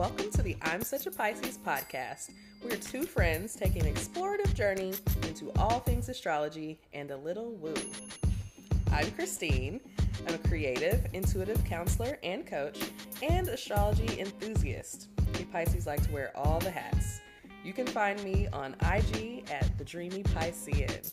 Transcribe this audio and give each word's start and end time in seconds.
Welcome 0.00 0.30
to 0.30 0.40
the 0.40 0.56
I'm 0.62 0.80
Such 0.80 1.04
a 1.04 1.10
Pisces 1.10 1.58
podcast. 1.58 2.30
We're 2.64 2.76
two 2.76 3.02
friends 3.02 3.54
taking 3.54 3.84
an 3.84 3.92
explorative 3.92 4.54
journey 4.54 4.94
into 5.24 5.52
all 5.58 5.80
things 5.80 6.08
astrology 6.08 6.80
and 6.94 7.10
a 7.10 7.18
little 7.18 7.52
woo. 7.56 7.74
I'm 8.90 9.10
Christine. 9.10 9.78
I'm 10.26 10.36
a 10.36 10.38
creative, 10.38 11.06
intuitive 11.12 11.62
counselor 11.66 12.18
and 12.22 12.46
coach, 12.46 12.78
and 13.20 13.46
astrology 13.48 14.18
enthusiast. 14.18 15.08
We 15.36 15.44
Pisces 15.44 15.86
like 15.86 16.02
to 16.04 16.12
wear 16.12 16.32
all 16.34 16.60
the 16.60 16.70
hats. 16.70 17.20
You 17.62 17.74
can 17.74 17.86
find 17.86 18.24
me 18.24 18.48
on 18.54 18.76
IG 18.80 19.50
at 19.50 19.76
the 19.76 19.84
Dreamy 19.84 20.22
Piscean. 20.22 21.12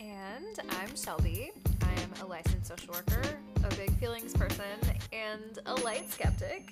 And 0.00 0.58
I'm 0.80 0.96
Shelby. 0.96 1.52
I 1.82 1.92
am 2.02 2.12
a 2.22 2.26
licensed 2.26 2.66
social 2.66 2.92
worker, 2.92 3.22
a 3.72 3.76
big 3.76 3.90
feelings 3.98 4.32
person, 4.34 4.64
and 5.12 5.58
a 5.66 5.74
light 5.76 6.10
skeptic. 6.10 6.70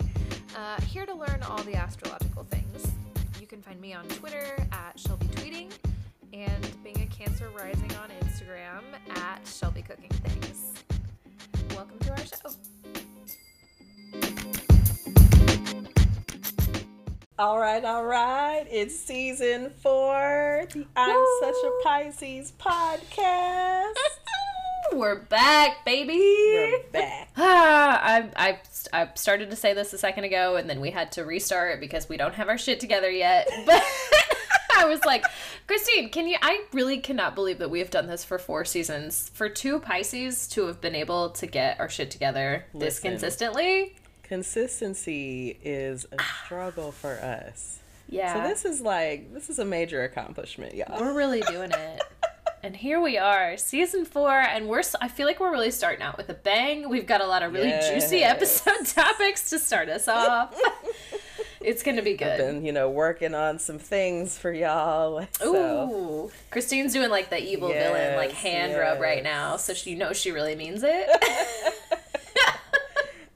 Uh, 0.56 0.80
here 0.82 1.04
to 1.04 1.14
learn 1.14 1.42
all 1.48 1.62
the 1.64 1.74
astrological 1.74 2.44
things. 2.44 2.92
You 3.40 3.46
can 3.46 3.60
find 3.60 3.80
me 3.80 3.92
on 3.92 4.06
Twitter 4.08 4.56
at 4.72 4.98
Shelby 4.98 5.26
Tweeting 5.26 5.70
and 6.32 6.70
being 6.82 7.02
a 7.02 7.06
Cancer 7.06 7.50
Rising 7.54 7.90
on 7.96 8.10
Instagram 8.22 8.82
at 9.16 9.46
Shelby 9.46 9.82
Cooking 9.82 10.10
Things. 10.10 10.72
Welcome 11.74 11.98
to 12.00 12.10
our 12.10 12.18
show. 12.18 12.50
All 17.38 17.58
right, 17.58 17.84
all 17.84 18.04
right. 18.04 18.64
It's 18.70 18.98
season 18.98 19.70
four. 19.82 20.66
The 20.70 20.86
I'm 20.96 21.16
Woo! 21.16 21.38
Such 21.40 21.56
a 21.64 21.70
Pisces 21.84 22.52
podcast. 22.58 23.92
We're 24.96 25.16
back, 25.16 25.84
baby. 25.84 26.16
We're 26.16 26.82
back. 26.90 27.28
Ah, 27.36 28.00
I, 28.02 28.30
I, 28.34 28.58
I 29.02 29.10
started 29.14 29.50
to 29.50 29.56
say 29.56 29.74
this 29.74 29.92
a 29.92 29.98
second 29.98 30.24
ago, 30.24 30.56
and 30.56 30.70
then 30.70 30.80
we 30.80 30.90
had 30.90 31.12
to 31.12 31.24
restart 31.26 31.80
because 31.80 32.08
we 32.08 32.16
don't 32.16 32.34
have 32.34 32.48
our 32.48 32.56
shit 32.56 32.80
together 32.80 33.10
yet. 33.10 33.46
But 33.66 33.82
I 34.74 34.86
was 34.86 35.04
like, 35.04 35.24
Christine, 35.66 36.08
can 36.10 36.26
you? 36.28 36.36
I 36.40 36.64
really 36.72 36.98
cannot 36.98 37.34
believe 37.34 37.58
that 37.58 37.70
we 37.70 37.78
have 37.78 37.90
done 37.90 38.06
this 38.06 38.24
for 38.24 38.38
four 38.38 38.64
seasons. 38.64 39.30
For 39.34 39.48
two 39.50 39.80
Pisces 39.80 40.48
to 40.48 40.66
have 40.66 40.80
been 40.80 40.94
able 40.94 41.30
to 41.30 41.46
get 41.46 41.78
our 41.78 41.88
shit 41.88 42.10
together 42.10 42.64
this 42.74 42.98
consistently. 42.98 43.96
Consistency 44.22 45.58
is 45.62 46.06
a 46.12 46.22
struggle 46.44 46.92
for 46.92 47.14
us. 47.20 47.80
Yeah. 48.08 48.34
So 48.34 48.48
this 48.48 48.64
is 48.64 48.80
like 48.80 49.32
this 49.32 49.50
is 49.50 49.58
a 49.58 49.64
major 49.64 50.04
accomplishment, 50.04 50.74
y'all. 50.74 51.00
we're 51.00 51.14
really 51.14 51.40
doing 51.42 51.70
it. 51.72 52.02
And 52.62 52.74
here 52.74 53.00
we 53.00 53.16
are, 53.16 53.56
season 53.56 54.04
four, 54.04 54.32
and 54.32 54.66
we're. 54.66 54.82
I 55.00 55.08
feel 55.08 55.26
like 55.26 55.38
we're 55.38 55.52
really 55.52 55.70
starting 55.70 56.02
out 56.02 56.16
with 56.16 56.28
a 56.30 56.34
bang. 56.34 56.88
We've 56.88 57.06
got 57.06 57.20
a 57.20 57.26
lot 57.26 57.42
of 57.42 57.52
really 57.52 57.70
juicy 57.70 58.24
episode 58.24 58.86
topics 58.86 59.50
to 59.50 59.58
start 59.58 59.88
us 59.88 60.08
off. 60.08 60.58
it's 61.60 61.82
gonna 61.82 62.02
be 62.02 62.14
good. 62.14 62.38
Been, 62.38 62.64
you 62.64 62.72
know, 62.72 62.90
working 62.90 63.34
on 63.34 63.58
some 63.58 63.78
things 63.78 64.36
for 64.38 64.52
y'all. 64.52 65.26
So 65.38 65.90
Ooh, 65.90 66.30
Christine's 66.50 66.92
doing 66.92 67.10
like 67.10 67.30
the 67.30 67.40
evil 67.40 67.68
villain, 67.68 68.16
like 68.16 68.30
Yes, 68.30 68.42
hand 68.42 68.76
rub 68.76 69.00
right 69.00 69.22
now, 69.22 69.56
so 69.58 69.74
she 69.74 69.94
knows 69.94 70.16
she 70.16 70.32
really 70.32 70.56
means 70.56 70.82
it. 70.82 71.08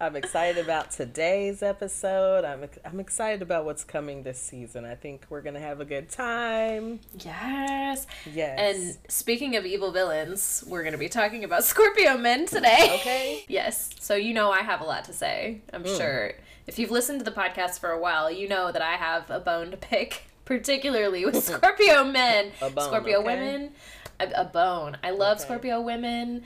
I'm 0.03 0.17
excited 0.17 0.65
about 0.65 0.91
today's 0.91 1.63
episode. 1.63 2.43
I'm 2.45 2.67
I'm 2.87 3.01
excited 3.01 3.43
about 3.43 3.67
what's 3.67 3.85
coming 3.85 4.23
this 4.23 4.41
season. 4.41 4.87
I 4.87 4.95
think 4.95 5.27
we're 5.29 5.43
gonna 5.43 5.61
have 5.61 5.81
a 5.81 5.85
good 5.85 6.09
time. 6.09 7.01
yes. 7.19 8.07
Yes. 8.33 8.59
And 8.59 8.97
speaking 9.13 9.57
of 9.57 9.67
evil 9.67 9.93
villains, 9.93 10.65
we're 10.67 10.83
going 10.83 10.93
to 10.93 10.99
be 10.99 11.09
talking 11.11 11.45
about 11.45 11.65
Scorpio 11.73 12.17
men 12.17 12.47
today. 12.47 12.93
Okay. 13.01 13.45
yes. 13.47 13.91
So 14.01 14.15
you 14.15 14.33
know 14.33 14.51
I 14.51 14.61
have 14.63 14.81
a 14.81 14.85
lot 14.85 15.05
to 15.05 15.13
say. 15.13 15.61
I'm 15.73 15.85
Mm. 15.85 15.97
sure 15.99 16.33
if 16.67 16.79
you've 16.79 16.91
listened 16.91 17.19
to 17.19 17.25
the 17.25 17.31
podcast 17.33 17.79
for 17.79 17.91
a 17.91 17.99
while, 18.01 18.31
you 18.31 18.49
know 18.49 18.73
that 18.73 18.81
I 18.83 18.93
have 18.95 19.29
a 19.31 19.39
bone 19.41 19.71
to 19.71 19.77
pick, 19.77 20.23
particularly 20.47 21.27
with 21.27 21.37
Scorpio 21.45 22.05
men, 22.05 22.53
A 22.63 22.71
bone, 22.71 22.85
Scorpio 22.87 23.19
okay. 23.19 23.27
women, 23.27 23.73
a, 24.19 24.31
a 24.35 24.45
bone. 24.45 24.97
I 25.05 25.11
love 25.11 25.37
Okay. 25.39 25.45
Scorpio 25.47 25.81
women. 25.83 26.45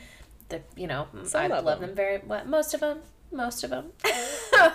The 0.49 0.61
you 0.77 0.89
know 0.89 1.07
Some 1.23 1.41
I 1.43 1.47
love 1.47 1.65
them. 1.65 1.81
them 1.81 1.95
very 1.95 2.19
well. 2.27 2.45
Most 2.47 2.75
of 2.75 2.81
them. 2.81 2.99
Most 3.35 3.65
of 3.65 3.71
them. 3.71 3.93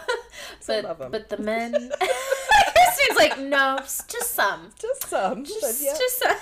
But 0.67 1.11
but 1.11 1.29
the 1.29 1.37
men. 1.37 1.71
Christine's 1.99 3.17
like 3.17 3.39
no, 3.39 3.77
just 3.77 4.35
some. 4.35 4.71
just 4.79 5.07
some. 5.07 5.43
but 5.43 5.47
Just, 5.47 5.83
yeah. 5.83 5.93
just 5.97 6.19
some. 6.19 6.37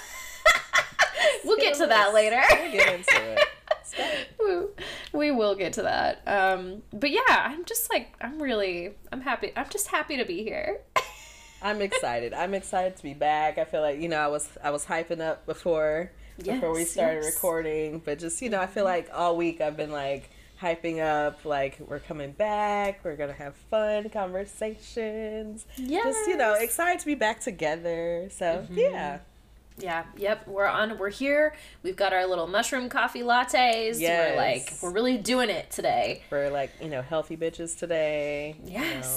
we'll 1.45 1.57
get 1.57 1.77
to 1.77 1.88
that 1.88 2.13
later. 2.13 2.41
We'll 2.50 2.72
get 2.72 2.94
into 2.94 3.33
it. 3.33 4.27
we, 5.13 5.17
we 5.17 5.31
will 5.31 5.56
get 5.56 5.73
to 5.73 5.83
that. 5.83 6.22
Um, 6.27 6.83
but 6.91 7.09
yeah, 7.11 7.22
I'm 7.29 7.63
just 7.63 7.89
like 7.89 8.13
I'm 8.19 8.41
really 8.41 8.95
I'm 9.11 9.22
happy. 9.22 9.53
I'm 9.56 9.69
just 9.69 9.88
happy 9.88 10.17
to 10.17 10.25
be 10.25 10.44
here. 10.44 10.81
I'm 11.61 11.81
excited. 11.81 12.33
I'm 12.33 12.53
excited 12.53 12.97
to 12.97 13.03
be 13.03 13.13
back. 13.13 13.57
I 13.57 13.63
feel 13.63 13.81
like 13.81 14.01
you 14.01 14.09
know 14.09 14.19
I 14.19 14.27
was 14.27 14.50
I 14.63 14.72
was 14.72 14.85
hyping 14.85 15.22
up 15.22 15.45
before 15.45 16.11
before 16.38 16.73
we 16.73 16.83
started 16.83 17.23
yes. 17.23 17.35
recording, 17.35 18.00
but 18.03 18.19
just 18.19 18.41
you 18.41 18.50
know 18.50 18.59
I 18.59 18.67
feel 18.67 18.83
like 18.83 19.09
all 19.13 19.38
week 19.38 19.61
I've 19.61 19.77
been 19.77 19.91
like 19.91 20.29
hyping 20.62 21.00
up 21.00 21.45
like 21.45 21.78
we're 21.79 22.00
coming 22.00 22.31
back. 22.31 23.00
We're 23.03 23.16
gonna 23.16 23.34
have 23.34 23.56
fun 23.69 24.09
conversations. 24.09 25.66
Yeah, 25.78 26.03
Just 26.03 26.28
you 26.28 26.38
know 26.38 26.53
excited 26.53 27.00
to 27.00 27.06
be 27.06 27.16
back 27.16 27.40
together. 27.41 28.29
So 28.31 28.45
Mm-hmm. 28.66 28.78
yeah, 28.79 29.19
Yeah, 29.78 30.06
yep, 30.18 30.47
we're 30.47 30.66
on. 30.66 30.97
We're 30.97 31.09
here. 31.09 31.56
We've 31.84 31.95
got 31.95 32.12
our 32.13 32.25
little 32.25 32.47
mushroom 32.47 32.90
coffee 32.90 33.22
lattes. 33.22 34.00
We're 34.31 34.35
like 34.38 34.73
we're 34.81 34.91
really 34.91 35.18
doing 35.18 35.50
it 35.50 35.69
today. 35.72 36.23
we're 36.31 36.50
like 36.50 36.72
you 36.81 36.89
know 36.89 37.01
healthy 37.01 37.38
bitches 37.38 37.78
today. 37.78 38.56
you 38.66 38.79
know. 38.79 39.13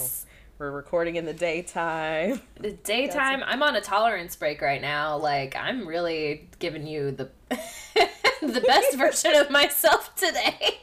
We're 0.61 0.69
recording 0.69 1.15
in 1.15 1.25
the 1.25 1.33
daytime. 1.33 2.39
The 2.59 2.73
daytime, 2.73 3.41
I'm 3.43 3.63
on 3.63 3.75
a 3.75 3.81
tolerance 3.81 4.35
break 4.35 4.61
right 4.61 4.79
now. 4.79 5.17
Like 5.17 5.55
I'm 5.55 5.87
really 5.87 6.47
giving 6.59 6.85
you 6.85 7.09
the 7.09 7.31
the 8.43 8.63
best 8.67 8.95
version 8.95 9.33
of 9.33 9.49
myself 9.49 10.15
today. 10.15 10.77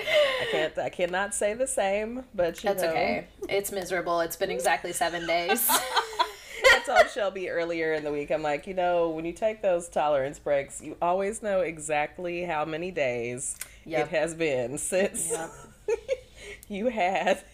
I 0.00 0.46
can't 0.50 0.76
I 0.76 0.88
cannot 0.88 1.32
say 1.32 1.54
the 1.54 1.68
same, 1.68 2.24
but 2.34 2.64
you 2.64 2.70
That's 2.70 2.82
know. 2.82 2.90
okay. 2.90 3.28
It's 3.48 3.70
miserable. 3.70 4.18
It's 4.18 4.34
been 4.34 4.50
exactly 4.50 4.92
seven 4.92 5.28
days. 5.28 5.64
I 5.70 6.82
told 6.84 7.08
Shelby 7.10 7.48
earlier 7.50 7.92
in 7.92 8.02
the 8.02 8.10
week, 8.10 8.32
I'm 8.32 8.42
like, 8.42 8.66
you 8.66 8.74
know, 8.74 9.10
when 9.10 9.24
you 9.24 9.32
take 9.32 9.62
those 9.62 9.88
tolerance 9.88 10.40
breaks, 10.40 10.82
you 10.82 10.96
always 11.00 11.40
know 11.40 11.60
exactly 11.60 12.42
how 12.42 12.64
many 12.64 12.90
days 12.90 13.54
Yep. 13.86 14.06
it 14.08 14.10
has 14.10 14.34
been 14.34 14.76
since 14.76 15.30
Yep. 15.30 15.50
you 16.68 16.88
had 16.88 17.44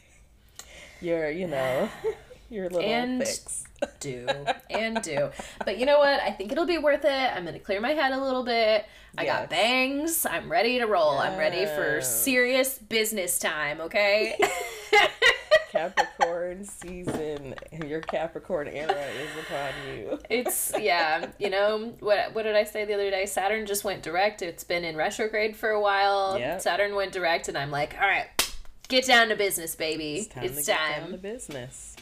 your, 1.00 1.30
you 1.30 1.46
know, 1.46 1.88
your 2.50 2.64
little 2.68 2.80
And- 2.88 3.20
fix. 3.24 3.64
do 4.00 4.26
and 4.68 5.00
do. 5.00 5.30
But 5.64 5.78
you 5.78 5.86
know 5.86 5.98
what? 6.00 6.20
I 6.20 6.32
think 6.32 6.52
it'll 6.52 6.66
be 6.66 6.76
worth 6.76 7.02
it. 7.06 7.08
I'm 7.34 7.46
gonna 7.46 7.58
clear 7.58 7.80
my 7.80 7.92
head 7.92 8.12
a 8.12 8.22
little 8.22 8.44
bit. 8.44 8.84
I 9.16 9.24
Yes. 9.24 9.40
got 9.40 9.48
bangs. 9.50 10.26
I'm 10.26 10.52
ready 10.52 10.78
to 10.80 10.84
roll. 10.84 11.12
I'm 11.18 11.38
ready 11.38 11.64
for 11.64 12.02
serious 12.02 12.76
business 12.78 13.38
time. 13.38 13.80
Okay. 13.80 14.38
Capricorn 15.70 16.64
season 16.64 17.54
and 17.72 17.84
your 17.88 18.00
Capricorn 18.00 18.68
era 18.68 18.92
is 18.92 19.44
upon 19.44 19.70
you. 19.96 20.18
it's 20.28 20.72
yeah. 20.78 21.26
You 21.38 21.48
know 21.50 21.94
what? 22.00 22.34
What 22.34 22.42
did 22.42 22.56
I 22.56 22.64
say 22.64 22.84
the 22.84 22.94
other 22.94 23.10
day? 23.10 23.24
Saturn 23.24 23.66
just 23.66 23.84
went 23.84 24.02
direct. 24.02 24.42
It's 24.42 24.64
been 24.64 24.84
in 24.84 24.96
retrograde 24.96 25.56
for 25.56 25.70
a 25.70 25.80
while. 25.80 26.36
Yep. 26.38 26.60
Saturn 26.60 26.94
went 26.96 27.12
direct, 27.12 27.48
and 27.48 27.56
I'm 27.56 27.70
like, 27.70 27.94
all 28.00 28.06
right, 28.08 28.26
get 28.90 29.06
down 29.06 29.28
to 29.28 29.36
business, 29.36 29.74
baby. 29.74 30.16
It's 30.18 30.26
time 30.28 30.44
It's 30.44 30.66
time. 30.66 30.76
get 30.90 31.00
down 31.00 31.10
to 31.12 31.16
business. 31.18 31.96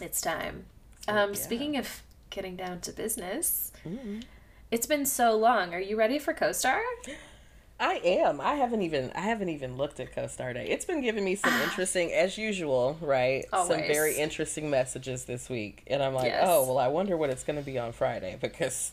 It's 0.00 0.20
time. 0.20 0.64
So, 1.06 1.12
Um, 1.14 1.30
yeah. 1.30 1.34
speaking 1.36 1.76
of 1.76 2.02
getting 2.30 2.56
down 2.56 2.80
to 2.80 2.92
business, 2.92 3.70
Mhm. 3.86 4.24
it's 4.72 4.86
been 4.86 5.06
so 5.06 5.36
long. 5.36 5.72
Are 5.72 5.80
you 5.80 5.96
ready 5.96 6.18
for 6.18 6.34
CoStar? 6.34 6.80
I 7.80 7.96
am. 8.04 8.40
I 8.40 8.54
haven't 8.54 8.82
even 8.82 9.10
I 9.16 9.20
haven't 9.20 9.48
even 9.48 9.76
looked 9.76 9.98
at 10.00 10.14
CoStar 10.14 10.54
Day. 10.54 10.66
It's 10.68 10.84
been 10.84 11.00
giving 11.00 11.24
me 11.24 11.34
some 11.34 11.52
interesting, 11.62 12.12
as 12.12 12.38
usual, 12.38 12.96
right? 13.00 13.44
Some 13.50 13.68
very 13.68 14.16
interesting 14.16 14.70
messages 14.70 15.24
this 15.24 15.48
week, 15.50 15.82
and 15.88 16.00
I'm 16.02 16.14
like, 16.14 16.26
Yes. 16.26 16.44
oh 16.48 16.66
well, 16.66 16.78
I 16.78 16.86
wonder 16.88 17.16
what 17.16 17.30
it's 17.30 17.42
going 17.44 17.58
to 17.58 17.64
be 17.64 17.76
on 17.78 17.92
Friday 17.92 18.38
because 18.40 18.92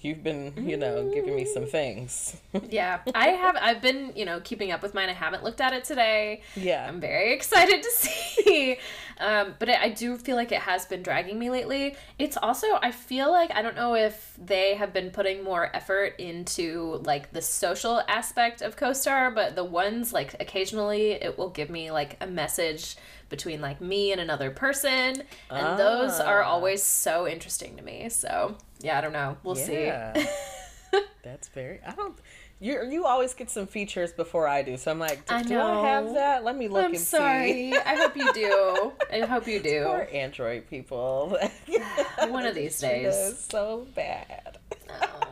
you've 0.00 0.22
been, 0.24 0.52
you 0.56 0.76
know, 0.76 1.10
giving 1.12 1.36
me 1.36 1.44
some 1.44 1.66
things. 1.66 2.36
Yeah, 2.70 3.00
I 3.14 3.28
have. 3.28 3.56
I've 3.60 3.82
been, 3.82 4.12
you 4.16 4.24
know, 4.24 4.40
keeping 4.40 4.70
up 4.72 4.82
with 4.82 4.94
mine. 4.94 5.08
I 5.08 5.12
haven't 5.12 5.42
looked 5.44 5.60
at 5.60 5.72
it 5.72 5.84
today. 5.84 6.42
yeah, 6.56 6.86
I'm 6.88 7.00
very 7.00 7.32
excited 7.38 7.82
to 7.82 7.90
see. 7.90 8.78
Um, 9.18 9.54
but 9.58 9.68
I 9.68 9.82
I 9.84 9.88
do 9.90 10.16
feel 10.16 10.36
like 10.36 10.52
it 10.52 10.60
has 10.60 10.86
been 10.86 11.02
dragging 11.02 11.38
me 11.38 11.50
lately. 11.50 11.96
It's 12.18 12.36
also, 12.36 12.66
I 12.80 12.92
feel 12.92 13.30
like, 13.30 13.50
I 13.54 13.60
don't 13.62 13.74
know 13.76 13.94
if 13.94 14.34
they 14.38 14.74
have 14.74 14.92
been 14.92 15.10
putting 15.10 15.42
more 15.44 15.74
effort 15.74 16.14
into 16.18 17.00
like 17.04 17.32
the 17.32 17.42
social 17.42 18.00
aspect 18.08 18.62
of 18.62 18.76
CoStar, 18.76 19.34
but 19.34 19.56
the 19.56 19.64
ones 19.64 20.12
like 20.12 20.34
occasionally 20.40 21.12
it 21.12 21.36
will 21.36 21.50
give 21.50 21.68
me 21.70 21.90
like 21.90 22.16
a 22.20 22.26
message 22.26 22.96
between 23.28 23.60
like 23.60 23.80
me 23.80 24.12
and 24.12 24.20
another 24.20 24.50
person. 24.50 25.22
And 25.50 25.78
those 25.78 26.20
are 26.20 26.42
Ah. 26.42 26.48
always 26.50 26.82
so 26.82 27.26
interesting 27.26 27.76
to 27.76 27.82
me. 27.82 28.08
So 28.08 28.56
yeah, 28.80 28.98
I 28.98 29.00
don't 29.00 29.12
know. 29.12 29.36
We'll 29.42 29.54
see. 29.56 29.90
That's 31.22 31.48
very. 31.48 31.80
I 31.86 31.92
don't. 31.94 32.16
You 32.62 32.86
you 32.88 33.04
always 33.06 33.34
get 33.34 33.50
some 33.50 33.66
features 33.66 34.12
before 34.12 34.46
I 34.46 34.62
do, 34.62 34.76
so 34.76 34.92
I'm 34.92 35.00
like, 35.00 35.26
do 35.26 35.34
I 35.34 35.42
do 35.42 35.58
I 35.60 35.84
have 35.88 36.14
that? 36.14 36.44
Let 36.44 36.56
me 36.56 36.68
look 36.68 36.84
I'm 36.84 36.92
and 36.92 37.00
sorry. 37.00 37.74
I 37.76 37.96
hope 37.96 38.16
you 38.16 38.32
do. 38.32 38.92
I 39.12 39.26
hope 39.26 39.48
you 39.48 39.60
see. 39.60 39.80
Poor 39.82 40.04
do. 40.04 40.16
Android 40.16 40.70
people. 40.70 41.36
One 42.28 42.46
of 42.46 42.54
these 42.60 42.78
days. 42.78 43.44
so 43.50 43.88
bad. 43.96 44.58
Oh. 44.88 45.28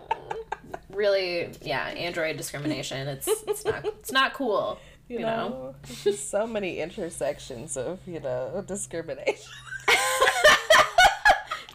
Really, 0.93 1.51
yeah, 1.63 1.85
Android 1.87 2.37
discrimination. 2.37 3.07
It's 3.07 3.29
it's 3.47 3.65
not 3.65 3.85
it's 3.87 4.11
not 4.13 4.35
cool. 4.35 4.79
You, 5.11 5.19
You 5.19 5.27
know, 5.27 5.75
know? 6.05 6.13
so 6.13 6.47
many 6.47 6.79
intersections 6.79 7.77
of 7.77 7.99
you 8.07 8.21
know 8.21 8.63
discrimination. 8.65 9.51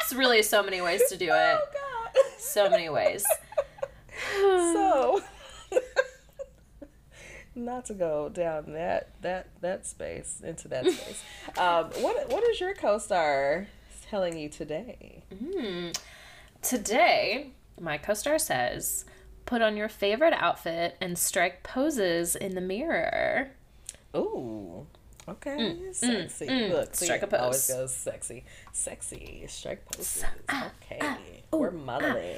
It's 0.02 0.14
really 0.14 0.42
so 0.42 0.64
many 0.64 0.80
ways 0.82 1.02
to 1.10 1.18
do 1.18 1.26
it. 1.26 1.32
Oh 1.32 1.60
God. 1.74 2.24
So 2.38 2.70
many 2.70 2.88
ways. 2.88 3.26
so 4.38 5.22
not 7.56 7.86
to 7.86 7.94
go 7.94 8.30
down 8.30 8.74
that 8.74 9.10
that 9.22 9.48
that 9.62 9.86
space 9.86 10.42
into 10.44 10.68
that 10.68 10.86
space 10.92 11.24
um 11.58 11.86
what 12.02 12.30
what 12.30 12.44
is 12.50 12.60
your 12.60 12.74
co-star 12.74 13.68
telling 14.10 14.38
you 14.38 14.50
today 14.50 15.24
Hmm. 15.40 15.90
Today, 16.62 17.52
my 17.80 17.98
co-star 18.00 18.40
says, 18.40 19.06
"Put 19.46 19.62
on 19.62 19.78
your 19.78 19.88
favorite 19.90 20.34
outfit 20.34 20.96
and 21.00 21.16
strike 21.18 21.62
poses 21.62 22.36
in 22.36 22.56
the 22.56 22.62
mirror." 22.62 23.52
Ooh. 24.16 24.88
Okay, 25.28 25.80
sexy. 25.92 26.46
mm. 26.48 26.72
Look, 26.72 26.96
see, 26.96 27.06
Strike 27.06 27.24
a 27.24 27.26
it 27.26 27.34
Always 27.34 27.68
goes 27.68 27.96
sexy, 27.96 28.44
sexy. 28.74 29.46
Strike 29.48 29.84
poses. 29.86 30.24
ah, 30.50 30.70
Okay, 30.84 31.00
we're 31.52 31.72
modeling. 31.72 32.36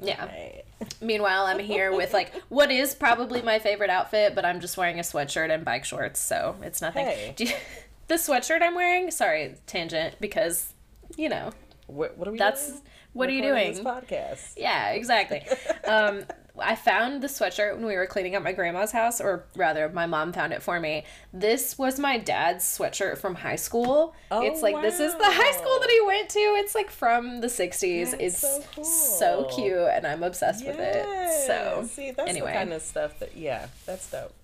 Yeah. 0.00 0.24
Okay. 0.24 0.62
Meanwhile, 1.00 1.46
I'm 1.46 1.58
here 1.58 1.92
with 1.92 2.12
like 2.12 2.32
what 2.48 2.70
is 2.70 2.94
probably 2.94 3.42
my 3.42 3.58
favorite 3.58 3.90
outfit, 3.90 4.34
but 4.36 4.44
I'm 4.44 4.60
just 4.60 4.76
wearing 4.76 4.98
a 4.98 5.02
sweatshirt 5.02 5.52
and 5.52 5.64
bike 5.64 5.84
shorts, 5.84 6.20
so 6.20 6.54
it's 6.62 6.80
nothing. 6.80 7.06
Hey. 7.06 7.32
Do 7.36 7.44
you, 7.44 7.54
the 8.06 8.14
sweatshirt 8.14 8.62
I'm 8.62 8.76
wearing, 8.76 9.10
sorry, 9.10 9.56
tangent, 9.66 10.14
because 10.20 10.72
you 11.16 11.28
know 11.28 11.50
What, 11.88 12.16
what 12.18 12.28
are 12.28 12.32
we? 12.32 12.38
that's 12.38 12.68
doing? 12.68 12.82
what 13.14 13.28
are 13.28 13.32
you 13.32 13.42
doing? 13.42 13.72
This 13.72 13.80
podcast. 13.80 14.52
Yeah, 14.56 14.90
exactly. 14.90 15.42
um, 15.88 16.22
I 16.60 16.74
found 16.74 17.22
the 17.22 17.28
sweatshirt 17.28 17.76
when 17.76 17.86
we 17.86 17.96
were 17.96 18.06
cleaning 18.06 18.36
up 18.36 18.42
my 18.42 18.52
grandma's 18.52 18.92
house, 18.92 19.20
or 19.20 19.44
rather, 19.56 19.88
my 19.88 20.06
mom 20.06 20.32
found 20.32 20.52
it 20.52 20.62
for 20.62 20.78
me. 20.80 21.04
This 21.32 21.78
was 21.78 21.98
my 21.98 22.18
dad's 22.18 22.64
sweatshirt 22.64 23.18
from 23.18 23.36
high 23.36 23.56
school. 23.56 24.14
Oh, 24.30 24.42
it's 24.42 24.62
like 24.62 24.80
this 24.82 25.00
is 25.00 25.14
the 25.14 25.24
high 25.24 25.52
school 25.52 25.78
that 25.80 25.90
he 25.90 26.00
went 26.06 26.28
to. 26.30 26.38
It's 26.38 26.74
like 26.74 26.90
from 26.90 27.40
the 27.40 27.48
'60s. 27.48 28.10
That's 28.10 28.22
it's 28.22 28.40
so 28.40 29.18
so, 29.18 29.48
cute, 29.54 29.76
and 29.76 30.06
I'm 30.06 30.22
obsessed 30.22 30.64
with 30.66 30.78
it. 30.78 31.04
So 31.46 31.88
see, 31.90 32.10
that's 32.10 32.28
anyway. 32.28 32.52
the 32.52 32.58
kind 32.58 32.72
of 32.72 32.82
stuff 32.82 33.18
that 33.18 33.36
yeah, 33.36 33.68
that's 33.86 34.10
dope. 34.10 34.34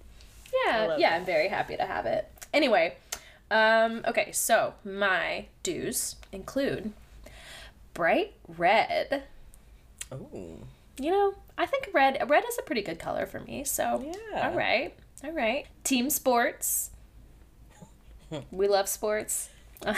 yeah, 0.65 0.97
yeah, 0.97 1.11
that. 1.11 1.21
I'm 1.21 1.25
very 1.25 1.49
happy 1.49 1.77
to 1.77 1.85
have 1.85 2.07
it. 2.07 2.31
Anyway, 2.53 2.97
um, 3.51 4.03
okay, 4.07 4.33
so 4.33 4.75
my 4.85 5.47
dues 5.63 6.17
include 6.33 6.93
bright 7.93 8.35
red. 8.49 9.25
Ooh. 10.13 10.59
You 10.99 11.11
know, 11.11 11.35
I 11.57 11.67
think 11.67 11.89
red 11.93 12.29
red 12.29 12.45
is 12.49 12.59
a 12.59 12.63
pretty 12.63 12.83
good 12.83 12.99
color 12.99 13.27
for 13.27 13.41
me. 13.41 13.65
So 13.65 14.13
Yeah. 14.33 14.49
all 14.49 14.57
right, 14.57 14.95
all 15.23 15.33
right. 15.33 15.67
Team 15.85 16.11
sports. 16.11 16.91
we 18.51 18.69
love 18.69 18.89
sports. 18.89 19.49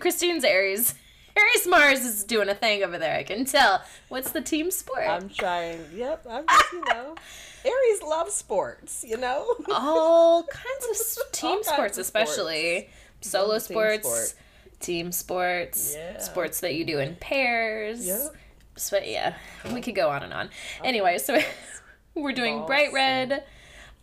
Christine's 0.00 0.44
Aries. 0.44 0.94
Aries 1.36 1.66
Mars 1.68 2.00
is 2.00 2.24
doing 2.24 2.48
a 2.48 2.54
thing 2.54 2.82
over 2.82 2.98
there. 2.98 3.16
I 3.16 3.22
can 3.22 3.44
tell. 3.44 3.82
What's 4.08 4.32
the 4.32 4.40
team 4.40 4.70
sport? 4.70 5.06
I'm 5.08 5.28
trying. 5.28 5.80
Yep, 5.94 6.26
I'm 6.28 6.44
just 6.48 6.72
you 6.72 6.80
know. 6.88 7.14
Aries 7.64 8.02
love 8.02 8.30
sports, 8.30 9.04
you 9.06 9.16
know. 9.16 9.54
all 9.70 10.44
kinds 10.44 11.18
of 11.20 11.32
team 11.32 11.62
sports, 11.62 11.98
of 11.98 12.02
especially 12.02 12.88
solo 13.20 13.54
Team 13.54 13.60
sports, 13.60 14.08
sport. 14.08 14.34
team 14.80 15.12
sports, 15.12 15.94
Yeah. 15.96 16.18
sports 16.18 16.60
that 16.60 16.74
you 16.74 16.84
do 16.84 16.98
in 16.98 17.16
pairs. 17.16 18.06
Yep. 18.06 18.34
So, 18.76 18.98
yeah, 18.98 19.34
we 19.72 19.80
could 19.80 19.94
go 19.94 20.10
on 20.10 20.22
and 20.22 20.32
on. 20.32 20.50
Anyway, 20.84 21.18
so 21.18 21.38
we're 22.14 22.32
doing 22.32 22.58
Balls 22.58 22.66
bright 22.66 22.92
red. 22.92 23.44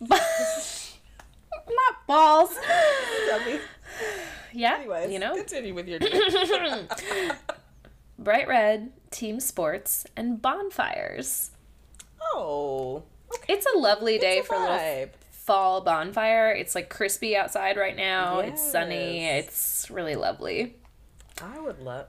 Not 0.10 2.06
balls. 2.06 2.54
Yeah, 4.52 4.76
anyways, 4.76 5.10
you 5.10 5.18
know, 5.18 5.34
continue 5.34 5.74
with 5.74 5.88
your. 5.88 5.98
bright 8.18 8.46
red, 8.48 8.92
team 9.10 9.40
sports, 9.40 10.06
and 10.16 10.40
bonfires. 10.40 11.50
oh, 12.34 13.02
It's 13.48 13.66
a 13.74 13.78
lovely 13.78 14.18
day 14.18 14.40
a 14.40 14.42
for 14.44 14.54
a 14.54 14.60
little 14.60 15.08
fall 15.30 15.80
bonfire. 15.82 16.52
It's 16.52 16.74
like 16.74 16.88
crispy 16.88 17.36
outside 17.36 17.76
right 17.76 17.96
now. 17.96 18.40
It's 18.40 18.62
sunny. 18.62 19.24
It's 19.24 19.90
really 19.90 20.14
lovely. 20.16 20.76
I 21.42 21.60
would 21.60 21.80
love. 21.80 22.06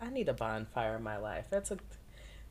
I 0.00 0.08
need 0.10 0.28
a 0.28 0.32
bonfire 0.32 0.96
in 0.96 1.02
my 1.02 1.16
life. 1.18 1.46
That's 1.50 1.70
a. 1.70 1.78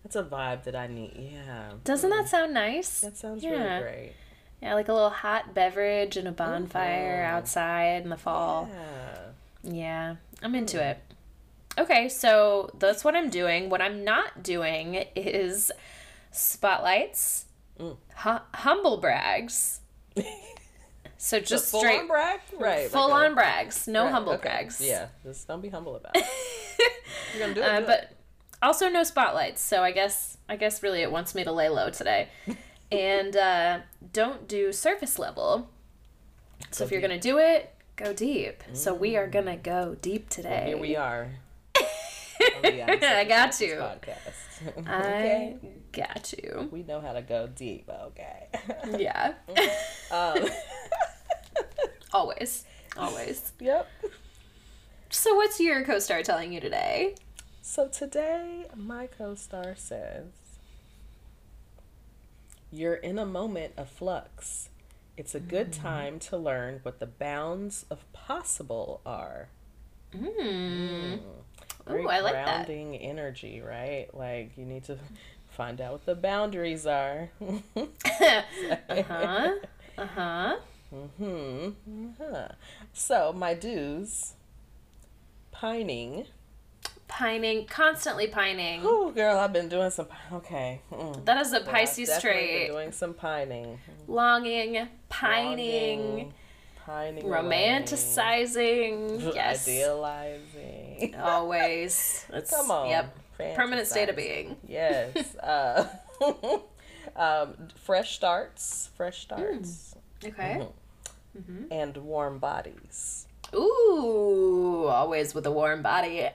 That's 0.03 0.15
a 0.15 0.23
vibe 0.23 0.63
that 0.63 0.75
I 0.77 0.87
need. 0.87 1.13
Yeah. 1.33 1.71
Doesn't 1.83 2.09
that 2.09 2.29
sound 2.29 2.53
nice? 2.53 3.01
That 3.01 3.17
sounds 3.17 3.43
Yeah. 3.43 3.49
really 3.79 3.81
great. 3.81 4.13
Yeah, 4.61 4.73
like 4.75 4.87
a 4.87 4.93
little 4.93 5.09
hot 5.09 5.53
beverage 5.53 6.15
and 6.15 6.25
a 6.27 6.31
bonfire 6.31 7.21
Mhm. 7.23 7.27
outside 7.29 8.03
in 8.03 8.09
the 8.09 8.17
fall. 8.17 8.69
Yeah. 8.71 9.17
Yeah, 9.63 10.15
I'm 10.41 10.55
into 10.55 10.81
it. 10.81 10.99
Okay, 11.77 12.07
so 12.07 12.71
that's 12.79 13.03
what 13.03 13.13
I'm 13.15 13.29
doing. 13.29 13.69
What 13.69 13.81
I'm 13.81 14.03
not 14.05 14.41
doing 14.41 14.95
is 15.15 15.69
spotlights, 16.31 17.45
Mm. 17.77 17.97
hu- 18.17 18.57
humble 18.57 18.97
brags. 18.97 19.81
So 21.21 21.41
Just 21.41 21.69
full 21.69 21.81
straight 21.81 21.99
on 21.99 22.07
brag, 22.07 22.39
right? 22.57 22.89
full 22.89 23.11
on 23.11 23.35
brags, 23.35 23.89
no 23.89 24.05
right, 24.05 24.11
humble 24.13 24.31
okay. 24.35 24.43
brags. 24.43 24.79
Yeah, 24.79 25.07
just 25.21 25.49
don't 25.49 25.59
be 25.59 25.67
humble 25.67 25.97
about 25.97 26.15
it. 26.15 26.23
You're 27.33 27.41
gonna 27.41 27.53
do 27.53 27.61
it, 27.61 27.65
uh, 27.69 27.77
do 27.79 27.83
it. 27.83 27.87
but 27.87 28.11
also 28.61 28.89
no 28.89 29.03
spotlights. 29.03 29.61
So 29.61 29.83
I 29.83 29.91
guess 29.91 30.37
I 30.47 30.55
guess 30.55 30.81
really 30.83 31.01
it 31.01 31.11
wants 31.11 31.35
me 31.35 31.43
to 31.43 31.51
lay 31.51 31.69
low 31.69 31.89
today, 31.89 32.29
and 32.91 33.35
uh, 33.35 33.79
don't 34.13 34.47
do 34.47 34.71
surface 34.71 35.19
level. 35.19 35.69
So 36.71 36.79
Go 36.79 36.85
if 36.85 36.91
you're 36.91 37.01
deep. 37.01 37.09
gonna 37.09 37.21
do 37.21 37.37
it, 37.37 37.73
go 37.95 38.13
deep. 38.13 38.63
So 38.73 38.93
we 38.93 39.15
are 39.17 39.27
gonna 39.27 39.57
go 39.57 39.95
deep 40.01 40.29
today. 40.29 40.65
Here 40.67 40.77
we 40.77 40.95
are. 40.95 41.31
Oh, 42.41 42.61
I 42.63 43.25
got 43.27 43.59
you. 43.59 43.75
Podcast. 43.75 44.87
I 44.87 45.55
got 45.91 46.33
you. 46.33 46.69
We 46.71 46.83
know 46.83 47.01
how 47.01 47.11
to 47.13 47.21
go 47.21 47.47
deep. 47.47 47.89
Okay. 47.89 48.47
Yeah. 48.97 49.33
um, 50.11 50.47
always. 52.13 52.65
Always. 52.97 53.51
yep. 53.59 53.87
So 55.09 55.35
what's 55.35 55.59
your 55.59 55.83
co-star 55.83 56.23
telling 56.23 56.51
you 56.53 56.59
today? 56.59 57.15
So 57.61 57.87
today, 57.87 58.65
my 58.75 59.07
co-star 59.07 59.75
says, 59.75 60.31
"You're 62.71 62.95
in 62.95 63.19
a 63.19 63.25
moment 63.25 63.73
of 63.77 63.89
flux. 63.89 64.69
It's 65.17 65.35
a 65.35 65.39
good 65.39 65.71
Mm. 65.71 65.81
time 65.81 66.19
to 66.19 66.37
learn 66.37 66.79
what 66.83 66.99
the 66.99 67.05
bounds 67.05 67.85
of 67.89 68.11
possible 68.13 69.01
are." 69.05 69.49
Mm. 70.15 71.19
Very 71.87 72.03
Ooh, 72.03 72.09
I 72.09 72.19
like 72.21 72.43
that. 72.45 72.67
grounding 72.67 72.95
energy, 72.95 73.61
right? 73.61 74.07
Like 74.13 74.57
you 74.57 74.65
need 74.65 74.83
to 74.85 74.97
find 75.49 75.81
out 75.81 75.91
what 75.93 76.05
the 76.05 76.15
boundaries 76.15 76.85
are. 76.85 77.29
uh-huh. 78.89 79.55
Uh-huh. 79.97 80.55
hmm 80.89 81.69
Uh-huh. 81.87 82.47
So 82.93 83.33
my 83.33 83.53
dues. 83.53 84.33
Pining. 85.59 86.25
Pining, 87.09 87.65
constantly 87.65 88.27
pining. 88.27 88.79
Oh, 88.83 89.11
girl, 89.11 89.37
I've 89.37 89.51
been 89.51 89.67
doing 89.67 89.89
some. 89.89 90.07
Okay. 90.31 90.79
mm. 90.89 91.25
That 91.25 91.45
is 91.45 91.51
a 91.51 91.59
Pisces 91.59 92.07
been 92.09 92.21
trait. 92.21 92.67
Doing 92.69 92.91
some 92.93 93.13
pining. 93.13 93.77
Longing, 94.07 94.87
pining, 95.09 95.99
Longing, 95.99 96.33
pining. 96.85 97.25
romanticizing. 97.25 99.19
Yes. 99.35 99.67
Idealizing. 99.67 101.15
Always. 101.19 102.25
It's, 102.31 102.51
Come 102.51 102.71
on. 102.71 102.89
Yep. 102.89 103.17
Permanent 103.55 103.87
state 103.87 104.07
of 104.09 104.15
being. 104.15 104.55
Yes. 104.67 105.35
Uh, 105.43 105.87
um, 107.15 107.53
fresh 107.75 108.15
starts. 108.15 108.89
Fresh 108.95 109.21
starts. 109.23 109.95
Okay. 110.23 110.65
Mhm. 111.37 111.67
And 111.71 111.97
warm 111.97 112.39
bodies. 112.39 113.18
Ooh, 113.55 114.85
always 114.87 115.33
with 115.33 115.45
a 115.45 115.51
warm 115.51 115.81
body. 115.81 116.27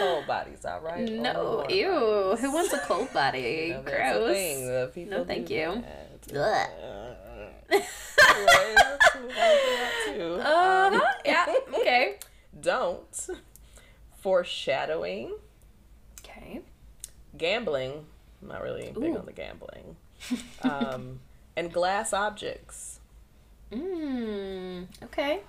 Cold 0.00 0.26
bodies, 0.26 0.64
all 0.64 0.80
right? 0.80 1.08
No, 1.10 1.64
ew. 1.68 1.90
bodies. 1.90 2.40
Who 2.40 2.52
wants 2.52 2.72
a 2.72 2.78
cold 2.80 3.12
body? 3.12 3.38
You 3.68 3.74
know, 3.74 3.82
that's 3.82 4.32
thing, 4.32 4.66
Gross. 4.66 4.94
people 4.94 5.18
No, 5.18 5.24
thank 5.24 5.48
you. 5.50 5.82
that. 6.32 6.70
Ugh. 6.82 7.82
Anyway, 8.28 8.74
let's 8.76 9.14
move 9.14 9.24
on 9.24 9.30
to 9.30 9.34
that 9.36 9.92
too. 10.06 10.34
Uh 10.42 10.90
Um. 10.92 11.02
Yeah. 11.24 11.46
Okay. 11.74 12.16
don't 12.60 13.28
foreshadowing, 14.20 15.34
Okay. 16.20 16.60
gambling. 17.38 18.04
I'm 18.42 18.48
not 18.48 18.62
really 18.62 18.92
big 18.98 19.16
on 19.16 19.24
the 19.26 19.32
gambling. 19.32 19.96
Um, 20.62 21.20
and 21.56 21.72
glass 21.72 22.12
objects. 22.12 22.95
Mm, 23.72 24.86
okay. 25.04 25.40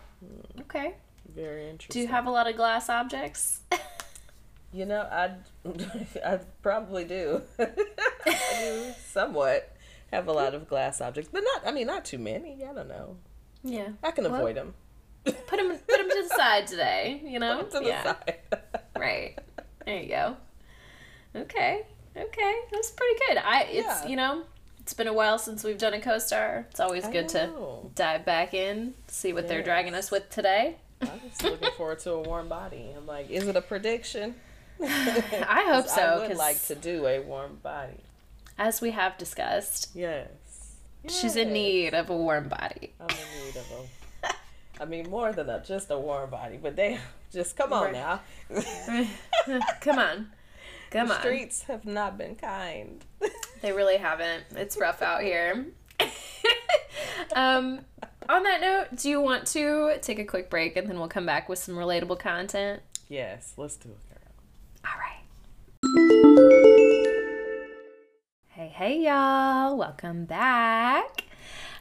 Okay. 0.62 0.95
Very 1.36 1.69
interesting. 1.69 1.93
Do 1.93 2.00
you 2.05 2.07
have 2.12 2.25
a 2.25 2.31
lot 2.31 2.47
of 2.47 2.55
glass 2.55 2.89
objects? 2.89 3.62
You 4.74 4.86
know, 4.86 5.00
I 5.09 5.31
I 6.25 6.39
probably 6.62 7.05
do. 7.05 7.41
I 7.57 7.65
do 8.59 8.93
somewhat 9.07 9.74
have 10.12 10.27
a 10.27 10.33
lot 10.33 10.53
of 10.53 10.67
glass 10.67 11.00
objects, 11.00 11.29
but 11.31 11.41
not. 11.41 11.65
I 11.65 11.71
mean, 11.71 11.88
not 11.88 12.03
too 12.03 12.17
many. 12.17 12.63
I 12.65 12.74
don't 12.74 12.89
know. 12.89 13.15
yeah. 13.63 13.88
I 14.03 14.12
can 14.12 14.25
Well, 14.25 14.36
avoid 14.36 14.57
them. 14.57 14.74
Put 15.24 15.36
them 15.57 15.69
put 15.69 15.88
them 15.97 16.09
to 16.09 16.25
the 16.29 16.36
side 16.36 16.67
today, 16.67 17.21
you 17.25 17.39
know? 17.39 17.63
To 17.63 17.79
the 17.79 17.86
yeah. 17.86 18.03
side. 18.03 18.36
Right. 19.00 19.39
There 19.86 20.01
you 20.03 20.09
go. 20.09 20.36
Okay. 21.33 21.86
Okay. 22.15 22.55
That's 22.69 22.91
pretty 22.91 23.19
good. 23.29 23.38
I 23.38 23.62
it's 23.71 23.88
Yeah. 24.03 24.07
you 24.07 24.17
know, 24.17 24.43
it's 24.88 24.94
been 24.94 25.08
a 25.08 25.13
while 25.13 25.38
since 25.38 25.65
we've 25.65 25.77
done 25.77 25.94
a 25.94 26.00
co-star. 26.00 26.65
It's 26.72 26.79
always 26.79 27.03
I 27.03 27.12
good 27.12 27.27
to 27.29 27.50
dive 27.94 28.24
back 28.24 28.53
in, 28.53 28.94
see 29.08 29.34
what 29.34 29.46
they're 29.50 29.62
dragging 29.62 29.94
us 29.94 30.10
with 30.12 30.29
today. 30.29 30.77
I'm 31.01 31.10
just 31.27 31.44
looking 31.44 31.72
forward 31.72 32.00
to 32.00 32.13
a 32.13 32.22
warm 32.22 32.48
body. 32.48 32.94
I'm 32.96 33.06
like, 33.06 33.29
is 33.29 33.46
it 33.50 33.58
a 33.58 33.62
prediction? 33.62 34.36
I 34.82 35.65
hope 35.67 35.88
so, 35.89 36.01
I 36.01 36.17
would 36.20 36.29
'cause- 36.29 36.38
like 36.38 36.63
to 36.67 36.75
do 36.75 37.06
a 37.06 37.20
warm 37.20 37.58
body. 37.62 38.00
As 38.58 38.79
we 38.79 38.91
have 38.91 39.17
discussed, 39.17 39.89
Yes. 39.94 40.29
she's 41.10 41.36
in 41.36 41.51
need 41.51 41.94
of 41.94 42.10
a 42.10 42.15
warm 42.15 42.48
body. 42.48 42.94
I'm 43.01 43.10
in 43.10 43.46
need 43.46 43.58
of 43.58 43.65
a. 44.24 44.82
I 44.82 44.86
mean, 44.86 45.10
more 45.10 45.34
than 45.34 45.50
a 45.50 45.62
just 45.62 45.91
a 45.91 46.00
warm 46.00 46.29
body, 46.29 46.56
but 46.63 46.77
they 46.77 46.98
just 47.34 47.58
come 47.58 47.74
on 47.74 47.91
Right. 47.91 47.94
now. 47.94 48.22
Come 49.82 50.00
on. 50.00 50.32
Come 50.91 51.08
the 51.08 51.15
on. 51.15 51.20
streets 51.20 51.63
have 51.63 51.86
not 51.86 52.17
been 52.17 52.36
kind. 52.36 53.03
They 53.60 53.72
really 53.72 53.98
haven't. 53.98 54.44
It's 54.56 54.77
rough 54.77 55.01
out 55.01 55.24
here. 55.24 55.65
um, 57.36 57.79
on 58.29 58.44
that 58.44 58.62
note, 58.62 58.96
do 59.01 59.10
you 59.10 59.20
want 59.20 59.48
to 59.48 59.98
take 60.00 60.20
a 60.20 60.24
quick 60.25 60.51
break 60.51 60.77
and 60.77 60.88
then 60.88 61.00
we'll 61.00 61.08
come 61.08 61.25
back 61.25 61.50
with 61.50 61.58
some 61.58 61.74
relatable 61.74 62.20
content? 62.20 62.84
yes, 63.10 63.53
let's 63.58 63.75
do 63.77 63.89
it, 63.89 63.98
girl. 64.10 64.20
All 64.86 65.00
right. 65.00 65.24
Hey, 68.50 68.67
hey, 68.67 69.00
y'all. 69.00 69.75
Welcome 69.75 70.25
back. 70.25 71.24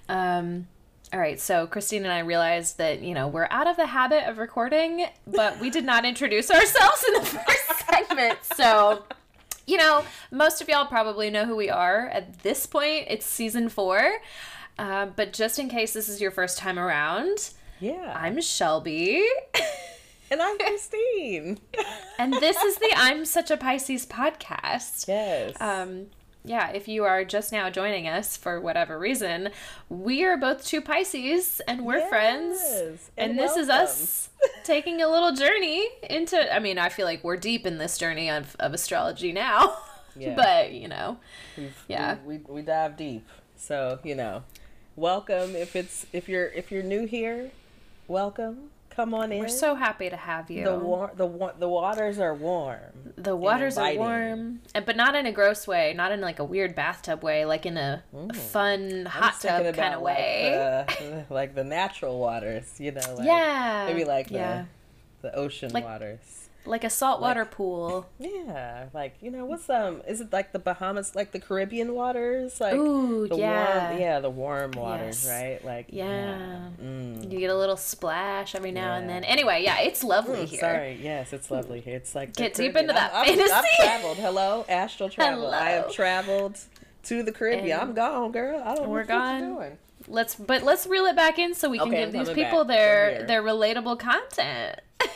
Um, 0.09 0.69
all 1.13 1.21
right, 1.21 1.41
so 1.41 1.67
Christine 1.67 2.05
and 2.05 2.13
I 2.13 2.19
realized 2.21 2.79
that, 2.79 3.01
you 3.01 3.15
know, 3.15 3.29
we're 3.29 3.47
out 3.51 3.67
of 3.67 3.77
the 3.77 3.87
habit 3.87 4.29
of 4.29 4.39
recording, 4.39 5.07
but 5.27 5.59
we 5.61 5.71
did 5.71 5.85
not 5.85 6.05
introduce 6.05 6.51
ourselves 6.51 7.05
in 7.09 7.15
the 7.15 7.21
first 7.27 7.87
segment. 7.91 8.39
So, 8.57 9.05
you 9.67 9.77
know, 9.77 10.05
most 10.31 10.61
of 10.61 10.69
y'all 10.69 10.87
probably 10.87 11.31
know 11.31 11.45
who 11.45 11.55
we 11.57 11.71
are 11.71 12.09
at 12.09 12.41
this 12.41 12.67
point. 12.67 13.07
It's 13.09 13.25
season 13.27 13.69
four. 13.69 14.19
Uh, 14.79 15.07
but 15.07 15.33
just 15.33 15.59
in 15.59 15.69
case 15.69 15.93
this 15.93 16.09
is 16.09 16.21
your 16.21 16.31
first 16.31 16.59
time 16.59 16.79
around, 16.79 17.51
Yeah. 17.81 18.13
I'm 18.15 18.41
Shelby. 18.43 19.25
and 20.31 20.43
I'm 20.43 20.59
Christine. 20.59 21.59
and 22.19 22.33
this 22.35 22.57
is 22.63 22.77
the 22.79 22.91
I'm 22.97 23.25
Such 23.25 23.51
a 23.51 23.57
Pisces 23.57 24.07
podcast. 24.07 25.07
yes. 25.09 25.55
Um, 25.61 26.07
yeah, 26.47 26.71
if 26.71 26.89
you 26.89 27.05
are 27.05 27.25
just 27.25 27.53
now 27.53 27.69
joining 27.71 28.07
us 28.09 28.37
for 28.37 28.61
whatever 28.61 28.99
reason, 28.99 29.51
we 29.89 30.25
are 30.25 30.37
both 30.37 30.65
two 30.65 30.81
Pisces 30.81 31.61
and 31.69 31.85
we're 31.85 32.07
friends. 32.09 32.59
And, 33.19 33.31
and 33.33 33.39
this 33.39 33.57
is 33.57 33.69
us 33.69 34.31
taking 34.65 35.03
a 35.03 35.09
little 35.09 35.33
journey 35.33 35.89
into, 36.09 36.55
I 36.55 36.59
mean, 36.61 36.79
I 36.79 36.89
feel 36.89 37.05
like 37.07 37.23
we're 37.25 37.37
deep 37.37 37.67
in 37.67 37.79
this 37.79 37.99
journey 37.99 38.31
of, 38.31 38.55
of 38.59 38.73
astrology 38.75 39.33
now. 39.33 39.77
Yeah. 40.19 40.35
but, 40.35 40.73
you 40.73 40.89
know, 40.89 41.19
We've- 41.59 41.75
yeah. 41.89 42.17
We, 42.25 42.39
we 42.39 42.45
we 42.55 42.63
dive 42.63 42.97
deep. 42.97 43.29
So, 43.57 43.99
you 44.03 44.15
know, 44.15 44.45
welcome 44.97 45.55
if 45.55 45.77
it's 45.77 46.07
if 46.15 46.27
you're 46.27 46.47
if 46.47 46.73
you're 46.73 46.83
new 46.83 47.05
here, 47.07 47.51
welcome. 48.09 48.71
Come 48.97 49.13
on 49.13 49.31
in. 49.31 49.41
we're 49.41 49.49
so 49.49 49.75
happy 49.75 50.09
to 50.09 50.17
have 50.17 50.51
you. 50.51 50.65
the 50.65 50.79
war 50.79 51.13
the 51.15 51.27
wa- 51.27 51.53
the 51.53 51.69
waters 51.69 52.19
are 52.19 52.35
warm. 52.35 53.13
The 53.17 53.37
waters 53.37 53.77
are 53.77 53.95
warm, 53.95 54.61
and 54.75 54.87
but 54.87 54.97
not 54.97 55.15
in 55.15 55.27
a 55.27 55.33
gross 55.33 55.67
way, 55.67 55.93
not 55.95 56.13
in 56.13 56.23
like 56.23 56.39
a 56.39 56.45
weird 56.45 56.75
bathtub 56.75 57.23
way, 57.23 57.45
like 57.45 57.67
in 57.67 57.77
a 57.77 58.03
mm-hmm. 58.15 58.31
fun 58.31 59.05
hot 59.05 59.39
tub 59.39 59.75
kind 59.75 59.95
of 59.95 60.01
way. 60.01 60.85
Like 60.89 60.99
the, 60.99 61.27
like 61.35 61.55
the 61.55 61.65
natural 61.65 62.19
waters, 62.19 62.81
you 62.81 62.93
know, 62.93 63.15
like 63.17 63.27
yeah, 63.27 63.85
maybe 63.87 64.05
like 64.05 64.29
the 64.29 64.35
yeah, 64.35 64.65
the 65.21 65.35
ocean 65.37 65.73
Like- 65.73 65.85
waters. 65.85 66.46
Like 66.67 66.85
a 66.85 66.91
saltwater 66.91 67.45
pool. 67.45 68.07
Yeah, 68.19 68.87
like 68.93 69.15
you 69.21 69.31
know, 69.31 69.45
what's 69.45 69.69
um? 69.71 70.03
Is 70.09 70.21
it 70.21 70.33
like 70.33 70.53
the 70.53 70.59
Bahamas, 70.59 71.15
like 71.15 71.33
the 71.33 71.39
Caribbean 71.41 71.95
waters, 71.95 72.61
like 72.61 72.75
Ooh, 72.75 73.27
the 73.29 73.37
yeah. 73.37 73.89
warm, 73.91 74.01
yeah, 74.01 74.21
the 74.21 74.31
warm 74.31 74.71
waters, 74.73 75.25
Yes. 75.25 75.29
right? 75.43 75.65
Like 75.65 75.87
Yeah. 75.91 76.69
Mm. 76.83 77.31
You 77.31 77.39
get 77.39 77.51
a 77.51 77.57
little 77.57 77.77
splash 77.77 78.55
every 78.55 78.73
now 78.73 78.95
and 78.95 79.09
then. 79.09 79.25
Anyway, 79.25 79.63
yeah, 79.63 79.81
it's 79.81 80.03
lovely 80.05 80.41
Mm, 80.45 80.49
here. 80.49 80.61
Sorry, 80.61 80.99
yes, 81.03 81.33
it's 81.33 81.51
lovely 81.51 81.81
here. 81.81 81.97
It's 81.97 82.15
like 82.15 82.35
Get 82.35 82.55
deep 82.55 82.73
Caribbean. 82.75 82.85
into 82.85 82.95
that 82.95 83.13
I've, 83.15 83.39
I've, 83.39 83.51
I've 83.53 83.65
traveled. 83.77 84.17
Hello, 84.19 84.65
astral 84.69 85.09
travel. 85.17 85.51
I 85.53 85.71
have 85.71 85.93
traveled 85.93 86.59
to 87.05 87.23
the 87.23 87.33
Caribbean. 87.33 87.71
And 87.81 87.91
I'm 87.91 87.95
gone, 87.95 88.33
girl. 88.33 88.61
I 88.65 88.75
don't 88.75 88.85
know 88.85 88.89
we're 88.91 88.99
what 89.01 89.09
you're 89.09 89.19
gone. 89.19 89.41
doing. 89.57 89.79
Let's 90.09 90.35
but 90.37 90.63
let's 90.63 90.87
reel 90.87 91.07
it 91.07 91.17
back 91.17 91.39
in 91.39 91.55
so 91.55 91.69
we 91.69 91.79
can 91.79 91.89
Okay, 91.89 92.05
give 92.05 92.13
these 92.13 92.31
people 92.31 92.65
back. 92.65 92.77
their 92.77 93.27
their 93.27 93.43
relatable 93.43 93.99
content. 93.99 94.81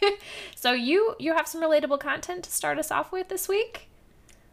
so 0.54 0.72
you 0.72 1.14
you 1.18 1.34
have 1.34 1.46
some 1.48 1.62
relatable 1.62 2.00
content 2.00 2.44
to 2.44 2.50
start 2.50 2.78
us 2.78 2.90
off 2.90 3.12
with 3.12 3.28
this 3.28 3.48
week? 3.48 3.88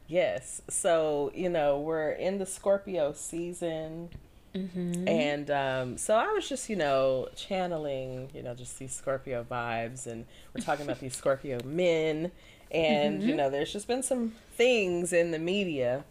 Yes. 0.08 0.62
So, 0.70 1.32
you 1.34 1.50
know, 1.50 1.80
we're 1.80 2.12
in 2.12 2.38
the 2.38 2.46
Scorpio 2.46 3.14
season. 3.14 4.10
Mm-hmm. 4.54 5.08
And 5.08 5.50
um, 5.52 5.98
so 5.98 6.16
I 6.16 6.28
was 6.32 6.48
just, 6.48 6.70
you 6.70 6.75
know, 6.75 7.28
channeling, 7.36 8.30
you 8.34 8.44
know, 8.44 8.54
just 8.54 8.78
these 8.80 8.94
Scorpio 8.94 9.44
vibes. 9.50 10.06
And 10.06 10.25
we're 10.54 10.62
talking 10.62 10.86
about 10.86 11.00
these 11.02 11.16
Scorpio 11.16 11.60
men. 11.66 12.32
And, 12.72 13.20
Mm-hmm. 13.20 13.30
you 13.30 13.36
know, 13.36 13.50
there's 13.50 13.72
just 13.74 13.88
been 13.88 14.04
some 14.04 14.34
things 14.56 15.12
in 15.14 15.32
the 15.32 15.40
media, 15.40 16.04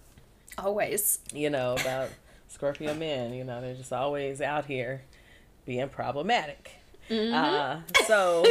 Always. 0.59 1.19
you 1.33 1.51
know, 1.51 1.75
about 1.81 2.11
Scorpio 2.49 2.95
men. 2.95 3.33
You 3.35 3.45
know, 3.45 3.61
they're 3.61 3.75
just 3.75 3.93
always 3.93 4.41
out 4.41 4.67
here 4.67 5.03
being 5.67 5.89
problematic. 5.89 6.73
Mm-hmm. 7.11 7.35
Uh, 7.35 7.81
so, 8.07 8.45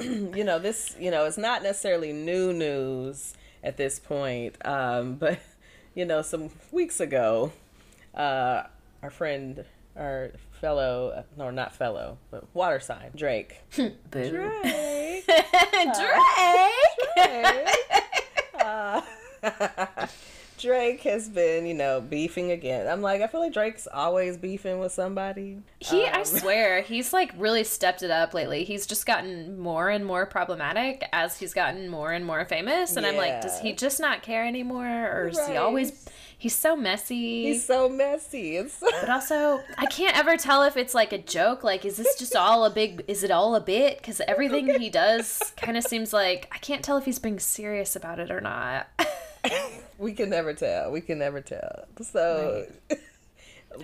you 0.00 0.44
know, 0.44 0.58
this, 0.58 0.96
you 0.98 1.10
know, 1.10 1.24
it's 1.26 1.38
not 1.38 1.62
necessarily 1.62 2.12
new 2.12 2.52
news 2.52 3.34
at 3.62 3.76
this 3.76 3.98
point. 3.98 4.56
Um, 4.64 5.14
but, 5.20 5.38
you 5.94 6.04
know, 6.04 6.22
some 6.22 6.50
weeks 6.72 7.00
ago, 7.00 7.52
uh, 8.14 8.64
our 9.02 9.10
friend, 9.10 9.64
our 9.96 10.32
fellow, 10.60 11.24
no, 11.36 11.50
not 11.50 11.74
fellow, 11.74 12.18
but 12.30 12.44
water 12.54 12.80
sign, 12.80 13.10
Drake. 13.14 13.60
Drake. 13.70 14.02
Drake. 14.12 15.24
Uh, 18.58 19.00
Drake 19.42 20.08
has 20.62 21.28
been, 21.28 21.66
you 21.66 21.74
know, 21.74 22.00
beefing 22.00 22.50
again. 22.50 22.86
I'm 22.86 23.02
like, 23.02 23.20
I 23.22 23.26
feel 23.26 23.40
like 23.40 23.52
Drake's 23.52 23.88
always 23.92 24.36
beefing 24.36 24.78
with 24.78 24.92
somebody. 24.92 25.58
He, 25.78 26.06
I 26.06 26.18
Um, 26.20 26.24
swear, 26.24 26.80
he's 26.82 27.12
like 27.12 27.32
really 27.36 27.64
stepped 27.64 28.02
it 28.02 28.10
up 28.10 28.34
lately. 28.34 28.64
He's 28.64 28.86
just 28.86 29.06
gotten 29.06 29.58
more 29.58 29.88
and 29.88 30.04
more 30.04 30.26
problematic 30.26 31.04
as 31.12 31.38
he's 31.38 31.54
gotten 31.54 31.88
more 31.88 32.12
and 32.12 32.24
more 32.26 32.44
famous. 32.44 32.96
And 32.96 33.06
I'm 33.06 33.16
like, 33.16 33.40
does 33.40 33.60
he 33.60 33.72
just 33.72 34.00
not 34.00 34.22
care 34.22 34.46
anymore, 34.46 34.86
or 34.86 35.28
is 35.28 35.46
he 35.46 35.56
always? 35.56 36.08
He's 36.38 36.54
so 36.54 36.74
messy. 36.74 37.44
He's 37.48 37.66
so 37.66 37.86
messy. 37.86 38.56
It's 38.56 38.80
but 38.80 39.10
also, 39.10 39.60
I 39.76 39.84
can't 39.84 40.16
ever 40.16 40.38
tell 40.38 40.62
if 40.62 40.78
it's 40.78 40.94
like 40.94 41.12
a 41.12 41.18
joke. 41.18 41.62
Like, 41.62 41.84
is 41.84 41.98
this 41.98 42.18
just 42.18 42.34
all 42.34 42.64
a 42.64 42.70
big? 42.70 43.04
Is 43.08 43.22
it 43.22 43.30
all 43.30 43.54
a 43.54 43.60
bit? 43.60 43.98
Because 43.98 44.22
everything 44.26 44.66
he 44.80 44.88
does 44.88 45.52
kind 45.58 45.76
of 45.76 45.84
seems 45.84 46.14
like 46.14 46.48
I 46.50 46.56
can't 46.56 46.82
tell 46.82 46.96
if 46.96 47.04
he's 47.04 47.18
being 47.18 47.38
serious 47.38 47.94
about 47.94 48.18
it 48.18 48.30
or 48.30 48.40
not. 48.40 48.88
we 49.98 50.12
can 50.12 50.30
never 50.30 50.52
tell. 50.54 50.90
We 50.90 51.00
can 51.00 51.18
never 51.18 51.40
tell. 51.40 51.86
So, 52.02 52.66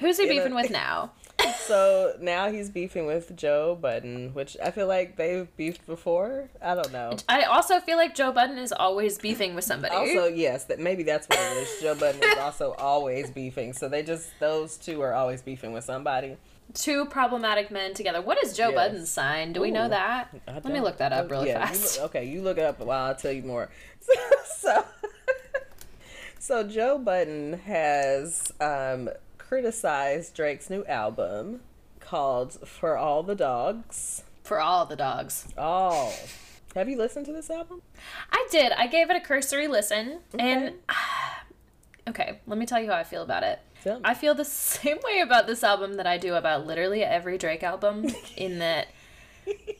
Who's 0.00 0.16
he 0.18 0.24
You 0.24 0.30
beefing 0.30 0.54
with 0.54 0.70
now? 0.70 1.12
so 1.60 2.14
now 2.20 2.50
he's 2.50 2.70
beefing 2.70 3.06
with 3.06 3.36
Joe 3.36 3.76
Budden, 3.80 4.34
which 4.34 4.56
I 4.62 4.70
feel 4.72 4.86
like 4.88 5.16
they've 5.16 5.54
beefed 5.56 5.86
before. 5.86 6.48
I 6.62 6.74
don't 6.74 6.92
know. 6.92 7.16
I 7.28 7.42
also 7.42 7.78
feel 7.80 7.96
like 7.96 8.14
Joe 8.14 8.32
Budden 8.32 8.58
is 8.58 8.72
always 8.72 9.18
beefing 9.18 9.54
with 9.54 9.64
somebody. 9.64 9.94
Also, 9.94 10.26
yes, 10.26 10.64
that 10.64 10.80
maybe 10.80 11.02
that's 11.04 11.28
what 11.28 11.38
it 11.38 11.56
is. 11.58 11.80
Joe 11.80 11.94
Budden 11.94 12.22
is 12.22 12.38
also 12.38 12.72
always 12.78 13.30
beefing. 13.30 13.72
So 13.74 13.88
they 13.88 14.02
just 14.02 14.28
those 14.40 14.76
two 14.76 15.00
are 15.02 15.12
always 15.14 15.40
beefing 15.42 15.72
with 15.72 15.84
somebody. 15.84 16.36
two 16.74 17.04
problematic 17.06 17.70
men 17.70 17.94
together. 17.94 18.20
What 18.20 18.42
is 18.42 18.56
Joe 18.56 18.70
Yes. 18.70 18.74
Budden's 18.74 19.10
sign? 19.10 19.52
Do 19.52 19.60
we 19.60 19.70
know 19.70 19.88
that? 19.88 20.34
Let 20.48 20.64
me 20.64 20.80
look 20.80 20.96
that 20.98 21.12
up 21.12 21.30
really 21.30 21.48
yeah, 21.48 21.60
you 21.60 21.66
fast. 21.76 21.96
look- 22.00 22.06
okay, 22.16 22.24
you 22.24 22.42
look 22.42 22.58
it 22.58 22.64
up 22.64 22.80
while 22.80 23.04
I'll 23.06 23.14
tell 23.14 23.30
you 23.32 23.42
more. 23.42 23.68
So, 24.00 24.12
so 24.58 24.84
Joe 26.48 26.96
Budden 26.98 27.60
has 27.66 28.52
um, 28.60 29.10
criticized 29.36 30.34
Drake's 30.34 30.70
new 30.70 30.84
album 30.84 31.60
called 31.98 32.52
"For 32.68 32.96
All 32.96 33.22
the 33.22 33.34
Dogs." 33.34 34.22
For 34.44 34.60
all 34.60 34.86
the 34.86 34.94
dogs. 34.94 35.48
Oh, 35.58 36.14
have 36.76 36.88
you 36.88 36.96
listened 36.96 37.26
to 37.26 37.32
this 37.32 37.50
album? 37.50 37.82
I 38.30 38.46
did. 38.52 38.70
I 38.70 38.86
gave 38.86 39.10
it 39.10 39.16
a 39.16 39.20
cursory 39.20 39.66
listen, 39.66 40.20
and 40.38 40.74
okay, 42.08 42.38
let 42.46 42.58
me 42.58 42.64
tell 42.64 42.80
you 42.80 42.90
how 42.90 42.96
I 42.96 43.02
feel 43.02 43.22
about 43.22 43.42
it. 43.42 43.58
I 44.04 44.14
feel 44.14 44.34
the 44.34 44.44
same 44.44 44.98
way 45.02 45.20
about 45.20 45.48
this 45.48 45.64
album 45.64 45.94
that 45.94 46.06
I 46.06 46.16
do 46.16 46.34
about 46.34 46.66
literally 46.66 47.02
every 47.02 47.38
Drake 47.38 47.62
album. 47.64 48.06
in 48.36 48.60
that, 48.60 48.86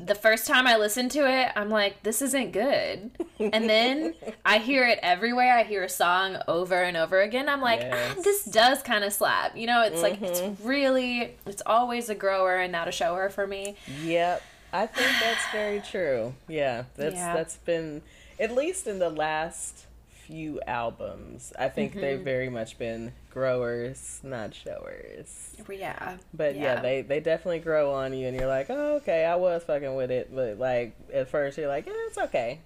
the 0.07 0.15
first 0.15 0.47
time 0.47 0.67
I 0.67 0.77
listen 0.77 1.09
to 1.11 1.29
it, 1.31 1.51
I'm 1.57 1.69
like, 1.71 2.03
"This 2.03 2.23
isn't 2.23 2.53
good," 2.53 3.11
and 3.41 3.69
then 3.69 4.15
I 4.45 4.59
hear 4.59 4.87
it 4.87 4.99
everywhere. 5.03 5.57
I 5.59 5.65
hear 5.65 5.83
a 5.85 5.89
song 5.89 6.37
over 6.49 6.83
and 6.83 6.97
over 6.97 7.21
again. 7.21 7.49
I'm 7.49 7.61
like, 7.61 7.83
ah, 7.91 8.15
"This 8.23 8.45
does 8.45 8.83
kind 8.83 9.05
of 9.05 9.13
slap." 9.13 9.57
You 9.57 9.67
know, 9.67 9.83
it's 9.83 10.03
like 10.03 10.23
it's 10.23 10.43
really, 10.63 11.35
it's 11.47 11.63
always 11.67 12.09
a 12.09 12.15
grower 12.15 12.57
and 12.57 12.71
not 12.73 12.89
a 12.89 12.93
shower 12.93 13.29
for 13.31 13.47
me. 13.47 13.77
Yep. 14.03 14.43
I 14.73 14.87
think 14.87 15.11
that's 15.21 15.47
very 15.53 15.81
true. 15.81 16.35
Yeah. 16.49 16.85
That's 16.97 17.15
Yeah. 17.17 17.35
that's 17.35 17.57
been 17.57 18.03
at 18.39 18.53
least 18.55 18.87
in 18.87 18.99
the 18.99 19.09
last 19.11 19.87
few 20.11 20.61
albums. 20.67 21.53
I 21.59 21.69
think 21.69 21.93
Mm-hmm. 21.93 22.01
they've 22.01 22.21
very 22.21 22.49
much 22.51 22.79
been 22.79 23.13
growers, 23.41 24.19
not 24.23 24.55
showers. 24.55 25.55
Yeah, 25.71 26.17
But 26.33 26.57
yeah. 26.57 26.81
they 26.81 27.03
they 27.03 27.21
definitely 27.21 27.59
grow 27.59 27.93
on 27.93 28.15
you 28.15 28.27
and 28.29 28.35
you're 28.35 28.49
like, 28.49 28.71
"Oh, 28.71 28.95
okay, 28.97 29.27
I 29.27 29.37
was 29.37 29.63
fucking 29.65 29.95
with 29.95 30.11
it." 30.11 30.35
But 30.35 30.59
like 30.59 30.97
at 31.13 31.29
first 31.29 31.59
you're 31.59 31.69
like, 31.69 31.85
"Yeah, 31.87 31.93
it's 32.09 32.17
okay. 32.17 32.61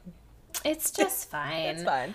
it's 0.64 0.90
just 1.00 1.28
fine. 1.28 1.74
It's 1.74 1.82
fine." 1.82 2.14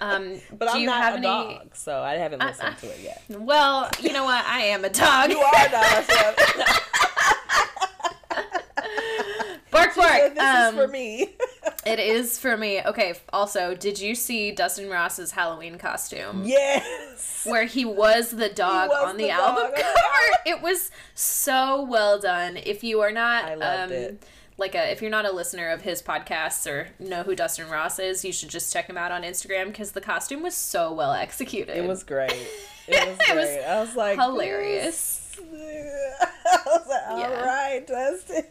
Um, 0.00 0.40
but 0.58 0.68
I'm 0.70 0.84
not 0.84 1.12
a 1.12 1.16
any? 1.16 1.22
dog, 1.22 1.74
so 1.74 2.00
I 2.00 2.14
haven't 2.14 2.40
I- 2.40 2.46
listened 2.50 2.68
I- 2.76 2.80
to 2.80 2.86
it 2.86 3.00
yet. 3.02 3.22
Well, 3.30 3.90
you 4.00 4.12
know 4.12 4.24
what? 4.24 4.44
I 4.46 4.60
am 4.60 4.84
a 4.84 4.90
dog. 5.04 5.30
You 5.30 5.38
are 5.40 5.66
a 5.66 5.70
dog. 5.70 6.04
Bark. 9.96 10.34
this 10.34 10.38
Um, 10.42 10.74
is 10.78 10.84
for 10.84 10.88
me. 10.88 11.30
It 11.86 12.00
is 12.00 12.38
for 12.38 12.56
me. 12.56 12.82
Okay. 12.82 13.14
Also, 13.32 13.74
did 13.74 13.98
you 13.98 14.14
see 14.14 14.50
Dustin 14.50 14.90
Ross's 14.90 15.30
Halloween 15.30 15.78
costume? 15.78 16.42
yes. 16.44 17.46
Where 17.48 17.64
he 17.64 17.84
was 17.86 18.30
the 18.32 18.48
dog 18.50 18.90
was 18.90 19.08
on 19.10 19.16
the, 19.16 19.24
the 19.24 19.30
album 19.30 19.70
cover. 19.74 19.94
It 20.46 20.60
was 20.60 20.90
so 21.14 21.82
well 21.82 22.18
done. 22.18 22.56
If 22.58 22.84
you 22.84 23.00
are 23.00 23.12
not 23.12 23.44
I 23.44 23.54
loved 23.54 23.92
um, 23.92 23.96
it. 23.98 24.22
like 24.58 24.74
a 24.74 24.90
if 24.90 25.00
you're 25.00 25.10
not 25.10 25.24
a 25.24 25.32
listener 25.32 25.68
of 25.70 25.82
his 25.82 26.02
podcasts 26.02 26.70
or 26.70 26.88
know 26.98 27.22
who 27.22 27.34
Dustin 27.34 27.70
Ross 27.70 27.98
is, 27.98 28.24
you 28.24 28.32
should 28.32 28.50
just 28.50 28.70
check 28.72 28.86
him 28.86 28.98
out 28.98 29.12
on 29.12 29.22
Instagram 29.22 29.66
because 29.68 29.92
the 29.92 30.00
costume 30.02 30.42
was 30.42 30.54
so 30.54 30.92
well 30.92 31.12
executed. 31.12 31.76
It 31.76 31.86
was 31.86 32.02
great. 32.02 32.32
It 32.90 33.06
was 33.06 33.18
It 33.28 33.36
was. 33.36 33.48
I 33.66 33.80
was 33.80 33.96
like 33.96 34.18
hilarious. 34.18 35.17
This- 35.50 36.28
I 36.46 36.60
was 36.66 36.86
like, 36.88 37.08
all 37.08 37.18
Yeah. 37.18 37.44
right, 37.44 37.86
Dustin. 37.86 38.44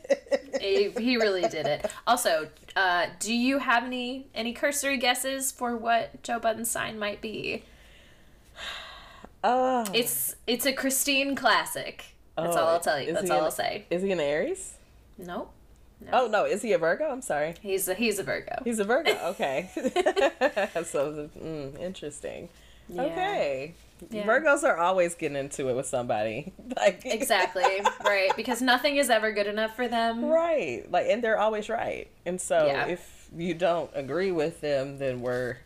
he, 0.62 0.90
he 0.92 1.18
really 1.18 1.42
did 1.50 1.66
it. 1.66 1.90
Also, 2.08 2.48
uh, 2.76 3.08
do 3.20 3.34
you 3.34 3.58
have 3.60 3.84
any 3.84 4.28
any 4.36 4.54
cursory 4.54 4.98
guesses 4.98 5.52
for 5.52 5.76
what 5.76 6.22
Joe 6.24 6.40
Budden's 6.40 6.70
sign 6.72 6.98
might 7.00 7.22
be? 7.22 7.64
Oh, 9.44 9.86
It's 9.94 10.36
it's 10.48 10.66
a 10.66 10.74
Christine 10.74 11.36
classic. 11.36 12.06
That's 12.36 12.56
Oh, 12.56 12.60
all 12.60 12.68
I'll 12.70 12.80
tell 12.80 13.00
you. 13.02 13.14
That's 13.14 13.30
all 13.30 13.40
an- 13.40 13.44
I'll 13.46 13.52
say. 13.52 13.86
is 13.90 14.02
he 14.04 14.12
an 14.12 14.20
Aries? 14.20 14.76
Nope. 15.18 15.52
No. 16.00 16.10
Oh 16.14 16.28
no, 16.28 16.46
is 16.46 16.62
he 16.62 16.74
a 16.74 16.78
Virgo? 16.78 17.06
I'm 17.10 17.22
sorry. 17.22 17.56
He's 17.62 17.88
a 17.88 17.94
he's 17.96 18.20
a 18.20 18.24
Virgo. 18.24 18.62
He's 18.64 18.80
a 18.80 18.84
Virgo. 18.84 19.12
Okay. 19.32 19.70
so 20.86 21.30
mm, 21.40 21.80
interesting. 21.80 22.50
Yeah. 22.90 23.02
Okay. 23.04 23.74
Yeah. 24.12 24.24
Virgos 24.26 24.64
are 24.64 24.78
always 24.78 25.16
getting 25.16 25.38
into 25.38 25.70
it 25.70 25.76
with 25.76 25.88
somebody. 25.88 26.54
Like 26.78 27.02
Exactly. 27.06 27.64
right. 28.06 28.32
Because 28.36 28.62
nothing 28.62 28.98
is 28.98 29.10
ever 29.10 29.32
good 29.32 29.48
enough 29.48 29.76
for 29.76 29.88
them. 29.88 30.24
Right. 30.26 30.84
Like 30.92 31.08
and 31.10 31.24
they're 31.24 31.40
always 31.40 31.70
right. 31.70 32.08
And 32.26 32.40
so 32.40 32.68
Yeah. 32.68 32.86
if 32.88 33.30
you 33.36 33.54
don't 33.56 33.90
agree 33.96 34.32
with 34.32 34.62
them, 34.62 35.00
then 35.00 35.22
we're 35.22 35.58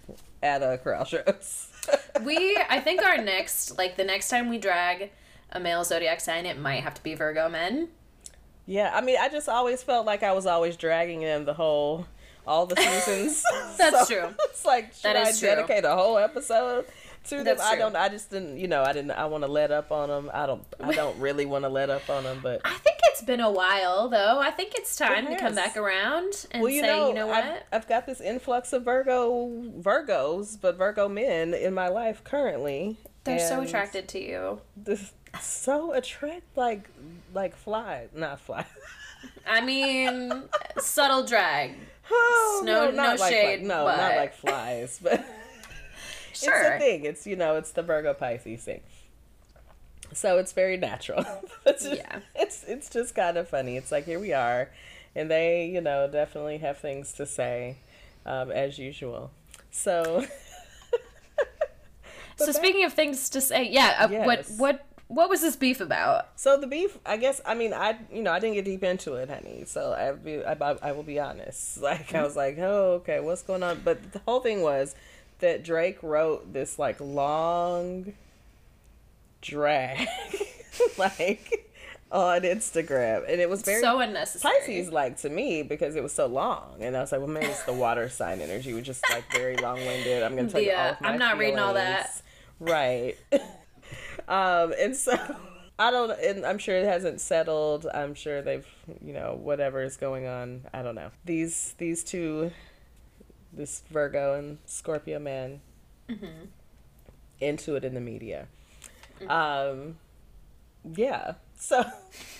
at 0.42 0.62
a 0.64 0.78
crossroads. 0.78 1.68
We 2.24 2.56
I 2.70 2.80
think 2.80 3.02
our 3.02 3.18
next 3.18 3.78
like 3.78 3.98
the 3.98 4.04
next 4.04 4.30
time 4.30 4.50
we 4.50 4.58
drag 4.60 5.10
a 5.52 5.60
male 5.60 5.84
zodiac 5.84 6.20
sign, 6.22 6.46
it 6.46 6.58
might 6.60 6.84
have 6.84 6.94
to 6.94 7.04
be 7.04 7.16
Virgo 7.16 7.50
men. 7.50 7.90
Yeah, 8.68 8.92
I 8.94 9.02
mean, 9.02 9.18
I 9.20 9.28
just 9.30 9.50
always 9.50 9.82
felt 9.84 10.06
like 10.06 10.22
I 10.24 10.32
was 10.32 10.46
always 10.46 10.78
dragging 10.78 11.22
them 11.22 11.46
the 11.46 11.54
whole, 11.56 12.06
all 12.48 12.68
the 12.68 12.76
seasons. 12.76 13.44
That's 13.78 14.08
So, 14.08 14.16
true. 14.16 14.36
It's 14.46 14.64
like, 14.64 14.94
should 14.94 15.04
That 15.04 15.16
I 15.18 15.32
true. 15.32 15.40
dedicate 15.50 15.84
a 15.84 15.96
whole 15.96 16.18
episode 16.20 16.86
to 17.26 17.36
them? 17.38 17.46
That's 17.46 17.62
I 17.62 17.76
don't. 17.76 17.96
I 17.96 18.10
just 18.10 18.30
didn't. 18.30 18.58
You 18.58 18.68
know, 18.68 18.84
I 18.84 18.94
didn't. 18.94 19.12
I 19.12 19.26
want 19.26 19.44
to 19.44 19.52
let 19.52 19.72
up 19.72 19.92
on 19.92 20.10
them. 20.10 20.32
I 20.34 20.46
don't. 20.46 20.64
I 20.80 20.92
don't 20.94 21.18
really 21.20 21.46
want 21.46 21.64
to 21.66 21.70
let 21.70 21.90
up 21.90 22.10
on 22.10 22.24
them. 22.24 22.40
But 22.42 22.62
I 22.66 22.74
think 22.74 22.98
it's 23.06 23.22
been 23.22 23.40
a 23.40 23.52
while 23.52 24.10
though. 24.10 24.40
I 24.40 24.52
think 24.52 24.74
it's 24.76 24.96
time 24.96 25.28
to 25.28 25.38
come 25.38 25.56
back 25.56 25.78
around 25.78 26.46
and 26.52 26.62
well, 26.64 26.72
you 26.72 26.82
say, 26.82 26.88
know, 26.88 27.08
you 27.10 27.14
know 27.14 27.28
what? 27.28 27.44
I've, 27.44 27.64
I've 27.72 27.88
got 27.88 28.06
this 28.06 28.22
influx 28.22 28.74
of 28.74 28.84
Virgo 28.86 29.48
Virgos, 29.80 30.58
but 30.60 30.78
Virgo 30.78 31.08
men 31.10 31.54
in 31.54 31.74
my 31.74 31.88
life 31.88 32.24
currently. 32.24 32.98
They're 33.24 33.40
so 33.40 33.62
attracted 33.62 34.08
to 34.10 34.20
you. 34.20 34.62
This 34.76 35.14
so 35.40 35.94
attract 35.94 36.58
like 36.58 36.90
like 37.34 37.56
fly, 37.56 38.08
not 38.16 38.40
fly. 38.40 38.66
I 39.48 39.62
mean, 39.62 40.44
subtle 40.80 41.24
drag. 41.26 41.76
Oh, 42.10 42.62
No- 42.66 42.90
no 42.90 42.96
not 42.96 43.20
like, 43.20 43.32
shade, 43.32 43.62
no, 43.64 43.86
but- 43.86 43.98
not 43.98 44.16
like 44.16 44.34
flies, 44.34 45.00
but 45.02 45.24
Sure. 46.44 46.62
it's 46.62 46.76
a 46.76 46.80
thing. 46.80 47.06
It's 47.06 47.28
you 47.28 47.36
know, 47.36 47.56
it's 47.56 47.72
the 47.72 47.82
Virgo 47.84 48.14
Pisces 48.14 48.64
thing. 48.64 48.82
So 50.14 50.38
it's 50.38 50.52
very 50.52 50.78
natural. 50.78 51.26
it's 51.66 51.84
just, 51.84 51.96
Yeah. 51.98 52.20
It's 52.36 52.64
it's 52.68 52.90
just 52.90 53.16
kind 53.16 53.38
of 53.38 53.48
funny. 53.48 53.78
It's 53.78 53.92
like 53.92 54.06
here 54.06 54.20
we 54.20 54.34
are, 54.34 54.70
and 55.16 55.30
they 55.32 55.66
you 55.68 55.82
know 55.82 56.08
definitely 56.12 56.58
have 56.60 56.78
things 56.80 57.14
to 57.14 57.26
say, 57.26 57.78
um, 58.26 58.52
as 58.52 58.78
usual. 58.80 59.32
So. 59.72 60.26
So 62.38 62.48
back- 62.48 62.56
speaking 62.56 62.86
of 62.86 62.94
things 62.94 63.30
to 63.32 63.42
say, 63.42 63.70
yeah, 63.70 63.96
uh, 64.00 64.08
what 64.26 64.40
Yes. 64.40 64.58
what 64.58 64.86
what 65.10 65.30
was 65.30 65.42
this 65.42 65.56
beef 65.56 65.80
about? 65.80 66.30
So 66.40 66.58
the 66.58 66.66
beef, 66.66 66.98
I 67.06 67.18
guess. 67.18 67.40
I 67.46 67.54
mean, 67.54 67.72
I 67.74 68.00
you 68.12 68.24
know 68.24 68.32
I 68.32 68.40
didn't 68.40 68.56
get 68.56 68.66
deep 68.66 68.84
into 68.84 69.14
it, 69.16 69.30
honey. 69.30 69.64
So 69.68 69.94
I 69.94 70.12
be 70.14 70.44
I, 70.44 70.54
I 70.82 70.92
will 70.94 71.04
be 71.04 71.20
honest. 71.20 71.80
Like 71.82 72.16
I 72.16 72.24
was 72.24 72.36
like, 72.36 72.58
oh 72.58 72.94
okay, 73.02 73.20
what's 73.20 73.44
going 73.44 73.62
on? 73.62 73.82
But 73.86 74.12
the 74.14 74.20
whole 74.26 74.40
thing 74.40 74.62
was 74.62 74.96
that 75.42 75.64
Drake 75.64 76.02
wrote 76.02 76.54
this 76.54 76.80
like 76.80 77.00
long 77.00 78.14
drag, 79.42 80.08
like 80.98 81.68
on 82.12 82.42
Instagram, 82.42 83.24
and 83.30 83.42
it 83.42 83.50
was 83.50 83.62
very 83.62 83.82
so 83.82 84.00
unnecessary. 84.00 84.54
Pisces 84.60 84.92
like 84.92 85.18
to 85.18 85.30
me 85.30 85.64
because 85.64 85.96
it 85.96 86.04
was 86.04 86.14
so 86.14 86.28
long, 86.28 86.78
and 86.80 86.96
I 86.96 87.02
was 87.02 87.12
like, 87.12 87.22
well, 87.22 87.30
maybe 87.30 87.48
it's 87.48 87.64
the 87.64 87.74
water 87.74 88.10
sign 88.10 88.42
energy, 88.42 88.74
which 88.74 88.90
is 88.90 89.02
like 89.10 89.32
very 89.32 89.58
long 89.62 89.78
winded. 89.78 90.24
I'm 90.24 90.36
gonna 90.36 90.50
tell 90.50 90.62
you 90.62 90.74
all 90.74 90.90
of 90.92 91.02
my 91.02 91.10
I'm 91.10 91.20
not 91.20 91.38
reading 91.38 91.60
all 91.60 91.74
that. 91.74 92.22
Right. 92.60 93.18
um, 94.28 94.74
and 94.80 94.96
so 94.96 95.18
I 95.80 95.90
don't, 95.90 96.12
and 96.12 96.46
I'm 96.46 96.60
sure 96.60 96.78
it 96.78 96.86
hasn't 96.86 97.22
settled. 97.22 97.88
I'm 97.92 98.14
sure 98.14 98.44
they've, 98.44 98.68
you 99.04 99.14
know, 99.14 99.40
whatever 99.42 99.82
is 99.82 99.98
going 99.98 100.28
on. 100.28 100.62
I 100.74 100.84
don't 100.84 100.96
know. 100.96 101.10
These 101.26 101.74
these 101.80 102.04
two, 102.04 102.52
this 103.54 103.84
Virgo 103.90 104.34
and 104.36 104.58
Scorpio 104.66 105.20
man, 105.20 105.62
Mm-hmm. 106.10 106.46
into 107.40 107.76
it 107.76 107.86
in 107.86 107.94
the 107.94 108.02
media. 108.02 108.48
Um, 109.28 109.98
yeah. 110.96 111.34
So. 111.58 111.84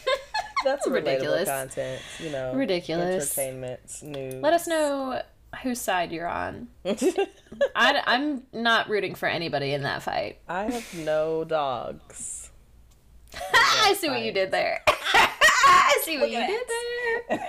That's 0.66 0.88
Ridiculous. 0.88 1.48
content, 1.50 2.02
you 2.20 2.32
know. 2.32 2.54
Ridiculous. 2.54 3.38
Entertainment, 3.38 3.80
news. 4.04 4.36
Let 4.36 4.54
us 4.54 4.68
know 4.68 5.22
whose 5.64 5.80
side 5.82 6.12
you're 6.12 6.28
on. 6.28 6.68
I, 6.86 8.04
I'm 8.06 8.44
not 8.54 8.90
rooting 8.90 9.16
for 9.16 9.28
anybody 9.28 9.74
in 9.74 9.84
that 9.84 10.04
fight. 10.04 10.40
I 10.48 10.66
have 10.66 10.94
no 10.96 11.44
dogs. 11.44 12.52
I 13.54 13.96
see 13.98 14.10
what 14.10 14.22
you 14.22 14.32
did 14.34 14.52
there. 14.52 14.84
I 14.88 16.02
see 16.04 16.18
what 16.20 16.30
Look 16.30 16.40
you 16.40 16.46
did 16.46 16.62
there. 17.30 17.48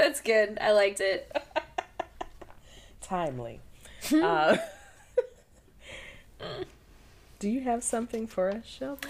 That's 0.00 0.20
good. 0.20 0.58
I 0.60 0.72
liked 0.72 1.00
it. 1.00 1.30
Timely. 3.06 3.60
uh, 4.12 4.56
do 7.38 7.48
you 7.48 7.60
have 7.60 7.84
something 7.84 8.26
for 8.26 8.50
us, 8.50 8.66
Shelby? 8.66 9.08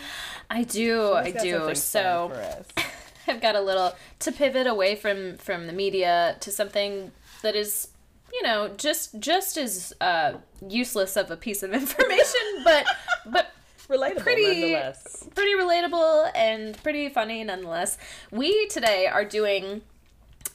I 0.51 0.65
do. 0.65 1.13
I 1.15 1.31
do. 1.31 1.75
So. 1.75 2.29
fun 2.29 2.37
for 2.37 2.43
us. 2.43 2.67
I've 3.29 3.41
got 3.41 3.57
a 3.57 3.61
little 3.61 3.95
to 4.21 4.33
pivot 4.33 4.67
away 4.67 4.95
from 4.95 5.37
from 5.39 5.67
the 5.67 5.73
media 5.73 6.37
to 6.41 6.53
something 6.53 7.11
that 7.43 7.57
is 7.57 7.89
you 8.33 8.43
know 8.43 8.69
just 8.77 9.19
just 9.19 9.57
as 9.57 9.93
uh, 10.01 10.35
useless 10.69 11.17
of 11.17 11.31
a 11.31 11.37
piece 11.37 11.63
of 11.65 11.73
information 11.83 12.41
but 12.65 12.87
but 13.27 13.53
relatable 13.89 14.19
pretty- 14.19 14.61
nonetheless. 14.73 15.29
pretty 15.35 15.55
relatable 15.55 16.31
and 16.37 16.81
pretty 16.85 17.09
funny 17.09 17.43
nonetheless 17.43 17.99
we 18.31 18.67
today 18.69 19.07
are 19.07 19.25
doing 19.25 19.81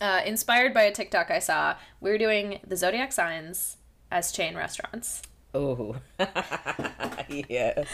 uh, 0.02 0.22
inspired 0.26 0.74
by 0.74 0.82
a 0.84 0.92
tiktok 0.92 1.32
i 1.32 1.40
saw 1.40 1.76
we're 2.02 2.18
doing 2.18 2.60
the 2.68 2.76
zodiac 2.76 3.12
signs 3.14 3.78
as 4.12 4.32
chain 4.32 4.56
restaurants 4.56 5.22
Oh, 5.54 5.98
yes, 7.30 7.86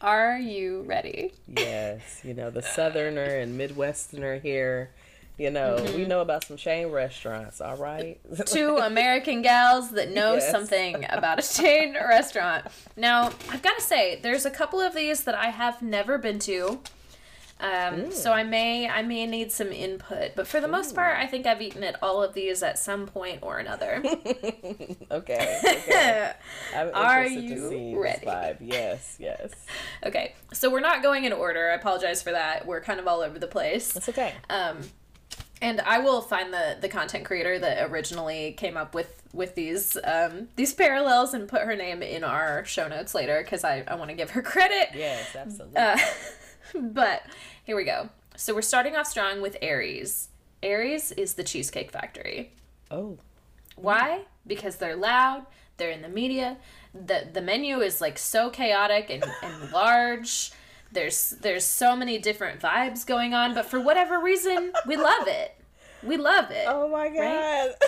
are 0.00 0.38
you 0.38 0.82
ready 0.82 1.32
yes. 1.46 2.20
You 2.24 2.34
know 2.34 2.50
the 2.50 2.62
Southerner 2.62 3.22
and 3.38 3.58
Midwesterner 3.60 4.40
here 4.42 4.90
You 5.38 5.50
know, 5.50 5.84
we 5.94 6.04
know 6.06 6.20
about 6.20 6.44
some 6.44 6.56
chain 6.56 6.88
restaurants, 6.88 7.60
all 7.60 7.76
right? 7.76 8.18
Two 8.46 8.78
American 8.78 9.42
gals 9.42 9.92
that 9.92 10.10
know 10.10 10.34
Yes. 10.34 10.50
something 10.50 11.04
about 11.10 11.38
a 11.38 11.42
chain 11.62 11.92
restaurant. 11.94 12.64
Now, 12.96 13.26
I've 13.50 13.62
got 13.62 13.76
to 13.76 13.82
say, 13.82 14.18
there's 14.20 14.46
a 14.46 14.50
couple 14.50 14.80
of 14.80 14.94
these 14.94 15.24
that 15.24 15.34
I 15.34 15.50
have 15.50 15.82
never 15.82 16.16
been 16.18 16.38
to. 16.40 16.80
Um, 17.58 18.12
so 18.12 18.32
I 18.32 18.42
may 18.42 18.86
I 18.86 19.00
may 19.00 19.26
need 19.26 19.50
some 19.50 19.72
input, 19.72 20.32
but 20.36 20.46
for 20.46 20.60
the 20.60 20.68
most 20.68 20.94
part, 20.94 21.16
I 21.16 21.26
think 21.26 21.46
I've 21.46 21.62
eaten 21.62 21.82
at 21.84 21.96
all 22.02 22.22
of 22.22 22.34
these 22.34 22.62
at 22.62 22.78
some 22.78 23.06
point 23.06 23.38
or 23.40 23.58
another. 23.58 24.02
okay. 25.10 25.60
okay. 25.64 26.32
Are 26.94 27.26
you 27.26 27.54
to 27.54 27.68
see 27.70 27.94
ready? 27.94 28.26
vibe. 28.26 28.58
Yes, 28.60 29.16
yes. 29.18 29.52
okay, 30.04 30.34
so 30.52 30.70
we're 30.70 30.80
not 30.80 31.02
going 31.02 31.24
in 31.24 31.32
order. 31.32 31.70
I 31.70 31.74
apologize 31.74 32.22
for 32.22 32.32
that. 32.32 32.66
We're 32.66 32.82
kind 32.82 33.00
of 33.00 33.08
all 33.08 33.20
over 33.20 33.38
the 33.38 33.46
place. 33.46 33.90
That's 33.92 34.10
okay. 34.10 34.34
Um, 34.50 34.80
and 35.62 35.80
I 35.80 36.00
will 36.00 36.20
find 36.20 36.52
the 36.52 36.76
the 36.78 36.88
content 36.90 37.24
creator 37.24 37.58
that 37.58 37.90
originally 37.90 38.52
came 38.52 38.76
up 38.76 38.94
with 38.94 39.22
with 39.32 39.54
these 39.54 39.96
um, 40.04 40.48
these 40.56 40.74
parallels 40.74 41.32
and 41.32 41.48
put 41.48 41.62
her 41.62 41.74
name 41.74 42.02
in 42.02 42.22
our 42.22 42.66
show 42.66 42.86
notes 42.86 43.14
later 43.14 43.40
because 43.42 43.64
I, 43.64 43.82
I 43.88 43.94
want 43.94 44.10
to 44.10 44.16
give 44.16 44.30
her 44.32 44.42
credit. 44.42 44.90
Yes, 44.94 45.34
absolutely. 45.34 45.78
Uh, 45.78 45.96
but 46.74 47.22
here 47.64 47.76
we 47.76 47.84
go. 47.84 48.08
So 48.36 48.54
we're 48.54 48.62
starting 48.62 48.96
off 48.96 49.06
strong 49.06 49.40
with 49.40 49.56
Aries. 49.62 50.28
Aries 50.62 51.12
is 51.12 51.34
the 51.34 51.44
Cheesecake 51.44 51.90
Factory. 51.90 52.52
oh, 52.90 53.18
Why? 53.76 54.22
Because 54.46 54.76
they're 54.76 54.96
loud, 54.96 55.46
they're 55.76 55.90
in 55.90 56.02
the 56.02 56.08
media. 56.08 56.56
The 56.94 57.28
the 57.32 57.42
menu 57.42 57.80
is 57.80 58.00
like 58.00 58.18
so 58.18 58.48
chaotic 58.50 59.10
and, 59.10 59.24
and 59.42 59.70
large. 59.72 60.52
There's 60.92 61.30
there's 61.40 61.64
so 61.64 61.94
many 61.96 62.18
different 62.18 62.60
vibes 62.60 63.06
going 63.06 63.34
on, 63.34 63.52
but 63.54 63.66
for 63.66 63.80
whatever 63.80 64.18
reason, 64.20 64.72
we 64.86 64.96
love 64.96 65.26
it. 65.28 65.54
We 66.02 66.16
love 66.16 66.50
it. 66.50 66.64
oh 66.68 66.88
my 66.88 67.08
god. 67.08 67.74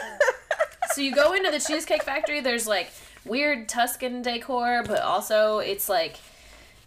So 0.94 1.02
you 1.02 1.12
go 1.14 1.34
into 1.34 1.50
the 1.50 1.60
Cheesecake 1.60 2.02
Factory, 2.02 2.40
there's 2.40 2.66
like 2.66 2.90
weird 3.26 3.68
Tuscan 3.68 4.22
decor, 4.22 4.82
but 4.86 5.00
also 5.00 5.58
it's 5.58 5.88
like 5.88 6.16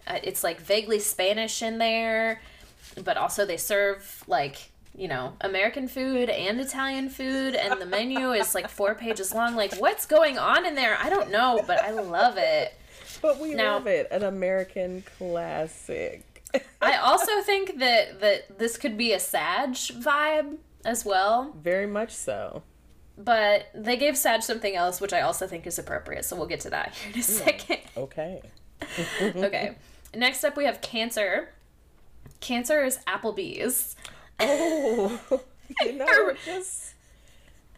uh, 0.08 0.20
it's 0.24 0.44
like 0.44 0.60
vaguely 0.62 1.00
Spanish 1.00 1.62
in 1.62 1.78
there, 1.78 2.42
but 3.04 3.18
also 3.18 3.46
they 3.46 3.58
serve 3.58 4.24
like 4.28 4.70
you 4.96 5.08
know 5.08 5.34
American 5.42 5.88
food 5.88 6.30
and 6.30 6.60
Italian 6.60 7.10
food, 7.10 7.56
and 7.56 7.80
the 7.80 7.86
menu 7.86 8.32
is 8.34 8.54
like 8.56 8.70
four 8.70 8.96
pages 8.96 9.34
long. 9.34 9.56
Like 9.56 9.76
what's 9.76 10.06
going 10.06 10.38
on 10.38 10.66
in 10.66 10.76
there? 10.76 10.98
I 11.02 11.10
don't 11.10 11.32
know, 11.32 11.62
but 11.66 11.82
I 11.84 11.92
love 11.92 12.36
it. 12.38 12.74
but 13.22 13.40
we 13.40 13.54
Now- 13.54 13.74
love 13.76 13.88
it. 13.88 14.08
An 14.12 14.24
American 14.24 15.04
classic. 15.18 16.26
I 16.82 16.98
also 16.98 17.42
think 17.44 17.80
that 17.80 18.20
that 18.20 18.60
this 18.60 18.78
could 18.78 18.98
be 18.98 19.14
a 19.14 19.20
Sag 19.20 19.70
vibe 19.74 20.58
as 20.84 21.06
well, 21.06 21.56
Very 21.62 21.86
much 21.88 22.12
so. 22.12 22.64
but 23.18 23.68
they 23.74 23.96
gave 23.96 24.18
Sag 24.18 24.42
something 24.42 24.76
else, 24.76 25.00
which 25.00 25.14
I 25.14 25.22
also 25.22 25.46
think 25.48 25.66
is 25.68 25.78
appropriate. 25.80 26.26
So 26.26 26.36
we'll 26.36 26.48
get 26.48 26.60
to 26.62 26.70
that 26.72 26.96
here 26.96 27.14
in 27.14 27.20
a 27.20 27.24
second. 27.24 27.78
Okay. 27.96 28.42
Okay. 29.22 29.76
Next 30.16 30.44
up, 30.44 30.58
we 30.58 30.66
have 30.66 30.82
Cancer. 30.82 31.50
Cancer 32.40 32.84
is 32.84 32.98
Applebee's. 33.08 33.96
Oh, 34.40 35.20
you 35.82 35.94
know, 35.94 36.06
Her- 36.06 36.38
just. 36.46 36.94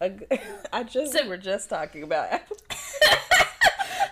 I 0.72 0.82
just 0.82 1.12
So- 1.12 1.22
we 1.22 1.28
were 1.28 1.36
just 1.36 1.70
talking 1.70 2.02
about 2.02 2.30
apple. 2.32 2.56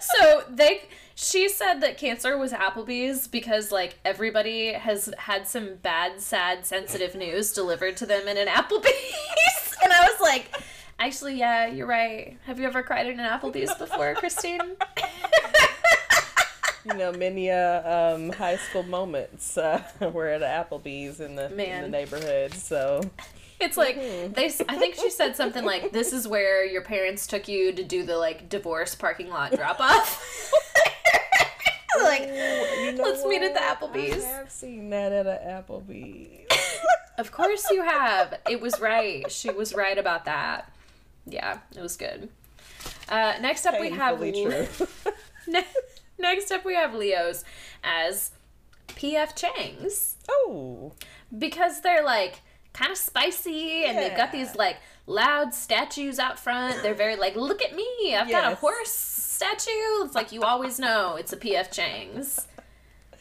So 0.01 0.43
they, 0.51 0.83
she 1.15 1.49
said 1.49 1.81
that 1.81 1.97
Cancer 1.99 2.37
was 2.37 2.53
Applebee's 2.53 3.27
because 3.29 3.73
like 3.73 3.99
everybody 4.05 4.73
has 4.73 5.13
had 5.19 5.47
some 5.49 5.77
bad, 5.83 6.21
sad, 6.21 6.67
sensitive 6.67 7.15
news 7.15 7.53
delivered 7.53 7.97
to 7.99 8.07
them 8.07 8.27
in 8.29 8.37
an 8.37 8.47
Applebee's, 8.49 9.77
and 9.83 9.93
I 9.93 10.03
was 10.03 10.21
like, 10.21 10.55
actually, 10.99 11.39
yeah, 11.39 11.67
you're 11.67 11.87
right. 11.87 12.37
Have 12.45 12.59
you 12.61 12.67
ever 12.67 12.83
cried 12.83 13.07
in 13.07 13.19
an 13.21 13.27
Applebee's 13.39 13.75
before, 13.75 14.15
Christine? 14.15 14.61
You 16.85 16.95
know, 16.95 17.13
many 17.13 17.51
uh, 17.51 18.15
um, 18.15 18.31
high 18.31 18.57
school 18.57 18.83
moments 18.83 19.57
uh, 19.57 19.83
were 20.13 20.29
at 20.29 20.43
Applebee's 20.43 21.21
in 21.21 21.37
the 21.37 21.49
in 21.77 21.83
the 21.83 21.89
neighborhood. 21.89 22.55
So 22.55 23.03
It's 23.61 23.77
like 23.77 23.97
they. 24.35 24.47
s- 24.47 24.63
I 24.69 24.77
think 24.77 24.97
she 24.97 25.09
said 25.11 25.37
something 25.37 25.65
like, 25.65 25.93
"This 25.93 26.13
is 26.13 26.27
where 26.27 26.65
your 26.65 26.83
parents 26.83 27.27
took 27.29 27.47
you 27.47 27.73
to 27.73 27.85
do 27.85 28.03
the 28.05 28.17
like 28.19 28.49
divorce 28.49 28.95
parking 28.97 29.29
lot 29.31 29.53
drop 29.55 29.79
off." 29.81 30.51
like, 32.03 32.23
you 32.23 32.93
know 32.93 33.05
let's 33.05 33.25
meet 33.27 33.43
at 33.43 33.55
the 33.55 33.61
what? 33.61 33.93
Applebee's. 33.93 34.25
I 34.25 34.29
have 34.29 34.51
seen 34.51 34.91
that 34.91 35.13
at 35.13 35.27
an 35.27 35.63
Applebee's. 35.63 36.49
Of 37.19 37.31
course 37.31 37.69
you 37.71 37.83
have. 37.83 38.41
It 38.49 38.61
was 38.63 38.81
right. 38.81 39.31
She 39.31 39.51
was 39.51 39.75
right 39.75 39.99
about 39.99 40.25
that. 40.25 40.73
Yeah, 41.27 41.59
it 41.77 41.81
was 41.83 41.97
good. 41.99 42.31
Uh, 43.07 43.35
next 43.41 43.67
up 43.67 43.79
we 43.79 43.91
have 43.91 44.19
true. 44.19 44.67
Ne- 46.19 46.35
next 46.35 46.51
up 46.51 46.65
we 46.65 46.75
have 46.75 46.95
Leos 46.95 47.45
as 47.83 48.33
PF 48.89 49.37
Changs 49.37 50.15
oh, 50.29 50.93
because 51.37 51.81
they're 51.81 52.05
like 52.05 52.41
kind 52.73 52.91
of 52.91 52.99
spicy 52.99 53.85
and 53.85 53.99
they've 53.99 54.17
got 54.17 54.33
these 54.33 54.55
like 54.57 54.79
loud 55.07 55.55
statues 55.55 56.19
out 56.19 56.39
front. 56.39 56.83
They're 56.83 56.95
very 56.95 57.17
like, 57.17 57.37
look 57.37 57.63
at 57.63 57.75
me, 57.75 58.15
I've 58.17 58.31
got 58.31 58.53
a 58.53 58.57
horse 58.57 58.91
statue. 58.91 60.05
It's 60.05 60.15
like 60.15 60.33
you 60.33 60.43
always 60.43 60.79
know 60.79 61.17
it's 61.17 61.33
a 61.33 61.37
PF 61.37 61.71
Chang's. 61.71 62.47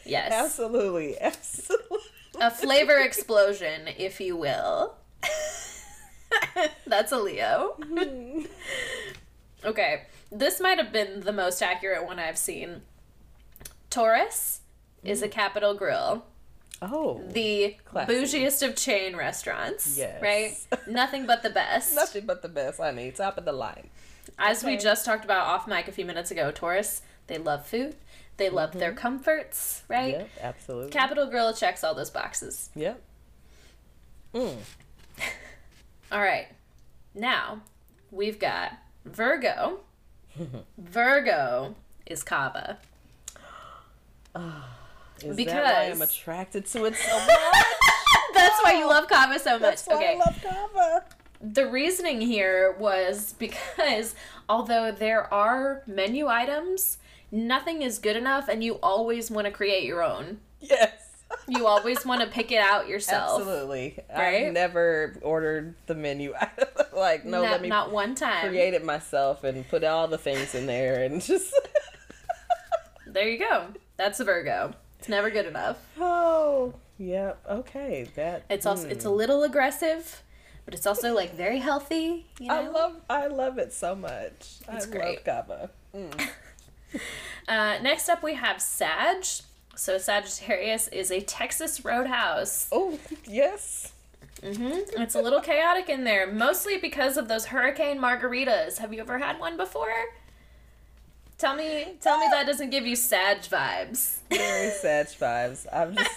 Yes, 0.04 0.32
absolutely, 0.32 1.18
absolutely. 1.20 1.98
a 2.40 2.50
flavor 2.50 2.98
explosion, 2.98 3.88
if 3.96 4.20
you 4.20 4.36
will. 4.36 4.94
That's 6.86 7.12
a 7.12 7.18
Leo. 7.18 7.76
Mm-hmm. 7.78 8.46
Okay, 9.64 10.02
this 10.32 10.60
might 10.60 10.78
have 10.78 10.92
been 10.92 11.20
the 11.20 11.32
most 11.32 11.62
accurate 11.62 12.04
one 12.06 12.18
I've 12.18 12.38
seen. 12.38 12.82
Taurus 13.90 14.60
is 15.04 15.22
a 15.22 15.28
Capital 15.28 15.74
Grille, 15.74 16.24
Oh, 16.80 17.22
the 17.28 17.76
Classy. 17.84 18.12
bougiest 18.12 18.66
of 18.66 18.74
chain 18.74 19.14
restaurants. 19.16 19.96
Yes. 19.98 20.20
Right? 20.22 20.56
Nothing 20.88 21.26
but 21.26 21.42
the 21.42 21.50
best. 21.50 21.94
nothing 21.94 22.26
but 22.26 22.42
the 22.42 22.48
best, 22.48 22.78
honey. 22.80 23.10
Top 23.12 23.38
of 23.38 23.44
the 23.44 23.52
line. 23.52 23.88
As 24.38 24.64
we 24.64 24.76
just 24.76 25.04
talked 25.04 25.24
about 25.24 25.46
off 25.46 25.68
mic 25.68 25.88
a 25.88 25.92
few 25.92 26.04
minutes 26.04 26.30
ago, 26.30 26.50
Taurus, 26.50 27.02
they 27.26 27.38
love 27.38 27.66
food, 27.66 27.94
they 28.36 28.48
love 28.48 28.72
their 28.72 28.92
comforts, 28.92 29.82
right? 29.88 30.12
Yep, 30.14 30.30
absolutely. 30.40 30.90
Capital 30.90 31.26
Grille 31.26 31.52
checks 31.52 31.84
all 31.84 31.94
those 31.94 32.10
boxes. 32.10 32.70
Yep. 32.74 33.00
Mm. 34.34 34.56
All 36.12 36.20
right. 36.20 36.46
Now, 37.14 37.60
we've 38.10 38.38
got 38.38 38.72
Virgo. 39.04 39.80
Virgo 40.78 41.74
is 42.06 42.22
Cava. 42.22 42.78
Is 45.22 45.36
Because- 45.36 45.52
that 45.54 45.64
why 45.86 45.90
I'm 45.90 46.02
attracted 46.02 46.66
to 46.66 46.84
it 46.86 46.96
so 46.96 47.18
much? 47.18 47.28
That's 48.34 48.62
why 48.64 48.74
you 48.78 48.88
love 48.88 49.08
Cava 49.08 49.38
so 49.38 49.58
much. 49.58 49.86
Okay. 49.88 50.14
I 50.14 50.16
love 50.16 50.38
Cava. 50.42 51.04
the 51.40 51.66
reasoning 51.70 52.20
here 52.20 52.74
was 52.78 53.32
because 53.38 54.14
although 54.48 54.90
there 54.90 55.32
are 55.32 55.82
menu 55.86 56.26
items, 56.28 56.98
nothing 57.30 57.82
is 57.82 57.98
good 57.98 58.16
enough 58.16 58.48
and 58.48 58.64
you 58.64 58.74
always 58.82 59.30
want 59.30 59.46
to 59.46 59.50
create 59.52 59.84
your 59.84 60.02
own. 60.02 60.40
Yes. 60.60 61.01
You 61.48 61.66
always 61.66 62.04
want 62.04 62.20
to 62.22 62.28
pick 62.28 62.52
it 62.52 62.58
out 62.58 62.88
yourself. 62.88 63.40
Absolutely. 63.40 63.98
Right? 64.14 64.46
I've 64.46 64.52
never 64.52 65.18
ordered 65.22 65.74
the 65.86 65.94
menu. 65.94 66.34
like, 66.96 67.24
no, 67.24 67.42
not, 67.42 67.50
let 67.50 67.62
me 67.62 67.68
not 67.68 67.90
one 67.90 68.14
time. 68.14 68.48
create 68.48 68.74
it 68.74 68.84
myself 68.84 69.44
and 69.44 69.68
put 69.68 69.84
all 69.84 70.08
the 70.08 70.18
things 70.18 70.54
in 70.54 70.66
there 70.66 71.02
and 71.02 71.20
just. 71.24 71.54
There 73.06 73.28
you 73.28 73.38
go. 73.38 73.66
That's 73.96 74.20
a 74.20 74.24
Virgo. 74.24 74.72
It's 74.98 75.08
never 75.08 75.30
good 75.30 75.46
enough. 75.46 75.78
oh, 75.98 76.74
yep. 76.98 77.42
Okay. 77.48 78.08
That. 78.14 78.44
It's 78.48 78.66
also 78.66 78.88
it's 78.88 79.04
a 79.04 79.08
mm. 79.08 79.16
little 79.16 79.42
aggressive, 79.42 80.22
but 80.64 80.74
it's 80.74 80.86
also 80.86 81.14
like 81.14 81.34
very 81.34 81.58
healthy. 81.58 82.26
You 82.38 82.48
know? 82.48 82.54
I 82.54 82.68
love. 82.68 82.96
I 83.10 83.26
love 83.26 83.58
it 83.58 83.72
so 83.72 83.94
much. 83.94 84.60
It's 84.72 84.86
I 84.86 84.90
great. 84.90 85.26
love 85.26 85.46
Cava. 85.48 85.70
Mm. 85.94 86.28
Uh, 87.48 87.78
next 87.82 88.08
up, 88.08 88.22
we 88.22 88.34
have 88.34 88.60
Sag. 88.60 89.24
So 89.74 89.98
Sagittarius 89.98 90.88
is 90.88 91.10
a 91.10 91.20
Texas 91.20 91.84
Roadhouse. 91.84 92.68
Oh 92.72 92.98
yes. 93.26 93.92
hmm 94.42 94.70
It's 95.00 95.14
a 95.14 95.20
little 95.22 95.40
chaotic 95.40 95.88
in 95.88 96.04
there, 96.04 96.30
mostly 96.30 96.78
because 96.78 97.16
of 97.16 97.28
those 97.28 97.46
hurricane 97.46 97.98
margaritas. 97.98 98.78
Have 98.78 98.92
you 98.92 99.00
ever 99.00 99.18
had 99.18 99.40
one 99.40 99.56
before? 99.56 99.92
Tell 101.38 101.56
me, 101.56 101.94
tell 102.00 102.18
me 102.18 102.26
that 102.30 102.46
doesn't 102.46 102.70
give 102.70 102.86
you 102.86 102.94
Sag 102.94 103.38
vibes. 103.42 104.18
Very 104.30 104.70
sad 104.80 105.06
vibes. 105.08 105.66
I'm 105.72 105.96
just. 105.96 106.10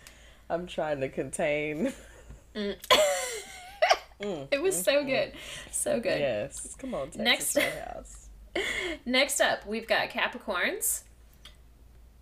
I'm 0.50 0.66
trying 0.66 1.00
to 1.00 1.08
contain. 1.08 1.92
Mm, 2.54 2.76
It 4.50 4.62
was 4.62 4.80
so 4.82 5.04
good, 5.04 5.32
so 5.70 6.00
good. 6.00 6.18
Yes. 6.20 6.74
Come 6.78 6.94
on, 6.94 7.10
Texas 7.10 7.18
Next- 7.20 7.56
Roadhouse. 7.56 8.28
Next 9.04 9.40
up, 9.40 9.66
we've 9.66 9.86
got 9.86 10.08
Capricorns. 10.08 11.02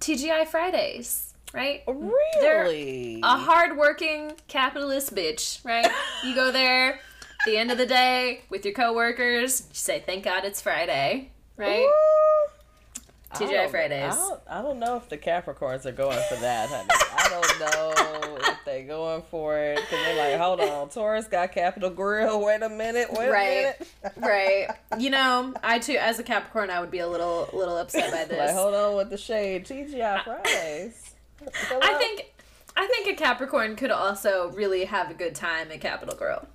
TGI 0.00 0.46
Fridays. 0.46 1.34
right? 1.52 1.82
Oh, 1.86 1.92
really? 1.92 3.20
A 3.22 3.36
hardworking 3.38 4.32
capitalist 4.48 5.14
bitch, 5.14 5.64
right? 5.64 5.86
You 6.24 6.34
go 6.34 6.50
there 6.50 6.98
the 7.46 7.56
end 7.56 7.70
of 7.70 7.78
the 7.78 7.86
day 7.86 8.42
with 8.50 8.64
your 8.64 8.74
coworkers. 8.74 9.60
You 9.68 9.74
say, 9.74 10.00
"Thank 10.04 10.24
God 10.24 10.44
it's 10.44 10.60
Friday," 10.60 11.30
right? 11.56 11.86
Ooh. 11.86 12.23
I 13.34 13.44
TGI 13.44 13.70
Fridays. 13.70 14.12
I 14.12 14.16
don't, 14.16 14.40
I 14.48 14.62
don't 14.62 14.78
know 14.78 14.96
if 14.96 15.08
the 15.08 15.18
Capricorns 15.18 15.84
are 15.86 15.92
going 15.92 16.18
for 16.28 16.36
that, 16.36 16.68
honey. 16.68 16.88
I 16.90 17.28
don't 17.28 17.60
know 17.60 18.36
if 18.48 18.58
they're 18.64 18.84
going 18.86 19.22
for 19.30 19.58
it 19.58 19.76
because 19.76 19.90
they're 20.04 20.30
like, 20.32 20.40
hold 20.40 20.60
on, 20.60 20.88
Taurus 20.88 21.26
got 21.26 21.52
Capital 21.52 21.90
Grille. 21.90 22.44
Wait 22.44 22.62
a 22.62 22.68
minute. 22.68 23.08
Wait 23.12 23.28
Right. 23.30 23.50
a 23.50 23.60
minute. 23.62 23.88
right. 24.18 24.68
You 24.98 25.10
know, 25.10 25.52
I 25.62 25.80
too, 25.80 25.96
as 25.98 26.18
a 26.20 26.22
Capricorn, 26.22 26.70
I 26.70 26.80
would 26.80 26.90
be 26.92 27.00
a 27.00 27.08
little, 27.08 27.48
little 27.52 27.76
upset 27.76 28.12
by 28.12 28.24
this. 28.24 28.38
Like, 28.38 28.50
hold 28.54 28.74
on 28.74 28.96
with 28.96 29.10
the 29.10 29.18
shade. 29.18 29.64
TGI 29.66 30.22
Fridays. 30.22 31.14
I 31.82 31.94
think, 31.98 32.32
I 32.76 32.86
think 32.86 33.08
a 33.08 33.14
Capricorn 33.20 33.74
could 33.76 33.90
also 33.90 34.50
really 34.54 34.84
have 34.84 35.10
a 35.10 35.14
good 35.14 35.34
time 35.34 35.72
at 35.72 35.80
Capital 35.80 36.14
Girl. 36.14 36.46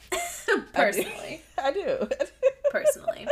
Personally, 0.73 1.41
I 1.57 1.71
do. 1.71 2.07
personally. 2.71 3.27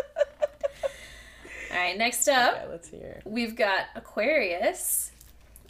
All 1.77 1.83
right. 1.83 1.97
Next 1.97 2.27
up, 2.27 2.55
Okay, 2.55 2.67
let's 2.71 2.87
hear. 2.89 3.21
we've 3.23 3.55
got 3.55 3.85
Aquarius. 3.93 5.11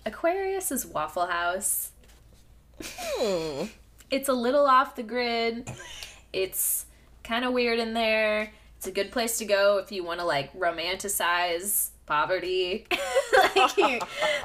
Aquarius 0.06 0.72
is 0.72 0.86
Waffle 0.86 1.26
House. 1.26 1.91
Hmm. 2.82 3.65
It's 4.10 4.30
a 4.30 4.34
little 4.34 4.65
off 4.67 4.96
the 4.96 5.04
grid. 5.04 5.70
It's 6.32 6.86
kind 7.26 7.43
of 7.43 7.52
weird 7.52 7.80
in 7.80 7.93
there. 7.93 8.54
It's 8.78 8.88
a 8.88 8.91
good 8.91 9.12
place 9.12 9.38
to 9.39 9.46
go 9.46 9.80
if 9.80 9.91
you 9.91 10.06
want 10.06 10.22
to 10.22 10.26
like 10.26 10.58
romanticize 10.58 11.89
poverty. 12.06 12.88
like 13.56 13.76
you, 13.76 14.00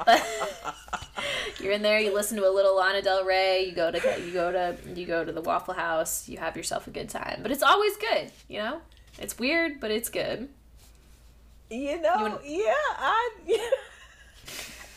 you're 1.61 1.71
in 1.71 1.81
there, 1.81 1.97
you 1.97 2.13
listen 2.13 2.35
to 2.39 2.45
a 2.45 2.51
little 2.51 2.75
Lana 2.75 3.01
Del 3.01 3.23
Rey, 3.23 3.63
you 3.65 3.71
go 3.71 3.89
to 3.89 4.21
you 4.21 4.33
go 4.33 4.51
to 4.51 4.75
you 4.99 5.05
go 5.05 5.23
to 5.23 5.31
the 5.31 5.41
Waffle 5.41 5.75
House, 5.75 6.27
you 6.27 6.39
have 6.39 6.57
yourself 6.57 6.87
a 6.87 6.91
good 6.91 7.07
time. 7.07 7.39
But 7.41 7.51
it's 7.51 7.63
always 7.63 7.95
good, 7.95 8.31
you 8.49 8.59
know? 8.59 8.81
It's 9.17 9.39
weird, 9.39 9.79
but 9.79 9.91
it's 9.91 10.09
good. 10.09 10.49
You 11.73 12.01
know, 12.01 12.13
You 12.15 12.21
wanna- 12.23 12.39
yeah, 12.45 12.73
I. 12.97 13.29
Yeah. 13.45 13.57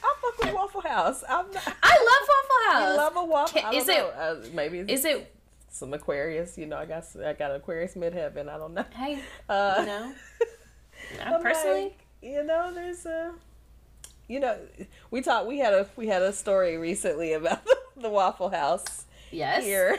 I 0.03 0.15
fuck 0.21 0.39
with 0.45 0.55
Waffle 0.55 0.81
House. 0.83 1.25
I'm 1.29 1.51
not. 1.51 1.75
I 1.83 1.97
love 2.11 2.29
Waffle 2.29 2.73
House. 2.73 2.83
I 2.83 2.97
love 2.97 3.17
a 3.17 3.25
waffle. 3.25 3.61
Can- 3.63 3.75
is 3.75 3.89
it-. 3.89 3.99
Uh, 3.99 4.37
maybe 4.53 4.81
Is 4.81 5.05
it 5.05 5.33
some 5.71 5.93
Aquarius. 5.95 6.57
You 6.59 6.67
know, 6.67 6.77
I 6.77 6.85
got 6.87 7.05
I 7.25 7.33
got 7.33 7.55
Aquarius 7.55 7.95
midheaven. 7.95 8.49
I 8.49 8.59
don't 8.59 8.75
know. 8.75 8.85
hey, 8.95 9.19
Uh, 9.49 9.77
you 9.81 9.87
know? 9.87 10.13
I'm 11.25 11.43
personally, 11.43 11.83
like, 11.85 11.99
you 12.23 12.43
know, 12.45 12.73
there's 12.75 13.05
a, 13.07 13.33
you 14.29 14.41
know, 14.41 14.57
we 15.11 15.21
talked. 15.23 15.47
We 15.47 15.59
had 15.59 15.73
a 15.73 15.87
we 15.97 16.07
had 16.09 16.23
a 16.23 16.33
story 16.33 16.77
recently 16.79 17.33
about 17.33 17.61
the 17.97 18.09
Waffle 18.11 18.49
House 18.51 19.05
yes. 19.31 19.65
here 19.65 19.99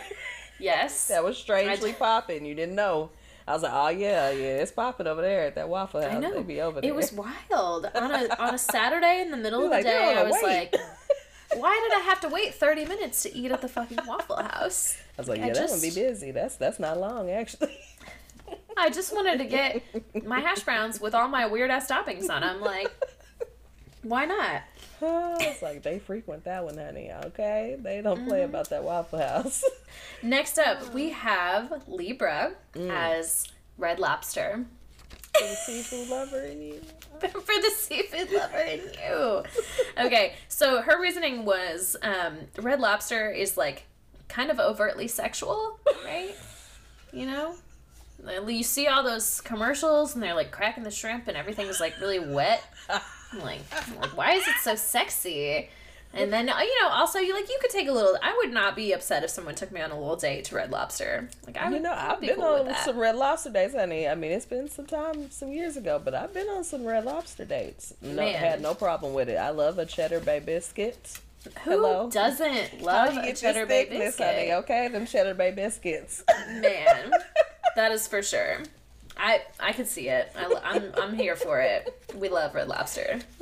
Yes. 0.60 1.08
that 1.10 1.24
was 1.24 1.38
strangely 1.38 1.92
I- 1.92 1.94
popping. 1.94 2.46
You 2.46 2.56
didn't 2.56 2.76
know. 2.76 3.10
I 3.48 3.54
was 3.54 3.64
like, 3.64 3.72
oh 3.74 3.90
yeah, 3.90 4.30
yeah, 4.32 4.58
it's 4.58 4.72
popping 4.72 5.08
over 5.08 5.22
there 5.22 5.46
at 5.46 5.56
that 5.56 5.70
Waffle 5.70 6.02
House. 6.02 6.14
I 6.14 6.20
know. 6.20 6.34
They 6.34 6.44
be 6.44 6.62
over 6.62 6.82
there. 6.82 6.90
It 6.90 6.94
was 6.94 7.14
wild. 7.14 7.86
On 7.96 8.12
a 8.12 8.36
on 8.40 8.54
a 8.54 8.58
Saturday 8.58 9.22
in 9.22 9.32
the 9.32 9.38
middle 9.38 9.64
of 9.64 9.70
the 9.70 9.76
like, 9.78 9.86
day, 9.86 10.16
I 10.18 10.24
was 10.24 10.36
wait." 10.44 10.74
like, 10.74 10.76
why 11.56 11.88
did 11.90 11.98
I 11.98 12.04
have 12.06 12.20
to 12.22 12.30
wait 12.30 12.56
30 12.56 12.86
minutes 12.86 13.24
to 13.24 13.34
eat 13.34 13.52
at 13.52 13.62
the 13.62 13.70
fucking 13.70 14.00
Waffle 14.06 14.36
House? 14.38 14.98
I 15.18 15.22
was 15.22 15.30
like, 15.30 15.40
I 15.40 15.48
yeah, 15.48 15.54
that 15.54 15.70
would 15.70 15.82
be 15.82 15.92
busy. 15.92 16.32
That's 16.32 16.58
that's 16.58 16.78
not 16.80 17.00
long 17.00 17.30
actually. 17.30 17.78
I 18.78 18.90
just 18.90 19.14
wanted 19.14 19.40
to 19.40 19.46
get 19.46 19.82
my 20.26 20.40
hash 20.40 20.64
browns 20.64 21.00
with 21.00 21.16
all 21.16 21.28
my 21.28 21.48
weird 21.48 21.72
ass 21.72 21.90
toppings 21.90 22.30
on 22.30 22.42
them. 22.42 22.62
Like, 22.62 22.92
why 24.04 24.26
not? 24.26 24.64
It's 25.02 25.62
like 25.62 25.84
they 25.84 26.00
frequent 26.00 26.44
that 26.46 26.64
one, 26.66 26.78
honey. 26.78 27.12
Okay, 27.26 27.78
they 27.80 28.02
don't 28.02 28.26
play 28.28 28.40
Mm-hmm. 28.40 28.50
about 28.50 28.70
that 28.70 28.84
Waffle 28.84 29.20
House. 29.20 29.64
Next 30.24 30.58
up, 30.58 30.94
we 30.94 31.10
have 31.12 31.84
Libra 31.88 32.54
Mm. 32.74 32.90
as 32.92 33.48
Red 33.78 34.00
Lobster. 34.00 34.66
For 35.34 35.44
the 35.44 35.56
seafood 35.56 36.10
lover 36.10 36.42
in 36.44 36.62
you. 36.62 36.82
for 37.22 37.30
the 37.62 37.72
seafood 37.76 38.32
lover 38.32 38.58
in 38.58 38.82
you. 39.06 39.44
Okay, 40.04 40.34
so 40.48 40.82
her 40.82 41.00
reasoning 41.00 41.46
was 41.46 41.96
um, 42.02 42.38
Red 42.58 42.80
Lobster 42.80 43.30
is 43.30 43.56
like 43.58 43.84
kind 44.30 44.50
of 44.50 44.60
overtly 44.60 45.08
sexual, 45.08 45.80
right? 46.04 46.36
You 47.14 47.28
know? 47.28 47.56
You 48.48 48.64
see 48.64 48.88
all 48.88 49.04
those 49.04 49.42
commercials 49.42 50.16
and 50.16 50.24
they're 50.24 50.34
like 50.34 50.50
cracking 50.52 50.84
the 50.84 50.90
shrimp 50.92 51.28
and 51.28 51.38
everything's 51.38 51.80
like 51.80 52.00
really 52.02 52.20
wet. 52.20 52.64
I'm 53.34 53.42
like, 53.42 53.60
I'm 53.72 54.00
like, 54.00 54.16
why 54.18 54.34
is 54.34 54.48
it 54.48 54.56
so 54.62 54.76
sexy? 54.76 55.70
And 56.14 56.32
then 56.32 56.48
uh, 56.50 56.58
you 56.60 56.82
know, 56.82 56.90
also 56.90 57.20
you 57.20 57.34
like 57.34 57.50
you 57.50 57.58
could 57.62 57.70
take 57.70 57.88
a 57.90 57.92
little. 57.92 58.18
I 58.24 58.34
would 58.38 58.52
not 58.54 58.76
be 58.76 58.94
upset 58.94 59.24
if 59.24 59.30
someone 59.30 59.56
took 59.56 59.72
me 59.72 59.82
on 59.82 59.92
a 59.92 60.00
little 60.00 60.16
date 60.16 60.46
to 60.46 60.56
Red 60.56 60.72
Lobster. 60.72 61.30
Like 61.46 61.58
I 61.58 61.70
would, 61.70 61.76
You 61.76 61.82
know, 61.84 61.92
I've 61.94 62.22
be 62.22 62.28
been 62.28 62.38
cool 62.38 62.46
on 62.46 62.74
some 62.86 62.98
Red 62.98 63.18
Lobster 63.18 63.50
dates, 63.52 63.76
honey. 63.76 64.08
I 64.08 64.16
mean, 64.16 64.32
it's 64.32 64.46
been 64.46 64.70
some 64.70 64.86
time, 64.86 65.30
some 65.32 65.52
years 65.52 65.76
ago, 65.76 66.02
but 66.04 66.16
I've 66.16 66.34
been 66.34 66.48
on 66.48 66.64
some 66.64 66.86
Red 66.86 67.04
Lobster 67.04 67.44
dates. 67.46 67.94
No, 68.02 68.16
Man. 68.16 68.34
had 68.36 68.62
no 68.62 68.74
problem 68.74 69.14
with 69.14 69.28
it. 69.30 69.36
I 69.36 69.50
love 69.50 69.78
a 69.80 69.86
cheddar 69.86 70.22
bay 70.22 70.40
biscuit. 70.40 71.20
Who 71.64 71.72
Hello? 71.72 72.10
doesn't 72.10 72.82
love 72.82 73.14
you 73.14 73.20
a 73.20 73.24
get 73.26 73.38
cheddar 73.38 73.66
bay 73.66 73.86
biscuit? 73.90 74.26
honey? 74.26 74.54
Okay, 74.54 74.88
them 74.88 75.06
cheddar 75.06 75.34
bay 75.34 75.52
biscuits. 75.52 76.24
Man, 76.50 77.12
that 77.76 77.92
is 77.92 78.08
for 78.08 78.24
sure. 78.24 78.60
I 79.18 79.42
I 79.60 79.74
could 79.74 79.88
see 79.88 80.10
it. 80.10 80.32
I, 80.36 80.76
am 80.76 80.92
I'm 80.98 81.16
here 81.16 81.36
for 81.36 81.60
it. 81.60 82.02
We 82.16 82.30
love 82.30 82.56
Red 82.56 82.68
Lobster. 82.68 83.20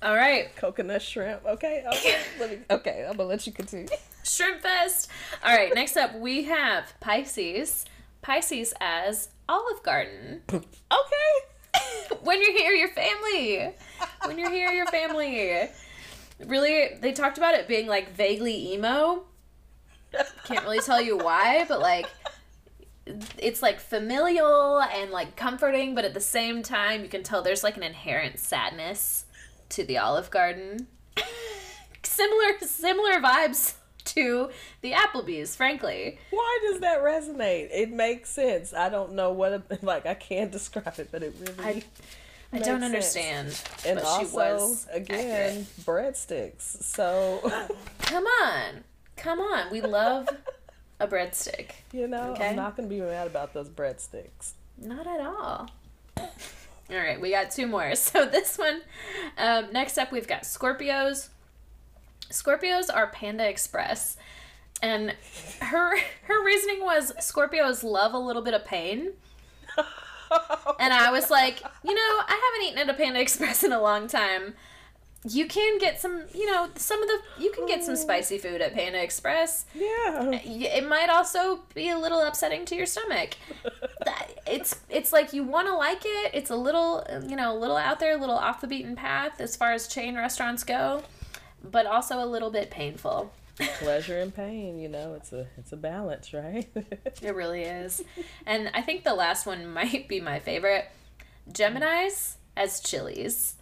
All 0.00 0.14
right, 0.14 0.54
Coconut 0.56 1.02
shrimp. 1.02 1.44
Okay, 1.44 1.84
okay. 1.92 2.20
Let 2.38 2.50
me, 2.50 2.58
okay, 2.70 3.04
I'm 3.08 3.16
gonna 3.16 3.28
let 3.28 3.46
you 3.46 3.52
continue. 3.52 3.88
Shrimp 4.22 4.60
Fest. 4.60 5.10
All 5.44 5.54
right, 5.54 5.74
next 5.74 5.96
up 5.96 6.14
we 6.14 6.44
have 6.44 6.92
Pisces. 7.00 7.84
Pisces 8.22 8.74
as 8.80 9.30
Olive 9.48 9.82
Garden. 9.82 10.42
Okay. 10.90 12.16
when 12.22 12.40
you're 12.40 12.56
here, 12.56 12.72
your 12.72 12.88
family. 12.88 13.74
When 14.24 14.38
you're 14.38 14.50
here, 14.50 14.70
your 14.70 14.86
family. 14.86 15.68
Really, 16.46 16.96
they 17.00 17.12
talked 17.12 17.36
about 17.36 17.54
it 17.54 17.68
being 17.68 17.86
like 17.86 18.14
vaguely 18.14 18.72
emo. 18.72 19.24
Can't 20.44 20.64
really 20.64 20.80
tell 20.80 21.00
you 21.00 21.18
why, 21.18 21.66
but 21.68 21.80
like 21.80 22.06
it's 23.38 23.62
like 23.62 23.80
familial 23.80 24.80
and 24.80 25.10
like 25.10 25.36
comforting, 25.36 25.94
but 25.94 26.04
at 26.04 26.14
the 26.14 26.20
same 26.20 26.62
time, 26.62 27.02
you 27.02 27.08
can 27.08 27.22
tell 27.22 27.42
there's 27.42 27.64
like 27.64 27.76
an 27.76 27.82
inherent 27.82 28.38
sadness 28.38 29.24
to 29.70 29.84
the 29.84 29.98
Olive 29.98 30.30
Garden. 30.30 30.86
similar 32.02 32.58
similar 32.60 33.20
vibes 33.20 33.74
to 34.04 34.50
the 34.80 34.92
Applebee's, 34.92 35.54
frankly. 35.54 36.18
Why 36.30 36.58
does 36.70 36.80
that 36.80 37.02
resonate? 37.02 37.68
It 37.72 37.90
makes 37.92 38.30
sense. 38.30 38.72
I 38.72 38.88
don't 38.88 39.12
know 39.12 39.32
what 39.32 39.82
like 39.82 40.06
I 40.06 40.14
can't 40.14 40.50
describe 40.58 40.98
it, 40.98 41.08
but 41.12 41.22
it 41.22 41.34
really 41.40 41.54
I 41.62 41.82
I 42.50 42.58
don't 42.60 42.80
sense. 42.80 42.84
understand. 42.84 43.62
and 43.86 43.96
but 43.96 44.04
also 44.04 44.24
she 44.30 44.36
was 44.36 44.86
again 44.92 45.66
breadsticks. 45.82 46.82
So 46.82 47.40
Come 48.00 48.24
on. 48.24 48.84
Come 49.16 49.40
on. 49.40 49.70
We 49.70 49.80
love 49.80 50.28
a 51.00 51.06
breadstick. 51.06 51.70
you 51.92 52.06
know, 52.08 52.32
Okay. 52.32 52.48
I'm 52.50 52.56
not 52.56 52.76
gonna 52.76 52.88
be 52.88 53.00
mad 53.00 53.26
about 53.26 53.52
those 53.54 53.68
breadsticks. 53.68 54.52
Not 54.76 55.06
at 55.06 55.20
all. 55.20 55.68
All 56.18 56.96
right, 56.96 57.20
we 57.20 57.30
got 57.30 57.50
two 57.50 57.66
more. 57.66 57.94
So 57.96 58.24
this 58.26 58.56
one, 58.58 58.80
um, 59.36 59.72
next 59.72 59.98
up, 59.98 60.10
we've 60.12 60.26
got 60.28 60.42
Scorpios. 60.42 61.28
Scorpios 62.30 62.88
are 62.94 63.06
Panda 63.08 63.48
Express, 63.48 64.16
and 64.82 65.14
her 65.60 65.96
her 66.24 66.44
reasoning 66.44 66.82
was 66.84 67.12
Scorpios 67.20 67.82
love 67.82 68.12
a 68.14 68.18
little 68.18 68.42
bit 68.42 68.54
of 68.54 68.64
pain. 68.64 69.12
And 70.78 70.92
I 70.92 71.10
was 71.10 71.30
like, 71.30 71.62
you 71.82 71.94
know, 71.94 72.00
I 72.28 72.52
haven't 72.60 72.68
eaten 72.68 72.86
at 72.86 72.94
a 72.94 72.98
Panda 72.98 73.18
Express 73.18 73.64
in 73.64 73.72
a 73.72 73.80
long 73.80 74.08
time. 74.08 74.54
You 75.24 75.46
can 75.46 75.78
get 75.78 76.00
some, 76.00 76.22
you 76.32 76.46
know, 76.46 76.68
some 76.76 77.02
of 77.02 77.08
the 77.08 77.42
you 77.42 77.50
can 77.50 77.66
get 77.66 77.82
some 77.82 77.94
oh. 77.94 77.96
spicy 77.96 78.38
food 78.38 78.60
at 78.60 78.72
Panda 78.74 79.02
Express. 79.02 79.66
yeah. 79.74 80.76
It 80.76 80.88
might 80.88 81.10
also 81.10 81.60
be 81.74 81.90
a 81.90 81.98
little 81.98 82.20
upsetting 82.20 82.64
to 82.66 82.76
your 82.76 82.86
stomach. 82.86 83.36
It's 84.50 84.76
it's 84.88 85.12
like 85.12 85.34
you 85.34 85.44
want 85.44 85.68
to 85.68 85.74
like 85.74 86.02
it. 86.04 86.30
It's 86.32 86.48
a 86.48 86.56
little 86.56 87.06
you 87.28 87.36
know 87.36 87.54
a 87.54 87.58
little 87.58 87.76
out 87.76 88.00
there, 88.00 88.16
a 88.16 88.20
little 88.20 88.36
off 88.36 88.62
the 88.62 88.66
beaten 88.66 88.96
path 88.96 89.40
as 89.42 89.56
far 89.56 89.72
as 89.72 89.86
chain 89.88 90.16
restaurants 90.16 90.64
go, 90.64 91.02
but 91.62 91.84
also 91.84 92.22
a 92.22 92.24
little 92.24 92.50
bit 92.50 92.70
painful. 92.70 93.30
Pleasure 93.78 94.20
and 94.20 94.34
pain, 94.34 94.78
you 94.78 94.88
know, 94.88 95.14
it's 95.14 95.32
a 95.32 95.46
it's 95.58 95.72
a 95.72 95.76
balance, 95.76 96.32
right? 96.32 96.66
It 97.22 97.34
really 97.34 97.62
is, 97.62 98.02
and 98.46 98.70
I 98.72 98.80
think 98.80 99.04
the 99.04 99.14
last 99.14 99.44
one 99.46 99.66
might 99.70 100.08
be 100.08 100.20
my 100.20 100.38
favorite. 100.38 100.86
Gemini's 101.52 102.38
as 102.56 102.80
Chili's. 102.80 103.56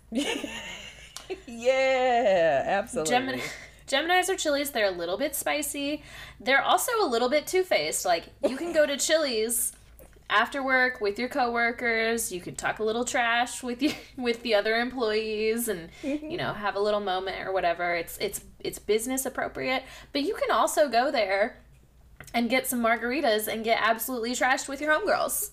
yeah, 1.47 2.63
absolutely. 2.67 3.11
Gemini. 3.11 3.43
Geminis 3.87 4.29
are 4.29 4.37
Chili's. 4.37 4.71
They're 4.71 4.89
a 4.89 4.91
little 4.91 5.17
bit 5.17 5.35
spicy. 5.35 6.03
They're 6.41 6.63
also 6.63 6.91
a 7.01 7.07
little 7.07 7.29
bit 7.29 7.47
two 7.47 7.63
faced. 7.63 8.05
Like 8.05 8.25
you 8.47 8.57
can 8.57 8.73
go 8.73 8.85
to 8.85 8.97
Chili's 8.97 9.73
after 10.29 10.63
work 10.63 11.01
with 11.01 11.19
your 11.19 11.29
coworkers. 11.29 12.33
You 12.33 12.41
can 12.41 12.57
talk 12.57 12.81
a 12.81 12.85
little 12.85 13.05
trash 13.05 13.63
with 13.63 13.83
you 13.83 13.93
with 14.17 14.43
the 14.43 14.55
other 14.55 14.81
employees, 14.81 15.69
and 15.69 15.91
mm-hmm. 16.03 16.27
you 16.29 16.37
know 16.37 16.53
have 16.53 16.75
a 16.75 16.81
little 16.81 17.01
moment 17.01 17.47
or 17.47 17.53
whatever. 17.53 17.95
It's 17.95 18.19
it's 18.19 18.41
it's 18.61 18.79
business 18.79 19.25
appropriate, 19.25 19.85
but 20.13 20.23
you 20.23 20.35
can 20.35 20.51
also 20.51 20.89
go 20.89 21.11
there 21.11 21.59
and 22.35 22.51
get 22.51 22.67
some 22.67 22.83
margaritas 22.83 23.47
and 23.47 23.65
get 23.65 23.79
absolutely 23.81 24.33
trashed 24.33 24.69
with 24.69 24.81
your 24.81 24.93
homegirls, 24.93 25.51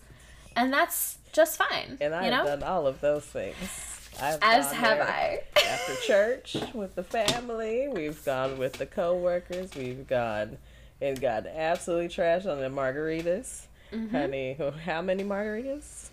and 0.56 0.74
that's 0.74 1.20
just 1.34 1.58
fine. 1.58 1.98
And 2.02 2.16
I've 2.16 2.26
you 2.26 2.32
know, 2.32 2.46
done 2.46 2.64
all 2.64 2.88
of 2.88 3.00
those 3.00 3.26
things. 3.26 3.93
I've 4.22 4.40
as 4.42 4.72
have 4.72 5.00
I. 5.00 5.42
after 5.56 5.96
church 6.06 6.58
with 6.74 6.96
the 6.96 7.04
family. 7.04 7.88
We've 7.88 8.24
gone 8.24 8.58
with 8.58 8.74
the 8.74 8.86
coworkers. 8.86 9.76
We've 9.76 10.08
gone 10.08 10.58
and 11.02 11.20
got 11.20 11.48
absolutely 11.48 12.10
trashed 12.10 12.46
on 12.46 12.60
the 12.60 12.70
margaritas. 12.70 13.68
Mm-hmm. 13.92 14.16
Honey, 14.16 14.58
how 14.86 15.02
many 15.02 15.24
margaritas? 15.24 16.10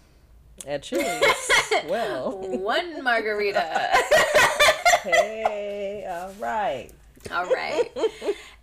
At 0.66 0.82
Chili's. 0.82 1.50
well, 1.88 2.32
One 2.38 3.02
margarita. 3.02 3.60
hey, 5.02 6.06
all 6.08 6.32
right. 6.38 6.90
All 7.30 7.46
right. 7.46 7.90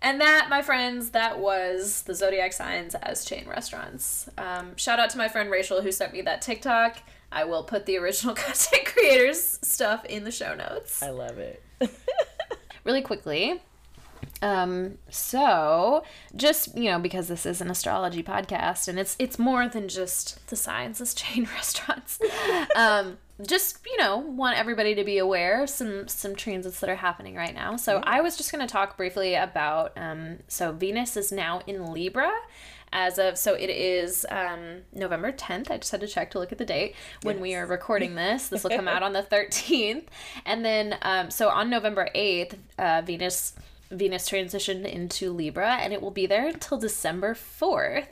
And 0.02 0.20
that, 0.20 0.48
my 0.48 0.62
friends, 0.62 1.10
that 1.10 1.38
was 1.38 2.02
the 2.02 2.14
Zodiac 2.14 2.52
Signs 2.52 2.94
as 2.96 3.24
chain 3.24 3.48
restaurants. 3.48 4.28
Um, 4.36 4.76
shout 4.76 5.00
out 5.00 5.10
to 5.10 5.18
my 5.18 5.28
friend 5.28 5.50
Rachel 5.50 5.82
who 5.82 5.90
sent 5.90 6.12
me 6.12 6.22
that 6.22 6.42
TikTok. 6.42 6.98
I 7.30 7.44
will 7.44 7.64
put 7.64 7.86
the 7.86 7.96
original 7.98 8.34
content 8.36 8.86
creators 8.86 9.58
stuff 9.62 10.04
in 10.04 10.24
the 10.24 10.30
show 10.32 10.54
notes. 10.54 11.02
I 11.02 11.10
love 11.10 11.38
it. 11.38 11.62
Really 12.88 13.02
quickly. 13.02 13.60
Um, 14.40 14.96
so 15.10 16.04
just, 16.34 16.74
you 16.74 16.90
know, 16.90 16.98
because 16.98 17.28
this 17.28 17.44
is 17.44 17.60
an 17.60 17.70
astrology 17.70 18.22
podcast 18.22 18.88
and 18.88 18.98
it's 18.98 19.14
it's 19.18 19.38
more 19.38 19.68
than 19.68 19.88
just 19.88 20.46
the 20.48 20.56
signs 20.56 20.98
as 21.02 21.12
chain 21.12 21.46
restaurants. 21.54 22.18
um, 22.74 23.18
just, 23.46 23.80
you 23.86 23.98
know, 23.98 24.16
want 24.16 24.56
everybody 24.58 24.94
to 24.94 25.04
be 25.04 25.18
aware 25.18 25.62
of 25.62 25.68
some 25.68 26.08
some 26.08 26.34
transits 26.34 26.80
that 26.80 26.88
are 26.88 26.96
happening 26.96 27.34
right 27.34 27.54
now. 27.54 27.76
So 27.76 28.00
I 28.04 28.22
was 28.22 28.38
just 28.38 28.50
going 28.52 28.66
to 28.66 28.72
talk 28.72 28.96
briefly 28.96 29.34
about 29.34 29.92
um 29.98 30.38
so 30.48 30.72
Venus 30.72 31.14
is 31.16 31.30
now 31.30 31.60
in 31.66 31.92
Libra 31.92 32.32
as 32.92 33.18
of 33.18 33.36
so 33.38 33.54
it 33.54 33.70
is 33.70 34.26
um, 34.30 34.82
November 34.92 35.32
10th. 35.32 35.70
I 35.70 35.78
just 35.78 35.90
had 35.92 36.00
to 36.00 36.06
check 36.08 36.30
to 36.32 36.38
look 36.38 36.52
at 36.52 36.58
the 36.58 36.64
date 36.64 36.94
when 37.22 37.40
we 37.40 37.54
are 37.54 37.66
recording 37.66 38.14
this. 38.14 38.48
This 38.48 38.62
will 38.64 38.70
come 38.70 38.88
out 38.88 39.02
on 39.02 39.12
the 39.12 39.22
13th, 39.22 40.04
and 40.44 40.64
then 40.64 40.96
um, 41.02 41.30
so 41.30 41.48
on 41.48 41.70
November 41.70 42.08
8th, 42.14 42.54
uh, 42.78 43.02
Venus 43.04 43.54
Venus 43.90 44.28
transitioned 44.28 44.84
into 44.86 45.32
Libra, 45.32 45.76
and 45.76 45.92
it 45.92 46.02
will 46.02 46.10
be 46.10 46.26
there 46.26 46.46
until 46.48 46.76
December 46.78 47.34
4th. 47.34 48.06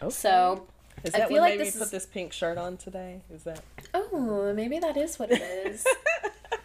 Okay. 0.00 0.10
So 0.10 0.66
is 1.02 1.14
I 1.14 1.18
that 1.18 1.28
feel 1.28 1.38
what 1.38 1.50
like 1.50 1.52
made 1.54 1.58
me 1.60 1.64
this 1.66 1.76
put 1.76 1.84
is- 1.84 1.90
this 1.90 2.06
pink 2.06 2.32
shirt 2.32 2.56
on 2.58 2.76
today? 2.76 3.20
Is 3.32 3.42
that? 3.44 3.62
Oh, 3.94 4.52
maybe 4.54 4.78
that 4.78 4.96
is 4.96 5.18
what 5.18 5.30
it 5.32 5.42
is. 5.42 5.84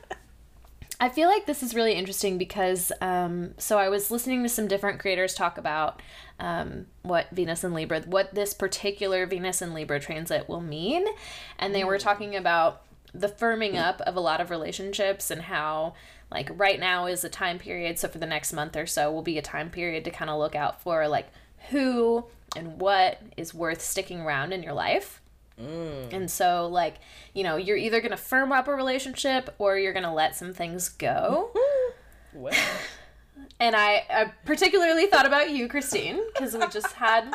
I 1.00 1.10
feel 1.10 1.28
like 1.28 1.46
this 1.46 1.64
is 1.64 1.76
really 1.76 1.94
interesting 1.94 2.38
because 2.38 2.92
um, 3.02 3.56
so 3.58 3.78
I 3.78 3.90
was 3.90 4.12
listening 4.12 4.44
to 4.44 4.50
some 4.50 4.68
different 4.68 5.00
creators 5.00 5.34
talk 5.34 5.58
about 5.58 6.02
um, 6.40 6.86
what 7.02 7.30
Venus 7.32 7.64
and 7.64 7.74
Libra, 7.74 8.02
what 8.02 8.34
this 8.34 8.54
particular 8.54 9.26
Venus 9.26 9.62
and 9.62 9.74
Libra 9.74 10.00
transit 10.00 10.48
will 10.48 10.62
mean, 10.62 11.06
and 11.60 11.74
they 11.74 11.84
were 11.84 11.98
talking 11.98 12.36
about 12.36 12.84
the 13.14 13.28
firming 13.28 13.76
up 13.76 14.02
of 14.02 14.16
a 14.16 14.20
lot 14.20 14.42
of 14.42 14.50
relationships 14.50 15.30
and 15.30 15.44
how 15.44 15.94
like 16.32 16.50
right 16.56 16.80
now 16.80 17.06
is 17.06 17.24
a 17.24 17.30
time 17.30 17.60
period. 17.60 18.00
So 18.00 18.08
for 18.08 18.18
the 18.18 18.26
next 18.26 18.54
month 18.54 18.76
or 18.76 18.88
so 18.88 19.12
will 19.12 19.22
be 19.22 19.38
a 19.38 19.42
time 19.42 19.70
period 19.70 20.04
to 20.06 20.12
kind 20.12 20.32
of 20.32 20.40
look 20.40 20.56
out 20.56 20.82
for 20.82 21.08
like 21.08 21.28
who 21.70 22.26
and 22.56 22.80
what 22.80 23.22
is 23.38 23.54
worth 23.54 23.82
sticking 23.82 24.22
around 24.22 24.52
in 24.52 24.64
your 24.64 24.74
life 24.74 25.22
and 25.58 26.30
so, 26.30 26.68
like, 26.68 26.96
you 27.34 27.44
know, 27.44 27.56
you're 27.58 27.78
either 27.78 28.00
going 28.02 28.12
to 28.12 28.18
firm 28.18 28.52
up 28.52 28.68
a 28.68 28.74
relationship 28.74 29.54
or 29.60 29.78
you're 29.78 29.94
going 29.94 30.04
to 30.04 30.12
let 30.12 30.36
some 30.36 30.54
things 30.54 30.90
go. 30.90 31.52
Well, 32.34 32.54
and 33.60 33.76
I, 33.76 34.04
I 34.10 34.32
particularly 34.46 35.08
thought 35.08 35.26
about 35.26 35.52
you, 35.52 35.68
Christine, 35.68 36.20
because 36.34 36.54
we 36.56 36.68
just 36.68 36.94
had 36.94 37.34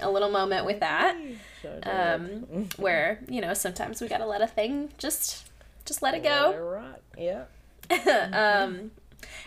a 0.00 0.10
little 0.10 0.30
moment 0.30 0.66
with 0.66 0.80
that, 0.80 1.16
um, 1.84 2.68
where, 2.76 3.20
you 3.28 3.40
know, 3.40 3.54
sometimes 3.54 4.00
we 4.00 4.08
got 4.08 4.18
to 4.18 4.26
let 4.26 4.42
a 4.42 4.46
thing 4.46 4.90
just, 4.98 5.46
just 5.84 6.02
let 6.02 6.14
it 6.14 6.22
Let 6.24 6.50
it 6.50 6.56
go. 6.58 6.64
rock. 6.64 7.00
Yeah. 7.16 7.44
um, 7.88 8.90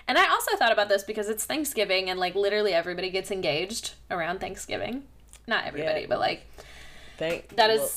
and 0.08 0.18
I 0.18 0.30
also 0.30 0.56
thought 0.56 0.72
about 0.72 0.90
this 0.90 1.04
because 1.04 1.30
it's 1.30 1.46
Thanksgiving 1.46 2.10
and, 2.10 2.20
like, 2.20 2.36
literally 2.36 2.74
everybody 2.74 3.10
gets 3.10 3.30
engaged 3.32 3.94
around 4.10 4.40
Thanksgiving. 4.40 5.04
Not 5.48 5.66
everybody, 5.66 6.02
Yeah. 6.02 6.08
but, 6.10 6.20
like, 6.20 6.46
Thank 7.20 7.56
that 7.56 7.70
well, 7.70 7.90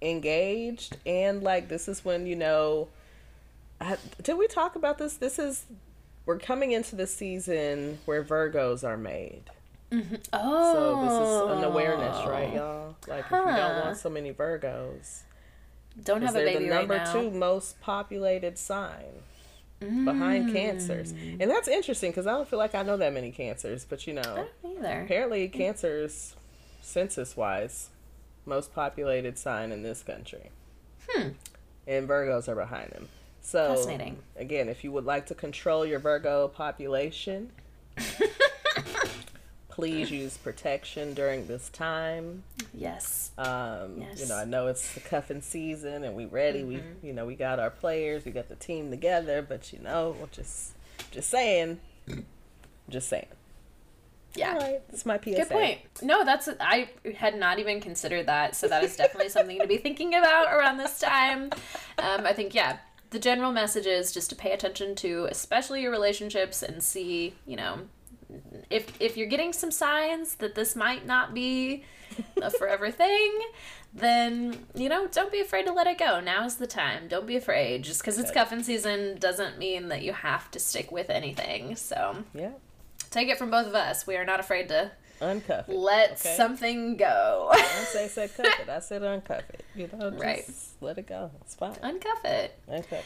engaged 0.00 0.96
and 1.04 1.42
like 1.42 1.68
this 1.68 1.88
is 1.88 2.04
when 2.04 2.26
you 2.26 2.36
know 2.36 2.88
I, 3.80 3.96
did 4.22 4.38
we 4.38 4.46
talk 4.46 4.76
about 4.76 4.98
this? 4.98 5.14
This 5.14 5.38
is 5.38 5.64
we're 6.24 6.38
coming 6.38 6.72
into 6.72 6.96
the 6.96 7.06
season 7.06 7.98
where 8.04 8.22
virgos 8.22 8.84
are 8.84 8.96
made. 8.96 9.42
Oh, 10.32 10.72
so 10.72 11.02
this 11.02 11.12
is 11.12 11.58
an 11.58 11.64
awareness 11.64 12.26
right 12.26 12.54
y'all? 12.54 12.94
Like 13.08 13.24
if 13.24 13.30
you 13.30 13.36
don't 13.36 13.84
want 13.84 13.96
so 13.96 14.08
many 14.08 14.32
virgos 14.32 15.22
don't 16.04 16.22
have 16.22 16.34
a 16.34 16.38
baby 16.38 16.64
the 16.64 16.74
number 16.74 16.96
right 16.96 17.12
two 17.12 17.30
most 17.30 17.80
populated 17.80 18.58
sign 18.58 19.22
behind 19.80 20.52
cancers? 20.52 21.12
Mm. 21.14 21.40
and 21.40 21.50
that's 21.50 21.66
interesting 21.66 22.10
because 22.10 22.26
i 22.26 22.32
don't 22.32 22.46
feel 22.46 22.58
like 22.58 22.74
i 22.74 22.82
know 22.82 22.98
that 22.98 23.14
many 23.14 23.30
cancers 23.30 23.86
but 23.88 24.06
you 24.06 24.12
know 24.12 24.20
I 24.20 24.44
don't 24.62 24.78
either. 24.78 25.02
apparently 25.02 25.48
cancers 25.48 26.36
census 26.82 27.36
wise 27.36 27.88
most 28.46 28.74
populated 28.74 29.38
sign 29.38 29.72
in 29.72 29.82
this 29.82 30.02
country 30.02 30.50
Hmm. 31.10 31.28
and 31.86 32.08
virgos 32.08 32.48
are 32.48 32.54
behind 32.54 32.90
them 32.90 33.08
so 33.40 33.74
Fascinating. 33.74 34.18
again 34.36 34.68
if 34.68 34.84
you 34.84 34.92
would 34.92 35.04
like 35.04 35.26
to 35.26 35.34
control 35.34 35.84
your 35.86 35.98
virgo 35.98 36.48
population 36.48 37.50
please 39.68 40.10
use 40.10 40.36
protection 40.36 41.14
during 41.14 41.46
this 41.46 41.68
time 41.70 42.42
Yes. 42.74 43.30
um, 43.38 44.04
you 44.16 44.26
know 44.28 44.36
i 44.36 44.44
know 44.44 44.66
it's 44.66 44.92
the 44.94 45.00
cuffing 45.00 45.40
season 45.40 46.04
and 46.04 46.14
we 46.16 46.26
ready 46.26 46.60
Mm-hmm. 46.62 46.68
we 47.02 47.08
you 47.08 47.14
know 47.14 47.24
we 47.24 47.34
got 47.34 47.58
our 47.58 47.70
players 47.70 48.24
we 48.24 48.32
got 48.32 48.48
the 48.48 48.56
team 48.56 48.90
together 48.90 49.42
but 49.42 49.72
you 49.72 49.78
know 49.78 50.16
just 50.32 50.72
just 51.10 51.30
saying 51.30 51.80
just 52.88 53.08
saying 53.08 53.26
Yeah. 54.34 54.56
right 54.56 54.80
that's 54.88 55.04
my 55.04 55.18
psa 55.18 55.30
Good 55.32 55.48
point. 55.48 55.78
No, 56.02 56.24
that's 56.24 56.48
I 56.60 56.90
had 57.16 57.36
not 57.36 57.58
even 57.58 57.80
considered 57.80 58.26
that, 58.26 58.54
so 58.54 58.68
that 58.68 58.84
is 58.84 58.96
definitely 58.96 59.28
something 59.36 59.58
to 59.58 59.66
be 59.66 59.76
thinking 59.76 60.14
about 60.14 60.52
around 60.52 60.76
this 60.76 60.98
time. 60.98 61.50
Um, 61.98 62.24
I 62.24 62.32
think 62.32 62.54
yeah, 62.54 62.78
the 63.10 63.18
general 63.18 63.52
message 63.52 63.86
is 63.86 64.12
just 64.12 64.30
to 64.30 64.36
pay 64.36 64.52
attention 64.52 64.94
to, 64.96 65.26
especially 65.30 65.82
your 65.82 65.90
relationships, 65.90 66.62
and 66.62 66.82
see 66.82 67.34
you 67.46 67.56
know 67.56 67.80
if 68.68 68.92
if 69.00 69.16
you're 69.16 69.26
getting 69.26 69.52
some 69.52 69.70
signs 69.70 70.36
that 70.36 70.54
this 70.54 70.76
might 70.76 71.06
not 71.06 71.34
be 71.34 71.84
a 72.40 72.50
forever 72.50 72.90
thing. 72.90 73.38
Then 73.92 74.66
you 74.76 74.88
know, 74.88 75.08
don't 75.08 75.32
be 75.32 75.40
afraid 75.40 75.66
to 75.66 75.72
let 75.72 75.88
it 75.88 75.98
go. 75.98 76.20
Now 76.20 76.44
is 76.44 76.56
the 76.56 76.68
time. 76.68 77.08
Don't 77.08 77.26
be 77.26 77.36
afraid. 77.36 77.82
Just 77.82 78.00
because 78.00 78.18
it's 78.18 78.30
cuffing 78.30 78.62
season 78.62 79.18
doesn't 79.18 79.58
mean 79.58 79.88
that 79.88 80.02
you 80.02 80.12
have 80.12 80.48
to 80.52 80.60
stick 80.60 80.92
with 80.92 81.10
anything. 81.10 81.74
So 81.74 82.22
yeah 82.32 82.52
take 83.10 83.28
it 83.28 83.38
from 83.38 83.50
both 83.50 83.66
of 83.66 83.74
us. 83.74 84.06
We 84.06 84.16
are 84.16 84.24
not 84.24 84.40
afraid 84.40 84.68
to 84.68 84.90
uncuff 85.20 85.68
it 85.68 85.74
let 85.76 86.12
Okay. 86.12 86.34
something 86.36 86.96
go. 86.96 87.48
I 87.52 87.60
say 87.92 88.08
said 88.08 88.34
cuff 88.34 88.46
it. 88.60 88.68
I 88.68 88.80
said 88.80 89.02
uncuff 89.02 89.42
it. 89.50 89.64
You 89.74 89.88
know, 89.92 90.10
just 90.10 90.22
Right. 90.22 90.50
let 90.80 90.98
it 90.98 91.06
go. 91.06 91.30
It's 91.42 91.54
fine. 91.54 91.74
Uncuff 91.74 92.24
it. 92.24 92.58
Uncuff 92.68 92.92
it. 92.92 93.04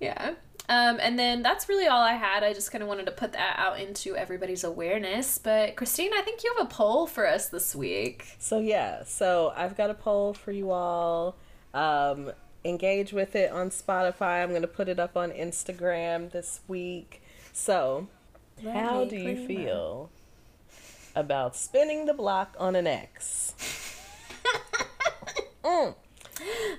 Yeah. 0.00 0.34
Um, 0.66 0.98
and 1.02 1.18
then 1.18 1.42
that's 1.42 1.68
really 1.68 1.86
all 1.86 2.00
I 2.00 2.14
had. 2.14 2.42
I 2.42 2.54
just 2.54 2.72
kind 2.72 2.80
of 2.82 2.88
wanted 2.88 3.04
to 3.06 3.12
put 3.12 3.32
that 3.32 3.56
out 3.58 3.78
into 3.78 4.16
everybody's 4.16 4.64
awareness. 4.64 5.36
But 5.36 5.76
Christine, 5.76 6.12
I 6.14 6.22
think 6.22 6.42
you 6.42 6.54
have 6.56 6.66
a 6.66 6.70
poll 6.70 7.06
for 7.06 7.26
us 7.26 7.50
this 7.50 7.74
week. 7.74 8.34
So 8.38 8.60
yeah, 8.60 9.02
so 9.04 9.52
I've 9.54 9.76
got 9.76 9.90
a 9.90 9.94
poll 9.94 10.32
for 10.32 10.52
you 10.52 10.70
all. 10.70 11.36
Um, 11.74 12.32
engage 12.64 13.12
with 13.12 13.36
it 13.36 13.50
on 13.50 13.68
Spotify. 13.68 14.42
I'm 14.42 14.54
gonna 14.54 14.66
put 14.66 14.88
it 14.88 14.98
up 14.98 15.18
on 15.18 15.30
Instagram 15.32 16.30
this 16.30 16.60
week. 16.66 17.20
So, 17.52 18.08
Let 18.62 18.76
how 18.76 19.04
do 19.04 19.16
you 19.16 19.46
feel 19.46 20.10
about 21.14 21.56
spinning 21.56 22.06
the 22.06 22.14
block 22.14 22.56
on 22.58 22.76
an 22.76 22.86
ex? 22.86 23.54
Mm. 25.64 25.94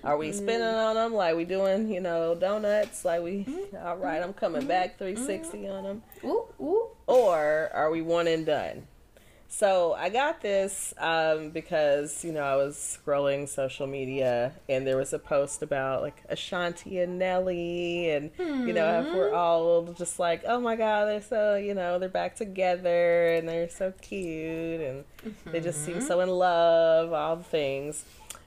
Are 0.03 0.17
we 0.17 0.31
spinning 0.31 0.61
on 0.61 0.95
them 0.95 1.13
like 1.13 1.35
we 1.35 1.43
doing, 1.43 1.89
you 1.91 2.01
know, 2.01 2.35
donuts? 2.35 3.03
Like 3.03 3.23
we, 3.23 3.45
mm-hmm. 3.45 3.77
all 3.83 3.97
right, 3.97 4.21
I'm 4.21 4.33
coming 4.33 4.61
mm-hmm. 4.61 4.67
back 4.67 4.99
mm-hmm. 4.99 5.15
360 5.25 5.67
on 5.69 5.83
them. 5.83 6.03
Ooh, 6.23 6.45
ooh. 6.61 6.87
or 7.07 7.71
are 7.73 7.89
we 7.89 8.01
one 8.01 8.27
and 8.27 8.45
done? 8.45 8.85
So 9.47 9.93
I 9.93 10.09
got 10.09 10.41
this 10.41 10.93
um, 10.97 11.49
because 11.51 12.25
you 12.25 12.33
know 12.33 12.41
I 12.41 12.55
was 12.57 12.75
scrolling 12.75 13.47
social 13.47 13.87
media 13.87 14.51
and 14.67 14.85
there 14.85 14.97
was 14.97 15.13
a 15.13 15.19
post 15.19 15.61
about 15.61 16.01
like 16.01 16.21
Ashanti 16.27 16.99
and 16.99 17.17
Nelly 17.17 18.09
and 18.09 18.31
you 18.37 18.73
know 18.73 18.99
if 18.99 19.13
we're 19.13 19.29
hmm. 19.29 19.35
all 19.35 19.83
just 19.93 20.19
like 20.19 20.43
oh 20.45 20.59
my 20.59 20.75
god 20.75 21.05
they're 21.05 21.21
so 21.21 21.55
you 21.55 21.73
know 21.73 21.99
they're 21.99 22.09
back 22.09 22.35
together 22.35 23.33
and 23.35 23.47
they're 23.47 23.69
so 23.69 23.93
cute 24.01 24.81
and 24.81 25.05
they 25.45 25.61
just 25.61 25.85
seem 25.85 26.01
so 26.01 26.17
mm-hmm. 26.17 26.29
in 26.29 26.35
love 26.35 27.13
all 27.13 27.37
the 27.37 27.43
things. 27.43 28.03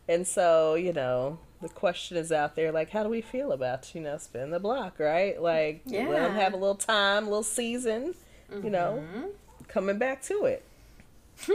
And 0.09 0.27
so 0.27 0.75
you 0.75 0.93
know 0.93 1.39
the 1.63 1.69
question 1.69 2.17
is 2.17 2.31
out 2.31 2.55
there 2.55 2.71
like 2.71 2.91
how 2.91 3.03
do 3.03 3.09
we 3.09 3.23
feel 3.23 3.53
about 3.53 3.95
you 3.95 4.03
know 4.03 4.19
spin 4.19 4.51
the 4.51 4.61
block 4.61 4.99
right? 4.99 5.41
Like 5.41 5.83
let 5.87 6.11
them 6.11 6.35
have 6.35 6.53
a 6.53 6.57
little 6.57 6.75
time 6.75 7.25
a 7.25 7.31
little 7.31 7.43
season 7.43 8.15
you 8.63 8.71
know 8.71 9.03
mm-hmm. 9.03 9.27
coming 9.69 9.99
back 9.99 10.23
to 10.23 10.45
it 10.45 10.65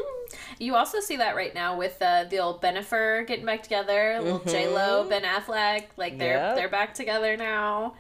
You 0.60 0.76
also 0.76 1.00
see 1.00 1.18
that 1.18 1.36
right 1.36 1.54
now 1.54 1.78
with 1.78 2.02
uh, 2.02 2.24
the 2.30 2.40
old 2.40 2.62
Bennifer 2.62 3.26
getting 3.28 3.46
back 3.46 3.62
together, 3.64 4.20
little 4.22 4.40
J 4.40 4.68
Lo, 4.68 5.08
Ben 5.08 5.24
Affleck, 5.24 5.86
like 5.98 6.18
they're 6.18 6.38
Yep. 6.38 6.56
they're 6.56 6.70
back 6.70 6.94
together 6.94 7.36
now. 7.38 7.94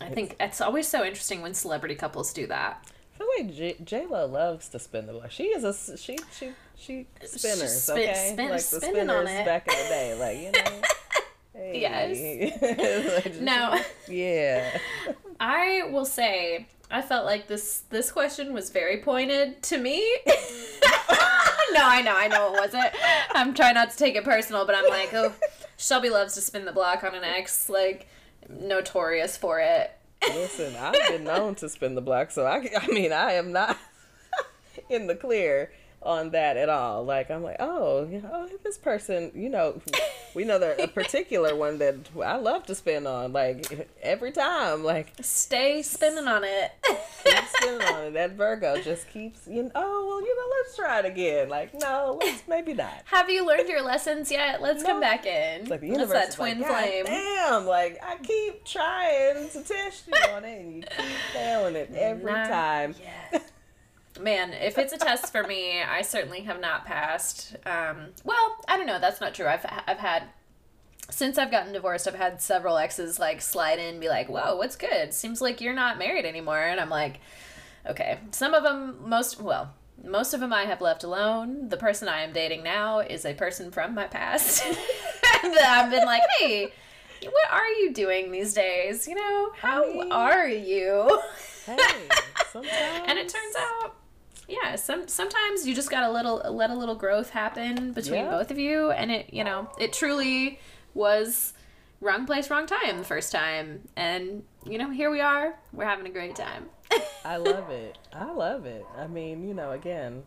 I 0.00 0.08
think 0.08 0.36
it's 0.40 0.60
always 0.60 0.88
so 0.88 1.04
interesting 1.04 1.40
when 1.40 1.54
celebrity 1.54 1.94
couples 1.94 2.32
do 2.32 2.46
that. 2.48 2.84
I 3.14 3.18
feel 3.18 3.26
like 3.38 3.54
J- 3.54 3.76
J 3.84 4.06
Lo 4.06 4.26
loves 4.26 4.68
to 4.70 4.78
spin 4.78 5.06
the 5.06 5.12
block. 5.12 5.30
She 5.30 5.44
is 5.44 5.62
a 5.64 5.96
she 5.96 6.18
she 6.36 6.50
she 6.76 7.06
spinners, 7.24 7.82
spin- 7.82 7.96
okay, 7.98 8.30
spin- 8.32 8.50
like 8.50 8.56
the 8.58 8.80
spinners 8.80 9.30
it. 9.30 9.44
back 9.46 9.68
in 9.68 9.74
the 9.74 9.88
day, 9.88 10.14
like 10.18 10.38
you 10.38 10.52
know. 10.52 10.80
Hey. 11.56 12.52
Like, 13.14 13.24
just- 13.24 13.40
Now, 13.40 13.78
yeah, 14.08 14.76
I 15.38 15.88
will 15.92 16.04
say 16.04 16.66
I 16.90 17.00
felt 17.00 17.24
like 17.26 17.46
this 17.46 17.84
this 17.90 18.10
question 18.10 18.52
was 18.52 18.70
very 18.70 18.98
pointed 18.98 19.62
to 19.64 19.78
me. 19.78 20.04
no, 21.72 21.84
I 21.84 22.02
know, 22.02 22.16
I 22.16 22.28
know 22.28 22.54
it 22.54 22.60
wasn't. 22.60 22.90
I'm 23.32 23.54
trying 23.54 23.74
not 23.74 23.90
to 23.90 23.96
take 23.96 24.16
it 24.16 24.24
personal, 24.24 24.66
but 24.66 24.74
I'm 24.74 24.88
like, 24.88 25.12
oh, 25.14 25.32
Shelby 25.76 26.10
loves 26.10 26.34
to 26.34 26.40
spin 26.40 26.64
the 26.64 26.72
block 26.72 27.04
on 27.04 27.14
an 27.14 27.24
ex, 27.24 27.68
like 27.68 28.08
notorious 28.48 29.36
for 29.36 29.60
it. 29.60 29.92
listen, 30.22 30.74
I've 30.76 30.94
been 31.08 31.24
known 31.24 31.54
to 31.56 31.68
spin 31.68 31.94
the 31.94 32.00
block, 32.00 32.30
so 32.30 32.46
I 32.46 32.68
I 32.80 32.86
mean 32.88 33.12
I 33.12 33.32
am 33.32 33.52
not 33.52 33.76
in 34.88 35.06
the 35.06 35.14
clear 35.14 35.72
on 36.04 36.30
that 36.30 36.56
at 36.56 36.68
all. 36.68 37.04
Like 37.04 37.30
I'm 37.30 37.42
like, 37.42 37.56
oh, 37.60 38.06
you 38.06 38.20
know, 38.20 38.30
oh, 38.32 38.48
this 38.62 38.78
person, 38.78 39.30
you 39.34 39.48
know, 39.48 39.80
we 40.34 40.44
know 40.44 40.58
there 40.58 40.76
a 40.78 40.86
particular 40.88 41.54
one 41.64 41.78
that 41.78 41.96
I 42.22 42.36
love 42.36 42.66
to 42.66 42.74
spend 42.74 43.06
on, 43.06 43.32
like 43.32 43.88
every 44.02 44.32
time, 44.32 44.84
like. 44.84 45.12
Stay 45.20 45.82
spinning 45.82 46.28
on 46.28 46.44
it. 46.44 46.72
keep 47.24 47.44
spinning 47.56 47.82
on 47.82 48.04
it. 48.04 48.14
That 48.14 48.32
Virgo 48.32 48.80
just 48.80 49.08
keeps, 49.10 49.46
you 49.48 49.64
know, 49.64 49.70
oh, 49.74 50.06
well, 50.06 50.20
you 50.20 50.36
know, 50.36 50.54
let's 50.62 50.76
try 50.76 50.98
it 51.00 51.04
again. 51.04 51.48
Like, 51.48 51.74
no, 51.74 52.18
let's 52.22 52.44
maybe 52.46 52.72
not. 52.74 53.02
Have 53.06 53.28
you 53.28 53.44
learned 53.46 53.68
your 53.68 53.82
lessons 53.82 54.30
yet? 54.30 54.62
Let's 54.62 54.82
come 54.82 55.00
back 55.00 55.26
in. 55.26 55.62
It's 55.62 55.70
like 55.70 55.80
the 55.80 55.88
universe 55.88 56.12
that 56.12 56.32
twin 56.32 56.60
like, 56.60 56.70
flame. 56.70 57.04
Damn, 57.06 57.66
like, 57.66 57.98
I 58.02 58.16
keep 58.18 58.64
trying 58.64 59.48
to 59.48 59.62
test 59.62 60.06
you 60.06 60.14
on 60.32 60.44
it, 60.44 60.60
and 60.60 60.74
you 60.76 60.82
keep 60.82 61.16
failing 61.32 61.76
it 61.76 61.90
every 61.94 62.30
Nah. 62.32 62.46
time. 62.46 62.94
Man, 64.20 64.52
if 64.52 64.78
it's 64.78 64.92
a 64.92 64.98
test 64.98 65.32
for 65.32 65.42
me, 65.42 65.82
I 65.82 66.02
certainly 66.02 66.42
have 66.42 66.60
not 66.60 66.84
passed. 66.84 67.56
Um, 67.66 68.08
well, 68.22 68.56
I 68.68 68.76
don't 68.76 68.86
know. 68.86 69.00
That's 69.00 69.20
not 69.20 69.34
true. 69.34 69.46
I've 69.46 69.66
I've 69.86 69.98
had 69.98 70.24
since 71.10 71.36
I've 71.36 71.50
gotten 71.50 71.72
divorced, 71.72 72.08
I've 72.08 72.14
had 72.14 72.40
several 72.40 72.78
exes 72.78 73.18
like 73.18 73.42
slide 73.42 73.78
in, 73.78 73.86
and 73.86 74.00
be 74.00 74.08
like, 74.08 74.28
"Whoa, 74.28 74.56
what's 74.56 74.76
good? 74.76 75.12
Seems 75.12 75.40
like 75.40 75.60
you're 75.60 75.74
not 75.74 75.98
married 75.98 76.24
anymore." 76.24 76.60
And 76.60 76.80
I'm 76.80 76.90
like, 76.90 77.20
"Okay." 77.86 78.18
Some 78.30 78.54
of 78.54 78.62
them, 78.62 78.98
most 79.04 79.40
well, 79.40 79.74
most 80.02 80.32
of 80.32 80.40
them 80.40 80.52
I 80.52 80.64
have 80.64 80.80
left 80.80 81.02
alone. 81.02 81.68
The 81.68 81.76
person 81.76 82.08
I 82.08 82.22
am 82.22 82.32
dating 82.32 82.62
now 82.62 83.00
is 83.00 83.24
a 83.24 83.34
person 83.34 83.70
from 83.72 83.94
my 83.94 84.06
past. 84.06 84.64
and 85.44 85.58
I've 85.58 85.90
been 85.90 86.06
like, 86.06 86.22
"Hey." 86.38 86.72
What 87.22 87.52
are 87.52 87.68
you 87.68 87.94
doing 87.94 88.32
these 88.32 88.52
days? 88.52 89.08
You 89.08 89.14
know, 89.14 89.52
how 89.56 89.82
mean- 89.82 90.12
are 90.12 90.46
you? 90.46 91.22
Hey, 91.64 91.78
sometimes. 92.50 93.04
and 93.06 93.18
it 93.18 93.30
turns 93.30 93.56
out 93.56 93.94
yeah 94.48 94.76
some 94.76 95.08
sometimes 95.08 95.66
you 95.66 95.74
just 95.74 95.90
got 95.90 96.02
a 96.08 96.12
little 96.12 96.42
let 96.52 96.70
a 96.70 96.74
little 96.74 96.94
growth 96.94 97.30
happen 97.30 97.92
between 97.92 98.24
Yeah. 98.24 98.30
both 98.30 98.50
of 98.50 98.58
you 98.58 98.90
and 98.90 99.10
it 99.10 99.32
you 99.32 99.42
know 99.44 99.70
it 99.78 99.92
truly 99.92 100.58
was 100.94 101.52
wrong 102.00 102.26
place 102.26 102.50
wrong 102.50 102.66
time 102.66 102.98
the 102.98 103.04
first 103.04 103.32
time 103.32 103.88
and 103.96 104.42
you 104.66 104.76
know 104.78 104.90
here 104.90 105.10
we 105.10 105.20
are 105.20 105.54
we're 105.72 105.86
having 105.86 106.06
a 106.06 106.10
great 106.10 106.36
time 106.36 106.68
I 107.24 107.38
love 107.38 107.70
it. 107.70 107.96
I 108.12 108.30
love 108.30 108.66
it. 108.66 108.84
I 108.98 109.06
mean, 109.06 109.48
you 109.48 109.54
know, 109.54 109.70
again, 109.72 110.22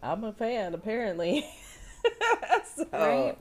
I'm 0.00 0.22
a 0.22 0.32
fan, 0.32 0.72
apparently. 0.72 1.44
so, 2.76 2.86
Right. 2.92 3.36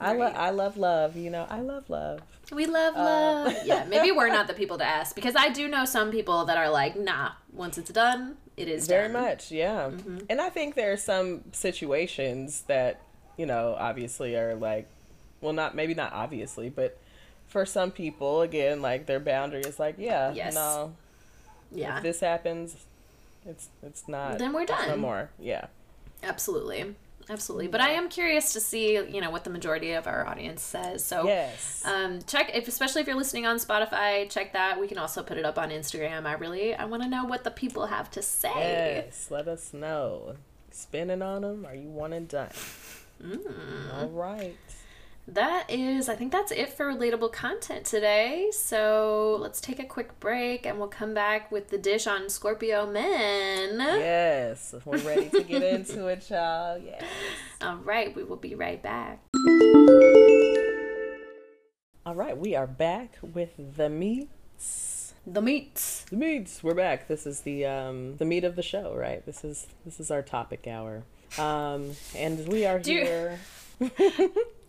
I, 0.00 0.12
lo- 0.12 0.18
Right. 0.26 0.36
I 0.36 0.50
love 0.50 0.76
love, 0.76 1.16
you 1.16 1.30
know, 1.30 1.46
I 1.50 1.60
love 1.60 1.90
love. 1.90 2.20
we 2.52 2.66
love 2.66 2.94
uh, 2.96 3.02
love 3.02 3.54
yeah 3.64 3.84
maybe 3.88 4.12
we're 4.12 4.28
not 4.28 4.46
the 4.46 4.54
people 4.54 4.76
to 4.78 4.84
ask 4.84 5.14
because 5.14 5.34
i 5.36 5.48
do 5.48 5.68
know 5.68 5.84
some 5.86 6.10
people 6.10 6.44
that 6.44 6.58
are 6.58 6.68
like 6.70 6.96
nah 6.96 7.30
once 7.52 7.78
it's 7.78 7.90
done 7.90 8.36
it 8.62 8.68
is 8.68 8.86
Very 8.86 9.08
done. 9.12 9.22
much, 9.22 9.50
yeah. 9.50 9.90
Mm-hmm. 9.90 10.18
And 10.30 10.40
I 10.40 10.48
think 10.48 10.74
there 10.74 10.92
are 10.92 10.96
some 10.96 11.42
situations 11.52 12.62
that, 12.68 13.00
you 13.36 13.44
know, 13.46 13.76
obviously 13.78 14.36
are 14.36 14.54
like, 14.54 14.86
well, 15.40 15.52
not 15.52 15.74
maybe 15.74 15.94
not 15.94 16.12
obviously, 16.12 16.68
but 16.70 16.96
for 17.48 17.66
some 17.66 17.90
people, 17.90 18.40
again, 18.42 18.80
like 18.80 19.06
their 19.06 19.20
boundary 19.20 19.62
is 19.62 19.78
like, 19.78 19.96
yeah, 19.98 20.32
Yes. 20.32 20.54
no, 20.54 20.94
yeah 21.72 21.96
if 21.96 22.02
this 22.02 22.20
happens, 22.20 22.76
it's 23.46 23.68
it's 23.82 24.06
not. 24.08 24.38
Then 24.38 24.52
we're 24.52 24.64
done. 24.66 24.88
No 24.88 24.96
more, 24.96 25.30
yeah. 25.40 25.66
absolutely 26.22 26.94
absolutely 27.30 27.68
but 27.68 27.80
i 27.80 27.90
am 27.90 28.08
curious 28.08 28.52
to 28.52 28.60
see 28.60 28.94
you 28.94 29.20
know 29.20 29.30
what 29.30 29.44
the 29.44 29.50
majority 29.50 29.92
of 29.92 30.06
our 30.06 30.26
audience 30.26 30.60
says 30.60 31.04
so 31.04 31.26
Yes. 31.26 31.82
um 31.84 32.20
check 32.26 32.50
if 32.54 32.66
especially 32.68 33.00
if 33.00 33.06
you're 33.06 33.16
listening 33.16 33.46
on 33.46 33.56
spotify 33.58 34.28
check 34.28 34.52
that 34.54 34.80
we 34.80 34.88
can 34.88 34.98
also 34.98 35.22
put 35.22 35.36
it 35.38 35.44
up 35.44 35.58
on 35.58 35.70
instagram 35.70 36.26
i 36.26 36.32
really 36.32 36.74
i 36.74 36.84
want 36.84 37.02
to 37.02 37.08
know 37.08 37.24
what 37.24 37.44
the 37.44 37.50
people 37.50 37.86
have 37.86 38.10
to 38.10 38.22
say 38.22 39.04
yes. 39.06 39.28
Let 39.30 39.46
us 39.48 39.72
know. 39.72 40.34
Spinning 40.70 41.22
on 41.22 41.42
them? 41.42 41.66
Are 41.66 41.74
you 41.74 41.88
one 41.90 42.12
and 42.12 42.26
done? 42.26 42.48
Mm. 43.22 43.94
All 43.94 44.08
right. 44.08 44.56
That 45.28 45.70
is 45.70 46.08
i 46.08 46.16
think 46.16 46.32
that's 46.32 46.50
it 46.50 46.68
for 46.72 46.86
relatable 46.92 47.32
content 47.32 47.86
today 47.86 48.48
so 48.52 49.36
let's 49.40 49.60
take 49.60 49.78
a 49.78 49.84
quick 49.84 50.18
break 50.18 50.66
and 50.66 50.78
we'll 50.78 50.88
come 50.88 51.14
back 51.14 51.50
with 51.52 51.68
the 51.68 51.78
dish 51.78 52.06
on 52.08 52.28
scorpio 52.28 52.90
men 52.90 53.78
Yes. 53.78 54.74
We're 54.84 54.98
ready 54.98 55.28
to 55.30 55.42
get 55.44 55.62
into 55.74 56.06
it, 56.08 56.28
y'all. 56.28 56.76
Yes. 56.78 57.04
all 57.62 57.76
right 57.76 58.14
we 58.16 58.24
will 58.24 58.36
be 58.36 58.54
right 58.56 58.82
back 58.82 59.20
All 62.04 62.16
right. 62.16 62.36
We 62.36 62.56
are 62.56 62.66
back 62.66 63.14
with 63.22 63.50
the 63.76 63.88
meats. 63.88 65.14
the 65.24 65.40
meats 65.40 66.04
The 66.10 66.16
meats. 66.16 66.62
We're 66.64 66.74
back. 66.74 67.06
This 67.06 67.26
is 67.26 67.40
the 67.42 67.64
um 67.66 68.16
the 68.16 68.24
meat 68.24 68.42
of 68.42 68.56
the 68.56 68.62
show, 68.62 68.92
right? 68.96 69.24
This 69.24 69.44
is 69.44 69.68
this 69.84 70.00
is 70.00 70.10
our 70.10 70.20
topic 70.22 70.66
hour. 70.66 71.04
Um 71.38 71.92
and 72.16 72.48
we 72.48 72.66
are 72.66 72.80
Do 72.80 72.90
here. 72.90 73.38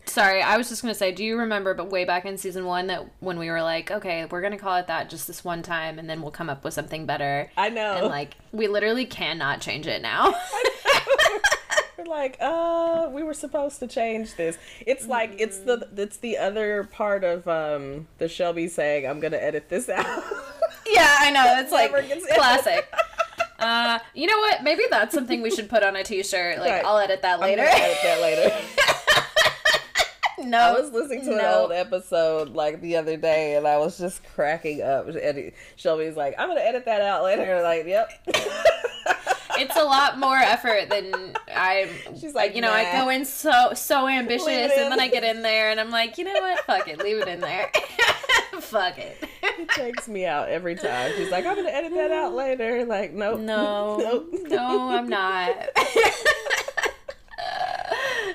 Sorry, 0.06 0.42
I 0.42 0.56
was 0.56 0.68
just 0.68 0.82
gonna 0.82 0.94
say, 0.94 1.12
do 1.12 1.24
you 1.24 1.38
remember, 1.38 1.74
but 1.74 1.90
way 1.90 2.04
back 2.04 2.24
in 2.24 2.36
season 2.38 2.64
one, 2.66 2.86
that 2.88 3.04
when 3.20 3.38
we 3.38 3.50
were 3.50 3.62
like, 3.62 3.90
okay, 3.90 4.26
we're 4.30 4.42
gonna 4.42 4.58
call 4.58 4.76
it 4.76 4.86
that 4.86 5.08
just 5.10 5.26
this 5.26 5.44
one 5.44 5.62
time, 5.62 5.98
and 5.98 6.08
then 6.08 6.22
we'll 6.22 6.30
come 6.30 6.48
up 6.50 6.62
with 6.62 6.74
something 6.74 7.06
better, 7.06 7.50
I 7.56 7.70
know. 7.70 7.96
and 7.96 8.06
like 8.06 8.34
we 8.52 8.68
literally 8.68 9.06
cannot 9.06 9.60
change 9.60 9.86
it 9.86 10.02
now. 10.02 10.34
We're 11.96 12.04
like, 12.06 12.36
uh, 12.40 13.08
we 13.12 13.22
were 13.22 13.34
supposed 13.34 13.78
to 13.78 13.86
change 13.86 14.34
this. 14.34 14.58
It's 14.84 15.06
like 15.06 15.36
it's 15.38 15.58
the 15.60 15.88
it's 15.96 16.16
the 16.18 16.36
other 16.38 16.84
part 16.84 17.22
of 17.24 17.46
um 17.46 18.08
the 18.18 18.28
Shelby 18.28 18.66
saying, 18.68 19.06
I'm 19.06 19.20
gonna 19.20 19.36
edit 19.36 19.68
this 19.68 19.88
out. 19.88 20.04
yeah, 20.86 21.16
I 21.20 21.30
know. 21.30 21.56
It's 21.60 21.72
like 21.72 21.92
classic. 22.34 22.92
Uh, 23.56 23.98
you 24.14 24.26
know 24.26 24.36
what? 24.40 24.62
Maybe 24.64 24.82
that's 24.90 25.14
something 25.14 25.40
we 25.40 25.50
should 25.50 25.70
put 25.70 25.82
on 25.82 25.94
a 25.96 26.02
T-shirt. 26.02 26.58
Like, 26.58 26.70
Right. 26.70 26.84
I'll 26.84 26.98
edit 26.98 27.22
that 27.22 27.40
later. 27.40 27.62
edit 27.62 27.96
that 28.02 28.20
later. 28.20 28.52
No, 30.44 30.58
I 30.58 30.80
was 30.80 30.92
listening 30.92 31.24
to 31.26 31.34
an 31.34 31.44
old 31.44 31.72
episode 31.72 32.50
like 32.50 32.80
the 32.80 32.96
other 32.96 33.16
day, 33.16 33.56
and 33.56 33.66
I 33.66 33.78
was 33.78 33.98
just 33.98 34.22
cracking 34.34 34.82
up. 34.82 35.08
And 35.08 35.52
Shelby's 35.76 36.16
like, 36.16 36.34
"I'm 36.38 36.48
gonna 36.48 36.60
edit 36.60 36.84
that 36.84 37.00
out 37.00 37.24
later." 37.24 37.62
Like, 37.62 37.86
yep. 37.86 38.10
it's 39.58 39.76
a 39.76 39.84
lot 39.84 40.18
more 40.18 40.36
effort 40.36 40.90
than 40.90 41.36
I. 41.48 41.88
She's 42.18 42.34
like, 42.34 42.54
you 42.54 42.60
know, 42.60 42.72
I 42.72 42.92
go 42.92 43.08
in 43.08 43.24
so 43.24 43.72
so 43.74 44.08
ambitious, 44.08 44.48
and 44.76 44.92
then 44.92 45.00
I 45.00 45.08
get 45.08 45.24
in 45.24 45.42
there, 45.42 45.70
and 45.70 45.80
I'm 45.80 45.90
like, 45.90 46.18
you 46.18 46.24
know 46.24 46.32
what? 46.32 46.60
Fuck 46.60 46.88
it, 46.88 46.98
leave 46.98 47.18
it 47.18 47.28
in 47.28 47.40
there. 47.40 47.70
Fuck 48.60 48.98
it. 48.98 49.28
It 49.42 49.68
takes 49.70 50.08
me 50.08 50.26
out 50.26 50.48
every 50.48 50.74
time. 50.74 51.12
She's 51.16 51.30
like, 51.30 51.46
"I'm 51.46 51.56
gonna 51.56 51.68
edit 51.68 51.94
that 51.94 52.10
out 52.10 52.34
later." 52.34 52.84
Like, 52.84 53.12
nope. 53.12 53.40
No, 53.40 53.96
nope. 53.98 54.28
no, 54.48 54.90
I'm 54.90 55.08
not. 55.08 55.54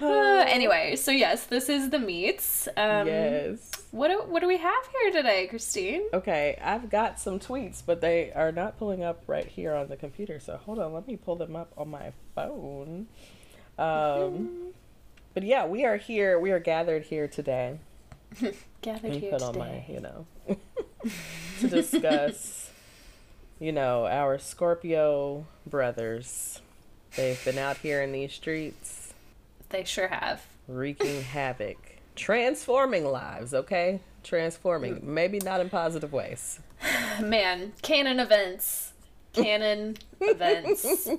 Uh, 0.02 0.46
anyway, 0.48 0.96
so 0.96 1.12
yes, 1.12 1.46
this 1.46 1.70
is 1.70 1.90
the 1.90 2.00
meats. 2.00 2.68
Um, 2.78 3.08
yes. 3.08 3.72
What 3.92 4.10
do, 4.10 4.24
what 4.28 4.42
do 4.42 4.48
we 4.48 4.58
have 4.58 4.90
here 5.02 5.12
today, 5.12 5.48
Christine? 5.48 6.04
Okay, 6.14 6.60
I've 6.62 6.90
got 6.90 7.20
some 7.20 7.40
tweets, 7.40 7.82
but 7.86 8.02
they 8.02 8.32
are 8.34 8.52
not 8.52 8.78
pulling 8.78 9.04
up 9.04 9.24
right 9.28 9.48
here 9.48 9.74
on 9.74 9.88
the 9.88 9.98
computer. 9.98 10.40
So 10.40 10.58
hold 10.58 10.80
on, 10.80 10.94
let 10.94 11.08
me 11.08 11.16
pull 11.16 11.36
them 11.36 11.56
up 11.56 11.72
on 11.78 11.90
my 11.90 12.14
phone. 12.36 13.08
Um, 13.78 14.74
but 15.34 15.44
yeah, 15.44 15.66
we 15.66 15.86
are 15.86 15.98
here. 15.98 16.40
We 16.40 16.52
are 16.52 16.60
gathered 16.60 17.04
here 17.06 17.28
today. 17.28 17.80
Gathered 18.82 19.14
here 19.14 19.32
put 19.32 19.40
today. 19.40 19.46
on 19.46 19.58
my, 19.58 19.86
you 19.88 20.00
know, 20.00 20.28
to 21.60 21.68
discuss, 21.68 22.70
you 23.60 23.72
know, 23.72 24.06
our 24.06 24.38
Scorpio 24.38 25.48
brothers. 25.66 26.62
They've 27.16 27.44
been 27.44 27.58
out 27.58 27.78
here 27.78 28.02
in 28.04 28.12
these 28.12 28.34
streets 28.34 29.09
They 29.70 29.84
sure 29.84 30.08
have. 30.08 30.46
wreaking 30.68 31.22
havoc, 31.24 31.78
transforming 32.16 33.06
lives. 33.06 33.54
Okay, 33.54 34.02
transforming. 34.24 34.98
Mm. 34.98 35.04
Maybe 35.04 35.40
not 35.40 35.60
in 35.60 35.70
positive 35.70 36.14
ways. 36.14 36.60
Man, 37.22 37.74
canon 37.82 38.20
events. 38.20 38.94
Canon 39.34 39.98
events. 40.22 41.08
I, 41.08 41.12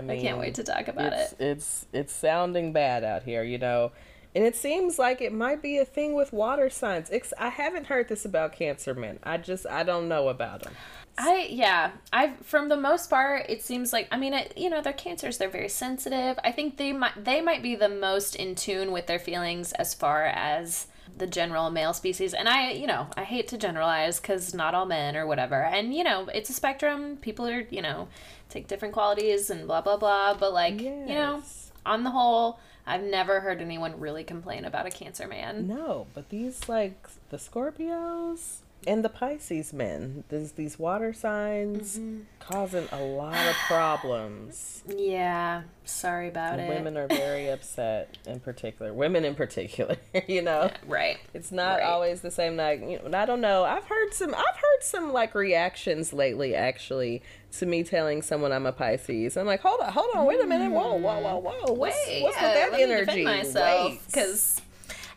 mean, 0.00 0.10
I 0.10 0.20
can't 0.20 0.38
wait 0.38 0.54
to 0.56 0.64
talk 0.64 0.88
about 0.88 1.12
it's, 1.12 1.32
it. 1.32 1.40
It's 1.40 1.86
it's 1.92 2.12
sounding 2.12 2.72
bad 2.72 3.04
out 3.04 3.22
here, 3.22 3.42
you 3.42 3.58
know. 3.58 3.92
And 4.34 4.44
it 4.44 4.56
seems 4.56 4.98
like 4.98 5.20
it 5.20 5.32
might 5.32 5.62
be 5.62 5.78
a 5.78 5.84
thing 5.84 6.14
with 6.14 6.32
water 6.32 6.68
signs. 6.68 7.08
It's, 7.10 7.32
I 7.38 7.50
haven't 7.50 7.86
heard 7.86 8.08
this 8.08 8.24
about 8.24 8.52
cancer 8.52 8.92
men. 8.92 9.20
I 9.22 9.36
just 9.36 9.66
I 9.66 9.84
don't 9.84 10.08
know 10.08 10.28
about 10.28 10.62
them. 10.64 10.74
I 11.16 11.46
yeah, 11.50 11.92
I've 12.12 12.36
from 12.38 12.68
the 12.68 12.76
most 12.76 13.08
part 13.08 13.46
it 13.48 13.62
seems 13.62 13.92
like 13.92 14.08
I 14.10 14.16
mean 14.16 14.34
it, 14.34 14.54
you 14.56 14.68
know 14.68 14.80
they're 14.80 14.92
cancers 14.92 15.38
they're 15.38 15.48
very 15.48 15.68
sensitive. 15.68 16.38
I 16.42 16.50
think 16.50 16.76
they 16.76 16.92
might 16.92 17.24
they 17.24 17.40
might 17.40 17.62
be 17.62 17.76
the 17.76 17.88
most 17.88 18.34
in 18.34 18.54
tune 18.54 18.90
with 18.90 19.06
their 19.06 19.18
feelings 19.18 19.72
as 19.72 19.94
far 19.94 20.24
as 20.24 20.88
the 21.16 21.26
general 21.28 21.70
male 21.70 21.92
species. 21.92 22.34
And 22.34 22.48
I 22.48 22.72
you 22.72 22.86
know 22.86 23.06
I 23.16 23.22
hate 23.24 23.46
to 23.48 23.58
generalize 23.58 24.18
because 24.18 24.54
not 24.54 24.74
all 24.74 24.86
men 24.86 25.16
or 25.16 25.26
whatever. 25.26 25.62
And 25.62 25.94
you 25.94 26.02
know 26.02 26.28
it's 26.34 26.50
a 26.50 26.54
spectrum. 26.54 27.16
People 27.18 27.46
are 27.46 27.66
you 27.70 27.82
know 27.82 28.08
take 28.48 28.66
different 28.66 28.94
qualities 28.94 29.50
and 29.50 29.66
blah 29.66 29.82
blah 29.82 29.96
blah. 29.96 30.34
But 30.34 30.52
like 30.52 30.80
you 30.80 31.06
know 31.06 31.42
on 31.86 32.02
the 32.02 32.10
whole, 32.10 32.58
I've 32.86 33.02
never 33.02 33.40
heard 33.40 33.60
anyone 33.60 34.00
really 34.00 34.24
complain 34.24 34.64
about 34.64 34.86
a 34.86 34.90
cancer 34.90 35.28
man. 35.28 35.68
No, 35.68 36.06
but 36.12 36.30
these 36.30 36.68
like 36.68 37.06
the 37.30 37.36
Scorpios 37.36 38.62
and 38.86 39.04
the 39.04 39.08
Pisces 39.08 39.72
men, 39.72 40.24
these 40.28 40.52
these 40.52 40.78
water 40.78 41.12
signs 41.12 41.98
Mm-hmm. 41.98 42.20
causing 42.40 42.86
a 42.92 43.02
lot 43.02 43.34
of 43.46 43.54
problems. 43.66 44.82
Yeah, 44.86 45.62
sorry 45.84 46.28
about 46.28 46.58
And 46.58 46.62
it. 46.62 46.68
women 46.68 46.96
are 46.96 47.06
very 47.08 47.48
upset 47.50 48.16
in 48.26 48.40
particular. 48.40 48.92
Women 48.92 49.24
in 49.24 49.34
particular, 49.34 49.96
you 50.28 50.42
know. 50.42 50.70
right. 50.86 51.18
It's 51.32 51.50
not 51.52 51.78
Right. 51.78 51.84
always 51.84 52.20
the 52.20 52.30
same 52.30 52.56
like 52.56 52.80
you 52.80 53.00
know, 53.08 53.18
I 53.18 53.24
don't 53.24 53.40
know. 53.40 53.64
I've 53.64 53.84
heard 53.84 54.12
some 54.12 54.34
I've 54.34 54.56
heard 54.56 54.82
some 54.82 55.12
like 55.12 55.34
reactions 55.34 56.12
lately 56.12 56.54
actually 56.54 57.22
to 57.58 57.66
me 57.66 57.84
telling 57.84 58.20
someone 58.20 58.50
I'm 58.52 58.66
a 58.66 58.72
Pisces. 58.72 59.36
I'm 59.36 59.46
like, 59.46 59.60
hold 59.60 59.80
on, 59.80 59.92
hold 59.92 60.08
on, 60.14 60.26
wait 60.26 60.42
a 60.42 60.46
minute, 60.46 60.72
whoa, 60.72 60.94
whoa, 60.96 61.20
whoa, 61.20 61.38
whoa. 61.38 61.72
What's, 61.72 61.96
Wait, 62.08 62.22
what's 62.22 62.36
yeah, 62.36 62.46
with 62.48 62.54
that 62.54 62.72
let 62.72 62.80
energy? 62.80 63.04
defend 63.06 63.24
myself 63.24 63.90
Wait. 63.92 64.00
because 64.06 64.53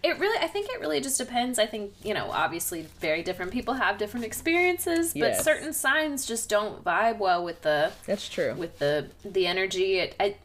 it 0.04 0.18
really 0.20 0.38
i 0.44 0.48
think 0.48 0.70
it 0.70 0.80
really 0.80 1.00
just 1.02 1.18
depends 1.18 1.58
i 1.60 1.66
think 1.66 1.92
you 2.04 2.14
know 2.14 2.30
obviously 2.32 2.84
very 3.00 3.24
different 3.24 3.52
people 3.52 3.74
have 3.74 3.98
different 3.98 4.26
experiences 4.26 5.14
but 5.14 5.20
Yes. 5.32 5.44
certain 5.44 5.74
signs 5.74 6.26
just 6.26 6.50
don't 6.50 6.84
vibe 6.84 7.18
well 7.18 7.44
with 7.44 7.62
the 7.62 7.92
That's 8.06 8.28
true. 8.30 8.54
with 8.56 8.80
the 8.80 9.08
the 9.26 9.48
energy 9.48 9.98
it, 10.00 10.16
i 10.20 10.36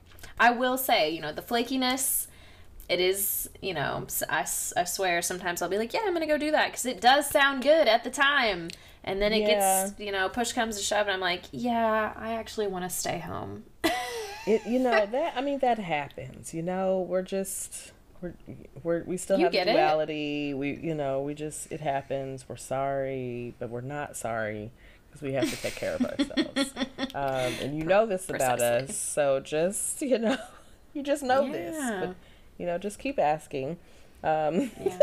i 0.41 0.51
will 0.51 0.79
say 0.79 1.11
you 1.11 1.21
know 1.21 1.33
the 1.33 1.43
flakiness 1.43 2.27
it 2.89 3.01
is 3.01 3.49
you 3.61 3.75
know 3.75 4.07
I, 4.29 4.41
I 4.77 4.85
swear 4.85 5.23
sometimes 5.23 5.63
i'll 5.63 5.69
be 5.69 5.79
like 5.79 5.93
yeah 5.95 6.01
i'm 6.05 6.13
gonna 6.13 6.27
go 6.27 6.39
do 6.39 6.51
that 6.51 6.67
because 6.69 6.87
it 6.87 7.01
does 7.01 7.29
sound 7.29 7.63
good 7.63 7.89
at 7.89 8.05
the 8.05 8.11
time 8.11 8.69
and 9.05 9.21
then 9.21 9.33
it 9.33 9.41
Yeah. 9.41 9.87
gets 9.89 10.01
you 10.01 10.13
know 10.13 10.29
push 10.29 10.53
comes 10.53 10.77
to 10.77 10.83
shove 10.83 11.07
and 11.07 11.15
i'm 11.15 11.21
like 11.21 11.45
yeah 11.53 12.13
i 12.17 12.33
actually 12.33 12.67
want 12.67 12.85
to 12.85 12.91
stay 12.91 13.19
home 13.19 13.65
It 14.45 14.67
you 14.67 14.81
know 14.81 15.07
that 15.07 15.35
I 15.37 15.41
mean 15.41 15.61
that 15.61 15.79
happens. 15.79 16.53
You 16.53 16.63
know, 16.65 17.07
we're 17.09 17.23
just 17.23 17.93
we're 18.23 18.35
we're 18.83 19.03
we 19.05 19.17
still 19.17 19.39
You 19.39 19.45
have 19.45 19.53
get 19.53 19.69
it. 19.69 19.73
duality. 19.73 20.55
We 20.55 20.77
you 20.77 20.95
know 20.95 21.21
we 21.23 21.35
just 21.35 21.71
it 21.73 21.81
happens. 21.81 22.49
We're 22.49 22.57
sorry, 22.57 23.55
but 23.59 23.69
we're 23.71 23.81
not 23.83 24.17
sorry 24.17 24.71
because 25.09 25.23
we 25.23 25.33
have 25.35 25.51
to 25.51 25.57
take 25.57 25.75
care 25.75 25.95
of 25.97 26.05
ourselves. 26.07 26.75
um, 27.15 27.53
and 27.61 27.77
you 27.77 27.85
know 27.85 28.07
this 28.07 28.29
about 28.29 28.59
Precisely. 28.59 28.89
us, 28.89 28.97
so 28.97 29.41
just 29.41 30.01
you 30.03 30.19
know 30.19 30.37
you 30.95 31.03
just 31.03 31.23
know 31.23 31.51
this. 31.51 31.77
But 31.77 32.15
you 32.59 32.67
know, 32.67 32.79
just 32.79 32.99
keep 32.99 33.19
asking. 33.19 33.79
Um, 34.25 34.71
yeah 34.81 34.99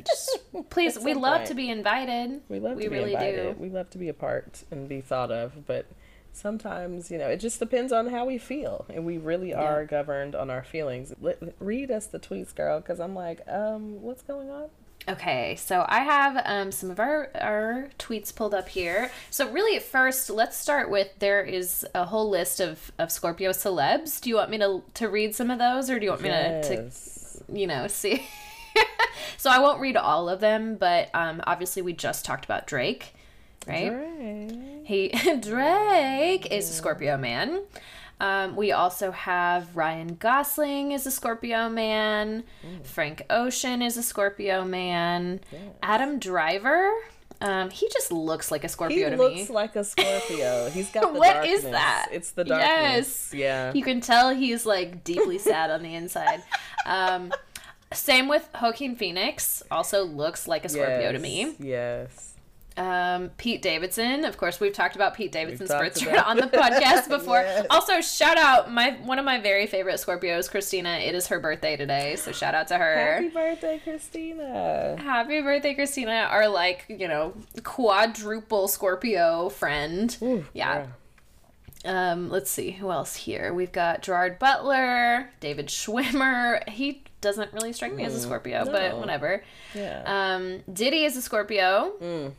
just 0.06 0.38
please 0.70 0.98
we 0.98 1.14
love 1.14 1.38
point. 1.38 1.48
to 1.48 1.54
be 1.54 1.70
invited 1.70 2.42
we 2.48 2.60
love 2.60 2.76
We 2.76 2.84
to 2.84 2.90
be 2.90 2.96
really 2.96 3.14
invited. 3.14 3.56
do. 3.56 3.62
We 3.62 3.70
love 3.70 3.88
to 3.90 3.98
be 3.98 4.08
a 4.10 4.14
part 4.14 4.62
and 4.70 4.88
be 4.88 5.00
thought 5.00 5.32
of, 5.32 5.66
but 5.66 5.86
sometimes 6.32 7.10
you 7.10 7.18
know 7.18 7.28
it 7.28 7.38
just 7.38 7.58
depends 7.58 7.92
on 7.92 8.08
how 8.08 8.24
we 8.24 8.38
feel, 8.38 8.86
and 8.88 9.04
we 9.04 9.18
really 9.18 9.54
are 9.54 9.84
governed 9.84 10.34
on 10.34 10.50
our 10.50 10.62
feelings. 10.62 11.12
Let, 11.20 11.38
read 11.60 11.90
us 11.90 12.06
the 12.06 12.18
tweets, 12.18 12.54
girl, 12.54 12.80
because 12.80 13.00
I'm 13.00 13.14
like, 13.14 13.40
um, 13.48 14.02
what's 14.02 14.22
going 14.22 14.50
on? 14.50 14.70
Okay, 15.08 15.56
so 15.56 15.86
I 15.88 16.00
have 16.00 16.42
um, 16.44 16.70
some 16.70 16.90
of 16.90 17.00
our, 17.00 17.30
our 17.34 17.88
tweets 17.98 18.34
pulled 18.34 18.52
up 18.52 18.68
here. 18.68 19.10
So, 19.30 19.50
really, 19.50 19.74
at 19.76 19.82
first, 19.82 20.28
let's 20.28 20.54
start 20.54 20.90
with 20.90 21.08
there 21.18 21.42
is 21.42 21.86
a 21.94 22.04
whole 22.04 22.28
list 22.28 22.60
of, 22.60 22.92
of 22.98 23.10
Scorpio 23.10 23.50
celebs. 23.52 24.20
Do 24.20 24.28
you 24.28 24.36
want 24.36 24.50
me 24.50 24.58
to, 24.58 24.82
to 24.94 25.08
read 25.08 25.34
some 25.34 25.50
of 25.50 25.58
those, 25.58 25.88
or 25.88 25.98
do 25.98 26.04
you 26.04 26.10
want 26.10 26.22
me 26.22 26.28
to, 26.28 26.62
to 26.62 26.90
you 27.50 27.66
know, 27.66 27.86
see? 27.88 28.26
so, 29.38 29.48
I 29.48 29.60
won't 29.60 29.80
read 29.80 29.96
all 29.96 30.28
of 30.28 30.40
them, 30.40 30.76
but 30.76 31.08
um, 31.14 31.40
obviously, 31.46 31.80
we 31.80 31.94
just 31.94 32.26
talked 32.26 32.44
about 32.44 32.66
Drake, 32.66 33.14
right? 33.66 33.88
Drake. 33.88 34.77
He 34.88 35.08
Drake 35.42 36.50
is 36.50 36.70
a 36.70 36.72
Scorpio 36.72 37.18
man. 37.18 37.60
Um, 38.20 38.56
we 38.56 38.72
also 38.72 39.10
have 39.10 39.76
Ryan 39.76 40.14
Gosling 40.14 40.92
is 40.92 41.06
a 41.06 41.10
Scorpio 41.10 41.68
man. 41.68 42.44
Frank 42.84 43.26
Ocean 43.28 43.82
is 43.82 43.98
a 43.98 44.02
Scorpio 44.02 44.64
man. 44.64 45.40
Adam 45.82 46.18
Driver. 46.18 46.90
Um, 47.42 47.68
he 47.68 47.86
just 47.92 48.10
looks 48.10 48.50
like 48.50 48.64
a 48.64 48.66
He 48.66 48.72
Scorpio 48.72 49.10
to 49.10 49.16
me. 49.18 49.34
He 49.34 49.38
looks 49.40 49.50
like 49.50 49.76
a 49.76 49.84
Scorpio. 49.84 50.70
He's 50.70 50.90
got 50.90 51.02
the 51.12 51.18
What 51.18 51.46
is 51.46 51.64
darkness. 51.64 51.72
that? 51.72 52.08
It's 52.10 52.30
the 52.30 52.44
darkness. 52.44 53.30
Yes. 53.30 53.34
Yeah. 53.34 53.72
You 53.74 53.82
can 53.82 54.00
tell 54.00 54.34
he's 54.34 54.64
like 54.64 55.04
deeply 55.04 55.36
sad 55.50 55.70
on 55.70 55.82
the 55.82 55.94
inside. 55.94 56.42
Um, 56.86 57.30
same 57.92 58.26
with 58.26 58.48
Joaquin 58.60 58.96
Phoenix. 58.96 59.62
Also 59.70 60.02
looks 60.04 60.48
like 60.48 60.64
a 60.64 60.70
Scorpio 60.70 61.12
to 61.12 61.18
me. 61.18 61.56
Yes. 61.58 62.36
Um, 62.78 63.30
Pete 63.38 63.60
Davidson, 63.60 64.24
of 64.24 64.36
course, 64.36 64.60
we've 64.60 64.72
talked 64.72 64.94
about 64.96 65.14
Pete 65.14 65.32
Davidson's 65.32 65.70
birth 65.70 65.98
chart 66.00 66.24
on 66.26 66.36
the 66.36 66.42
podcast 66.46 67.08
before. 67.08 67.40
Yes. 67.40 67.66
Also, 67.70 68.00
shout 68.00 68.38
out 68.38 68.70
my 68.72 68.92
one 69.04 69.18
of 69.18 69.24
my 69.24 69.40
very 69.40 69.66
favorite 69.66 69.96
Scorpios, 69.96 70.48
Christina. 70.50 70.90
It 70.98 71.14
is 71.14 71.26
her 71.26 71.40
birthday 71.40 71.76
today, 71.76 72.14
so 72.16 72.30
shout 72.32 72.54
out 72.54 72.68
to 72.68 72.78
her. 72.78 72.94
Happy 73.14 73.28
birthday, 73.28 73.80
Christina. 73.82 74.96
Happy 75.02 75.40
birthday, 75.40 75.74
Christina! 75.74 76.28
Our 76.30 76.48
like 76.48 76.84
you 76.88 77.08
know 77.08 77.34
quadruple 77.64 78.68
Scorpio 78.68 79.48
friend. 79.48 80.16
Ooh, 80.22 80.44
yeah. 80.52 80.86
Um, 81.84 82.28
let's 82.28 82.50
see 82.50 82.72
who 82.72 82.90
else 82.90 83.14
here. 83.14 83.54
We've 83.54 83.70
got 83.72 84.02
Gerard 84.02 84.38
Butler, 84.38 85.30
David 85.40 85.68
Schwimmer. 85.68 86.68
He 86.68 87.02
doesn't 87.20 87.52
really 87.52 87.72
strike 87.72 87.94
me 87.94 88.04
as 88.04 88.14
a 88.14 88.20
Scorpio, 88.20 88.64
but 88.64 88.92
Mm, 88.92 88.98
whatever. 88.98 89.42
Yeah. 89.74 90.02
Um, 90.06 90.62
Diddy 90.72 91.04
is 91.04 91.16
a 91.16 91.22
Scorpio. 91.22 91.92
Mm. 92.00 92.32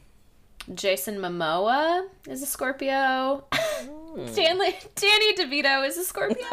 Jason 0.73 1.17
Momoa 1.17 2.07
is 2.27 2.41
a 2.43 2.45
Scorpio. 2.45 3.43
Stanley 4.27 4.75
Danny 4.95 5.33
DeVito 5.35 5.87
is 5.87 5.97
a 5.97 6.03
Scorpio. 6.03 6.37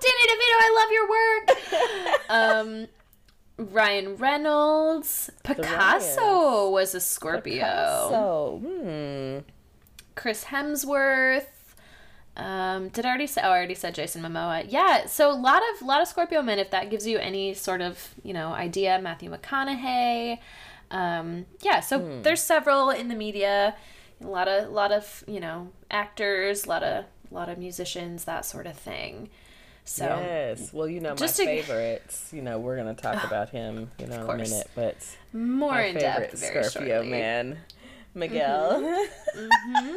Danny 0.00 0.24
DeVito, 0.28 0.56
I 0.60 0.70
love 0.78 0.90
your 0.92 1.08
work. 1.08 1.48
Um, 2.30 2.86
Ryan 3.58 4.16
Reynolds, 4.16 5.30
Picasso 5.42 6.70
was 6.70 6.94
a 6.94 7.00
Scorpio. 7.00 8.06
So, 8.10 8.60
hmm. 8.64 9.38
Chris 10.14 10.44
Hemsworth. 10.44 11.46
Um, 12.36 12.88
did 12.90 13.04
I 13.04 13.08
already 13.08 13.26
say? 13.26 13.40
Oh, 13.42 13.48
I 13.48 13.56
already 13.56 13.74
said 13.74 13.96
Jason 13.96 14.22
Momoa. 14.22 14.64
Yeah, 14.68 15.06
so 15.06 15.30
a 15.30 15.34
lot 15.34 15.60
of 15.74 15.82
lot 15.82 16.00
of 16.00 16.06
Scorpio 16.06 16.40
men. 16.40 16.60
If 16.60 16.70
that 16.70 16.88
gives 16.88 17.04
you 17.04 17.18
any 17.18 17.52
sort 17.54 17.80
of 17.80 18.14
you 18.22 18.32
know 18.32 18.52
idea, 18.52 19.00
Matthew 19.02 19.28
McConaughey. 19.28 20.38
Um, 20.90 21.46
yeah, 21.62 21.80
so 21.80 21.98
hmm. 21.98 22.22
there's 22.22 22.42
several 22.42 22.90
in 22.90 23.08
the 23.08 23.14
media. 23.14 23.76
A 24.20 24.26
lot 24.26 24.48
of 24.48 24.70
lot 24.70 24.90
of 24.90 25.24
you 25.26 25.40
know 25.40 25.70
actors, 25.90 26.64
a 26.64 26.68
lot 26.68 26.82
of 26.82 27.04
a 27.30 27.34
lot 27.34 27.48
of 27.48 27.58
musicians, 27.58 28.24
that 28.24 28.44
sort 28.44 28.66
of 28.66 28.76
thing. 28.76 29.28
So 29.84 30.04
Yes. 30.04 30.70
Well, 30.72 30.86
you 30.86 31.00
know, 31.00 31.10
my 31.18 31.26
to- 31.26 31.44
favorites, 31.44 32.30
you 32.32 32.42
know, 32.42 32.58
we're 32.58 32.76
going 32.76 32.94
to 32.94 33.02
talk 33.02 33.24
ah, 33.24 33.26
about 33.26 33.48
him, 33.48 33.90
you 33.98 34.06
know, 34.06 34.22
in 34.22 34.30
a 34.30 34.36
minute, 34.36 34.70
but 34.74 34.96
more 35.32 35.80
in 35.80 35.94
depth, 35.94 36.38
very 36.38 36.62
Scorpio 36.64 36.96
shortly. 36.96 37.10
man, 37.10 37.58
Miguel. 38.14 38.82
Mm-hmm. 38.82 39.76
Mm-hmm. 39.76 39.94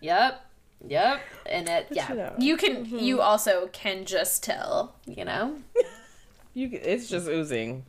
Yep. 0.00 0.46
Yep. 0.88 1.20
And 1.44 1.68
it 1.68 1.86
yeah. 1.90 2.08
you 2.08 2.14
know. 2.14 2.34
You 2.38 2.56
can 2.56 2.86
you 2.86 3.16
mm-hmm. 3.16 3.20
also 3.20 3.68
can 3.72 4.06
just 4.06 4.42
tell, 4.42 4.96
you 5.06 5.24
know? 5.24 5.58
You, 6.52 6.68
it's 6.72 7.08
just 7.08 7.28
oozing, 7.28 7.84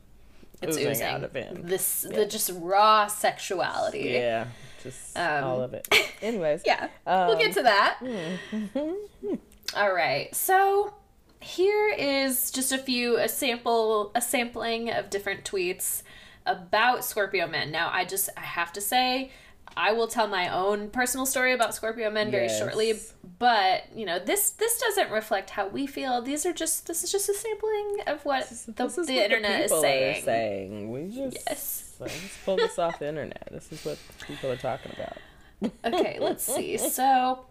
It's 0.61 0.77
oozing, 0.77 0.91
oozing. 0.91 1.07
out 1.07 1.23
of 1.23 1.33
him. 1.33 1.61
This 1.63 2.01
the 2.01 2.25
just 2.25 2.51
raw 2.55 3.07
sexuality. 3.07 4.11
Yeah, 4.13 4.45
just 4.83 5.17
Um, 5.17 5.43
all 5.43 5.61
of 5.61 5.73
it. 5.73 5.87
Anyways, 6.21 6.61
Yeah, 6.65 6.87
we'll 7.05 7.37
get 7.37 7.47
Um, 7.47 7.53
to 7.53 7.63
that. 7.63 7.99
mm-hmm. 8.01 9.33
All 9.75 9.93
right. 9.93 10.33
So 10.35 10.93
here 11.39 11.89
is 11.89 12.51
just 12.51 12.71
a 12.71 12.77
few 12.77 13.17
a 13.17 13.27
sample 13.27 14.11
a 14.13 14.21
sampling 14.21 14.89
of 14.91 15.09
different 15.09 15.43
tweets 15.43 16.03
about 16.45 17.03
Scorpio 17.05 17.47
men. 17.47 17.71
Now, 17.71 17.89
I 17.91 18.05
just 18.05 18.29
I 18.37 18.41
have 18.41 18.71
to 18.73 18.81
say 18.81 19.31
I 19.77 19.93
will 19.93 20.07
tell 20.07 20.27
my 20.27 20.49
own 20.49 20.89
personal 20.89 21.25
story 21.25 21.53
about 21.53 21.73
Scorpio 21.73 22.09
men 22.11 22.29
very 22.31 22.45
Yes. 22.47 22.59
shortly, 22.59 22.99
but 23.39 23.83
you 23.95 24.05
know 24.05 24.19
this 24.19 24.51
this 24.51 24.79
doesn't 24.79 25.11
reflect 25.11 25.51
how 25.51 25.67
we 25.67 25.87
feel. 25.87 26.21
These 26.21 26.45
are 26.45 26.53
just 26.53 26.87
this 26.87 27.03
is 27.03 27.11
just 27.11 27.29
a 27.29 27.33
sampling 27.33 27.97
of 28.07 28.23
what 28.25 28.49
the, 28.49 28.71
This 28.73 28.97
is 28.97 29.07
the 29.07 29.15
what 29.15 29.23
internet 29.25 29.61
is 29.61 29.71
people 29.71 29.77
are 29.79 29.81
saying. 29.81 30.23
saying. 30.25 30.91
We 30.91 31.07
just 31.15 31.37
Yes. 31.47 31.95
so 31.97 32.03
let's 32.05 32.37
pull 32.45 32.57
this 32.57 32.77
off 32.79 32.99
the 32.99 33.07
internet. 33.07 33.47
This 33.51 33.71
is 33.71 33.83
what 33.85 33.97
people 34.27 34.51
are 34.51 34.57
talking 34.57 34.91
about. 34.95 35.17
Okay, 35.85 36.17
let's 36.19 36.43
see. 36.43 36.75
So, 36.77 37.45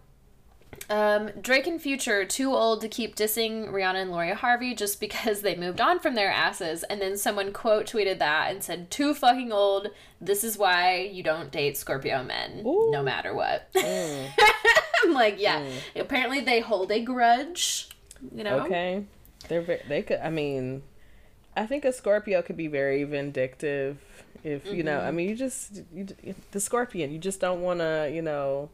um, 0.91 1.31
Drake 1.41 1.65
and 1.67 1.81
Future 1.81 2.25
too 2.25 2.53
old 2.53 2.81
to 2.81 2.87
keep 2.89 3.15
dissing 3.15 3.69
Rihanna 3.71 4.01
and 4.01 4.11
Lori 4.11 4.33
Harvey 4.33 4.75
just 4.75 4.99
because 4.99 5.41
they 5.41 5.55
moved 5.55 5.79
on 5.79 5.99
from 5.99 6.15
their 6.15 6.29
asses, 6.31 6.83
and 6.83 7.01
then 7.01 7.17
someone 7.17 7.53
quote 7.53 7.85
tweeted 7.85 8.19
that 8.19 8.51
and 8.51 8.61
said, 8.63 8.91
"Too 8.91 9.13
fucking 9.13 9.51
old. 9.51 9.87
This 10.19 10.43
is 10.43 10.57
why 10.57 10.97
you 10.99 11.23
don't 11.23 11.49
date 11.51 11.77
Scorpio 11.77 12.23
men, 12.23 12.63
Ooh. 12.65 12.91
no 12.91 13.01
matter 13.01 13.33
what." 13.33 13.71
Mm, 13.73 14.29
I'm 15.03 15.13
like, 15.13 15.39
yeah. 15.39 15.63
Apparently, 15.95 16.41
they 16.41 16.59
hold 16.59 16.91
a 16.91 17.01
grudge. 17.01 17.89
You 18.35 18.43
know. 18.43 18.59
okay, 18.65 19.05
they're 19.47 19.61
ve- 19.61 19.81
they 19.87 20.01
could. 20.03 20.19
I 20.19 20.29
mean, 20.29 20.83
I 21.55 21.65
think 21.65 21.85
a 21.85 21.93
Scorpio 21.93 22.41
could 22.41 22.57
be 22.57 22.67
very 22.67 23.03
vindictive. 23.05 23.97
If 24.43 24.65
you 24.65 24.83
know, 24.83 24.97
Mm-hmm. 24.97 25.07
I 25.07 25.11
mean, 25.11 25.29
you 25.29 25.35
just 25.35 25.81
you, 25.93 26.07
the 26.51 26.59
Scorpion. 26.59 27.11
You 27.11 27.19
just 27.19 27.39
don't 27.39 27.61
want 27.61 27.79
to, 27.79 28.11
you 28.13 28.21
know, 28.21 28.69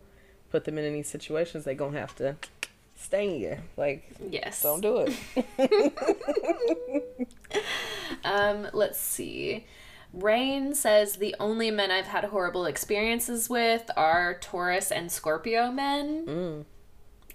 put 0.58 0.66
them 0.66 0.78
in 0.80 0.86
any 0.86 1.04
situations. 1.04 1.66
They 1.66 1.76
gonna 1.76 2.00
have 2.00 2.16
to 2.16 2.36
sting 2.96 3.40
you. 3.40 3.58
Like, 3.78 4.10
Yes. 4.32 4.64
don't 4.64 4.82
do 4.82 5.06
it. 5.08 5.14
Um, 8.24 8.68
let's 8.74 9.00
see. 9.00 9.66
Rain 10.14 10.74
says 10.74 11.18
the 11.18 11.36
only 11.40 11.70
men 11.72 11.92
I've 11.92 12.08
had 12.08 12.26
horrible 12.26 12.66
experiences 12.66 13.50
with 13.50 13.90
are 13.96 14.38
Taurus 14.40 14.92
and 14.92 15.12
Scorpio 15.12 15.72
men. 15.72 16.26
Mm. 16.26 16.66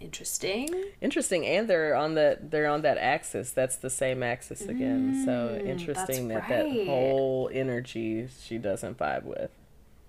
Interesting. 0.00 0.68
Interesting, 1.00 1.46
and 1.46 1.68
they're 1.68 1.94
on 1.94 2.14
that 2.14 2.50
they're 2.50 2.68
on 2.68 2.82
that 2.82 2.98
axis. 2.98 3.52
That's 3.52 3.76
the 3.76 3.90
same 3.90 4.22
axis 4.22 4.62
again. 4.62 5.22
so 5.24 5.30
Mm, 5.60 5.66
interesting 5.68 6.28
that 6.28 6.42
right. 6.42 6.48
that 6.48 6.86
whole 6.86 7.48
energy 7.52 8.28
she 8.42 8.58
doesn't 8.58 8.98
vibe 8.98 9.22
with. 9.24 9.50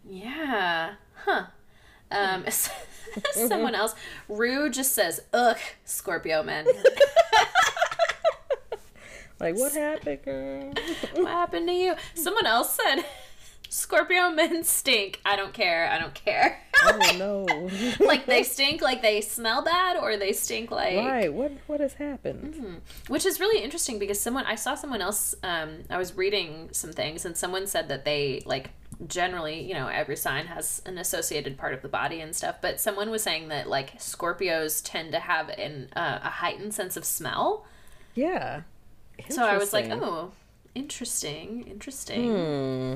Yeah. 0.10 0.96
Huh. 1.26 1.46
Um, 2.14 2.46
someone 3.34 3.76
else. 3.76 3.96
Rue 4.30 4.70
just 4.70 4.94
says, 4.94 5.22
ugh, 5.34 5.58
Scorpio 5.86 6.44
men. 6.44 6.66
Like, 9.40 9.58
what 9.58 9.74
happened, 9.74 10.24
girl? 10.24 10.74
what 11.16 11.28
happened 11.28 11.68
to 11.68 11.74
you? 11.74 11.96
Someone 12.16 12.46
else 12.46 12.80
said, 12.82 13.04
Scorpio 13.68 14.30
men 14.30 14.64
stink. 14.64 15.20
I 15.26 15.36
don't 15.36 15.52
care. 15.52 15.90
I 15.90 16.00
don't 16.00 16.14
care. 16.14 16.62
oh 16.86 17.16
no! 17.18 18.06
like 18.06 18.26
they 18.26 18.44
stink 18.44 18.82
like 18.82 19.02
they 19.02 19.20
smell 19.20 19.62
bad 19.62 19.98
or 19.98 20.16
they 20.16 20.32
stink 20.32 20.72
like 20.72 20.98
right. 20.98 21.34
What 21.34 21.52
what 21.68 21.80
has 21.80 21.94
happened? 21.94 22.54
Mm-hmm. 22.54 22.74
which 23.12 23.26
is 23.26 23.40
really 23.40 23.64
interesting 23.64 24.00
because 24.00 24.20
someone 24.20 24.46
i 24.46 24.56
saw 24.56 24.76
someone 24.76 25.02
else 25.02 25.34
um 25.44 25.84
i 25.90 25.98
was 25.98 26.14
reading 26.16 26.70
some 26.74 26.92
things 26.92 27.24
and 27.24 27.38
someone 27.38 27.68
said 27.68 27.88
that 27.88 28.04
they 28.04 28.44
like 28.46 28.72
generally 29.08 29.62
you 29.62 29.74
know 29.74 29.88
every 29.88 30.16
sign 30.16 30.48
has 30.48 30.82
an 30.86 30.98
associated 30.98 31.58
part 31.58 31.74
of 31.74 31.82
the 31.82 31.88
body 31.88 32.22
and 32.22 32.36
stuff 32.36 32.56
but 32.62 32.80
someone 32.80 33.10
was 33.10 33.24
saying 33.24 33.48
that 33.50 33.68
like 33.68 33.98
scorpios 34.00 34.82
tend 34.84 35.12
to 35.12 35.20
have 35.20 35.50
an 35.50 35.90
uh, 35.96 36.20
a 36.24 36.30
heightened 36.30 36.74
sense 36.74 36.96
of 36.98 37.04
smell 37.06 37.66
Yeah. 38.16 38.62
so 39.30 39.44
i 39.46 39.58
was 39.58 39.74
like 39.74 39.90
oh 39.92 40.32
interesting 40.76 41.64
interesting 41.68 42.32
Hmm. 42.34 42.96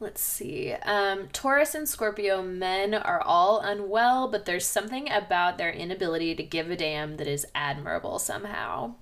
Let's 0.00 0.20
see. 0.20 0.72
Um, 0.72 1.28
Taurus 1.32 1.76
and 1.76 1.88
Scorpio 1.88 2.42
men 2.42 2.92
are 2.92 3.20
all 3.20 3.60
unwell, 3.60 4.26
but 4.26 4.46
there's 4.46 4.66
something 4.66 5.08
about 5.08 5.58
their 5.58 5.70
inability 5.70 6.34
to 6.34 6.42
give 6.42 6.72
a 6.72 6.76
damn 6.76 7.18
that 7.18 7.28
is 7.28 7.46
admirable 7.54 8.18
somehow. 8.18 8.94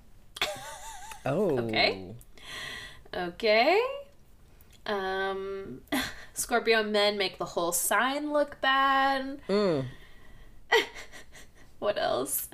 Oh. 1.25 1.59
Okay. 1.59 2.05
Okay. 3.15 3.81
Um, 4.91 5.81
Scorpio 6.35 6.83
men 6.83 7.17
make 7.17 7.39
the 7.39 7.45
whole 7.45 7.73
sign 7.73 8.33
look 8.33 8.61
bad. 8.61 9.41
Mm. 9.49 9.85
What 11.79 11.97
else? 11.97 12.49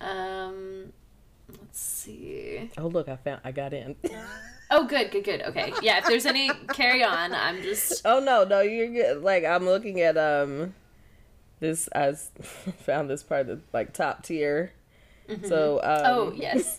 Um, 0.00 0.92
let's 1.48 1.80
see. 1.80 2.70
Oh 2.78 2.86
look, 2.86 3.08
I 3.08 3.16
found 3.16 3.40
I 3.44 3.52
got 3.52 3.72
in. 3.72 3.96
Oh, 4.72 4.86
good, 4.86 5.10
good, 5.10 5.24
good. 5.24 5.42
Okay. 5.42 5.72
Yeah, 5.82 5.98
if 5.98 6.04
there's 6.04 6.26
any, 6.26 6.48
carry 6.72 7.02
on. 7.02 7.34
I'm 7.34 7.60
just. 7.60 8.02
oh 8.04 8.20
no, 8.20 8.44
no, 8.44 8.60
you're 8.60 8.86
good. 8.86 9.20
Like 9.20 9.44
I'm 9.44 9.64
looking 9.64 10.00
at 10.00 10.16
um 10.16 10.74
this 11.58 11.88
I 11.92 12.12
found 12.84 13.10
this 13.10 13.24
part 13.24 13.48
of 13.48 13.62
like 13.72 13.92
top 13.92 14.22
tier. 14.22 14.72
So 15.44 15.80
um, 15.82 16.00
Oh, 16.04 16.32
yes. 16.36 16.78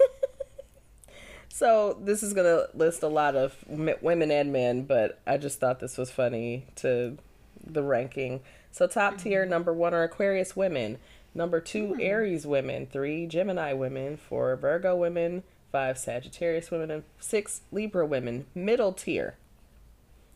So 1.54 1.98
this 2.02 2.24
is 2.24 2.34
gonna 2.34 2.68
list 2.74 3.04
a 3.04 3.08
lot 3.08 3.36
of 3.36 3.56
women 3.68 4.32
and 4.32 4.54
men, 4.54 4.84
but 4.84 5.20
I 5.28 5.38
just 5.38 5.60
thought 5.60 5.80
this 5.80 5.98
was 5.98 6.10
funny 6.10 6.66
to 6.78 7.18
the 7.64 7.84
ranking. 7.84 8.42
So 8.72 8.88
top 8.88 9.16
mm-hmm. 9.16 9.24
tier 9.24 9.46
number 9.46 9.74
one 9.74 9.94
are 9.94 10.04
Aquarius 10.04 10.56
women, 10.56 10.98
number 11.36 11.60
two 11.60 11.94
hmm. 11.94 12.02
Aries 12.02 12.48
women, 12.48 12.88
three 12.88 13.28
Gemini 13.28 13.74
women, 13.74 14.18
four 14.18 14.56
Virgo 14.56 14.96
women, 14.96 15.44
five 15.72 15.98
Sagittarius 15.98 16.72
women, 16.72 16.90
and 16.90 17.04
six 17.20 17.62
Libra 17.72 18.06
women. 18.06 18.46
Middle 18.56 18.94
tier. 18.94 19.36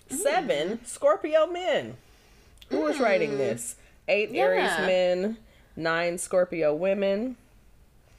Seven 0.09 0.85
Scorpio 0.85 1.47
men. 1.47 1.95
Who 2.69 2.81
was 2.81 2.99
writing 2.99 3.31
hmm. 3.31 3.37
this? 3.37 3.77
Eight 4.07 4.31
Aries 4.35 4.77
men, 4.85 5.37
nine 5.75 6.17
Scorpio 6.17 6.75
women, 6.75 7.37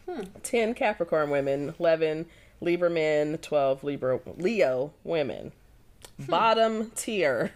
hmm. 0.09 0.22
ten 0.42 0.74
Capricorn 0.74 1.30
women, 1.30 1.74
eleven 1.78 2.26
Libra 2.61 2.90
men, 2.90 3.38
twelve 3.38 3.84
Libra 3.84 4.20
Leo 4.36 4.92
women. 5.04 5.52
Hmm. 6.16 6.24
Bottom 6.26 6.90
tier. 6.96 7.52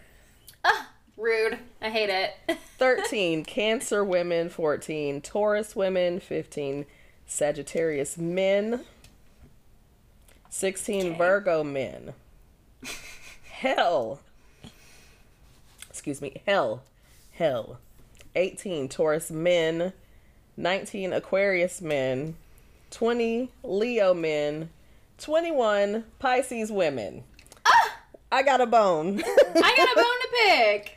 Ah, 0.64 0.90
rude. 1.16 1.58
I 1.80 1.90
hate 1.90 2.10
it. 2.10 2.58
13 2.78 3.44
Cancer 3.44 4.04
women, 4.04 4.48
14 4.48 5.20
Taurus 5.20 5.74
women, 5.76 6.20
15 6.20 6.86
Sagittarius 7.26 8.18
men, 8.18 8.80
16 10.48 11.06
Okay. 11.06 11.18
Virgo 11.18 11.62
men. 11.64 12.14
Hell. 13.44 14.20
Excuse 15.90 16.22
me, 16.22 16.40
hell. 16.46 16.82
Hell. 17.32 17.78
18 18.34 18.88
Taurus 18.88 19.30
men, 19.30 19.92
19 20.56 21.12
Aquarius 21.12 21.82
men, 21.82 22.36
20 22.90 23.50
Leo 23.62 24.14
men, 24.14 24.70
21 25.20 26.04
Pisces 26.18 26.72
women. 26.72 27.24
Ah! 27.66 27.96
I 28.32 28.42
got 28.42 28.60
a 28.60 28.66
bone. 28.66 29.22
I 29.26 29.74
got 29.76 29.92
a 29.92 29.96
bone 29.96 30.04
to 30.04 30.28
pick. 30.46 30.96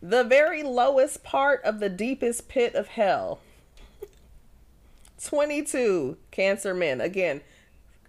The 0.00 0.24
very 0.24 0.62
lowest 0.62 1.24
part 1.24 1.62
of 1.64 1.80
the 1.80 1.88
deepest 1.88 2.48
pit 2.48 2.74
of 2.74 2.88
hell. 2.88 3.40
22 5.24 6.16
Cancer 6.30 6.72
men. 6.72 7.00
Again, 7.00 7.40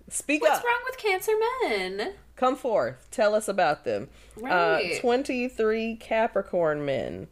speak 0.08 0.41
What's 0.41 0.60
up. 0.60 0.64
wrong 0.64 0.82
with 0.86 0.97
Cancer 0.97 1.32
men? 1.64 2.14
Come 2.36 2.56
forth. 2.56 3.08
Tell 3.12 3.34
us 3.34 3.47
about 3.47 3.84
them. 3.84 4.08
Right. 4.38 4.95
Uh, 4.97 5.00
23 5.02 5.95
Capricorn 5.95 6.86
men. 6.86 7.28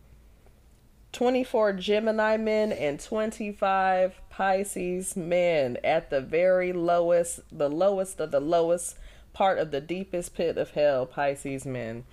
24 1.17 1.73
Gemini 1.73 2.37
men 2.37 2.71
and 2.71 2.99
25 2.99 4.21
Pisces 4.29 5.17
men 5.17 5.77
at 5.83 6.11
the 6.11 6.21
very 6.21 6.71
lowest, 6.71 7.39
the 7.51 7.67
lowest 7.69 8.19
of 8.19 8.29
the 8.29 8.39
lowest 8.39 8.99
part 9.33 9.57
of 9.57 9.71
the 9.71 9.81
deepest 9.81 10.35
pit 10.35 10.59
of 10.59 10.69
hell, 10.71 11.07
Pisces 11.07 11.65
men. 11.65 12.03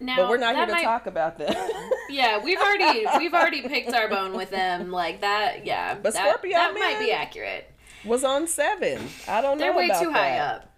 Now, 0.00 0.16
But 0.16 0.30
we're 0.30 0.36
not 0.38 0.56
here 0.56 0.64
to 0.64 0.72
might- 0.72 0.82
talk 0.82 1.06
about 1.06 1.36
them. 1.38 1.54
Yeah, 2.10 2.38
we've 2.44 2.58
already 2.58 3.06
we've 3.18 3.32
already 3.34 3.62
picked 3.62 3.92
our 3.92 4.08
bone 4.08 4.34
with 4.34 4.50
them. 4.50 4.90
Like 4.92 5.22
that. 5.22 5.64
Yeah, 5.66 5.94
But 5.94 6.12
that, 6.12 6.22
Scorpio 6.28 6.52
that 6.52 6.74
might 6.74 6.98
be 6.98 7.10
accurate. 7.10 7.70
was 8.04 8.22
on 8.22 8.46
seven. 8.46 9.08
I 9.26 9.40
don't 9.40 9.58
know. 9.58 9.64
They're 9.64 9.76
way 9.76 9.88
too 9.88 10.10
high 10.12 10.36
that. 10.36 10.54
up. 10.56 10.70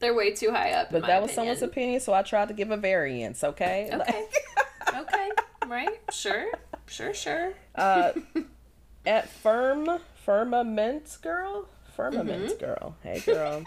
They're 0.00 0.12
way 0.14 0.32
too 0.32 0.50
high 0.50 0.72
up. 0.72 0.90
But 0.90 1.06
that 1.06 1.22
was 1.22 1.30
opinion. 1.30 1.56
someone's 1.56 1.62
opinion, 1.62 2.00
so 2.00 2.12
I 2.12 2.22
tried 2.22 2.48
to 2.48 2.54
give 2.54 2.70
a 2.72 2.76
variance. 2.76 3.42
Okay. 3.42 3.88
Okay. 3.92 4.26
okay. 4.96 5.30
Right. 5.66 6.00
Sure. 6.12 6.46
Sure. 6.86 7.14
Sure. 7.14 7.54
uh, 7.74 8.12
at 9.06 9.28
firm 9.28 9.88
firmament 10.24 11.18
girl, 11.22 11.68
firmament 11.96 12.50
Mm-hmm. 12.50 12.58
girl. 12.64 12.96
Hey 13.02 13.20
girl. 13.20 13.62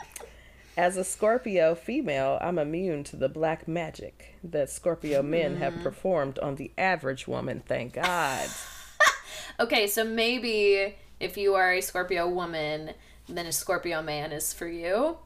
As 0.78 0.98
a 0.98 1.04
Scorpio 1.06 1.74
female, 1.74 2.38
I'm 2.42 2.60
immune 2.60 3.06
to 3.06 3.16
the 3.16 3.30
black 3.30 3.66
magic 3.68 4.36
that 4.44 4.70
Scorpio 4.70 5.24
men 5.24 5.56
have 5.58 5.82
performed 5.82 6.38
on 6.40 6.56
the 6.56 6.72
average 6.78 7.28
woman. 7.28 7.64
Thank 7.66 7.94
God. 7.94 8.48
Okay, 9.58 9.88
so 9.88 10.04
maybe 10.04 10.96
if 11.22 11.38
you 11.38 11.54
are 11.56 11.72
a 11.72 11.80
Scorpio 11.82 12.28
woman, 12.28 12.92
then 13.30 13.46
a 13.46 13.54
Scorpio 13.54 14.02
man 14.02 14.34
is 14.34 14.52
for 14.52 14.68
you. 14.68 15.18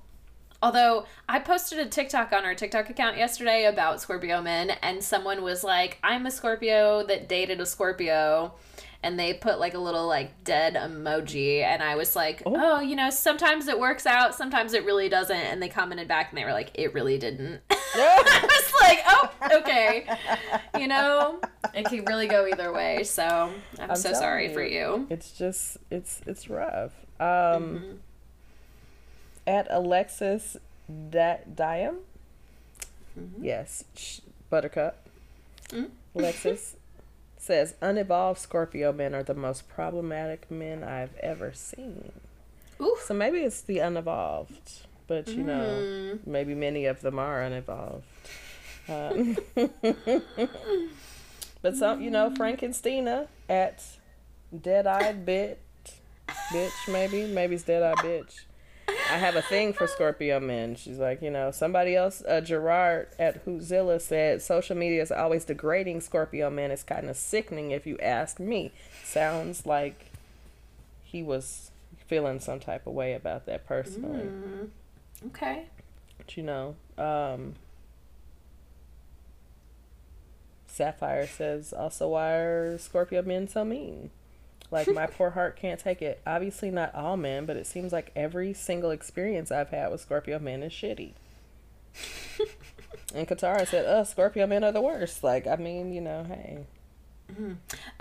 Although 0.62 1.06
I 1.28 1.40
posted 1.40 1.80
a 1.80 1.86
TikTok 1.86 2.34
on 2.34 2.44
our 2.44 2.54
TikTok 2.54 2.90
account 2.90 3.18
yesterday 3.18 3.66
about 3.66 4.02
Scorpio 4.02 4.42
men, 4.42 4.72
and 4.82 5.04
someone 5.04 5.42
was 5.42 5.64
like, 5.64 6.00
I'm 6.04 6.26
a 6.26 6.32
Scorpio 6.32 7.06
that 7.06 7.30
dated 7.30 7.62
a 7.62 7.66
Scorpio. 7.66 8.54
And 9.02 9.18
they 9.18 9.34
put 9.34 9.60
like 9.60 9.76
a 9.76 9.80
little 9.80 10.08
like 10.08 10.44
dead 10.44 10.74
emoji. 10.74 11.62
And 11.62 11.82
I 11.82 11.96
was 11.96 12.18
like, 12.18 12.44
oh, 12.46 12.82
you 12.82 12.98
know, 12.98 13.10
sometimes 13.10 13.70
it 13.70 13.80
works 13.80 14.06
out, 14.06 14.36
sometimes 14.36 14.74
it 14.74 14.84
really 14.84 15.08
doesn't. 15.08 15.38
And 15.38 15.62
they 15.64 15.70
commented 15.70 16.10
back 16.10 16.32
and 16.32 16.38
they 16.38 16.44
were 16.44 16.52
like, 16.52 16.72
it 16.74 16.94
really 16.94 17.18
didn't. 17.18 17.62
I 17.72 18.42
was 18.44 18.74
like, 18.82 19.00
oh, 19.08 19.60
okay. 19.60 20.06
You 20.78 20.90
know, 20.90 21.40
it 21.74 21.86
can 21.86 22.04
really 22.04 22.28
go 22.28 22.46
either 22.46 22.74
way. 22.74 23.06
So 23.06 23.24
I'm, 23.80 23.92
I'm 23.92 23.96
so 23.96 24.12
sorry 24.12 24.54
for 24.54 24.64
you. 24.64 25.08
It's 25.10 25.32
just 25.32 25.78
it's 25.90 26.22
it's 26.28 26.50
rough. 26.50 26.92
Um 27.22 28.02
at 29.50 29.68
Alexis 29.72 30.58
Diam. 30.88 31.98
Mm-hmm. 33.20 33.44
Yes, 33.44 33.84
sh- 33.96 34.20
Buttercup. 34.52 35.08
Mm-hmm. 35.70 35.86
Alexis 36.16 36.76
says 37.38 37.74
unevolved 37.82 38.38
Scorpio 38.38 38.94
men 38.94 39.16
are 39.16 39.24
the 39.24 39.34
most 39.34 39.68
problematic 39.68 40.52
men 40.52 40.84
I've 40.84 41.16
ever 41.18 41.52
seen. 41.54 42.12
Oof. 42.80 43.02
So 43.02 43.16
maybe 43.16 43.40
it's 43.40 43.62
the 43.62 43.80
unevolved, 43.80 44.86
but 45.08 45.28
you 45.30 45.44
know, 45.44 45.82
mm. 45.82 46.28
maybe 46.28 46.54
many 46.54 46.86
of 46.86 47.02
them 47.02 47.18
are 47.18 47.42
unevolved. 47.42 48.06
Um, 48.88 49.36
but 51.64 51.76
some, 51.76 52.02
you 52.02 52.12
know, 52.12 52.30
Frankensteina 52.30 53.28
at 53.50 53.84
Dead 54.62 54.86
Eyed 54.86 55.26
Bitch, 55.26 55.58
bitch, 56.52 56.72
maybe, 56.88 57.26
maybe 57.26 57.56
it's 57.56 57.64
Dead 57.64 57.82
Eyed 57.82 57.98
Bitch. 57.98 58.42
I 59.12 59.18
have 59.18 59.36
a 59.36 59.42
thing 59.42 59.74
for 59.74 59.88
Scorpio 59.88 60.40
men. 60.40 60.76
She's 60.76 60.98
like, 60.98 61.22
you 61.22 61.30
know, 61.32 61.52
somebody 61.52 61.96
else, 61.96 62.24
uh, 62.28 62.42
Gerard 62.42 63.08
at 63.18 63.46
Hoozilla 63.46 64.00
said, 64.00 64.42
social 64.42 64.76
media 64.76 65.02
is 65.02 65.12
always 65.12 65.46
degrading 65.46 66.02
Scorpio 66.02 66.50
men. 66.50 66.72
It's 66.72 66.84
kind 66.84 67.10
of 67.10 67.18
sickening 67.18 67.72
if 67.72 67.86
you 67.88 67.98
ask 68.00 68.40
me. 68.40 68.72
Sounds 69.04 69.66
like 69.66 70.12
he 71.04 71.24
was 71.24 71.72
feeling 72.08 72.40
some 72.40 72.60
type 72.60 72.86
of 72.88 72.94
way 72.94 73.14
about 73.14 73.46
that 73.46 73.68
personally. 73.68 74.30
Okay. 75.28 75.66
But 76.18 76.38
you 76.38 76.44
know, 76.44 76.76
um, 76.98 77.56
Sapphire 80.68 81.28
says 81.28 81.74
also 81.74 82.10
why 82.10 82.34
are 82.36 82.78
Scorpio 82.78 83.22
men 83.22 83.48
so 83.48 83.66
mean? 83.66 84.12
Like 84.72 84.88
my 84.88 85.08
poor 85.18 85.32
heart 85.32 85.56
can't 85.56 85.80
take 85.80 86.02
it. 86.02 86.22
Obviously 86.26 86.72
not 86.72 86.94
all 86.96 87.18
men, 87.18 87.46
but 87.46 87.58
it 87.58 87.68
seems 87.68 87.92
like 87.92 88.12
every 88.16 88.54
single 88.54 88.92
experience 88.92 89.52
I've 89.52 89.70
had 89.70 89.92
with 89.92 90.02
Scorpio 90.02 90.40
men 90.40 90.64
is 90.64 90.72
shitty. 90.72 91.14
and 93.16 93.28
Katara 93.28 93.68
said, 93.68 93.86
"Uh, 93.86 94.04
Scorpio 94.04 94.46
men 94.48 94.64
are 94.64 94.72
the 94.72 94.82
worst." 94.82 95.24
Like, 95.24 95.48
I 95.48 95.56
mean, 95.56 95.92
you 95.92 96.02
know, 96.02 96.24
hey, 96.24 96.66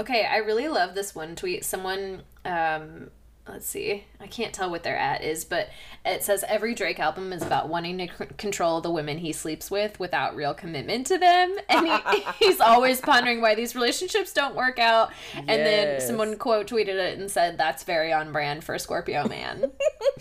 Okay, 0.00 0.24
I 0.24 0.38
really 0.38 0.68
love 0.68 0.94
this 0.94 1.14
one 1.14 1.36
tweet. 1.36 1.64
Someone, 1.64 2.22
um, 2.44 3.10
let's 3.48 3.66
see, 3.66 4.04
I 4.20 4.26
can't 4.26 4.52
tell 4.52 4.70
what 4.70 4.82
their 4.82 4.96
at 4.96 5.22
is, 5.22 5.44
but 5.44 5.68
it 6.04 6.22
says 6.22 6.44
every 6.46 6.74
Drake 6.74 7.00
album 7.00 7.32
is 7.32 7.42
about 7.42 7.68
wanting 7.68 7.98
to 7.98 8.06
c- 8.06 8.26
control 8.36 8.80
the 8.80 8.90
women 8.90 9.18
he 9.18 9.32
sleeps 9.32 9.70
with 9.70 9.98
without 9.98 10.36
real 10.36 10.54
commitment 10.54 11.06
to 11.08 11.18
them, 11.18 11.56
and 11.68 11.86
he, 11.86 12.24
he's 12.38 12.60
always 12.60 13.00
pondering 13.00 13.40
why 13.40 13.54
these 13.54 13.74
relationships 13.74 14.32
don't 14.32 14.54
work 14.54 14.78
out. 14.78 15.10
And 15.34 15.48
then 15.48 16.00
someone 16.00 16.36
quote 16.36 16.68
tweeted 16.68 16.88
it 16.88 17.18
and 17.18 17.30
said 17.30 17.58
that's 17.58 17.84
very 17.84 18.12
on 18.12 18.32
brand 18.32 18.64
for 18.64 18.74
a 18.74 18.78
Scorpio 18.78 19.26
man. 19.28 19.70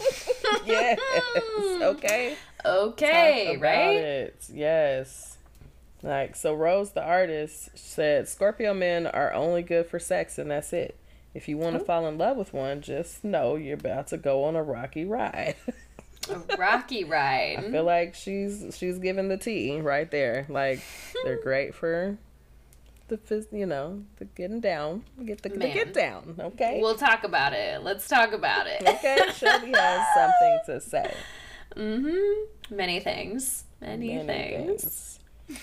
yes, 0.66 1.00
okay. 1.82 2.36
okay, 2.66 3.58
right? 3.58 3.98
It. 3.98 4.46
Yes. 4.54 5.38
Like 6.04 6.36
so 6.36 6.54
Rose 6.54 6.92
the 6.92 7.04
artist 7.04 7.70
said 7.76 8.28
Scorpio 8.28 8.74
men 8.74 9.08
are 9.08 9.34
only 9.34 9.64
good 9.64 9.88
for 9.88 10.00
sex 10.00 10.38
and 10.38 10.52
that's 10.52 10.72
it. 10.72 10.96
If 11.38 11.48
you 11.48 11.58
want 11.58 11.76
Oh. 11.76 11.80
to 11.80 11.86
fall 11.86 12.08
in 12.08 12.18
love 12.18 12.36
with 12.36 12.52
one, 12.54 12.82
just 12.82 13.24
know 13.24 13.56
you're 13.56 13.76
about 13.78 14.08
to 14.08 14.18
go 14.18 14.44
on 14.44 14.56
a 14.56 14.64
rocky 14.64 15.06
ride. 15.06 15.56
A 16.30 16.58
rocky 16.58 17.04
ride. 17.18 17.58
I 17.60 17.72
feel 17.72 17.84
like 17.84 18.16
she's 18.16 18.76
she's 18.78 18.98
giving 18.98 19.28
the 19.30 19.38
tea 19.38 19.80
right 19.80 20.10
there. 20.10 20.46
Like 20.50 20.82
they're 21.24 21.42
great 21.44 21.76
for 21.76 22.18
the 23.08 23.48
you 23.54 23.66
know, 23.66 24.04
the 24.18 24.26
getting 24.26 24.60
down, 24.60 25.04
get 25.24 25.42
the, 25.42 25.50
the 25.50 25.58
get 25.70 25.94
down, 25.94 26.36
okay? 26.40 26.80
We'll 26.82 26.96
talk 26.98 27.24
about 27.24 27.54
it. 27.54 27.82
Let's 27.82 28.08
talk 28.08 28.34
about 28.34 28.68
it. 28.68 28.82
okay, 28.86 29.18
Shelby 29.34 29.72
has 29.74 30.06
something 30.16 30.60
to 30.66 30.82
say. 30.82 31.14
Mm-hmm. 31.76 32.76
Many 32.76 33.00
things. 33.02 33.66
Many, 33.82 34.16
many 34.24 34.26
things. 34.66 35.20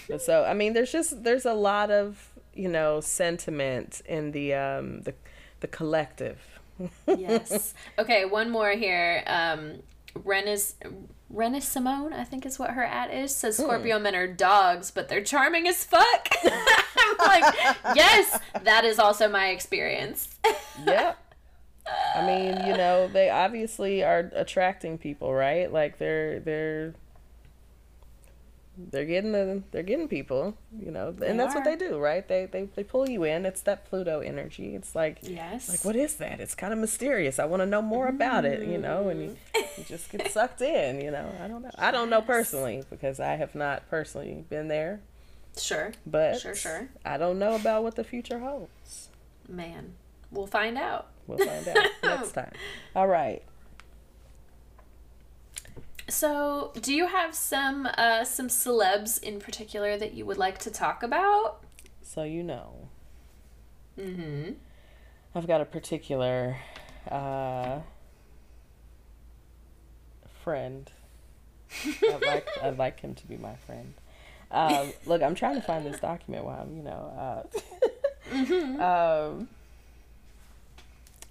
things. 0.06 0.22
So 0.24 0.44
I 0.44 0.54
mean, 0.54 0.72
there's 0.74 0.92
just 0.92 1.24
there's 1.24 1.44
a 1.44 1.54
lot 1.54 1.90
of 1.90 2.30
you 2.54 2.68
know 2.68 3.00
sentiment 3.00 4.00
in 4.06 4.30
the 4.30 4.54
um 4.54 5.00
the 5.02 5.14
the 5.64 5.68
collective. 5.68 6.38
Yes. 7.06 7.72
Okay, 7.98 8.26
one 8.26 8.50
more 8.50 8.72
here. 8.72 9.22
Um, 9.26 9.82
Ren 10.14 10.46
is 10.46 10.74
Ren 11.30 11.58
Simone, 11.60 12.12
I 12.12 12.24
think 12.24 12.44
is 12.44 12.58
what 12.58 12.70
her 12.72 12.84
at 12.84 13.12
is. 13.12 13.34
Says 13.34 13.56
Scorpio 13.56 13.98
men 13.98 14.14
are 14.14 14.26
dogs, 14.26 14.90
but 14.90 15.08
they're 15.08 15.22
charming 15.22 15.66
as 15.66 15.82
fuck. 15.84 16.28
I'm 16.44 17.16
like, 17.18 17.54
yes, 17.94 18.38
that 18.62 18.84
is 18.84 18.98
also 18.98 19.28
my 19.28 19.48
experience. 19.48 20.28
Yep. 20.84 21.16
I 22.16 22.26
mean, 22.26 22.66
you 22.66 22.76
know, 22.76 23.06
they 23.06 23.30
obviously 23.30 24.02
are 24.02 24.30
attracting 24.34 24.98
people, 24.98 25.32
right? 25.32 25.72
Like 25.72 25.98
they're 25.98 26.40
they're 26.40 26.94
they're 28.76 29.04
getting 29.04 29.32
the 29.32 29.62
they're 29.70 29.82
getting 29.84 30.08
people, 30.08 30.56
you 30.78 30.90
know, 30.90 31.08
and 31.08 31.18
They 31.18 31.36
that's 31.36 31.54
what 31.54 31.64
they 31.64 31.76
do, 31.76 31.98
right? 31.98 32.26
They 32.26 32.46
they 32.46 32.64
they 32.74 32.82
pull 32.82 33.08
you 33.08 33.24
in. 33.24 33.46
It's 33.46 33.60
that 33.62 33.84
Pluto 33.84 34.20
energy. 34.20 34.74
It's 34.74 34.94
like 34.94 35.18
Yes. 35.22 35.68
like 35.68 35.84
what 35.84 35.94
is 35.96 36.14
that? 36.16 36.40
It's 36.40 36.54
kind 36.54 36.72
of 36.72 36.78
mysterious. 36.78 37.38
I 37.38 37.44
want 37.44 37.62
to 37.62 37.66
know 37.66 37.82
more 37.82 38.08
about 38.08 38.44
it, 38.44 38.66
you 38.66 38.78
know, 38.78 39.08
and 39.08 39.22
you, 39.22 39.36
you 39.78 39.84
just 39.84 40.10
get 40.10 40.22
mm. 40.24 40.30
sucked 40.30 40.60
in, 40.60 41.00
you 41.00 41.10
know. 41.10 41.30
I 41.42 41.46
don't 41.48 41.62
know. 41.62 41.70
I 41.78 41.90
don't 41.90 42.10
know 42.10 42.20
personally 42.20 42.82
because 42.90 43.20
I 43.20 43.34
have 43.36 43.54
not 43.54 43.88
personally 43.88 44.44
been 44.48 44.68
there, 44.68 45.00
Sure. 45.56 45.92
but 46.04 46.40
Sure, 46.40 46.54
sure. 46.54 46.88
I 47.04 47.16
don't 47.16 47.38
know 47.38 47.54
about 47.54 47.84
what 47.84 47.94
the 47.94 48.04
future 48.04 48.40
holds. 48.40 49.08
Man, 49.48 49.92
we'll 50.32 50.46
find 50.48 50.76
out. 50.76 51.08
We'll 51.26 51.38
find 51.38 51.68
out 51.68 51.86
next 52.02 52.32
time. 52.32 52.52
All 52.96 53.06
right. 53.08 53.42
So, 56.08 56.72
do 56.80 56.92
you 56.92 57.06
have 57.06 57.34
some 57.34 57.88
uh, 57.96 58.24
some 58.24 58.48
celebs 58.48 59.22
in 59.22 59.40
particular 59.40 59.96
that 59.96 60.12
you 60.14 60.26
would 60.26 60.36
like 60.38 60.58
to 60.58 60.70
talk 60.70 61.02
about? 61.02 61.62
So 62.02 62.22
you 62.22 62.42
know, 62.42 62.88
Mm-hmm. 63.98 64.52
I've 65.34 65.46
got 65.46 65.60
a 65.60 65.64
particular 65.64 66.56
uh, 67.10 67.78
friend. 70.42 70.90
I'd 71.84 72.22
like 72.22 72.48
I'd 72.62 72.78
like 72.78 73.00
him 73.00 73.14
to 73.14 73.26
be 73.26 73.36
my 73.36 73.54
friend. 73.66 73.94
Um, 74.50 74.92
look, 75.06 75.22
I'm 75.22 75.34
trying 75.34 75.56
to 75.56 75.62
find 75.62 75.84
this 75.84 75.98
document 76.00 76.44
while 76.44 76.60
I'm, 76.60 76.76
you 76.76 76.82
know, 76.82 77.44
uh, 78.80 79.32
um, 79.32 79.48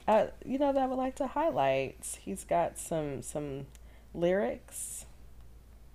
uh, 0.07 0.25
you 0.45 0.57
know, 0.57 0.73
that 0.73 0.81
I 0.81 0.85
would 0.85 0.97
like 0.97 1.15
to 1.17 1.27
highlight. 1.27 2.19
He's 2.21 2.43
got 2.43 2.77
some 2.77 3.21
some 3.21 3.67
lyrics 4.13 5.05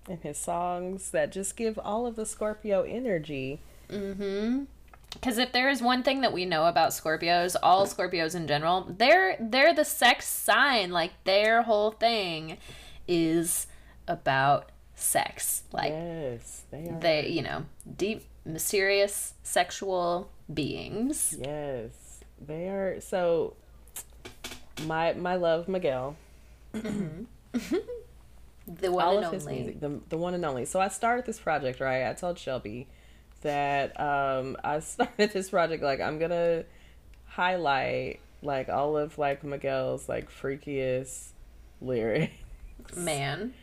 in 0.08 0.18
his 0.18 0.38
songs 0.38 1.10
that 1.10 1.32
just 1.32 1.56
give 1.56 1.78
all 1.78 2.06
of 2.06 2.16
the 2.16 2.26
Scorpio 2.26 2.82
energy. 2.82 3.60
Mm-hmm. 3.88 4.64
Because 5.12 5.38
if 5.38 5.52
there 5.52 5.70
is 5.70 5.80
one 5.80 6.02
thing 6.02 6.20
that 6.20 6.32
we 6.32 6.44
know 6.44 6.66
about 6.66 6.90
Scorpios, 6.90 7.56
all 7.62 7.86
Scorpios 7.86 8.34
in 8.34 8.46
general, 8.46 8.86
they're 8.98 9.36
they're 9.40 9.74
the 9.74 9.84
sex 9.84 10.26
sign. 10.26 10.90
Like 10.90 11.12
their 11.24 11.62
whole 11.62 11.90
thing 11.90 12.58
is 13.06 13.66
about 14.06 14.70
sex. 14.94 15.62
Like 15.72 15.90
yes, 15.90 16.64
they 16.70 16.88
are. 16.88 17.00
they, 17.00 17.28
you 17.28 17.42
know, 17.42 17.64
deep, 17.96 18.24
mysterious, 18.44 19.34
sexual 19.42 20.30
beings. 20.52 21.36
Yes, 21.40 22.20
they 22.44 22.68
are. 22.68 23.00
So, 23.00 23.54
my 24.84 25.14
my 25.14 25.36
love 25.36 25.68
Miguel, 25.68 26.16
The 28.68 28.92
one 28.92 29.04
all 29.04 29.16
and 29.16 29.26
of 29.26 29.32
his 29.32 29.46
only. 29.46 29.56
music, 29.60 29.80
the 29.80 30.00
the 30.08 30.18
one 30.18 30.34
and 30.34 30.44
only. 30.44 30.64
So 30.64 30.80
I 30.80 30.88
started 30.88 31.26
this 31.26 31.38
project, 31.38 31.80
right? 31.80 32.08
I 32.08 32.14
told 32.14 32.38
Shelby 32.38 32.88
that 33.42 33.98
um 34.00 34.56
I 34.62 34.80
started 34.80 35.32
this 35.32 35.50
project 35.50 35.82
like 35.82 36.00
I'm 36.00 36.18
gonna 36.18 36.64
highlight 37.26 38.20
like 38.42 38.68
all 38.68 38.96
of 38.96 39.18
like 39.18 39.42
Miguel's 39.44 40.08
like 40.08 40.30
freakiest 40.30 41.28
lyrics 41.80 42.32
Man. 42.96 43.54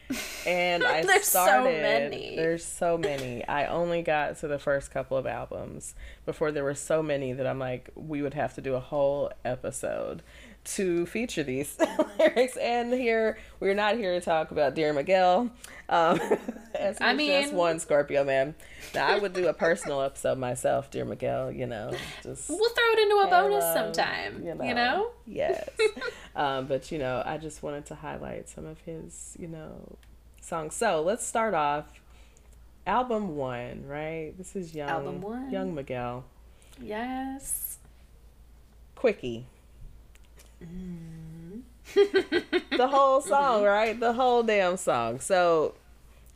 And 0.46 0.84
I 0.86 1.04
There's 1.04 1.26
so 1.26 1.44
started. 1.44 1.82
many. 1.82 2.36
There's 2.36 2.64
so 2.64 2.98
many. 2.98 3.46
I 3.48 3.66
only 3.68 4.02
got 4.02 4.38
to 4.40 4.48
the 4.48 4.60
first 4.60 4.92
couple 4.92 5.18
of 5.18 5.26
albums 5.26 5.96
before 6.26 6.52
there 6.52 6.64
were 6.64 6.76
so 6.76 7.02
many 7.02 7.34
that 7.34 7.48
I'm 7.48 7.60
like, 7.60 7.90
we 7.96 8.22
would 8.22 8.34
have 8.34 8.54
to 8.56 8.62
do 8.62 8.76
a 8.76 8.80
whole 8.80 9.32
episode 9.44 10.22
to 10.66 11.06
feature 11.06 11.44
these 11.44 11.78
lyrics. 12.20 12.58
And 12.58 12.94
here, 12.94 13.38
we're 13.60 13.74
not 13.74 13.96
here 13.96 14.20
to 14.20 14.22
talk 14.24 14.52
about 14.52 14.76
Dear 14.76 14.94
Miguel. 14.94 15.52
Um, 15.88 16.20
as 16.76 17.00
I 17.00 17.16
he's 17.16 17.30
just 17.30 17.54
one 17.54 17.80
Scorpio 17.80 18.24
man. 18.24 18.56
Now, 18.94 19.08
I 19.08 19.20
would 19.20 19.34
do 19.34 19.48
a 19.48 19.54
personal 19.54 20.02
episode 20.02 20.38
myself, 20.38 20.90
Dear 20.92 21.06
Miguel, 21.06 21.52
you 21.52 21.68
know, 21.68 21.94
just. 22.24 22.50
We'll 22.50 22.70
throw 22.70 22.92
it 22.92 23.00
into 23.00 23.16
a 23.16 23.28
bonus 23.30 23.64
Hello, 23.64 23.94
sometime. 23.94 24.44
You 24.44 24.74
know? 24.74 25.12
Yes. 25.26 25.70
um, 26.36 26.68
but 26.68 26.92
you 26.92 26.98
know, 26.98 27.22
I 27.26 27.38
just 27.38 27.64
wanted 27.64 27.86
to 27.88 27.96
highlight 27.96 28.50
some 28.50 28.66
of 28.66 28.80
his, 28.82 29.36
you 29.40 29.48
know, 29.48 29.98
songs. 30.42 30.76
So 30.76 31.02
let's 31.02 31.26
start 31.26 31.54
off. 31.54 31.86
Album 32.88 33.36
one, 33.36 33.86
right? 33.88 34.34
This 34.38 34.56
is 34.56 34.76
young. 34.76 34.90
Album 34.90 35.22
one. 35.22 35.50
Young 35.50 35.74
Miguel. 35.74 36.24
Yes. 36.80 37.78
Quickie. 38.96 39.48
Mm. 40.66 41.62
the 42.78 42.88
whole 42.88 43.22
song, 43.22 43.58
Mm-hmm. 43.60 43.66
right? 43.66 44.00
The 44.00 44.14
whole 44.14 44.44
damn 44.44 44.78
song. 44.78 45.20
So, 45.20 45.76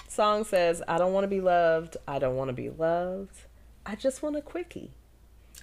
song 0.08 0.44
says, 0.44 0.82
"I 0.88 0.98
don't 0.98 1.14
want 1.14 1.24
to 1.24 1.28
be 1.30 1.42
loved. 1.42 1.98
I 2.08 2.20
don't 2.20 2.36
want 2.36 2.50
to 2.50 2.54
be 2.54 2.70
loved. 2.70 3.36
I 3.86 3.96
just 3.96 4.22
want 4.22 4.36
a 4.36 4.42
quickie. 4.42 4.92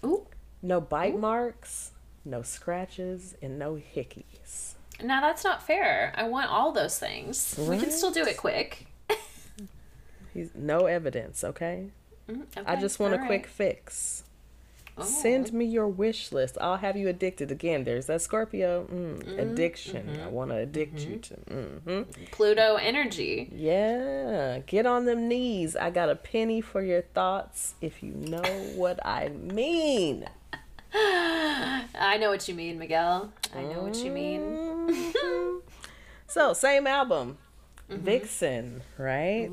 Ooh. 0.04 0.26
No 0.62 0.80
bite 0.80 1.18
marks, 1.18 1.92
no 2.24 2.42
scratches, 2.42 3.34
and 3.40 3.58
no 3.58 3.74
hickeys." 3.94 4.74
Now 5.02 5.20
that's 5.20 5.44
not 5.44 5.62
fair. 5.62 6.12
I 6.16 6.24
want 6.28 6.50
all 6.50 6.72
those 6.72 6.98
things. 6.98 7.54
We 7.58 7.78
can 7.78 7.90
still 7.90 8.10
do 8.10 8.24
it 8.24 8.36
quick. 8.36 8.86
He's 10.32 10.50
no 10.54 10.86
evidence, 10.86 11.44
okay? 11.44 11.90
Mm, 12.28 12.42
I 12.66 12.72
okay, 12.72 12.80
just 12.80 12.98
want 12.98 13.14
a 13.14 13.20
all 13.20 13.26
quick 13.26 13.42
right. 13.44 13.50
fix. 13.50 14.22
Oh. 14.98 15.04
Send 15.04 15.52
me 15.52 15.66
your 15.66 15.88
wish 15.88 16.32
list. 16.32 16.56
I'll 16.60 16.78
have 16.78 16.96
you 16.96 17.08
addicted 17.08 17.50
again. 17.50 17.84
There's 17.84 18.06
that 18.06 18.22
Scorpio 18.22 18.86
mm, 18.90 19.38
addiction. 19.38 20.06
Mm-hmm. 20.06 20.22
I 20.22 20.28
want 20.28 20.50
to 20.52 20.56
addict 20.56 21.00
you 21.00 21.16
to. 21.18 22.06
Pluto 22.32 22.76
energy. 22.76 23.50
Yeah, 23.54 24.60
get 24.66 24.86
on 24.86 25.04
them 25.04 25.28
knees. 25.28 25.76
I 25.76 25.90
got 25.90 26.08
a 26.08 26.16
penny 26.16 26.62
for 26.62 26.82
your 26.82 27.02
thoughts. 27.02 27.74
If 27.82 28.02
you 28.02 28.12
know 28.12 28.42
what 28.74 29.04
I 29.04 29.28
mean. 29.28 30.26
I 30.94 32.16
know 32.18 32.30
what 32.30 32.48
you 32.48 32.54
mean, 32.54 32.78
Miguel. 32.78 33.32
I 33.54 33.62
know 33.62 33.82
what 33.82 33.96
you 33.96 34.10
mean. 34.10 34.40
Mhm. 34.88 35.60
so 36.26 36.54
same 36.54 36.86
album. 36.86 37.36
Mm-hmm. 37.90 38.04
Vixen, 38.04 38.82
right? 38.98 39.48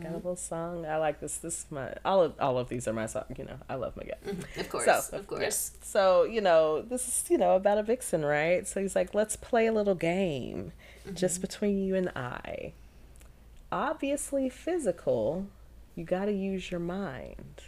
Got 0.00 0.12
a 0.12 0.16
little 0.16 0.36
song. 0.36 0.86
I 0.86 0.98
like 0.98 1.18
this. 1.18 1.38
This 1.38 1.60
is 1.60 1.66
my 1.70 1.92
all 2.04 2.22
of 2.22 2.34
all 2.40 2.56
of 2.56 2.68
these 2.68 2.86
are 2.86 2.92
my 2.92 3.06
song. 3.06 3.24
You 3.36 3.44
know, 3.44 3.58
I 3.68 3.74
love 3.74 3.96
Miguel. 3.96 4.18
Mm-hmm. 4.24 4.60
Of 4.60 4.68
course, 4.68 4.84
So, 4.84 5.16
of 5.16 5.26
course. 5.26 5.72
So, 5.82 6.22
you 6.22 6.40
know, 6.40 6.82
this 6.82 7.08
is, 7.08 7.24
you 7.28 7.38
know, 7.38 7.56
about 7.56 7.78
a 7.78 7.82
vixen, 7.82 8.24
right? 8.24 8.68
So 8.68 8.80
he's 8.80 8.94
like, 8.94 9.14
let's 9.14 9.34
play 9.34 9.66
a 9.66 9.72
little 9.72 9.96
game 9.96 10.72
just 11.12 11.36
mm-hmm. 11.36 11.42
between 11.42 11.82
you 11.82 11.96
and 11.96 12.10
I. 12.10 12.72
Obviously 13.72 14.48
physical, 14.48 15.46
you 15.96 16.04
got 16.04 16.26
to 16.26 16.32
use 16.32 16.70
your 16.70 16.80
mind. 16.80 17.62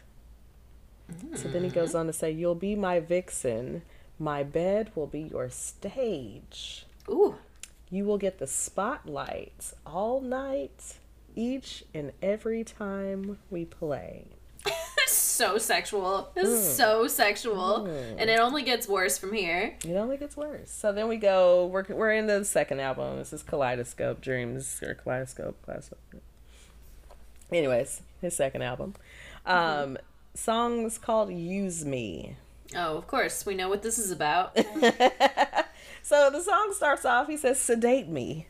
So 1.35 1.49
then 1.49 1.65
he 1.65 1.71
goes 1.71 1.93
mm. 1.93 2.01
on 2.01 2.07
to 2.07 2.13
say, 2.13 2.31
You'll 2.31 2.55
be 2.55 2.75
my 2.77 3.01
vixen. 3.01 3.83
My 4.19 4.43
bed 4.43 4.93
will 4.95 5.07
be 5.07 5.23
your 5.23 5.51
stage. 5.51 6.87
Ooh, 7.09 7.37
You 7.95 8.05
will 8.05 8.19
get 8.19 8.39
the 8.39 8.47
spotlight 8.49 9.73
all 9.87 10.21
night, 10.21 10.97
each 11.37 11.85
and 11.95 12.11
every 12.21 12.65
time 12.65 13.39
we 13.51 13.65
play. 13.65 14.27
so 15.07 15.59
sexual. 15.59 16.31
This 16.35 16.49
Mm. 16.49 16.53
is 16.55 16.77
so 16.77 17.07
sexual, 17.07 17.87
and 17.87 18.29
it 18.29 18.41
only 18.41 18.63
gets 18.63 18.89
worse 18.89 19.17
from 19.17 19.33
here. 19.33 19.77
It 19.85 19.95
only 19.95 20.17
gets 20.17 20.37
worse. 20.37 20.71
So 20.73 20.93
then 20.93 21.07
we 21.07 21.19
go. 21.19 21.67
We're 21.67 21.85
we're 21.89 22.11
in 22.13 22.27
the 22.27 22.45
second 22.45 22.81
album. 22.81 23.19
This 23.19 23.33
is 23.33 23.45
Kaleidoscope 23.45 24.21
Dreams 24.21 24.81
or 24.83 24.95
Kaleidoscope. 24.95 25.63
Kaleidoscope. 25.65 26.01
Anyways, 27.53 28.03
his 28.21 28.35
second 28.35 28.63
album. 28.63 28.95
Um, 29.47 29.99
song's 30.35 30.99
called 30.99 31.33
"Use 31.33 31.85
Me." 31.85 32.37
Oh, 32.75 32.97
of 32.97 33.07
course, 33.07 33.47
we 33.47 33.55
know 33.55 33.69
what 33.69 33.83
this 33.83 33.99
is 33.99 34.11
about. 34.11 34.57
So 36.03 36.31
the 36.31 36.43
song 36.43 36.73
starts 36.75 37.05
off. 37.05 37.29
He 37.29 37.37
says, 37.37 37.61
"Sedate 37.61 38.09
me." 38.09 38.47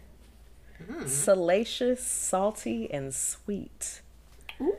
Hmm. 0.87 1.07
Salacious, 1.07 2.03
salty, 2.05 2.91
and 2.91 3.15
sweet. 3.15 4.03
Ooh. 4.61 4.77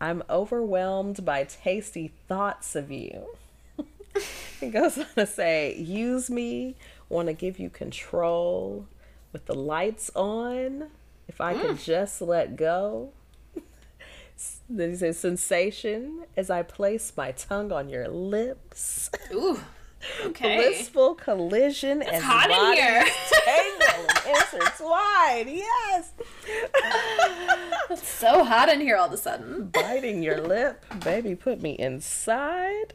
I'm 0.00 0.22
overwhelmed 0.28 1.24
by 1.24 1.44
tasty 1.44 2.12
thoughts 2.26 2.74
of 2.74 2.90
you. 2.90 3.26
he 4.60 4.68
goes 4.68 4.98
on 4.98 5.06
to 5.14 5.26
say, 5.26 5.76
Use 5.76 6.28
me, 6.28 6.76
want 7.08 7.28
to 7.28 7.34
give 7.34 7.58
you 7.58 7.70
control 7.70 8.86
with 9.32 9.46
the 9.46 9.54
lights 9.54 10.10
on. 10.14 10.88
If 11.28 11.40
I 11.40 11.54
could 11.54 11.76
hmm. 11.76 11.76
just 11.76 12.20
let 12.20 12.56
go. 12.56 13.12
then 14.68 14.90
he 14.90 14.96
says, 14.96 15.18
Sensation 15.18 16.24
as 16.36 16.50
I 16.50 16.62
place 16.62 17.12
my 17.16 17.32
tongue 17.32 17.70
on 17.70 17.88
your 17.88 18.08
lips. 18.08 19.10
Ooh, 19.32 19.60
okay. 20.26 20.56
Blissful 20.56 21.14
collision 21.14 22.02
and 22.02 22.22
hot 22.22 22.50
in 22.50 22.76
here. 22.76 23.04
tangle 23.44 24.06
and 24.26 24.36
intertwine. 24.52 25.56
Yes. 25.56 26.12
It's 27.90 28.08
so 28.08 28.44
hot 28.44 28.68
in 28.70 28.80
here 28.80 28.96
all 28.96 29.06
of 29.08 29.12
a 29.12 29.16
sudden. 29.18 29.66
biting 29.66 30.22
your 30.22 30.40
lip, 30.40 30.84
baby, 31.04 31.34
put 31.34 31.60
me 31.60 31.72
inside. 31.78 32.94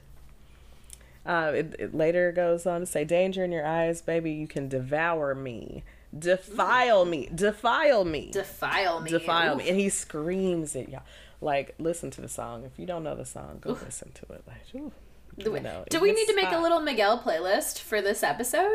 Uh, 1.26 1.52
it, 1.54 1.76
it 1.78 1.94
later 1.96 2.32
goes 2.32 2.66
on 2.66 2.80
to 2.80 2.86
say, 2.86 3.04
"Danger 3.04 3.44
in 3.44 3.52
your 3.52 3.66
eyes, 3.66 4.02
baby. 4.02 4.32
You 4.32 4.48
can 4.48 4.68
devour 4.70 5.36
me, 5.36 5.84
defile 6.18 7.06
me, 7.06 7.30
defile 7.36 8.06
me, 8.06 8.32
Defile 8.32 9.02
me. 9.02 9.10
defile 9.12 9.54
Ooh. 9.56 9.58
me." 9.58 9.70
And 9.70 9.78
he 9.80 9.90
screams 9.90 10.76
it, 10.76 10.90
y'all. 10.90 11.04
Like, 11.42 11.76
listen 11.78 12.10
to 12.12 12.22
the 12.22 12.30
song. 12.30 12.64
If 12.64 12.80
you 12.80 12.86
don't 12.88 13.04
know 13.04 13.14
the 13.16 13.26
song, 13.26 13.60
go 13.62 13.72
listen 13.84 14.12
to 14.14 14.34
it. 14.34 14.44
Like, 14.48 14.64
ooh, 14.82 14.92
Do 15.40 15.52
we, 15.52 15.60
know, 15.60 15.84
do 15.90 16.00
we 16.00 16.12
need 16.12 16.26
to 16.28 16.36
make 16.36 16.52
a 16.52 16.58
little 16.58 16.80
Miguel 16.80 17.20
playlist 17.20 17.80
for 17.80 18.02
this 18.02 18.24
episode? 18.24 18.72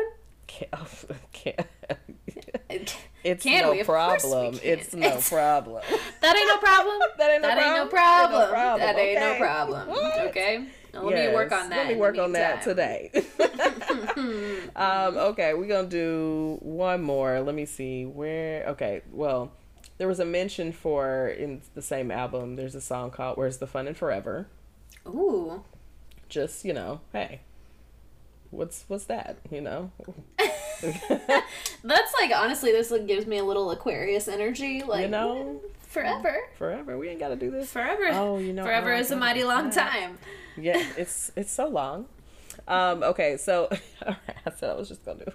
Can't, 0.47 0.71
can't. 1.33 2.95
It's 3.23 3.43
Can 3.43 3.61
no 3.63 3.71
we? 3.71 3.79
Of 3.81 3.87
course 3.87 4.23
we 4.23 4.29
problem. 4.31 4.59
It's 4.63 4.93
no 4.93 5.07
It's- 5.07 5.29
problem. 5.29 5.83
That 6.21 6.35
ain't 6.37 6.47
no 6.47 6.57
problem. 6.57 6.99
That 7.17 7.31
ain't 7.31 7.41
no 7.41 7.47
that 7.49 7.57
ain't 7.57 7.75
no 7.75 7.87
problem. 7.87 8.49
problem. 8.49 8.49
Ain't 8.49 8.49
no 8.49 8.53
problem, 8.53 8.79
That 8.79 8.97
ain't 8.99 9.19
no 9.19 9.29
okay? 9.31 9.39
problem. 9.39 9.87
What? 9.89 10.19
Okay. 10.27 10.65
Now, 10.93 11.03
let 11.03 11.15
me 11.29 11.33
work 11.33 11.51
on 11.51 11.69
that. 11.69 11.77
Let 11.77 11.87
me 11.87 11.95
work 11.95 12.17
on 12.17 12.31
that 12.33 12.61
today. 12.61 13.11
um, 14.75 15.17
okay, 15.17 15.53
we're 15.53 15.67
gonna 15.67 15.87
do 15.87 16.57
one 16.61 17.01
more. 17.01 17.41
Let 17.41 17.55
me 17.55 17.65
see 17.65 18.05
where. 18.05 18.65
Okay, 18.69 19.01
well, 19.11 19.51
there 19.97 20.07
was 20.07 20.19
a 20.19 20.25
mention 20.25 20.71
for 20.71 21.27
in 21.29 21.61
the 21.73 21.81
same 21.81 22.11
album. 22.11 22.55
There's 22.55 22.75
a 22.75 22.81
song 22.81 23.11
called 23.11 23.37
"Where's 23.37 23.57
the 23.57 23.67
Fun 23.67 23.87
in 23.87 23.95
Forever." 23.95 24.47
Ooh. 25.07 25.63
Just 26.33 26.65
you 26.65 26.73
know, 26.73 26.99
hey, 27.11 27.41
what's 28.49 28.85
what's 28.87 29.05
that? 29.05 29.37
You 29.51 29.61
know, 29.61 29.91
That's 30.81 32.13
like 32.19 32.31
honestly, 32.35 32.71
this 32.71 32.89
like 32.89 33.05
gives 33.05 33.27
me 33.27 33.37
a 33.37 33.43
little 33.43 33.69
Aquarius 33.69 34.27
energy. 34.27 34.81
Like 34.81 35.03
you 35.03 35.09
know, 35.09 35.61
forever, 35.81 36.35
forever. 36.57 36.97
We 36.97 37.09
ain't 37.09 37.19
gotta 37.19 37.35
do 37.35 37.51
this. 37.51 37.71
forever. 37.71 38.09
Oh, 38.13 38.39
you 38.39 38.51
know, 38.51 38.63
forever 38.63 38.91
I 38.91 38.97
is 38.97 39.11
a 39.11 39.15
mighty 39.15 39.43
long 39.43 39.69
that. 39.69 39.91
time. 39.91 40.17
yeah, 40.57 40.83
it's 40.97 41.31
it's 41.35 41.51
so 41.51 41.67
long. 41.67 42.07
Um, 42.67 43.03
okay, 43.03 43.37
so 43.37 43.69
I 44.01 44.15
said 44.57 44.71
I 44.71 44.73
was 44.73 44.87
just 44.87 45.05
gonna 45.05 45.25
do. 45.25 45.31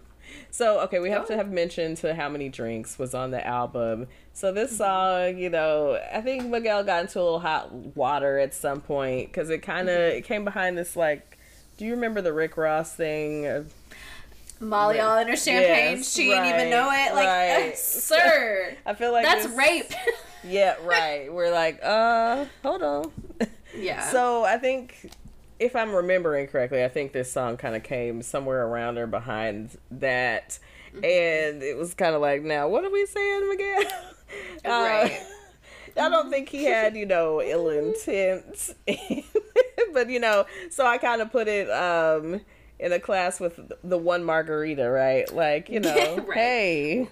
So 0.51 0.81
okay, 0.81 0.99
we 0.99 1.11
have 1.11 1.27
to 1.29 1.37
have 1.37 1.51
mentioned 1.51 1.99
to 1.99 2.15
how 2.15 2.29
many 2.29 2.49
drinks 2.49 2.99
was 2.99 3.15
on 3.15 3.31
the 3.31 3.47
album. 3.47 4.07
So 4.33 4.53
this 4.53 4.77
song, 4.77 5.37
you 5.39 5.51
know, 5.51 6.01
I 6.13 6.21
think 6.21 6.47
Miguel 6.47 6.85
got 6.85 7.03
into 7.03 7.21
a 7.21 7.23
little 7.23 7.41
hot 7.41 7.73
water 7.97 8.39
at 8.39 8.55
some 8.55 8.81
point 8.81 9.29
because 9.29 9.51
it 9.51 9.59
kind 9.59 9.89
of 9.89 9.97
Mm-hmm. 9.99 10.17
it 10.19 10.25
came 10.25 10.45
behind 10.45 10.77
this 10.79 10.97
like. 10.97 11.39
Do 11.77 11.85
you 11.85 11.93
remember 11.93 12.21
the 12.21 12.33
Rick 12.33 12.57
Ross 12.57 12.93
thing? 12.95 13.47
of- 13.47 13.73
Molly 14.61 14.99
all 14.99 15.17
in 15.19 15.29
her 15.29 15.37
champagne. 15.37 15.99
Yes, 15.99 16.13
she 16.13 16.25
didn't 16.25 16.47
even 16.47 16.71
know 16.71 16.91
it. 16.91 17.15
Like, 17.15 17.27
right. 17.29 17.79
sir, 17.79 18.75
I 18.87 18.95
feel 18.95 19.13
like 19.13 19.25
that's 19.25 19.47
rape. 19.55 19.93
Yeah, 20.43 20.75
right. 20.83 21.33
We're 21.33 21.53
like, 21.53 21.79
uh, 21.83 22.47
hold 22.65 22.83
on. 22.83 23.13
yeah. 23.77 24.11
So 24.11 24.43
I 24.45 24.57
think, 24.59 25.13
if 25.59 25.75
I'm 25.77 25.93
remembering 25.93 26.47
correctly, 26.49 26.85
I 26.85 26.89
think 26.89 27.13
this 27.13 27.31
song 27.33 27.57
kind 27.57 27.75
of 27.77 27.83
came 27.83 28.23
somewhere 28.23 28.65
around 28.67 28.99
or 28.99 29.07
behind 29.07 29.77
that, 29.91 30.59
Mm-hmm. 30.89 31.05
and 31.05 31.63
it 31.63 31.77
was 31.77 31.93
kind 31.93 32.15
of 32.15 32.23
like, 32.23 32.43
now 32.43 32.67
what 32.67 32.83
are 32.83 32.91
we 32.91 33.05
saying, 33.07 33.49
Miguel? 33.49 33.85
Uh, 34.65 34.69
Right. 34.69 35.21
I 35.97 36.09
don't 36.11 36.31
think 36.31 36.49
he 36.51 36.65
had, 36.65 36.97
you 36.97 37.05
know, 37.07 37.41
ill 37.43 37.69
intent, 37.71 38.75
but 39.93 40.09
you 40.11 40.21
know, 40.21 40.45
so 40.71 40.87
I 40.87 40.99
kind 40.99 41.21
of 41.23 41.31
put 41.33 41.49
it 41.49 41.71
um 41.71 42.41
in 42.79 42.93
a 42.93 43.01
class 43.01 43.41
with 43.41 43.59
the 43.83 43.99
one 43.99 44.23
margarita, 44.25 44.89
right? 44.91 45.33
Like, 45.33 45.69
you 45.69 45.81
know, 45.81 46.17
Right. 46.27 46.37
hey. 46.39 47.09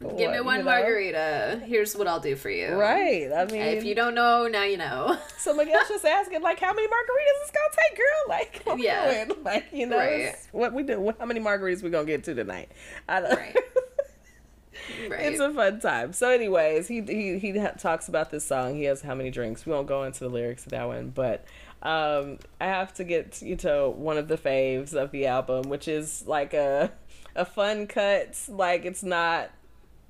Give 0.00 0.30
me 0.30 0.40
one 0.40 0.58
you 0.60 0.64
know? 0.64 0.70
margarita. 0.70 1.60
Here's 1.66 1.94
what 1.94 2.08
I'll 2.08 2.20
do 2.20 2.34
for 2.34 2.48
you. 2.48 2.68
Right. 2.74 3.30
I 3.30 3.44
mean, 3.44 3.60
If 3.60 3.84
you 3.84 3.94
don't 3.94 4.14
know, 4.14 4.48
now 4.48 4.64
you 4.64 4.78
know. 4.78 5.18
so 5.36 5.52
Miguel's 5.54 5.88
just 5.88 6.04
asking, 6.06 6.40
like, 6.40 6.58
how 6.58 6.72
many 6.72 6.86
margaritas 6.88 7.42
is 7.42 7.42
it's 7.42 7.50
gonna 7.50 7.88
take, 7.88 7.98
girl? 7.98 8.24
Like, 8.28 8.62
what 8.64 8.78
Yeah. 8.78 9.24
doing? 9.24 9.36
Like, 9.44 9.66
you 9.72 9.86
know, 9.86 9.98
Right. 9.98 10.34
what 10.52 10.72
we 10.72 10.84
do? 10.84 11.12
How 11.18 11.26
many 11.26 11.40
margaritas 11.40 11.82
we 11.82 11.90
gonna 11.90 12.06
get 12.06 12.24
to 12.24 12.34
tonight? 12.34 12.70
I 13.08 13.20
don't. 13.20 13.36
Right. 13.36 13.56
right. 15.10 15.20
It's 15.32 15.40
a 15.40 15.52
fun 15.52 15.80
time. 15.80 16.14
So, 16.14 16.30
anyways, 16.30 16.88
he 16.88 17.02
he 17.02 17.38
he 17.38 17.52
talks 17.78 18.08
about 18.08 18.30
this 18.30 18.44
song. 18.44 18.76
He 18.76 18.84
has 18.84 19.02
how 19.02 19.14
many 19.14 19.30
drinks. 19.30 19.66
We 19.66 19.72
won't 19.72 19.86
go 19.86 20.04
into 20.04 20.20
the 20.20 20.30
lyrics 20.30 20.64
of 20.64 20.70
that 20.70 20.86
one, 20.86 21.10
but 21.10 21.44
um, 21.82 22.38
I 22.58 22.66
have 22.66 22.94
to 22.94 23.04
get 23.04 23.42
you 23.42 23.56
to 23.56 23.90
one 23.90 24.16
of 24.16 24.28
the 24.28 24.38
faves 24.38 24.94
of 24.94 25.10
the 25.10 25.26
album, 25.26 25.68
which 25.68 25.88
is 25.88 26.24
like 26.26 26.54
a 26.54 26.90
a 27.36 27.44
fun 27.44 27.86
cut. 27.86 28.38
Like 28.48 28.84
it's 28.86 29.02
not 29.02 29.50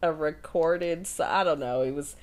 a 0.03 0.13
recorded. 0.13 1.07
So 1.07 1.25
I 1.25 1.45
don't 1.45 1.61
know. 1.61 1.83
It 1.83 1.95
was. 1.95 2.17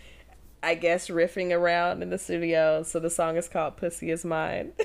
I 0.64 0.74
guess 0.74 1.08
riffing 1.10 1.56
around 1.56 2.02
in 2.02 2.10
the 2.10 2.18
studio. 2.18 2.82
So 2.82 3.00
the 3.00 3.12
song 3.12 3.38
is 3.38 3.48
called 3.48 3.78
"Pussy 3.78 4.10
Is 4.10 4.26
Mine," 4.26 4.74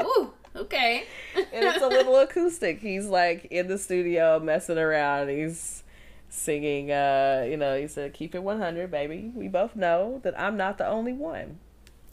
Ooh, 0.00 0.32
okay. 0.54 1.04
and 1.34 1.46
it's 1.64 1.82
a 1.82 1.88
little 1.88 2.16
acoustic. 2.18 2.80
He's 2.80 3.06
like 3.06 3.46
in 3.46 3.68
the 3.68 3.78
studio 3.78 4.38
messing 4.38 4.78
around. 4.78 5.28
He's 5.30 5.82
singing. 6.28 6.92
Uh, 6.92 7.46
you 7.48 7.56
know, 7.56 7.76
he 7.78 7.88
said, 7.88 8.12
"Keep 8.12 8.34
it 8.34 8.42
100, 8.42 8.90
baby. 8.90 9.32
We 9.34 9.48
both 9.48 9.74
know 9.74 10.20
that 10.22 10.38
I'm 10.38 10.56
not 10.56 10.78
the 10.78 10.86
only 10.86 11.12
one. 11.14 11.58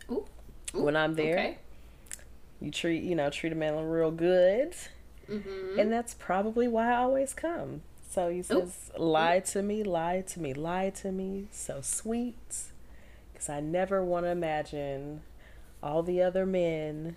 Ooh. 0.10 0.26
Ooh, 0.76 0.84
When 0.84 0.96
I'm 0.96 1.16
there, 1.16 1.38
Okay. 1.38 1.58
you 2.62 2.72
treat 2.72 3.04
you 3.04 3.16
know 3.16 3.30
treat 3.30 3.52
a 3.52 3.56
man 3.56 3.76
real 3.86 4.12
good, 4.12 4.76
Mm-hmm. 5.30 5.80
and 5.80 5.92
that's 5.92 6.14
probably 6.14 6.68
why 6.68 6.94
I 6.94 6.98
always 6.98 7.34
come." 7.34 7.82
So 8.10 8.30
he 8.30 8.41
says, 8.41 8.89
"Lie 8.97 9.39
to 9.51 9.62
me, 9.62 9.84
lie 9.84 10.22
to 10.22 10.39
me, 10.39 10.53
lie 10.53 10.89
to 11.01 11.12
me, 11.12 11.47
so 11.51 11.80
sweet, 11.82 12.55
because 13.32 13.49
I 13.49 13.60
never 13.60 14.03
want 14.03 14.26
to 14.26 14.30
imagine 14.32 15.22
all 15.84 16.01
the 16.03 16.22
other 16.22 16.45
men." 16.45 17.16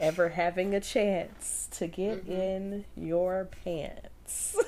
Ever 0.00 0.30
having 0.30 0.74
a 0.74 0.80
chance 0.80 1.68
to 1.72 1.86
get 1.86 2.24
Mm-hmm. 2.26 2.32
in 2.32 2.84
your 2.96 3.48
pants. 3.64 4.56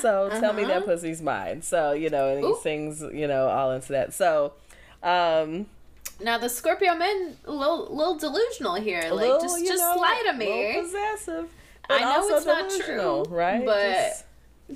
So 0.00 0.28
tell 0.40 0.52
me 0.52 0.64
that 0.64 0.78
Uh-huh. 0.78 0.86
pussy's 0.86 1.22
mine. 1.22 1.62
So 1.62 1.92
you 1.92 2.10
know, 2.10 2.28
and 2.34 2.44
he 2.44 2.54
sings, 2.60 3.02
you 3.02 3.28
know, 3.28 3.46
all 3.48 3.70
into 3.70 3.92
that. 3.92 4.12
So, 4.12 4.52
um, 5.02 5.66
Now 6.20 6.38
the 6.38 6.48
Scorpio 6.48 6.94
men 6.96 7.36
a 7.44 7.52
little, 7.52 7.86
little 7.94 8.16
delusional 8.16 8.74
here. 8.74 9.02
Like 9.02 9.12
little, 9.12 9.40
just 9.40 9.64
just 9.64 9.80
know, 9.82 9.96
lie 10.00 10.22
to 10.26 10.32
me. 10.32 10.46
little 10.66 10.82
possessive. 10.82 11.48
I 11.90 12.00
know 12.00 12.36
it's 12.36 12.46
not 12.46 12.70
true, 12.84 13.22
right? 13.28 13.64
but 13.64 13.82
Just- 13.92 14.24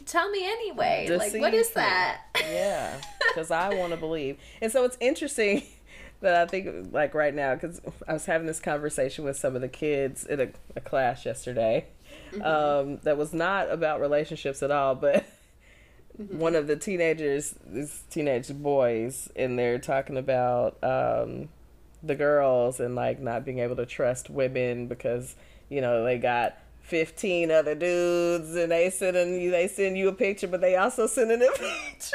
Tell 0.04 0.28
me 0.30 0.44
anyway. 0.44 1.06
Like 1.08 1.32
what 1.40 1.54
is 1.54 1.70
that? 1.70 2.20
yeah, 2.36 3.00
because 3.28 3.50
I 3.50 3.74
want 3.74 3.92
to 3.92 3.96
believe. 3.96 4.36
And 4.60 4.70
so 4.70 4.84
it's 4.84 4.96
interesting 5.00 5.62
that 6.20 6.34
I 6.34 6.46
think, 6.46 6.92
like 6.92 7.14
right 7.14 7.34
now, 7.34 7.54
because 7.54 7.80
I 8.06 8.12
was 8.12 8.26
having 8.26 8.46
this 8.46 8.60
conversation 8.60 9.24
with 9.24 9.38
some 9.38 9.54
of 9.54 9.62
the 9.62 9.68
kids 9.68 10.24
in 10.26 10.40
a, 10.40 10.48
a 10.74 10.80
class 10.80 11.24
yesterday 11.24 11.86
Mm-hmm. 12.32 12.42
um, 12.42 12.98
that 13.02 13.16
was 13.18 13.32
not 13.34 13.70
about 13.70 14.00
relationships 14.00 14.62
at 14.62 14.70
all, 14.70 14.94
but. 14.94 15.24
Mm-hmm. 16.20 16.38
One 16.38 16.54
of 16.54 16.66
the 16.66 16.76
teenagers, 16.76 17.54
these 17.66 18.02
teenage 18.08 18.48
boys, 18.48 19.28
and 19.36 19.58
they're 19.58 19.78
talking 19.78 20.16
about 20.16 20.82
um, 20.82 21.50
the 22.02 22.14
girls 22.14 22.80
and 22.80 22.94
like 22.94 23.20
not 23.20 23.44
being 23.44 23.58
able 23.58 23.76
to 23.76 23.84
trust 23.84 24.30
women 24.30 24.86
because 24.86 25.36
you 25.68 25.82
know 25.82 26.04
they 26.04 26.16
got 26.16 26.56
15 26.86 27.50
other 27.50 27.74
dudes 27.74 28.54
and 28.54 28.70
they 28.70 28.90
sending 28.90 29.40
you 29.40 29.50
they 29.50 29.66
send 29.68 29.98
you 29.98 30.08
a 30.08 30.12
picture 30.12 30.46
but 30.46 30.60
they 30.60 30.76
also 30.76 31.06
sending 31.06 31.40
them 31.40 31.52
pictures. 31.54 32.12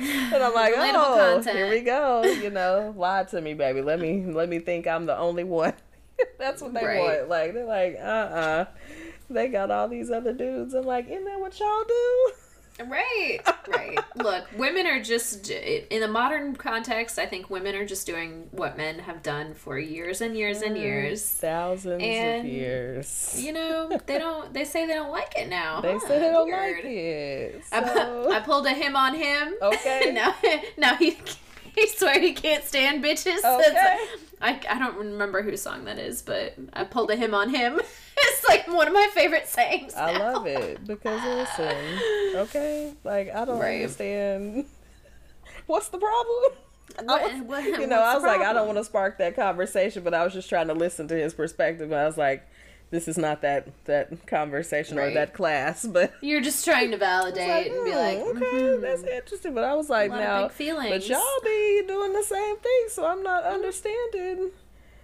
And 0.00 0.42
i'm 0.42 0.54
like 0.54 0.74
Relatable 0.74 0.94
oh 0.94 1.32
content. 1.36 1.56
here 1.56 1.68
we 1.68 1.80
go 1.80 2.22
you 2.22 2.50
know? 2.50 2.94
Lie 2.96 3.24
to 3.24 3.40
me 3.40 3.54
baby. 3.54 3.82
Let 3.82 4.00
me 4.00 4.24
let 4.26 4.48
me 4.48 4.58
think 4.60 4.86
i'm 4.86 5.06
the 5.06 5.16
only 5.18 5.44
one. 5.44 5.74
That's 6.38 6.62
what 6.62 6.72
they 6.74 6.84
Right. 6.84 6.98
want. 7.00 7.28
Like 7.28 7.52
they're 7.54 7.64
like 7.66 7.96
uh-uh. 8.00 8.64
They 9.30 9.48
got 9.48 9.70
all 9.70 9.88
these 9.88 10.10
other 10.10 10.32
dudes. 10.32 10.72
I'm 10.74 10.84
like 10.84 11.08
isn't 11.08 11.24
that 11.24 11.40
what 11.40 11.58
y'all 11.60 11.84
do 11.86 12.32
Right, 12.86 13.38
right. 13.68 13.98
Look, 14.16 14.46
women 14.56 14.86
are 14.86 15.02
just 15.02 15.50
in 15.50 16.00
the 16.00 16.08
modern 16.08 16.54
context. 16.56 17.18
I 17.18 17.26
think 17.26 17.50
women 17.50 17.74
are 17.74 17.84
just 17.84 18.06
doing 18.06 18.48
what 18.52 18.76
men 18.76 19.00
have 19.00 19.22
done 19.22 19.54
for 19.54 19.78
years 19.78 20.20
and 20.20 20.36
years 20.36 20.62
and 20.62 20.76
mm, 20.76 20.80
years. 20.80 21.24
thousands 21.24 22.02
And, 22.02 22.46
of 22.46 22.52
years 22.52 23.34
You 23.38 23.52
know, 23.52 23.98
they 24.06 24.18
don't. 24.18 24.52
They 24.54 24.64
say 24.64 24.86
they 24.86 24.94
don't 24.94 25.10
like 25.10 25.34
it 25.36 25.48
now. 25.48 25.80
they 25.80 25.92
huh? 25.94 25.98
say 26.00 26.18
they 26.20 26.30
don't 26.30 26.46
Weird. 26.46 26.76
like 26.76 26.84
it 26.84 27.62
I, 27.72 27.94
so- 27.94 28.30
I 28.32 28.40
pulled 28.40 28.66
a 28.66 28.70
him 28.72 28.96
on 28.96 29.14
him. 29.14 29.54
Okay. 29.60 30.10
now, 30.14 30.34
now 30.76 30.94
he 30.96 31.18
he 31.78 31.86
swear 31.96 32.20
he 32.20 32.32
can't 32.32 32.64
stand 32.64 33.02
bitches. 33.04 33.38
Okay. 33.44 33.98
I, 34.40 34.60
I 34.68 34.78
don't 34.78 34.96
remember 34.96 35.42
whose 35.42 35.60
song 35.62 35.84
that 35.86 35.98
is, 35.98 36.22
but 36.22 36.54
I 36.72 36.84
pulled 36.84 37.10
a 37.10 37.16
him 37.16 37.34
on 37.34 37.50
him. 37.50 37.80
it's 38.16 38.48
like 38.48 38.68
one 38.68 38.86
of 38.86 38.92
my 38.94 39.08
favorite 39.14 39.48
sayings. 39.48 39.94
I 39.94 40.12
now. 40.12 40.32
love 40.34 40.46
it 40.46 40.86
because 40.86 41.22
listen, 41.24 41.76
okay, 42.36 42.92
like 43.04 43.34
I 43.34 43.44
don't 43.44 43.58
Right. 43.58 43.82
understand. 43.82 44.66
What's 45.66 45.88
the 45.88 45.98
problem? 45.98 46.52
What- 47.04 47.20
I 47.22 47.34
was- 47.34 47.42
what- 47.42 47.64
you 47.64 47.86
know, 47.86 48.00
I 48.00 48.14
was 48.14 48.22
like, 48.24 48.40
I 48.40 48.52
don't 48.52 48.66
want 48.66 48.78
to 48.78 48.84
spark 48.84 49.18
that 49.18 49.36
conversation, 49.36 50.02
but 50.02 50.14
I 50.14 50.24
was 50.24 50.32
just 50.32 50.48
trying 50.48 50.68
to 50.68 50.74
listen 50.74 51.06
to 51.08 51.14
his 51.14 51.34
perspective. 51.34 51.92
I 51.92 52.06
was 52.06 52.16
like, 52.16 52.46
this 52.90 53.06
is 53.08 53.18
not 53.18 53.42
that 53.42 53.68
that 53.84 54.26
conversation 54.26 54.98
or 54.98 55.10
that 55.12 55.34
class, 55.34 55.84
but 55.86 56.12
You're 56.22 56.40
just 56.40 56.64
trying 56.64 56.90
to 56.92 56.96
validate 56.96 57.70
and 57.72 57.84
be 57.84 57.94
like, 57.94 58.18
"Hmm, 58.22 58.36
okay, 58.36 58.46
mhm. 58.46 58.80
that's 58.80 59.02
interesting. 59.02 59.54
But 59.54 59.64
I 59.64 59.74
was 59.74 59.88
like, 59.90 60.10
A 60.10 60.14
lot 60.14 60.22
of 60.22 60.26
now, 60.42 60.48
feelings. 60.48 60.90
but 60.90 61.08
y'all 61.08 61.40
be 61.44 61.82
doing 61.86 62.12
the 62.12 62.22
same 62.24 62.56
thing, 62.58 62.84
so 62.88 63.06
I'm 63.06 63.22
not 63.22 63.44
understanding 63.44 64.50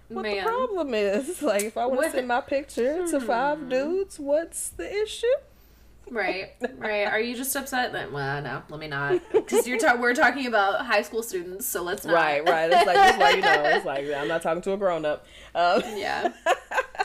what 0.09 0.21
Man. 0.23 0.37
the 0.37 0.41
problem 0.43 0.93
is. 0.93 1.41
Like, 1.41 1.63
if 1.63 1.77
I 1.77 1.85
want 1.85 2.03
to 2.05 2.11
send 2.11 2.27
my 2.27 2.41
picture 2.41 3.05
to 3.07 3.19
Hmm. 3.19 3.25
five 3.25 3.69
dudes, 3.69 4.19
what's 4.19 4.69
the 4.69 4.91
issue? 5.03 5.25
Right, 6.09 6.51
right. 6.77 7.05
Are 7.07 7.19
you 7.19 7.35
just 7.35 7.55
upset 7.55 7.93
that? 7.93 8.11
Well, 8.11 8.41
no, 8.41 8.61
let 8.69 8.79
me 8.79 8.87
not. 8.87 9.21
Because 9.31 9.67
you're 9.67 9.77
ta- 9.79 9.97
we're 9.99 10.13
talking 10.13 10.45
about 10.47 10.85
high 10.85 11.01
school 11.01 11.23
students, 11.23 11.65
so 11.65 11.81
let's 11.83 12.05
not. 12.05 12.13
Right, 12.13 12.47
right. 12.47 12.71
It's 12.71 12.85
like 12.85 12.95
just 12.95 13.19
like 13.19 13.35
you 13.37 13.41
know, 13.41 13.63
it's 13.65 13.85
like 13.85 14.05
I'm 14.15 14.27
not 14.27 14.41
talking 14.41 14.61
to 14.63 14.73
a 14.73 14.77
grown 14.77 15.05
up. 15.05 15.25
Um, 15.55 15.81
Yeah. 15.95 16.31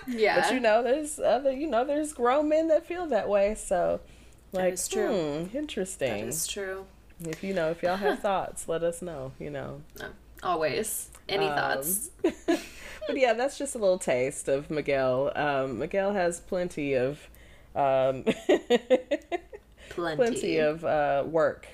Yeah. 0.06 0.40
But 0.40 0.52
you 0.54 0.60
know, 0.60 0.82
there's 0.82 1.18
other, 1.20 1.52
you 1.52 1.68
know, 1.68 1.84
there's 1.84 2.12
grown 2.12 2.48
men 2.48 2.68
that 2.68 2.86
feel 2.86 3.06
that 3.06 3.28
way. 3.28 3.54
So, 3.54 4.00
like, 4.52 4.76
true. 4.88 5.44
hmm, 5.46 5.56
interesting. 5.56 6.22
that 6.24 6.28
is 6.28 6.46
true. 6.46 6.86
If 7.20 7.44
you 7.44 7.54
know, 7.54 7.70
if 7.70 7.82
y'all 7.82 7.96
have 7.96 8.18
thoughts, 8.28 8.66
let 8.68 8.82
us 8.82 9.02
know. 9.02 9.32
You 9.38 9.50
know. 9.50 9.82
Always. 10.42 11.10
Any 11.28 11.46
Um, 11.46 11.54
thoughts? 11.56 12.10
but 12.22 13.16
yeah, 13.16 13.34
that's 13.34 13.56
just 13.58 13.74
a 13.74 13.78
little 13.78 13.98
taste 13.98 14.48
of 14.48 14.70
Miguel. 14.70 15.30
Um, 15.36 15.78
Miguel 15.78 16.12
has 16.12 16.40
plenty 16.40 16.94
of, 16.94 17.28
um, 17.74 18.24
Plenty. 19.90 20.16
plenty 20.16 20.56
of 20.58 20.84
uh, 20.84 21.24
work 21.26 21.66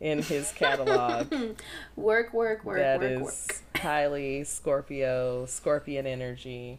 in 0.00 0.22
his 0.22 0.50
catalog. 0.52 1.30
Work, 1.96 2.32
work, 2.32 2.64
work, 2.64 2.78
that 2.78 3.00
work, 3.00 3.10
is 3.10 3.20
work. 3.20 3.56
highly 3.76 4.44
Scorpio, 4.44 5.44
Scorpion 5.46 6.06
energy. 6.06 6.78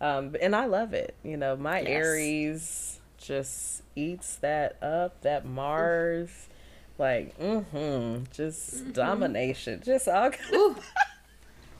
Um, 0.00 0.34
and 0.40 0.56
I 0.56 0.64
love 0.64 0.94
it. 0.94 1.14
You 1.22 1.36
know, 1.36 1.54
my 1.56 1.80
Yes. 1.80 1.88
Aries 1.88 3.00
just 3.18 3.82
eats 3.94 4.36
that 4.36 4.82
up, 4.82 5.20
that 5.20 5.44
Mars. 5.44 6.48
Like, 6.98 7.38
mm-hmm. 7.38 8.24
Just 8.32 8.92
domination. 8.94 9.82
Just 9.84 10.08
all. 10.08 10.30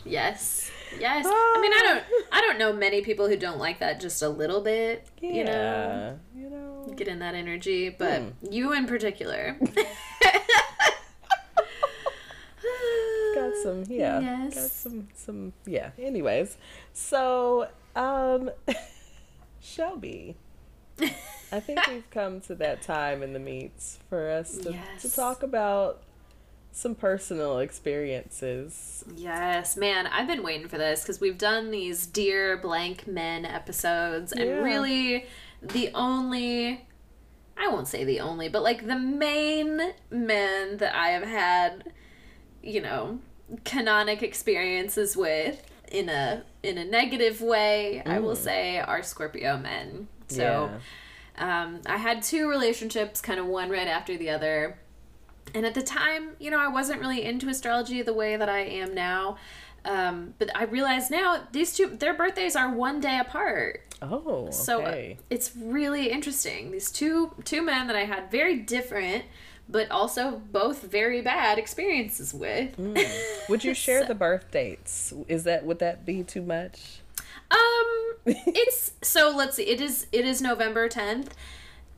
Yes. 0.05 0.71
Yes. 0.99 1.25
I 1.27 1.59
mean, 1.61 1.73
I 1.73 1.81
don't. 1.83 2.05
I 2.33 2.41
don't 2.41 2.59
know 2.59 2.73
many 2.73 3.03
people 3.03 3.29
who 3.29 3.37
don't 3.37 3.59
like 3.59 3.79
that 3.81 4.01
just 4.01 4.21
a 4.23 4.29
little 4.29 4.61
bit. 4.61 5.07
yeah, 5.21 5.31
You 5.33 5.45
know, 5.45 6.19
you 6.37 6.51
know. 6.51 6.93
get 6.97 7.09
in 7.09 7.19
that 7.21 7.35
energy, 7.35 7.89
but 7.89 8.21
Hmm. 8.21 8.29
you 8.51 8.73
in 8.73 8.87
particular. 8.87 9.57
got 13.35 13.57
some 13.63 13.85
yeah 13.89 14.21
got 14.55 14.63
some 14.71 15.09
some 15.15 15.53
yeah 15.67 15.91
anyways 15.99 16.57
so 16.93 17.67
um 17.97 18.51
shelby 19.61 20.37
i 21.51 21.59
think 21.59 21.85
we've 21.89 22.09
come 22.11 22.41
to 22.41 22.55
that 22.55 22.83
time 22.83 23.23
in 23.23 23.33
the 23.33 23.39
meets 23.39 23.99
for 24.09 24.31
us 24.31 24.59
to, 24.59 24.77
to 25.01 25.11
talk 25.11 25.43
about 25.43 26.03
some 26.73 26.95
personal 26.95 27.59
experiences 27.59 29.05
Yes, 29.17 29.77
man, 29.77 30.07
I've 30.07 30.27
been 30.27 30.43
waiting 30.43 30.69
for 30.69 30.79
this 30.79 31.03
because 31.03 31.21
we've 31.21 31.39
done 31.39 31.71
these 31.71 32.07
Dear 32.07 32.57
Blank 32.57 33.07
Men 33.07 33.45
episodes, 33.45 34.33
and 34.33 34.49
Yeah. 34.49 34.63
really 34.63 35.27
the 35.61 35.91
only, 35.95 36.87
I 37.57 37.69
won't 37.69 37.89
say 37.89 38.05
the 38.05 38.21
only, 38.21 38.49
but 38.49 38.63
like 38.63 38.87
the 38.87 38.99
main 38.99 39.93
men 40.11 40.77
that 40.79 40.95
I 40.95 41.09
have 41.11 41.25
had, 41.25 41.93
you 42.63 42.81
know, 42.81 43.19
canonic 43.65 44.23
experiences 44.23 45.17
with 45.17 45.63
in 45.91 46.09
a 46.09 46.43
in 46.63 46.79
a 46.79 46.85
negative 46.85 47.41
way, 47.43 48.03
I 48.07 48.19
will 48.21 48.35
Mm. 48.35 48.45
say, 48.45 48.79
are 48.79 49.03
Scorpio 49.03 49.59
men. 49.59 50.09
So 50.29 50.71
Um, 51.39 51.81
I 51.87 51.97
had 51.97 52.23
two 52.23 52.49
relationships, 52.49 53.21
kind 53.23 53.41
of 53.41 53.47
one 53.47 53.71
right 53.71 53.89
after 53.89 54.17
the 54.19 54.29
other. 54.31 54.79
And 55.55 55.67
at 55.67 55.75
the 55.75 55.83
time, 55.83 56.31
you 56.39 56.51
know, 56.51 56.59
I 56.59 56.69
wasn't 56.69 57.01
really 57.01 57.25
into 57.25 57.49
astrology 57.49 58.03
the 58.03 58.15
way 58.15 58.37
that 58.37 58.49
I 58.49 58.61
am 58.61 58.95
now. 58.95 59.37
Um, 59.85 60.35
but 60.39 60.51
I 60.57 60.65
realize 60.65 61.11
now 61.11 61.45
these 61.53 61.77
two, 61.77 61.89
their 61.89 62.15
birthdays 62.15 62.57
are 62.57 62.73
one 62.73 63.01
day 63.01 63.19
apart. 63.19 63.83
Oh, 64.01 64.51
So 64.51 64.83
uh, 64.83 65.15
it's 65.31 65.57
really 65.57 66.11
interesting. 66.11 66.73
These 66.73 66.91
two 66.91 67.33
two 67.45 67.63
men 67.63 67.87
that 67.87 67.97
I 67.97 68.05
had 68.05 68.31
very 68.31 68.57
different, 68.57 69.25
but 69.69 69.91
also 69.91 70.43
both 70.51 70.83
very 70.83 71.21
bad 71.21 71.59
experiences 71.59 72.35
with. 72.35 72.77
Would 73.49 73.65
you 73.65 73.75
share 73.87 74.05
the 74.05 74.15
birth 74.15 74.51
dates? 74.51 75.13
Is 75.29 75.45
that 75.45 75.65
would 75.65 75.79
that 75.79 76.05
be 76.05 76.25
too 76.25 76.43
much? 76.43 77.01
Um, 77.51 78.15
it's 78.27 78.93
so 79.03 79.33
let's 79.35 79.57
see. 79.57 79.65
It 79.65 79.81
is 79.81 80.07
it 80.11 80.25
is 80.25 80.43
November 80.43 80.89
tenth. 80.89 81.35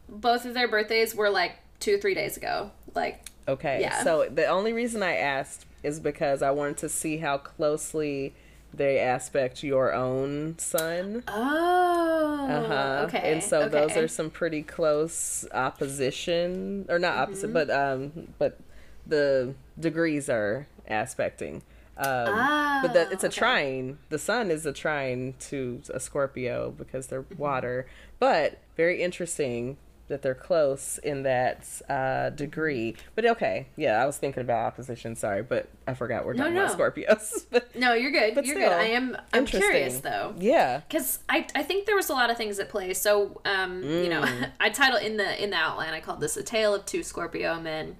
Both 0.09 0.45
of 0.45 0.53
their 0.53 0.69
birthdays 0.69 1.15
were 1.15 1.31
like 1.31 1.57
two 1.81 1.97
three 1.99 2.15
days 2.15 2.37
ago. 2.37 2.71
Like 2.95 3.25
Okay. 3.47 3.81
Yeah. 3.81 4.03
So 4.03 4.29
the 4.33 4.47
only 4.47 4.73
reason 4.73 5.03
I 5.03 5.17
asked 5.17 5.67
is 5.83 6.01
because 6.01 6.41
I 6.43 6.51
wanted 6.51 6.79
to 6.79 6.89
see 6.89 7.19
how 7.19 7.37
closely 7.39 8.35
they 8.73 8.99
aspect 8.99 9.63
your 9.63 9.93
own 9.95 10.59
sun. 10.59 11.23
oh, 11.29 12.47
Uh-huh. 12.51 13.05
okay. 13.07 13.33
And 13.33 13.43
so 13.43 13.69
those 13.69 13.97
are 13.97 14.09
some 14.09 14.31
pretty 14.31 14.63
close 14.63 15.47
opposition 15.53 16.87
or 16.89 16.99
not 16.99 17.17
opposite, 17.17 17.53
Mm-hmm. 17.53 17.53
but 17.55 17.71
um 17.71 18.29
but 18.39 18.59
the 19.07 19.55
degrees 19.79 20.29
are 20.29 20.67
aspecting. 20.89 21.63
Um 21.97 22.81
but 22.83 22.93
that 22.95 23.13
it's 23.13 23.23
a 23.23 23.27
Ah, 23.27 23.31
okay. 23.31 23.39
trine. 23.39 23.99
The 24.09 24.19
sun 24.19 24.51
is 24.51 24.67
a 24.67 24.73
trine 24.73 25.35
to 25.51 25.81
a 25.93 26.01
Scorpio 26.01 26.73
because 26.77 27.07
they're 27.09 27.23
Mm-hmm. 27.23 27.37
water. 27.43 27.87
But 28.19 28.59
very 28.77 29.03
interesting 29.03 29.77
that 30.09 30.21
they're 30.23 30.35
close 30.35 30.99
in 30.99 31.23
that 31.23 31.67
uh, 31.89 32.31
degree. 32.31 32.95
But 33.15 33.25
okay, 33.27 33.69
yeah, 33.77 34.03
I 34.03 34.07
was 34.07 34.19
thinking 34.19 34.43
about 34.43 34.67
opposition. 34.67 35.17
Sorry, 35.17 35.43
but 35.43 35.69
I 35.87 35.95
forgot 35.95 36.27
we're 36.27 36.35
talking 36.35 36.55
no. 36.55 36.65
about 36.65 36.79
Scorpios. 36.79 37.47
but 37.51 37.75
No, 37.75 37.95
you're 37.95 38.11
good. 38.11 38.35
But 38.35 38.45
you're 38.45 38.57
still, 38.57 38.69
good. 38.69 38.79
I 38.79 38.87
am. 38.89 39.17
I'm 39.33 39.47
curious 39.47 40.01
though. 40.01 40.35
yeah, 40.39 40.81
because 40.87 41.21
I, 41.29 41.47
I 41.55 41.63
think 41.63 41.87
there 41.87 41.97
was 41.97 42.11
a 42.11 42.13
lot 42.13 42.31
of 42.31 42.37
things 42.37 42.59
at 42.59 42.69
play 42.69 42.93
so 42.95 43.41
um 43.45 43.83
you 43.83 44.09
know 44.09 44.23
Mm. 44.23 44.51
i 44.61 44.71
title 44.71 44.99
in 44.99 45.17
the 45.17 45.43
in 45.43 45.51
the 45.51 45.57
outline 45.57 45.93
i 45.93 46.01
called 46.01 46.21
this 46.21 46.37
a 46.37 46.43
tale 46.43 46.75
of 46.75 46.87
two 46.87 47.03
scorpio 47.03 47.61
men 47.61 47.97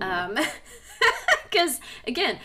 um 0.00 0.36
because 1.50 1.80
again 2.06 2.38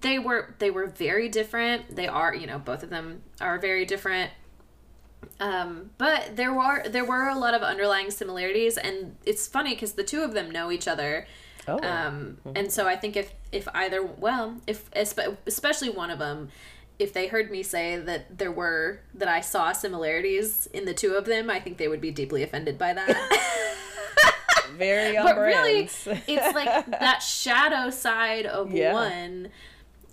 they 0.00 0.18
were 0.18 0.54
they 0.58 0.70
were 0.70 0.86
very 0.86 1.28
different 1.28 1.94
they 1.94 2.06
are 2.06 2.34
you 2.34 2.46
know 2.46 2.58
both 2.58 2.82
of 2.82 2.90
them 2.90 3.22
are 3.40 3.58
very 3.58 3.84
different 3.84 4.30
um 5.40 5.90
but 5.98 6.36
there 6.36 6.52
were 6.52 6.82
there 6.88 7.04
were 7.04 7.28
a 7.28 7.38
lot 7.38 7.54
of 7.54 7.62
underlying 7.62 8.10
similarities 8.10 8.76
and 8.76 9.16
it's 9.24 9.46
funny 9.46 9.74
because 9.74 9.92
the 9.92 10.02
two 10.04 10.22
of 10.22 10.34
them 10.34 10.50
know 10.50 10.70
each 10.70 10.88
other 10.88 11.26
oh, 11.68 11.78
um, 11.86 12.38
and 12.56 12.72
so 12.72 12.86
I 12.88 12.96
think 12.96 13.16
if 13.16 13.32
if 13.52 13.68
either 13.74 14.02
well, 14.02 14.56
if 14.66 14.90
espe- 14.92 15.36
especially 15.46 15.90
one 15.90 16.10
of 16.10 16.18
them, 16.18 16.48
if 16.98 17.12
they 17.12 17.26
heard 17.28 17.50
me 17.50 17.62
say 17.62 17.96
that 17.98 18.38
there 18.38 18.52
were 18.52 19.00
that 19.14 19.28
I 19.28 19.40
saw 19.40 19.72
similarities 19.72 20.66
in 20.72 20.84
the 20.84 20.94
two 20.94 21.14
of 21.14 21.24
them, 21.24 21.50
I 21.50 21.60
think 21.60 21.78
they 21.78 21.88
would 21.88 22.00
be 22.00 22.10
deeply 22.10 22.42
offended 22.42 22.78
by 22.78 22.92
that. 22.94 23.54
very 24.76 25.16
on 25.16 25.24
but 25.26 25.38
really, 25.38 25.80
it's 25.80 26.06
like 26.54 26.86
that 27.00 27.20
shadow 27.22 27.90
side 27.90 28.46
of 28.46 28.72
Yeah. 28.72 28.92
one 28.92 29.48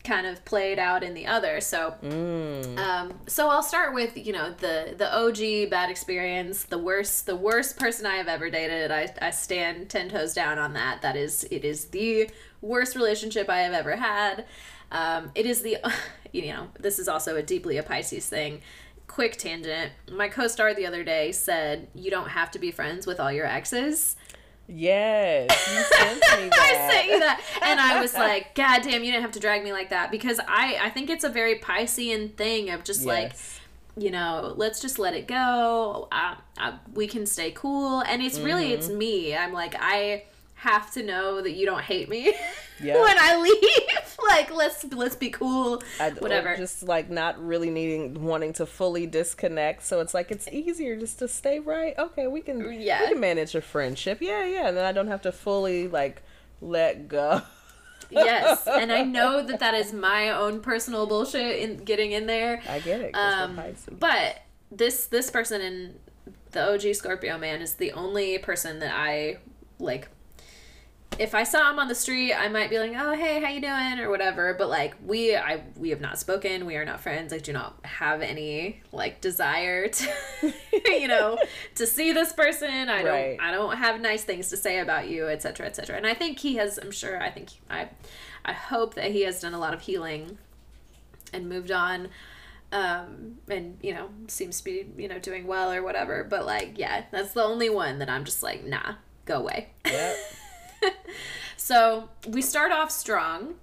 kind 0.06 0.26
of 0.28 0.44
played 0.46 0.80
out 0.80 1.04
in 1.04 1.14
the 1.14 1.26
other. 1.28 1.60
So 1.60 1.96
Mm. 2.02 2.78
um, 2.78 3.20
so 3.28 3.50
I'll 3.50 3.64
start 3.64 3.94
with 3.94 4.16
you 4.18 4.32
know 4.34 4.52
the 4.52 4.94
the 4.98 5.14
OG 5.14 5.70
bad 5.70 5.90
experience, 5.90 6.64
the 6.64 6.78
worst 6.78 7.26
the 7.26 7.36
worst 7.36 7.78
person 7.78 8.06
I 8.06 8.16
have 8.16 8.28
ever 8.28 8.50
dated. 8.50 8.92
I 8.92 9.14
I 9.22 9.32
stand 9.32 9.90
ten 9.90 10.10
toes 10.10 10.34
down 10.34 10.58
on 10.60 10.74
that. 10.74 11.02
That 11.02 11.16
is 11.16 11.44
it 11.52 11.66
is 11.66 11.86
the 11.86 12.30
worst 12.62 12.96
relationship 12.96 13.50
I 13.50 13.60
have 13.62 13.74
ever 13.74 13.96
had. 13.98 14.46
Um, 14.92 15.32
it 15.36 15.46
is 15.46 15.62
the 15.62 15.78
you 16.32 16.54
know 16.54 16.68
this 16.80 17.00
is 17.00 17.08
also 17.08 17.36
a 17.36 17.44
deeply 17.44 17.78
a 17.78 17.84
Pisces 17.84 18.28
thing. 18.28 18.62
Quick 19.08 19.38
tangent. 19.38 19.92
My 20.12 20.28
Co-Star 20.30 20.74
the 20.74 20.86
other 20.88 21.04
day 21.04 21.32
said 21.32 21.88
you 21.94 22.10
don't 22.10 22.30
have 22.30 22.50
to 22.52 22.60
be 22.60 22.72
friends 22.72 23.06
with 23.06 23.20
all 23.20 23.32
your 23.32 23.46
exes. 23.46 24.16
Yes, 24.68 25.50
you 25.52 25.84
sent 25.98 26.16
me 26.42 26.50
that. 26.50 26.60
I 26.60 26.92
sent 26.92 27.08
you 27.08 27.20
that, 27.20 27.42
and 27.62 27.80
I 27.80 28.02
was 28.02 28.14
like, 28.14 28.56
"God 28.56 28.82
damn, 28.82 29.04
you 29.04 29.12
didn't 29.12 29.22
have 29.22 29.32
to 29.34 29.40
drag 29.40 29.64
me 29.64 29.72
like 29.72 29.90
that." 29.92 30.10
Because 30.12 30.40
I, 30.48 30.78
I 30.82 30.90
think 30.90 31.10
it's 31.10 31.24
a 31.24 31.30
very 31.30 31.60
Piscean 31.60 32.34
thing 32.36 32.70
of 32.72 32.84
just 32.84 33.06
like, 33.06 33.34
you 33.96 34.10
know, 34.12 34.54
let's 34.58 34.82
just 34.82 34.98
let 34.98 35.14
it 35.14 35.28
go. 35.28 36.08
I, 36.12 36.38
I, 36.58 36.74
we 36.94 37.06
can 37.08 37.26
stay 37.26 37.52
cool, 37.52 38.02
and 38.02 38.22
it's 38.24 38.40
really 38.40 38.74
it's 38.74 38.88
Mm-hmm. 38.88 38.98
me. 38.98 39.36
I'm 39.36 39.54
like, 39.54 39.76
I 39.80 40.24
have 40.56 40.92
to 40.94 41.04
know 41.04 41.42
that 41.42 41.52
you 41.52 41.66
don't 41.66 41.82
hate 41.82 42.10
me 42.10 42.34
Yeah. 42.82 43.00
when 43.02 43.16
I 43.18 43.38
leave. 43.38 44.18
like, 44.28 44.54
let's 44.54 44.84
let's 44.92 45.16
be 45.16 45.30
cool. 45.30 45.82
I, 46.00 46.10
Whatever. 46.12 46.56
Just 46.58 46.84
like 46.84 47.10
not 47.10 47.42
really 47.42 47.70
needing, 47.70 48.24
wanting 48.24 48.52
to 48.54 48.66
fully 48.66 49.06
disconnect. 49.06 49.84
So 49.84 50.00
it's 50.02 50.14
like 50.14 50.32
it's 50.32 50.48
easier 50.50 50.98
just 50.98 51.20
to 51.20 51.28
stay 51.28 51.60
right. 51.60 51.98
Okay, 51.98 52.28
we 52.28 52.42
can. 52.42 52.60
Yeah. 52.82 53.02
We 53.02 53.10
can 53.10 53.20
manage 53.20 53.56
a 53.56 53.62
friendship. 53.62 54.18
Yeah, 54.22 54.46
yeah. 54.46 54.68
And 54.68 54.76
then 54.76 54.86
I 54.86 54.92
don't 54.92 55.08
have 55.08 55.22
to 55.22 55.32
fully 55.32 55.88
like 55.88 56.22
let 56.62 57.08
go. 57.08 57.42
yes, 58.10 58.68
and 58.68 58.92
I 58.92 59.04
know 59.04 59.42
that 59.48 59.60
that 59.60 59.74
is 59.74 59.94
my 59.94 60.30
own 60.30 60.60
personal 60.62 61.08
bullshit 61.08 61.60
in 61.60 61.78
getting 61.78 62.12
in 62.12 62.28
there. 62.28 62.62
I 62.68 62.80
get 62.80 63.02
it. 63.02 63.12
Um, 63.16 63.60
but 63.92 64.42
this 64.72 65.06
this 65.08 65.30
person 65.30 65.62
in 65.62 65.96
the 66.52 66.74
OG 66.74 66.96
Scorpio 66.96 67.38
man 67.38 67.62
is 67.62 67.76
the 67.76 67.92
only 67.94 68.38
person 68.38 68.80
that 68.80 68.94
I 68.94 69.38
like. 69.80 70.10
If 71.18 71.34
I 71.34 71.44
saw 71.44 71.70
him 71.72 71.80
on 71.80 71.88
the 71.88 71.96
street, 71.96 72.34
I 72.34 72.50
might 72.50 72.70
be 72.70 72.78
like, 72.78 72.92
"Oh, 72.98 73.14
hey, 73.14 73.40
how 73.40 73.48
you 73.50 73.62
doing?" 73.62 74.00
or 74.06 74.10
whatever. 74.10 74.54
But 74.54 74.68
like, 74.68 74.96
we 75.06 75.34
I 75.36 75.62
we 75.78 75.90
have 75.92 76.02
not 76.02 76.20
spoken. 76.20 76.66
We 76.66 76.76
are 76.76 76.84
not 76.84 77.00
friends. 77.00 77.32
I 77.32 77.38
do 77.38 77.54
not 77.54 77.80
have 77.86 78.22
any 78.22 78.82
like 78.92 79.22
desire 79.22 79.88
to, 79.88 80.14
you 80.86 81.08
know, 81.08 81.38
to 81.76 81.88
see 81.88 82.12
this 82.12 82.34
person. 82.34 82.90
I 82.90 83.04
Right. 83.04 83.38
don't 83.38 83.48
I 83.48 83.52
don't 83.52 83.78
have 83.78 84.02
nice 84.02 84.26
things 84.26 84.50
to 84.50 84.58
say 84.58 84.80
about 84.80 85.08
you, 85.10 85.30
etc., 85.30 85.68
etc. 85.68 85.96
And 85.96 86.06
I 86.06 86.14
think 86.14 86.40
he 86.40 86.56
has. 86.56 86.78
I'm 86.78 86.92
sure. 86.92 87.22
I 87.24 87.30
think 87.32 87.50
I 87.70 87.88
I 88.44 88.52
hope 88.52 88.96
that 88.96 89.12
he 89.12 89.22
has 89.22 89.40
done 89.40 89.54
a 89.54 89.60
lot 89.60 89.74
of 89.74 89.82
healing 89.82 90.38
and 91.32 91.48
moved 91.48 91.72
on 91.72 92.10
um 92.72 93.38
and 93.48 93.78
you 93.82 93.94
know 93.94 94.10
seems 94.28 94.58
to 94.58 94.64
be 94.66 94.86
you 94.98 95.08
know 95.08 95.20
doing 95.20 95.46
well 95.48 95.72
or 95.72 95.84
whatever 95.84 96.24
but 96.24 96.46
like 96.46 96.74
yeah 96.78 97.04
that's 97.12 97.34
the 97.34 97.44
only 97.44 97.70
one 97.70 98.00
that 98.00 98.10
i'm 98.10 98.26
just 98.26 98.42
like 98.42 98.64
nah 98.66 98.96
go 99.26 99.38
away 99.38 99.70
Yep. 99.86 100.16
so 101.58 102.10
we 102.28 102.42
start 102.42 102.72
off 102.72 102.92
strong 102.92 103.56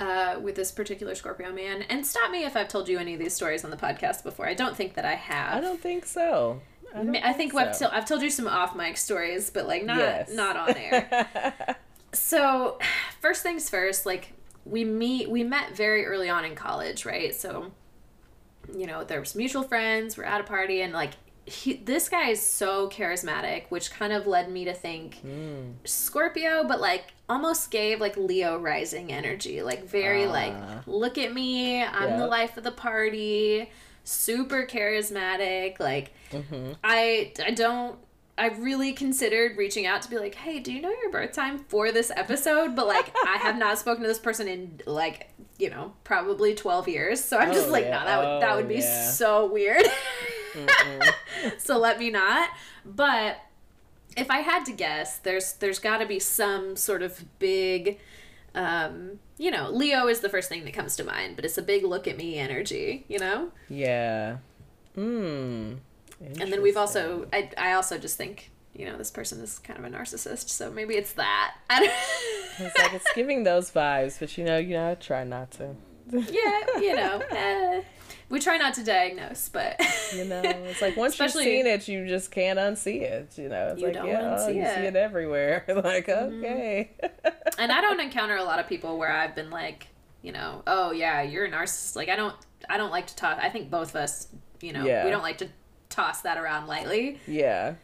uh, 0.00 0.38
with 0.40 0.54
this 0.54 0.70
particular 0.70 1.14
Scorpio 1.14 1.52
man, 1.52 1.82
and 1.82 2.06
stop 2.06 2.30
me 2.30 2.44
if 2.44 2.56
I've 2.56 2.68
told 2.68 2.88
you 2.88 2.98
any 2.98 3.14
of 3.14 3.20
these 3.20 3.34
stories 3.34 3.64
on 3.64 3.70
the 3.70 3.76
podcast 3.76 4.22
before. 4.22 4.46
I 4.46 4.54
don't 4.54 4.76
think 4.76 4.94
that 4.94 5.04
I 5.04 5.14
have. 5.14 5.56
I 5.56 5.60
don't 5.60 5.80
think 5.80 6.06
so. 6.06 6.60
I, 6.94 7.00
I 7.22 7.32
think 7.32 7.54
I've, 7.54 7.78
t- 7.78 7.84
I've 7.84 8.06
told 8.06 8.22
you 8.22 8.30
some 8.30 8.46
off 8.46 8.74
mic 8.76 8.96
stories, 8.96 9.50
but 9.50 9.66
like 9.66 9.84
not 9.84 9.98
Yes. 9.98 10.32
not 10.32 10.56
on 10.56 10.76
air. 10.76 11.76
so 12.12 12.78
first 13.20 13.42
things 13.42 13.68
first 13.68 14.06
like 14.06 14.32
we 14.64 14.82
meet 14.82 15.28
we 15.28 15.44
met 15.44 15.76
very 15.76 16.06
early 16.06 16.30
on 16.30 16.42
in 16.42 16.54
college 16.54 17.04
right 17.04 17.34
so 17.34 17.70
you 18.74 18.86
know 18.86 19.04
there 19.04 19.20
was 19.20 19.34
mutual 19.34 19.62
friends 19.62 20.16
we're 20.16 20.24
at 20.24 20.40
a 20.40 20.44
party 20.44 20.80
and 20.80 20.94
like 20.94 21.10
he, 21.48 21.74
this 21.74 22.08
guy 22.08 22.28
is 22.30 22.40
so 22.42 22.88
charismatic 22.88 23.64
which 23.70 23.90
kind 23.90 24.12
of 24.12 24.26
led 24.26 24.50
me 24.50 24.64
to 24.64 24.74
think 24.74 25.20
scorpio 25.84 26.64
but 26.66 26.80
like 26.80 27.04
almost 27.28 27.70
gave 27.70 28.00
like 28.00 28.16
leo 28.16 28.58
rising 28.58 29.12
energy 29.12 29.62
like 29.62 29.84
very 29.86 30.26
like 30.26 30.52
Ah. 30.54 30.82
look 30.86 31.18
at 31.18 31.32
me 31.32 31.82
i'm 31.82 32.18
the 32.18 32.26
life 32.26 32.56
of 32.56 32.64
the 32.64 32.72
party 32.72 33.70
super 34.04 34.64
charismatic 34.66 35.78
like 35.80 36.12
Mhm. 36.32 36.76
I 36.84 37.32
I 37.44 37.50
don't 37.52 37.98
I 38.38 38.48
really 38.48 38.92
considered 38.92 39.56
reaching 39.56 39.86
out 39.86 40.02
to 40.02 40.10
be 40.10 40.18
like, 40.18 40.34
"Hey, 40.36 40.60
do 40.60 40.72
you 40.72 40.80
know 40.80 40.90
your 41.02 41.10
birth 41.10 41.32
time 41.32 41.58
for 41.68 41.90
this 41.92 42.10
episode?" 42.14 42.76
But 42.76 42.86
like 42.86 43.12
I 43.26 43.36
have 43.38 43.56
not 43.58 43.78
spoken 43.78 44.02
to 44.02 44.08
this 44.08 44.18
person 44.18 44.46
in 44.48 44.80
like, 44.86 45.28
you 45.58 45.70
know, 45.70 45.92
probably 46.04 46.54
12 46.54 46.88
years. 46.88 47.22
So 47.22 47.36
I'm 47.38 47.52
just 47.52 47.68
Oh, 47.68 47.72
like, 47.72 47.84
yeah. 47.84 47.98
"No, 47.98 48.04
that 48.04 48.18
would 48.18 48.42
that 48.42 48.52
Oh, 48.52 48.56
would 48.56 48.68
be 48.68 48.76
yeah. 48.76 49.10
so 49.10 49.46
weird." 49.50 49.82
So 51.58 51.78
let 51.78 51.98
me 52.00 52.10
not. 52.10 52.50
But 52.84 53.36
if 54.16 54.28
I 54.30 54.38
had 54.38 54.64
to 54.64 54.72
guess, 54.72 55.18
there's 55.18 55.52
there's 55.54 55.78
got 55.78 55.98
to 55.98 56.06
be 56.06 56.18
some 56.18 56.74
sort 56.76 57.02
of 57.02 57.24
big 57.38 57.98
um, 58.54 59.20
you 59.36 59.50
know, 59.52 59.70
Leo 59.70 60.08
is 60.08 60.18
the 60.20 60.28
first 60.28 60.48
thing 60.48 60.64
that 60.64 60.72
comes 60.74 60.96
to 60.96 61.04
mind, 61.04 61.36
but 61.36 61.44
it's 61.44 61.58
a 61.58 61.62
big 61.62 61.84
look 61.84 62.08
at 62.08 62.16
me 62.16 62.38
energy, 62.38 63.04
you 63.06 63.18
know? 63.18 63.52
yeah. 63.68 64.38
Hmm. 64.96 65.74
And 66.20 66.52
then 66.52 66.62
we've 66.62 66.76
also, 66.76 67.26
I, 67.32 67.50
I 67.56 67.72
also 67.74 67.96
just 67.98 68.16
think, 68.16 68.50
you 68.74 68.86
know, 68.86 68.96
this 68.96 69.10
person 69.10 69.40
is 69.40 69.58
kind 69.58 69.78
of 69.78 69.84
a 69.84 69.88
narcissist, 69.88 70.48
so 70.48 70.70
maybe 70.70 70.94
it's 70.94 71.12
that. 71.12 71.54
I 71.70 71.80
don't, 71.80 72.66
It's 72.66 72.78
like 72.78 72.92
it's 72.94 73.12
giving 73.14 73.44
those 73.44 73.70
vibes, 73.70 74.18
but 74.18 74.36
you 74.36 74.44
know, 74.44 74.58
you 74.58 74.74
know, 74.74 74.90
I 74.90 74.94
try 74.94 75.24
not 75.24 75.50
to. 75.52 75.74
yeah, 76.10 76.60
you 76.80 76.96
know, 76.96 77.20
eh. 77.30 77.82
we 78.30 78.40
try 78.40 78.56
not 78.56 78.72
to 78.74 78.84
diagnose, 78.84 79.48
but 79.50 79.76
You 80.14 80.24
know, 80.24 80.40
it's 80.42 80.80
like 80.80 80.96
once 80.96 81.12
Especially- 81.12 81.44
you've 81.44 81.64
seen 81.64 81.66
it, 81.66 81.86
you 81.88 82.06
just 82.08 82.30
can't 82.30 82.58
unsee 82.58 83.02
it. 83.02 83.36
You 83.36 83.48
know, 83.48 83.68
it's 83.68 83.80
You 83.80 83.88
like 83.88 83.94
don't 83.94 84.06
yeah, 84.06 84.20
unsee 84.22 84.46
you 84.48 84.52
see 84.54 84.58
it. 84.60 84.64
Mm-hmm. 84.76 84.84
it 84.84 84.96
everywhere. 84.96 85.64
like 85.68 86.08
okay, 86.08 86.92
and 87.58 87.70
I 87.70 87.80
don't 87.80 88.00
encounter 88.00 88.36
a 88.36 88.44
lot 88.44 88.58
of 88.58 88.66
people 88.68 88.96
where 88.98 89.12
I've 89.12 89.34
been 89.34 89.50
like, 89.50 89.88
you 90.22 90.32
know, 90.32 90.62
oh 90.66 90.92
yeah, 90.92 91.20
you're 91.22 91.44
a 91.44 91.50
narcissist. 91.50 91.94
Like 91.94 92.08
I 92.08 92.16
don't, 92.16 92.34
I 92.70 92.76
don't 92.78 92.90
like 92.90 93.06
to 93.08 93.16
talk. 93.16 93.38
I 93.42 93.50
think 93.50 93.70
both 93.70 93.90
of 93.90 93.96
us, 93.96 94.28
you 94.62 94.72
know, 94.72 94.84
Yeah. 94.84 95.04
we 95.04 95.10
don't 95.10 95.22
like 95.22 95.38
to 95.38 95.48
toss 95.98 96.22
that 96.22 96.38
around 96.38 96.66
lightly. 96.66 97.20
yeah, 97.26 97.74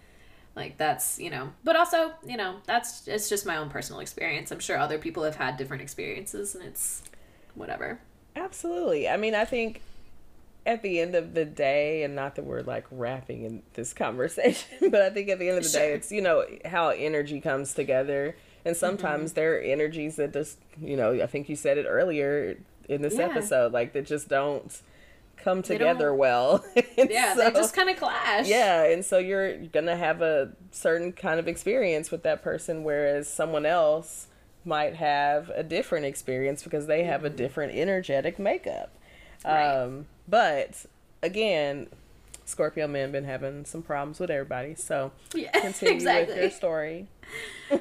Like 0.56 0.76
that's, 0.78 1.18
you 1.18 1.30
know, 1.30 1.52
but 1.64 1.74
also, 1.76 2.12
you 2.24 2.36
know, 2.36 2.56
that's 2.66 3.08
it's 3.08 3.28
just 3.28 3.44
my 3.44 3.56
own 3.56 3.70
personal 3.70 4.00
experience. 4.00 4.52
I'm 4.52 4.60
sure 4.60 4.78
other 4.78 4.98
people 4.98 5.24
have 5.24 5.36
had 5.36 5.56
different 5.56 5.82
experiences, 5.82 6.54
and 6.54 6.64
it's 6.64 7.02
whatever. 7.54 7.98
absolutely. 8.36 9.08
I 9.08 9.16
mean, 9.16 9.34
I 9.34 9.44
think 9.44 9.82
at 10.66 10.82
the 10.82 11.00
end 11.00 11.14
of 11.14 11.34
the 11.34 11.44
day, 11.44 12.02
and 12.04 12.14
not 12.14 12.36
that 12.36 12.44
we're 12.44 12.62
like 12.62 12.86
wrapping 12.90 13.44
in 13.44 13.62
this 13.74 13.92
conversation, 14.04 14.90
but 14.90 15.02
I 15.02 15.10
think 15.10 15.28
at 15.28 15.38
the 15.38 15.48
end 15.48 15.58
of 15.58 15.64
the 15.64 15.70
day, 15.70 15.92
it's 15.94 16.12
you 16.12 16.22
know 16.22 16.44
how 16.66 16.90
energy 16.90 17.40
comes 17.40 17.74
together, 17.74 18.36
and 18.64 18.76
sometimes 18.76 19.32
Mm-hmm. 19.32 19.34
there 19.34 19.56
are 19.56 19.60
energies 19.60 20.16
that 20.16 20.32
just 20.32 20.58
you 20.80 20.96
know. 20.96 21.22
I 21.22 21.26
think 21.26 21.48
you 21.48 21.56
said 21.56 21.78
it 21.78 21.86
earlier 21.88 22.58
in 22.88 23.02
this 23.02 23.18
Yeah. 23.18 23.26
episode, 23.26 23.72
like 23.72 23.92
that 23.94 24.06
just 24.06 24.28
don't 24.28 24.80
come 25.44 25.62
together 25.62 26.14
well. 26.14 26.64
Yeah, 26.96 27.34
so- 27.34 27.44
they 27.44 27.50
just 27.50 27.74
kind 27.74 27.90
of 27.90 27.96
clash. 27.96 28.48
Yeah, 28.48 28.84
and 28.84 29.04
so 29.04 29.18
you're 29.18 29.56
gonna 29.66 29.96
have 29.96 30.22
a 30.22 30.52
certain 30.70 31.12
kind 31.12 31.38
of 31.38 31.46
experience 31.48 32.10
with 32.10 32.22
that 32.22 32.42
person, 32.42 32.82
whereas 32.84 33.28
someone 33.28 33.66
else 33.66 34.28
might 34.64 34.94
have 34.96 35.50
a 35.50 35.62
different 35.62 36.06
experience 36.06 36.62
because 36.62 36.86
they 36.86 37.04
have 37.04 37.24
a 37.24 37.30
different 37.30 37.74
energetic 37.74 38.38
makeup. 38.38 38.90
Right. 39.44 39.82
Um, 39.82 40.06
but 40.26 40.86
again, 41.22 41.88
Scorpio 42.46 42.86
men 42.86 43.12
been 43.12 43.24
having 43.24 43.64
some 43.64 43.82
problems 43.82 44.20
with 44.20 44.30
everybody, 44.30 44.74
so 44.74 45.12
yeah, 45.34 45.50
continue 45.60 45.94
exactly. 45.94 46.34
with 46.34 46.42
your 46.42 46.50
story. 46.50 47.08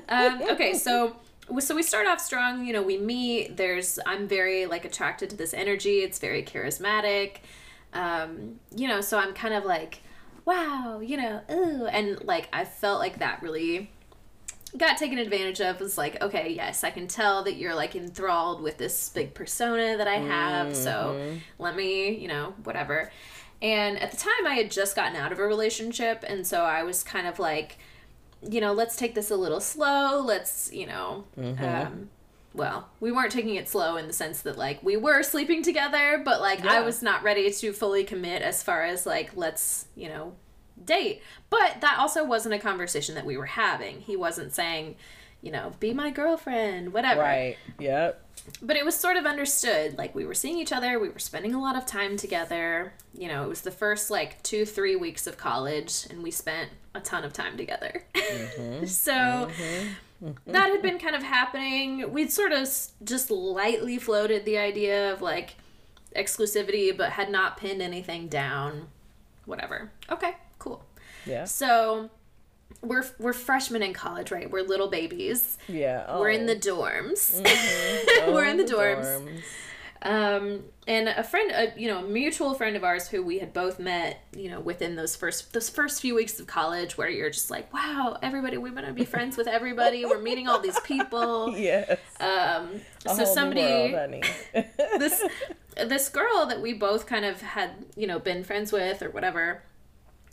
um, 0.10 0.42
okay, 0.52 0.74
so 0.74 1.16
so 1.60 1.76
we 1.76 1.84
start 1.84 2.08
off 2.08 2.20
strong. 2.20 2.66
You 2.66 2.74
know, 2.74 2.82
we 2.82 2.98
meet. 2.98 3.58
There's 3.58 4.00
I'm 4.06 4.28
very 4.28 4.66
like 4.66 4.86
attracted 4.86 5.30
to 5.32 5.36
this 5.36 5.54
energy. 5.54 6.00
It's 6.00 6.20
very 6.20 6.44
charismatic. 6.44 7.38
Um, 7.94 8.60
you 8.76 8.88
know, 8.88 9.02
so 9.02 9.18
I'm 9.20 9.34
kind 9.34 9.54
of 9.54 9.66
like, 9.66 10.02
wow, 10.46 11.00
you 11.04 11.18
know, 11.18 11.42
ooh, 11.52 11.86
and 11.86 12.24
like 12.24 12.50
I 12.52 12.66
felt 12.66 13.00
like 13.00 13.20
that 13.20 13.42
really 13.42 13.92
got 14.76 14.98
taken 14.98 15.20
advantage 15.20 15.62
of. 15.62 15.80
Was 15.80 15.98
like, 15.98 16.22
okay, 16.22 16.50
yes, 16.50 16.84
I 16.84 16.90
can 16.90 17.08
tell 17.08 17.44
that 17.44 17.56
you're 17.56 17.76
like 17.76 17.96
enthralled 17.96 18.62
with 18.62 18.78
this 18.78 19.10
big 19.10 19.34
persona 19.34 19.98
that 19.98 20.08
I 20.08 20.18
have. 20.18 20.76
So 20.76 21.38
let 21.60 21.76
me, 21.76 22.16
you 22.16 22.28
know, 22.28 22.54
whatever. 22.64 23.12
And 23.62 23.98
at 24.00 24.12
the 24.12 24.18
time, 24.18 24.46
I 24.46 24.56
had 24.56 24.72
just 24.72 24.96
gotten 24.96 25.16
out 25.16 25.32
of 25.32 25.40
a 25.40 25.48
relationship, 25.48 26.26
and 26.28 26.46
so 26.46 26.64
I 26.64 26.84
was 26.84 27.02
kind 27.02 27.28
of 27.28 27.40
like 27.40 27.78
you 28.50 28.62
know, 28.62 28.74
let's 28.74 28.96
take 28.96 29.16
this 29.16 29.32
a 29.32 29.36
little 29.36 29.60
slow. 29.60 30.22
Let's, 30.22 30.72
you 30.74 30.88
know, 30.88 31.26
um, 31.88 32.10
well, 32.54 32.90
we 33.00 33.12
weren't 33.12 33.32
taking 33.32 33.56
it 33.56 33.68
slow 33.68 33.98
in 33.98 34.08
the 34.08 34.14
sense 34.14 34.42
that 34.44 34.58
like 34.58 34.84
we 34.84 34.96
were 34.98 35.24
sleeping 35.24 35.64
together, 35.64 36.22
but 36.24 36.40
like 36.42 36.64
I 36.66 36.82
was 36.82 37.02
not 37.02 37.24
ready 37.24 37.52
to 37.52 37.74
fully 37.74 38.04
commit 38.04 38.42
as 38.42 38.62
far 38.62 38.84
as 38.84 39.06
like 39.06 39.36
let's, 39.36 39.88
you 39.96 40.08
know, 40.08 40.34
date. 40.84 41.22
But 41.50 41.82
that 41.82 41.98
also 42.00 42.24
wasn't 42.24 42.56
a 42.56 42.60
conversation 42.60 43.16
that 43.16 43.26
we 43.26 43.38
were 43.38 43.46
having. 43.46 44.02
He 44.02 44.16
wasn't 44.16 44.54
saying, 44.54 44.96
you 45.44 45.52
know, 45.52 45.74
be 45.80 45.94
my 45.94 46.10
girlfriend, 46.10 46.94
whatever. 46.94 47.22
Right. 47.22 47.58
Yep. 47.80 48.20
but 48.62 48.76
it 48.76 48.84
was 48.84 48.96
sort 48.96 49.16
of 49.18 49.26
understood 49.26 49.98
like 49.98 50.16
we 50.16 50.26
were 50.26 50.34
seeing 50.34 50.58
each 50.58 50.74
other 50.74 51.00
we 51.00 51.08
were 51.08 51.20
spending 51.20 51.54
a 51.54 51.62
lot 51.62 51.76
of 51.76 51.86
time 51.86 52.18
together. 52.18 52.94
You 53.14 53.28
know 53.28 53.44
it 53.44 53.50
was 53.50 53.62
the 53.62 53.72
first 53.72 54.10
like 54.10 54.42
two 54.42 54.66
three 54.66 54.96
weeks 54.96 55.28
of 55.28 55.38
college 55.38 56.08
and 56.10 56.24
we 56.24 56.32
spent 56.32 56.72
a 56.96 57.00
ton 57.00 57.24
of 57.24 57.34
time 57.34 57.58
together. 57.58 58.04
Mm-hmm. 58.16 58.86
So 58.88 59.12
mm-hmm. 59.14 60.52
that 60.52 60.70
had 60.70 60.82
been 60.82 60.98
kind 60.98 61.16
of 61.16 61.24
happening. 61.24 62.12
We'd 62.12 62.32
sort 62.32 62.52
of 62.52 62.60
s- 62.60 62.94
just 63.04 63.30
lightly 63.30 63.98
floated 63.98 64.46
the 64.46 64.58
idea 64.58 65.12
of 65.14 65.22
like 65.22 65.56
exclusivity 66.16 66.96
but 66.96 67.12
had 67.12 67.30
not 67.30 67.58
pinned 67.58 67.82
anything 67.82 68.28
down. 68.28 68.88
Whatever. 69.46 69.92
Okay 70.10 70.36
cool. 70.64 70.84
Yeah. 71.26 71.46
so 71.46 72.10
we're 72.84 73.06
we're 73.20 73.34
freshmen 73.34 73.82
in 73.82 73.94
college 73.94 74.32
right 74.32 74.52
we're 74.52 74.62
little 74.64 74.90
babies 74.90 75.58
Yeah. 75.68 76.20
we're 76.20 76.30
in 76.30 76.44
Oh. 76.44 76.54
the 76.54 76.56
dorms 76.60 77.42
Oh, 78.26 78.34
we're 78.34 78.46
in 78.46 78.58
the 78.58 78.64
dorms. 78.66 79.42
Um, 80.06 80.66
and 80.86 81.08
a 81.08 81.24
friend, 81.24 81.50
a, 81.52 81.80
you 81.80 81.88
know, 81.88 82.00
a 82.00 82.08
mutual 82.08 82.54
friend 82.56 82.76
of 82.76 82.84
ours 82.84 83.08
who 83.08 83.24
we 83.24 83.40
had 83.40 83.54
both 83.54 83.80
met, 83.80 84.20
you 84.36 84.50
know, 84.50 84.60
within 84.60 84.98
those 84.98 85.16
first 85.16 85.54
those 85.54 85.70
first 85.70 86.02
few 86.02 86.14
weeks 86.14 86.42
of 86.42 86.46
college, 86.48 86.98
where 86.98 87.08
you're 87.08 87.30
just 87.30 87.50
like, 87.50 87.74
wow, 87.74 88.18
everybody, 88.22 88.58
we're 88.58 88.74
gonna 88.74 88.92
be 88.92 89.06
friends 89.06 89.38
with 89.38 89.48
everybody. 89.48 90.04
We're 90.04 90.20
meeting 90.20 90.50
all 90.50 90.60
these 90.60 90.80
people. 90.82 91.56
Yes. 91.58 91.98
Um, 92.20 92.82
A 93.06 93.16
so 93.16 93.24
somebody, 93.24 93.94
world, 93.94 94.26
this 95.00 95.24
this 95.78 96.10
girl 96.10 96.48
that 96.48 96.62
we 96.62 96.74
both 96.74 97.06
kind 97.08 97.24
of 97.24 97.40
had, 97.42 97.72
you 97.96 98.06
know, 98.06 98.20
been 98.20 98.44
friends 98.44 98.74
with 98.74 99.02
or 99.02 99.10
whatever. 99.10 99.64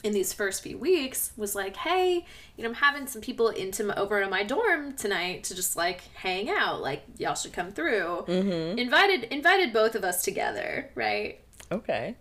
In 0.03 0.13
these 0.13 0.33
first 0.33 0.63
few 0.63 0.79
weeks, 0.79 1.33
was 1.37 1.55
like, 1.55 1.77
hey, 1.77 2.25
you 2.57 2.65
know, 2.65 2.71
I'm 2.71 2.75
having 2.75 3.07
some 3.07 3.21
people 3.21 3.49
into 3.49 3.99
over 3.99 4.21
in 4.21 4.31
my 4.31 4.43
dorm 4.43 4.95
tonight 4.95 5.45
to 5.45 5.55
just 5.55 5.77
like 5.77 6.03
hang 6.15 6.49
out. 6.49 6.81
Like, 6.81 7.03
y'all 7.19 7.35
should 7.35 7.53
come 7.53 7.71
through 7.71 8.25
mm-hmm. 8.27 8.79
invited 8.79 9.25
invited 9.25 9.73
both 9.73 9.95
of 9.95 10.05
us 10.05 10.23
together, 10.23 10.91
right? 10.95 11.41
Okay. 11.71 12.17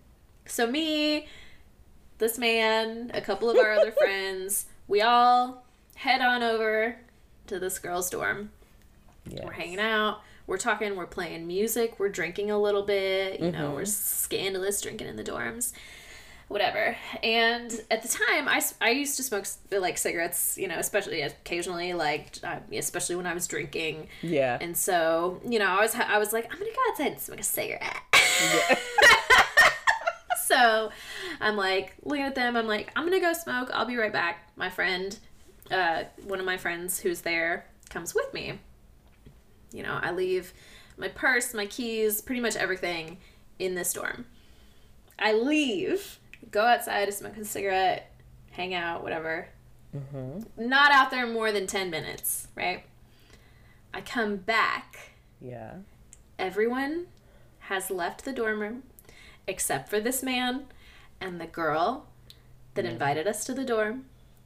So 0.45 0.69
me, 0.69 1.27
this 2.17 2.37
man, 2.37 3.11
a 3.13 3.21
couple 3.21 3.49
of 3.49 3.57
our 3.57 3.73
other 3.73 3.91
friends, 3.97 4.65
we 4.87 5.01
all 5.01 5.63
head 5.95 6.21
on 6.21 6.43
over 6.43 6.97
to 7.47 7.59
this 7.59 7.79
girl's 7.79 8.09
dorm. 8.09 8.51
Yes. 9.27 9.43
We're 9.43 9.51
hanging 9.51 9.79
out, 9.79 10.21
we're 10.47 10.57
talking, 10.57 10.95
we're 10.95 11.05
playing 11.05 11.45
music, 11.45 11.99
we're 11.99 12.09
drinking 12.09 12.51
a 12.51 12.59
little 12.59 12.83
bit, 12.83 13.39
you 13.39 13.51
know, 13.51 13.71
we're 13.71 13.85
scandalous 13.85 14.81
drinking 14.81 15.07
in 15.07 15.15
the 15.15 15.23
dorms. 15.23 15.73
Whatever. 16.49 16.97
And 17.23 17.71
at 17.89 18.01
the 18.01 18.07
time, 18.07 18.47
I, 18.47 18.61
I 18.81 18.89
used 18.89 19.17
to 19.17 19.23
smoke 19.23 19.45
like 19.71 19.97
cigarettes, 19.97 20.57
you 20.57 20.67
know, 20.67 20.77
especially 20.77 21.21
occasionally, 21.21 21.93
like 21.93 22.37
especially 22.73 23.15
when 23.15 23.27
I 23.27 23.33
was 23.33 23.47
drinking. 23.47 24.07
Yeah. 24.21 24.57
And 24.59 24.75
so, 24.75 25.39
you 25.47 25.59
know, 25.59 25.67
I 25.67 25.79
was 25.79 25.95
I 25.95 26.17
was 26.17 26.33
like, 26.33 26.51
I'm 26.51 26.59
gonna 26.59 26.71
go 26.71 26.81
outside 26.89 27.11
and 27.13 27.21
smoke 27.21 27.39
a 27.39 27.43
cigarette. 27.43 28.01
Yeah. 28.13 28.79
so, 30.45 30.91
I'm 31.39 31.55
like 31.55 31.93
looking 32.03 32.25
at 32.25 32.35
them. 32.35 32.55
I'm 32.55 32.67
like, 32.67 32.91
I'm 32.95 33.05
gonna 33.05 33.19
go 33.19 33.33
smoke. 33.33 33.69
I'll 33.73 33.85
be 33.85 33.95
right 33.95 34.11
back. 34.11 34.49
My 34.55 34.69
friend, 34.69 35.17
uh, 35.71 36.03
one 36.25 36.39
of 36.39 36.45
my 36.45 36.57
friends 36.57 36.99
who's 36.99 37.21
there, 37.21 37.65
comes 37.89 38.13
with 38.15 38.33
me. 38.33 38.59
You 39.71 39.83
know, 39.83 39.99
I 40.01 40.11
leave 40.11 40.53
my 40.97 41.07
purse, 41.07 41.53
my 41.53 41.65
keys, 41.65 42.21
pretty 42.21 42.41
much 42.41 42.55
everything 42.55 43.17
in 43.57 43.75
this 43.75 43.93
dorm. 43.93 44.25
I 45.17 45.33
leave, 45.33 46.18
go 46.51 46.65
outside 46.65 47.05
to 47.05 47.11
smoke 47.11 47.37
a 47.37 47.45
cigarette, 47.45 48.11
hang 48.51 48.73
out, 48.73 49.03
whatever. 49.03 49.49
mm-hmm. 49.95 50.39
Not 50.57 50.91
out 50.91 51.11
there 51.11 51.27
more 51.27 51.51
than 51.51 51.67
10 51.67 51.89
minutes, 51.89 52.47
right? 52.55 52.83
I 53.93 54.01
come 54.01 54.37
back. 54.37 55.11
Yeah. 55.41 55.75
Everyone 56.37 57.07
has 57.59 57.89
left 57.91 58.25
the 58.25 58.33
dorm 58.33 58.59
room 58.59 58.83
except 59.47 59.89
for 59.89 59.99
this 59.99 60.21
man 60.21 60.65
and 61.19 61.39
the 61.41 61.47
girl 61.47 62.07
that 62.75 62.85
invited 62.85 63.27
us 63.27 63.43
to 63.45 63.53
the 63.53 63.65
dorm. 63.65 64.05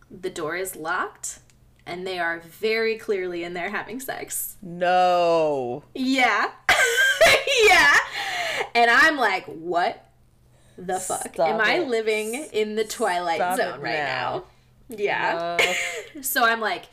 The 0.10 0.30
door 0.30 0.56
is 0.56 0.76
locked 0.76 1.40
and 1.86 2.08
they 2.08 2.18
are 2.20 2.40
very 2.40 2.98
clearly 2.98 3.44
in 3.44 3.54
there 3.54 3.70
having 3.70 4.00
sex. 4.00 4.56
No. 4.62 5.84
Yeah. 5.94 6.52
yeah. 7.66 7.98
And 8.74 8.90
I'm 8.90 9.18
like, 9.18 9.46
what 9.46 10.10
the 10.78 11.00
fuck? 11.00 11.34
Stop 11.34 11.48
Am 11.48 11.62
I 11.62 11.80
living 11.80 12.34
in 12.52 12.76
the 12.76 12.84
Twilight 12.84 13.38
Stop 13.38 13.58
Zone 13.58 13.82
right 13.82 13.94
now. 13.94 14.44
now? 14.90 14.96
Yeah. 14.98 15.58
Uh, 15.60 15.74
So 16.22 16.44
I'm 16.44 16.60
like 16.60 16.86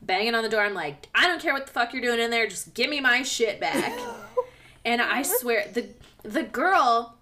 banging 0.00 0.34
on 0.34 0.42
the 0.42 0.48
door. 0.48 0.62
I'm 0.62 0.74
like, 0.74 1.08
I 1.14 1.26
don't 1.26 1.40
care 1.40 1.52
what 1.52 1.66
the 1.66 1.72
fuck 1.72 1.92
you're 1.92 2.02
doing 2.02 2.20
in 2.20 2.30
there. 2.30 2.46
Just 2.46 2.74
give 2.74 2.88
me 2.90 3.00
my 3.00 3.22
shit 3.22 3.60
back. 3.60 3.98
and 4.84 5.00
I 5.02 5.22
swear, 5.22 5.66
the 5.72 5.88
the 6.22 6.42
girl 6.42 7.16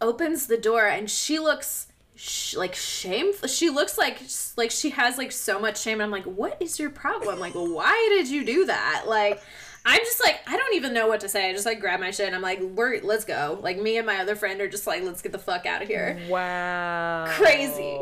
opens 0.00 0.46
the 0.46 0.58
door 0.58 0.86
and 0.86 1.10
she 1.10 1.38
looks 1.38 1.88
sh- 2.14 2.54
like 2.54 2.74
shameful. 2.74 3.48
She 3.48 3.70
looks 3.70 3.96
like 3.98 4.20
like 4.56 4.70
she 4.70 4.90
has 4.90 5.18
like 5.18 5.32
so 5.32 5.58
much 5.58 5.80
shame. 5.80 5.94
And 5.94 6.02
I'm 6.04 6.10
like, 6.10 6.24
what 6.24 6.60
is 6.60 6.78
your 6.78 6.90
problem? 6.90 7.38
Like, 7.38 7.54
why 7.54 7.94
did 8.16 8.28
you 8.28 8.44
do 8.44 8.66
that? 8.66 9.04
Like. 9.06 9.40
I'm 9.88 10.00
just 10.00 10.22
like 10.22 10.40
I 10.48 10.56
don't 10.56 10.74
even 10.74 10.92
know 10.92 11.06
what 11.06 11.20
to 11.20 11.28
say. 11.28 11.48
I 11.48 11.52
just 11.52 11.64
like 11.64 11.78
grab 11.78 12.00
my 12.00 12.10
shit 12.10 12.26
and 12.26 12.34
I'm 12.34 12.42
like, 12.42 12.60
"We're 12.60 13.00
let's 13.02 13.24
go." 13.24 13.58
Like 13.62 13.80
me 13.80 13.96
and 13.98 14.06
my 14.06 14.18
other 14.18 14.34
friend 14.34 14.60
are 14.60 14.68
just 14.68 14.86
like, 14.86 15.04
"Let's 15.04 15.22
get 15.22 15.30
the 15.30 15.38
fuck 15.38 15.64
out 15.64 15.80
of 15.80 15.88
here." 15.88 16.18
wow. 16.28 17.26
Crazy. 17.28 17.96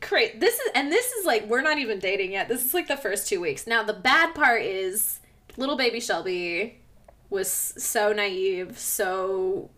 Great. 0.00 0.38
This 0.40 0.54
is 0.54 0.70
and 0.76 0.92
this 0.92 1.10
is 1.12 1.26
like 1.26 1.48
we're 1.48 1.60
not 1.60 1.78
even 1.78 1.98
dating 1.98 2.32
yet. 2.32 2.48
This 2.48 2.64
is 2.64 2.72
like 2.72 2.86
the 2.86 2.96
first 2.96 3.28
two 3.28 3.40
weeks. 3.40 3.66
Now 3.66 3.82
the 3.82 3.94
bad 3.94 4.34
part 4.34 4.62
is 4.62 5.18
little 5.56 5.76
baby 5.76 5.98
Shelby 5.98 6.78
was 7.30 7.50
so 7.50 8.12
naive, 8.12 8.78
so 8.78 9.70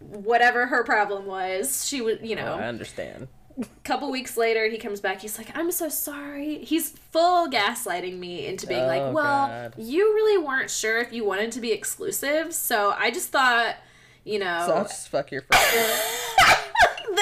whatever 0.00 0.66
her 0.66 0.82
problem 0.84 1.26
was, 1.26 1.86
she 1.86 2.00
would, 2.00 2.20
you 2.26 2.36
know, 2.36 2.54
oh, 2.54 2.62
I 2.62 2.66
understand. 2.66 3.28
Couple 3.84 4.10
weeks 4.10 4.36
later 4.36 4.68
he 4.68 4.78
comes 4.78 5.00
back 5.00 5.20
he's 5.20 5.36
like 5.36 5.50
i'm 5.56 5.70
so 5.70 5.88
sorry 5.88 6.58
he's 6.64 6.90
full 6.90 7.48
gaslighting 7.48 8.18
me 8.18 8.46
into 8.46 8.66
being 8.66 8.82
Oh, 8.82 8.86
like 8.86 9.12
well 9.14 9.46
God. 9.48 9.74
you 9.76 10.14
really 10.14 10.42
weren't 10.42 10.70
sure 10.70 10.98
if 10.98 11.12
you 11.12 11.24
wanted 11.24 11.52
to 11.52 11.60
be 11.60 11.72
exclusive 11.72 12.54
so 12.54 12.94
i 12.96 13.10
just 13.10 13.28
thought 13.30 13.76
you 14.24 14.38
know 14.38 14.64
So 14.66 14.72
I'll 14.74 14.84
just 14.84 15.08
fuck 15.08 15.30
your 15.30 15.42
friend. 15.42 15.62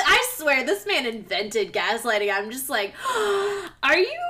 i 0.06 0.26
swear 0.36 0.64
this 0.64 0.86
man 0.86 1.04
invented 1.06 1.72
gaslighting 1.72 2.32
i'm 2.32 2.50
just 2.50 2.68
like 2.68 2.94
are 3.82 3.98
you 3.98 4.20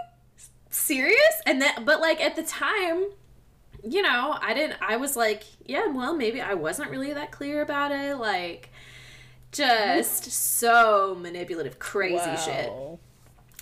serious 0.71 1.43
and 1.47 1.61
then 1.61 1.85
but 1.85 2.01
like 2.01 2.21
at 2.21 2.35
the 2.37 2.43
time 2.43 3.05
you 3.85 4.01
know 4.03 4.37
i 4.41 4.55
didn't 4.55 4.77
i 4.81 4.97
was 4.97 5.17
like 5.17 5.43
yeah 5.67 5.87
well 5.89 6.15
maybe 6.15 6.41
i 6.41 6.55
wasn't 6.55 6.89
really 6.91 7.13
that 7.13 7.31
clear 7.31 7.61
about 7.63 7.93
it 7.93 8.17
like 8.17 8.70
just 9.53 10.25
so 10.31 11.17
manipulative 11.21 11.79
crazy 11.79 12.37
shit 12.45 12.71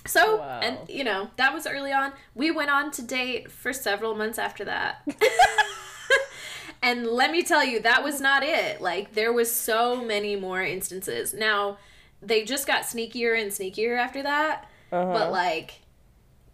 so, 0.05 0.37
Wow. 0.37 0.59
and 0.63 0.77
you 0.87 1.03
know, 1.03 1.29
that 1.35 1.53
was 1.53 1.67
early 1.67 1.91
on. 1.91 2.13
We 2.33 2.51
went 2.51 2.69
on 2.71 2.89
to 2.91 3.01
date 3.01 3.51
for 3.51 3.73
several 3.73 4.15
months 4.15 4.39
after 4.39 4.63
that. 4.65 5.05
and 6.81 7.05
let 7.05 7.31
me 7.31 7.43
tell 7.43 7.63
you, 7.63 7.81
that 7.81 8.03
was 8.03 8.21
not 8.21 8.41
it. 8.41 8.81
Like 8.81 9.13
there 9.13 9.33
was 9.33 9.51
so 9.51 10.03
many 10.03 10.35
more 10.35 10.61
instances. 10.61 11.33
Now, 11.33 11.77
they 12.21 12.43
just 12.43 12.65
got 12.65 12.83
sneakier 12.83 13.39
and 13.39 13.51
sneakier 13.51 13.97
after 13.97 14.23
that, 14.23 14.67
Uh-huh. 14.91 15.11
but 15.13 15.31
like 15.31 15.81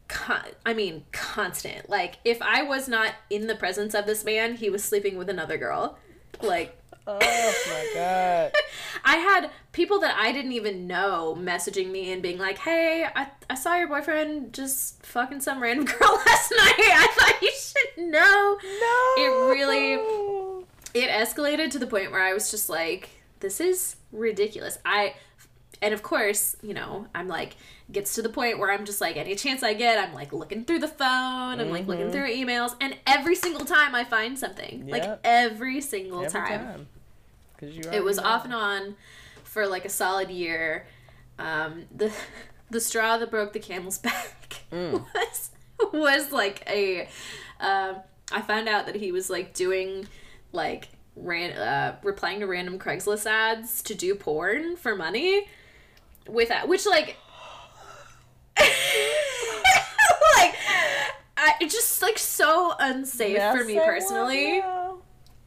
con- 0.07 0.41
I 0.65 0.73
mean, 0.73 1.05
constant. 1.11 1.87
Like 1.89 2.15
if 2.25 2.41
I 2.41 2.63
was 2.63 2.87
not 2.87 3.13
in 3.29 3.47
the 3.47 3.55
presence 3.55 3.93
of 3.93 4.05
this 4.07 4.25
man, 4.25 4.55
he 4.55 4.69
was 4.69 4.83
sleeping 4.83 5.17
with 5.17 5.29
another 5.29 5.57
girl. 5.57 5.97
Like 6.41 6.77
oh 7.07 7.53
my 7.69 7.91
god. 7.93 8.51
I 9.05 9.17
had 9.17 9.51
people 9.71 9.99
that 9.99 10.15
I 10.17 10.31
didn't 10.31 10.53
even 10.53 10.87
know 10.87 11.37
messaging 11.39 11.91
me 11.91 12.11
and 12.11 12.21
being 12.21 12.37
like, 12.39 12.57
"Hey, 12.59 13.05
I, 13.15 13.27
I 13.49 13.55
saw 13.55 13.75
your 13.75 13.87
boyfriend 13.87 14.53
just 14.53 15.05
fucking 15.05 15.41
some 15.41 15.61
random 15.61 15.85
girl 15.99 16.21
last 16.25 16.51
night. 16.51 16.79
I 16.79 17.07
thought 17.11 17.41
you 17.41 17.51
should 17.51 18.05
know." 18.11 18.57
No. 18.61 19.23
It 19.23 19.55
really- 19.55 20.63
It 20.93 21.09
escalated 21.09 21.71
to 21.71 21.79
the 21.79 21.87
point 21.87 22.11
where 22.11 22.21
I 22.23 22.33
was 22.33 22.49
just 22.51 22.69
like, 22.69 23.09
"This 23.41 23.59
is 23.59 23.97
ridiculous." 24.11 24.77
I 24.85 25.15
and 25.81 25.93
of 25.93 26.01
course, 26.01 26.55
you 26.63 26.73
know, 26.73 27.05
I'm 27.13 27.27
like 27.27 27.57
gets 27.91 28.15
to 28.15 28.21
the 28.23 28.29
point 28.29 28.57
where 28.57 28.71
I'm 28.71 28.85
just 28.85 29.01
like 29.01 29.17
any 29.17 29.35
chance 29.35 29.61
I 29.61 29.73
get, 29.75 29.99
I'm 29.99 30.13
like 30.13 30.33
looking 30.33 30.63
through 30.65 30.79
the 30.79 30.87
phone, 30.87 31.59
I'm 31.59 31.69
like 31.69 31.85
looking 31.85 32.07
Mhm. 32.07 32.11
through 32.13 32.33
emails, 32.33 32.75
and 32.81 32.97
every 33.05 33.35
single 33.35 33.65
time 33.65 33.93
I 33.93 34.03
find 34.05 34.39
something. 34.39 34.87
Like 34.87 35.19
every 35.23 35.81
single 35.81 36.23
Every 36.25 36.31
time. 36.31 36.65
time. 36.65 36.87
'Cause 37.65 37.75
you 37.75 37.91
It 37.91 38.03
was 38.03 38.17
know. 38.17 38.23
off 38.23 38.45
and 38.45 38.53
on 38.53 38.95
for 39.43 39.67
like 39.67 39.85
a 39.85 39.89
solid 39.89 40.29
year. 40.29 40.87
Um, 41.39 41.85
the 41.95 42.11
the 42.69 42.79
straw 42.81 43.17
that 43.17 43.29
broke 43.31 43.53
the 43.53 43.59
camel's 43.59 43.97
back 44.09 44.63
Mm. 44.71 45.05
was 45.13 45.49
was 45.93 46.31
like 46.31 46.63
a. 46.69 47.07
Uh, 47.59 47.95
I 48.31 48.41
found 48.41 48.67
out 48.67 48.85
that 48.87 48.95
he 48.95 49.11
was 49.11 49.29
like 49.29 49.53
doing 49.53 50.07
like 50.51 50.89
ran 51.15 51.51
uh, 51.57 51.97
replying 52.03 52.39
to 52.41 52.47
random 52.47 52.79
Craigslist 52.79 53.25
ads 53.25 53.81
to 53.83 53.93
do 53.95 54.15
porn 54.15 54.75
for 54.75 54.95
money 54.95 55.47
with 56.27 56.49
that, 56.49 56.67
which 56.67 56.85
like. 56.85 57.17
like 58.57 60.55
I, 61.37 61.53
it's 61.59 61.73
just 61.73 62.01
like 62.01 62.17
so 62.17 62.73
unsafe 62.79 63.33
Yes, 63.33 63.55
for 63.57 63.63
me 63.65 63.75
personally. 63.75 64.61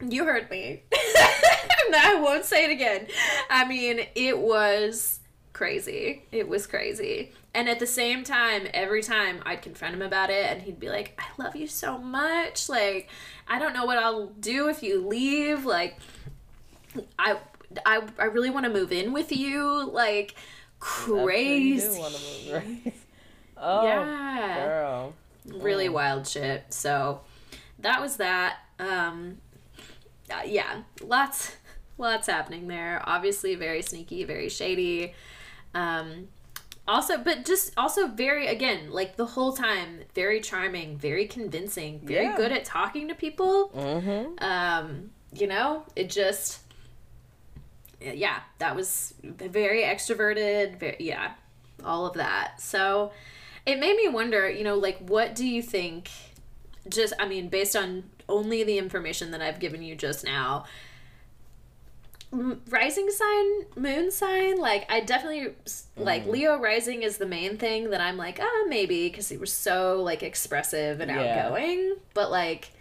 You 0.07 0.25
heard 0.25 0.49
me. 0.49 0.83
I 0.93 2.19
won't 2.21 2.45
say 2.45 2.65
it 2.65 2.71
again. 2.71 3.07
I 3.49 3.65
mean, 3.65 4.01
it 4.15 4.37
was 4.37 5.19
crazy. 5.53 6.23
It 6.31 6.47
was 6.47 6.67
crazy. 6.67 7.31
And 7.53 7.67
at 7.67 7.79
the 7.79 7.87
same 7.87 8.23
time, 8.23 8.67
every 8.73 9.01
time 9.01 9.41
I'd 9.45 9.61
confront 9.61 9.95
him 9.95 10.01
about 10.01 10.29
it, 10.29 10.45
and 10.51 10.61
he'd 10.61 10.79
be 10.79 10.87
like, 10.89 11.19
I 11.19 11.41
love 11.41 11.55
you 11.55 11.67
so 11.67 11.97
much. 11.97 12.69
Like, 12.69 13.09
I 13.47 13.59
don't 13.59 13.73
know 13.73 13.85
what 13.85 13.97
I'll 13.97 14.27
do 14.27 14.69
if 14.69 14.83
you 14.83 15.05
leave. 15.05 15.65
Like, 15.65 15.97
I. 17.17 17.39
I, 17.85 18.01
I 18.17 18.25
really 18.25 18.49
want 18.49 18.65
to 18.65 18.71
move 18.71 18.91
in 18.91 19.13
with 19.13 19.31
you. 19.31 19.87
Like, 19.91 20.33
I'm 20.81 21.11
you 21.11 21.15
do 21.17 21.23
crazy. 21.23 22.01
move, 22.01 22.51
right? 22.51 22.93
Oh, 23.61 23.83
yeah 23.83 24.65
girl. 24.65 25.13
really 25.45 25.87
Mm. 25.87 25.93
wild 25.93 26.25
shit. 26.27 26.63
So 26.69 27.21
that 27.79 28.01
was 28.01 28.17
that. 28.17 28.57
Um, 28.79 29.37
uh, 30.31 30.41
yeah, 30.45 30.81
lots, 31.01 31.55
lots 31.97 32.27
happening 32.27 32.67
there. 32.67 33.01
Obviously, 33.05 33.55
very 33.55 33.81
sneaky, 33.81 34.23
very 34.23 34.49
shady. 34.49 35.13
Um, 35.73 36.27
also, 36.87 37.17
but 37.17 37.45
just 37.45 37.73
also 37.77 38.07
very 38.07 38.47
again, 38.47 38.91
like 38.91 39.15
the 39.15 39.25
whole 39.25 39.53
time, 39.53 39.99
very 40.15 40.41
charming, 40.41 40.97
very 40.97 41.27
convincing, 41.27 41.99
very 42.03 42.25
Yeah. 42.25 42.37
good 42.37 42.51
at 42.51 42.65
talking 42.65 43.07
to 43.09 43.15
people. 43.15 43.69
Mm-hmm. 43.75 44.43
Um, 44.43 45.11
you 45.33 45.47
know, 45.47 45.83
it 45.95 46.09
just. 46.09 46.61
Yeah, 48.01 48.39
that 48.59 48.75
was 48.77 49.13
very 49.23 49.81
extroverted. 49.83 50.79
Very, 50.79 50.95
yeah, 50.99 51.33
all 51.83 52.05
of 52.05 52.13
that. 52.13 52.61
So 52.61 53.11
it 53.65 53.77
made 53.77 53.97
me 53.97 54.07
wonder, 54.07 54.49
you 54.49 54.63
know, 54.63 54.75
like, 54.75 54.99
what 54.99 55.35
do 55.35 55.45
you 55.45 55.61
think? 55.61 56.09
Just, 56.87 57.13
I 57.19 57.27
mean, 57.27 57.49
based 57.49 57.75
on 57.75 58.05
only 58.29 58.63
the 58.63 58.77
information 58.77 59.31
that 59.31 59.41
I've 59.41 59.59
given 59.59 59.81
you 59.81 59.95
just 59.95 60.23
now, 60.23 60.65
m- 62.31 62.61
rising 62.69 63.09
sign, 63.09 63.65
moon 63.75 64.11
sign, 64.11 64.57
like, 64.57 64.85
I 64.91 64.99
definitely, 65.01 65.53
like, 65.97 66.25
Leo 66.25 66.57
rising 66.59 67.01
is 67.03 67.17
the 67.17 67.25
main 67.25 67.57
thing 67.57 67.89
that 67.89 68.01
I'm 68.01 68.17
like, 68.17 68.39
ah, 68.41 68.65
maybe, 68.67 69.09
because 69.09 69.29
he 69.29 69.37
was 69.37 69.51
so, 69.51 70.01
like, 70.01 70.21
expressive 70.23 70.99
and 71.01 71.09
Yeah. 71.11 71.47
outgoing. 71.47 71.95
But, 72.13 72.29
like, 72.31 72.71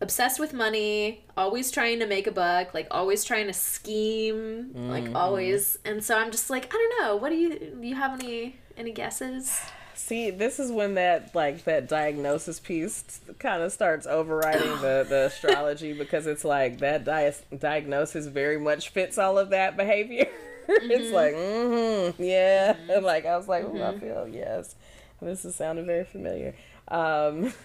obsessed 0.00 0.38
with 0.40 0.52
money, 0.52 1.24
always 1.36 1.70
trying 1.70 1.98
to 2.00 2.06
make 2.06 2.26
a 2.26 2.30
buck, 2.32 2.74
like 2.74 2.86
always 2.90 3.24
trying 3.24 3.46
to 3.46 3.52
scheme, 3.54 4.72
like 4.90 5.04
Mhm. 5.04 5.14
always. 5.16 5.78
And 5.84 6.04
so 6.04 6.18
I'm 6.18 6.30
just 6.30 6.50
like, 6.50 6.66
I 6.66 6.76
don't 6.76 7.00
know. 7.06 7.16
What 7.16 7.30
do 7.30 7.36
you 7.36 7.50
do 7.80 7.86
you 7.86 7.94
have 7.94 8.20
any 8.20 8.56
any 8.76 8.90
guesses? 8.90 9.58
See, 9.96 10.30
this 10.30 10.58
is 10.58 10.72
when 10.72 10.94
that 10.94 11.34
like 11.34 11.64
that 11.64 11.88
diagnosis 11.88 12.58
piece 12.60 13.20
kind 13.38 13.62
of 13.62 13.72
starts 13.72 14.06
overriding 14.06 14.80
the 14.80 15.06
the 15.08 15.26
astrology 15.26 15.92
because 15.92 16.26
it's 16.26 16.44
like 16.44 16.78
that 16.78 17.04
di- 17.04 17.32
diagnosis 17.58 18.26
very 18.26 18.58
much 18.58 18.88
fits 18.90 19.18
all 19.18 19.38
of 19.38 19.50
that 19.50 19.76
behavior. 19.76 20.26
it's 20.68 21.12
like, 21.12 21.34
mm-hmm, 21.34 22.22
yeah. 22.22 22.76
And 22.90 23.04
like 23.12 23.24
I 23.26 23.36
was 23.36 23.46
like, 23.48 23.64
oh, 23.64 23.82
I 23.82 23.98
feel 23.98 24.26
yes. 24.28 24.74
This 25.22 25.44
is 25.44 25.54
sounding 25.54 25.86
very 25.86 26.04
familiar. 26.04 26.54
Um, 26.88 27.52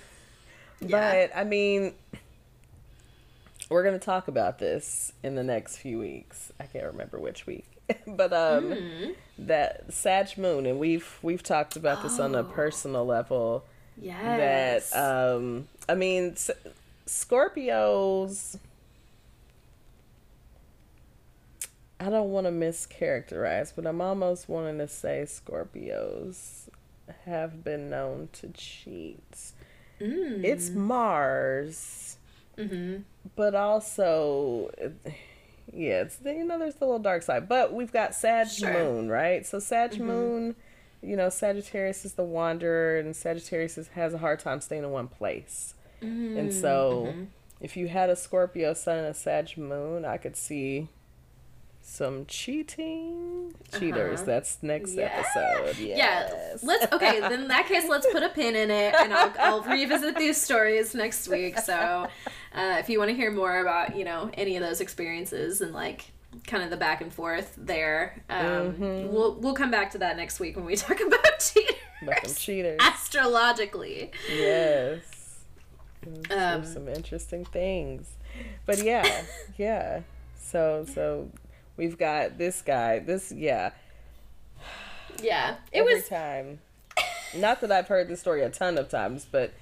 Yeah. 0.81 1.27
but 1.27 1.37
I 1.37 1.43
mean, 1.43 1.93
we're 3.69 3.83
gonna 3.83 3.99
talk 3.99 4.29
about 4.29 4.59
this 4.59 5.11
in 5.23 5.35
the 5.35 5.43
next 5.43 5.75
few 5.77 5.99
weeks. 5.99 6.53
I 6.57 6.63
can't 6.63 6.85
remember 6.85 7.19
which 7.19 7.45
week, 7.45 7.65
but 8.07 8.31
um 8.33 8.65
Mm. 8.71 9.15
that 9.39 9.91
Sag 9.93 10.37
Moon, 10.37 10.65
and 10.65 10.79
we've 10.79 11.17
we've 11.21 11.43
talked 11.43 11.75
about 11.75 12.03
this 12.03 12.19
on 12.19 12.35
a 12.35 12.39
Oh. 12.39 12.43
personal 12.43 13.05
level. 13.05 13.63
Yes. 14.01 14.91
That 14.91 15.35
um, 15.35 15.67
I 15.87 15.95
mean, 15.95 16.31
S- 16.31 16.51
Scorpios. 17.07 18.57
I 22.01 22.09
don't 22.09 22.31
want 22.31 22.47
to 22.47 22.51
mischaracterize, 22.51 23.73
but 23.75 23.85
I'm 23.85 23.99
almost 24.01 24.47
wanting 24.47 24.77
to 24.77 24.87
say 24.87 25.23
Scorpios 25.25 26.69
have 27.25 27.63
been 27.63 27.89
known 27.89 28.29
to 28.33 28.47
cheat. 28.49 29.51
mm. 29.99 30.41
It's 30.43 30.69
Mars, 30.69 32.17
Mhm. 32.57 33.03
but 33.35 33.53
also, 33.53 34.71
yeah, 35.73 36.01
it's 36.01 36.17
you 36.23 36.43
know 36.43 36.59
there's 36.59 36.75
the 36.75 36.85
little 36.85 36.99
dark 36.99 37.23
side. 37.23 37.47
But 37.47 37.73
we've 37.73 37.91
got 37.91 38.15
Sag 38.15 38.49
Sure. 38.49 38.73
Moon, 38.73 39.09
right? 39.09 39.45
So 39.45 39.59
Sag 39.59 39.91
mm-hmm. 39.91 40.07
Moon, 40.07 40.55
you 41.01 41.15
know, 41.15 41.29
Sagittarius 41.29 42.05
is 42.05 42.13
the 42.13 42.23
wanderer, 42.23 42.97
and 42.97 43.15
Sagittarius 43.15 43.77
is, 43.77 43.87
has 43.89 44.13
a 44.13 44.17
hard 44.17 44.39
time 44.39 44.61
staying 44.61 44.83
in 44.83 44.91
one 44.91 45.07
place. 45.07 45.73
And 46.01 46.37
mm-hmm. 46.37 46.61
so, 46.61 47.07
mm-hmm. 47.09 47.23
if 47.61 47.75
you 47.75 47.87
had 47.87 48.09
a 48.09 48.15
Scorpio 48.15 48.73
Sun 48.73 48.97
and 48.97 49.07
a 49.07 49.13
Sag 49.13 49.57
Moon, 49.57 50.05
I 50.05 50.17
could 50.17 50.35
see 50.35 50.89
some 51.89 52.25
cheating 52.27 53.51
cheaters. 53.77 54.19
Uh-huh. 54.19 54.25
That's 54.25 54.61
next 54.61 54.93
Yeah. 54.93 55.11
episode. 55.25 55.77
Yeah. 55.77 55.95
Yes. 55.97 56.63
Let's 56.63 56.91
okay. 56.93 57.19
Then 57.19 57.33
in 57.41 57.47
that 57.47 57.67
case, 57.67 57.87
let's 57.89 58.05
put 58.11 58.21
a 58.23 58.29
pin 58.29 58.55
in 58.55 58.69
it, 58.69 58.93
and 58.93 59.13
I'll 59.13 59.33
I'll 59.39 59.61
revisit 59.61 60.15
these 60.15 60.39
stories 60.39 60.93
next 60.93 61.27
week. 61.27 61.57
So, 61.59 62.07
uh, 62.53 62.75
if 62.79 62.89
you 62.89 62.99
want 62.99 63.09
to 63.09 63.15
hear 63.15 63.31
more 63.31 63.59
about 63.59 63.95
you 63.97 64.05
know 64.05 64.29
any 64.35 64.55
of 64.55 64.61
those 64.63 64.81
experiences 64.81 65.61
and 65.61 65.73
like 65.73 66.11
kind 66.45 66.63
of 66.63 66.69
the 66.69 66.77
back 66.77 67.01
and 67.01 67.11
forth 67.11 67.53
there, 67.57 68.21
um, 68.29 68.73
Mhm. 68.73 69.07
we'll 69.09 69.35
we'll 69.35 69.55
come 69.55 69.71
back 69.71 69.89
to 69.91 69.97
that 69.97 70.15
next 70.15 70.39
week 70.39 70.55
when 70.55 70.65
we 70.65 70.75
talk 70.75 70.99
about 71.05 71.39
cheaters 71.39 71.75
About 72.03 72.23
them 72.23 72.33
cheaters. 72.35 72.77
astrologically. 72.81 74.11
Yes. 74.31 75.39
Um, 76.29 76.63
some 76.65 76.87
interesting 76.87 77.45
things. 77.45 78.07
But 78.65 78.83
yeah, 78.83 79.23
yeah. 79.57 80.01
So 80.39 80.85
so 80.93 81.29
we've 81.79 81.97
got 81.97 82.37
this 82.37 82.61
guy. 82.61 82.99
This 82.99 83.31
yeah. 83.31 83.71
Yeah, 85.23 85.55
it 85.71 85.79
every 85.79 85.95
was. 85.95 86.07
time. 86.07 86.59
Not 87.35 87.61
that 87.61 87.71
I've 87.71 87.87
heard 87.87 88.07
this 88.07 88.19
story 88.19 88.41
a 88.43 88.49
ton 88.49 88.77
of 88.77 88.89
times, 88.89 89.25
but 89.29 89.53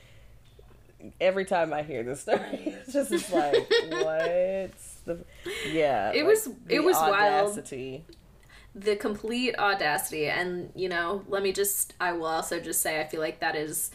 every 1.21 1.45
time 1.45 1.73
I 1.73 1.83
hear 1.83 2.03
this 2.03 2.21
story, 2.21 2.39
it's 2.65 2.93
just 2.93 3.11
it's 3.11 3.31
like 3.31 3.55
what's 3.89 4.95
the 5.05 5.23
yeah. 5.71 6.11
It 6.11 6.17
like, 6.23 6.25
was- 6.25 6.49
it 6.67 6.83
was 6.83 6.95
wild. 6.95 7.49
audacity. 7.49 8.03
the 8.75 8.95
complete 8.95 9.57
audacity 9.57 10.27
and 10.27 10.71
you 10.75 10.87
know 10.89 11.23
let 11.27 11.41
me 11.41 11.51
just 11.51 11.93
i 11.99 12.11
will 12.11 12.27
also 12.27 12.59
just 12.59 12.79
say 12.81 12.99
i 13.01 13.07
feel 13.07 13.19
like 13.21 13.39
that 13.39 13.55
is 13.55 13.89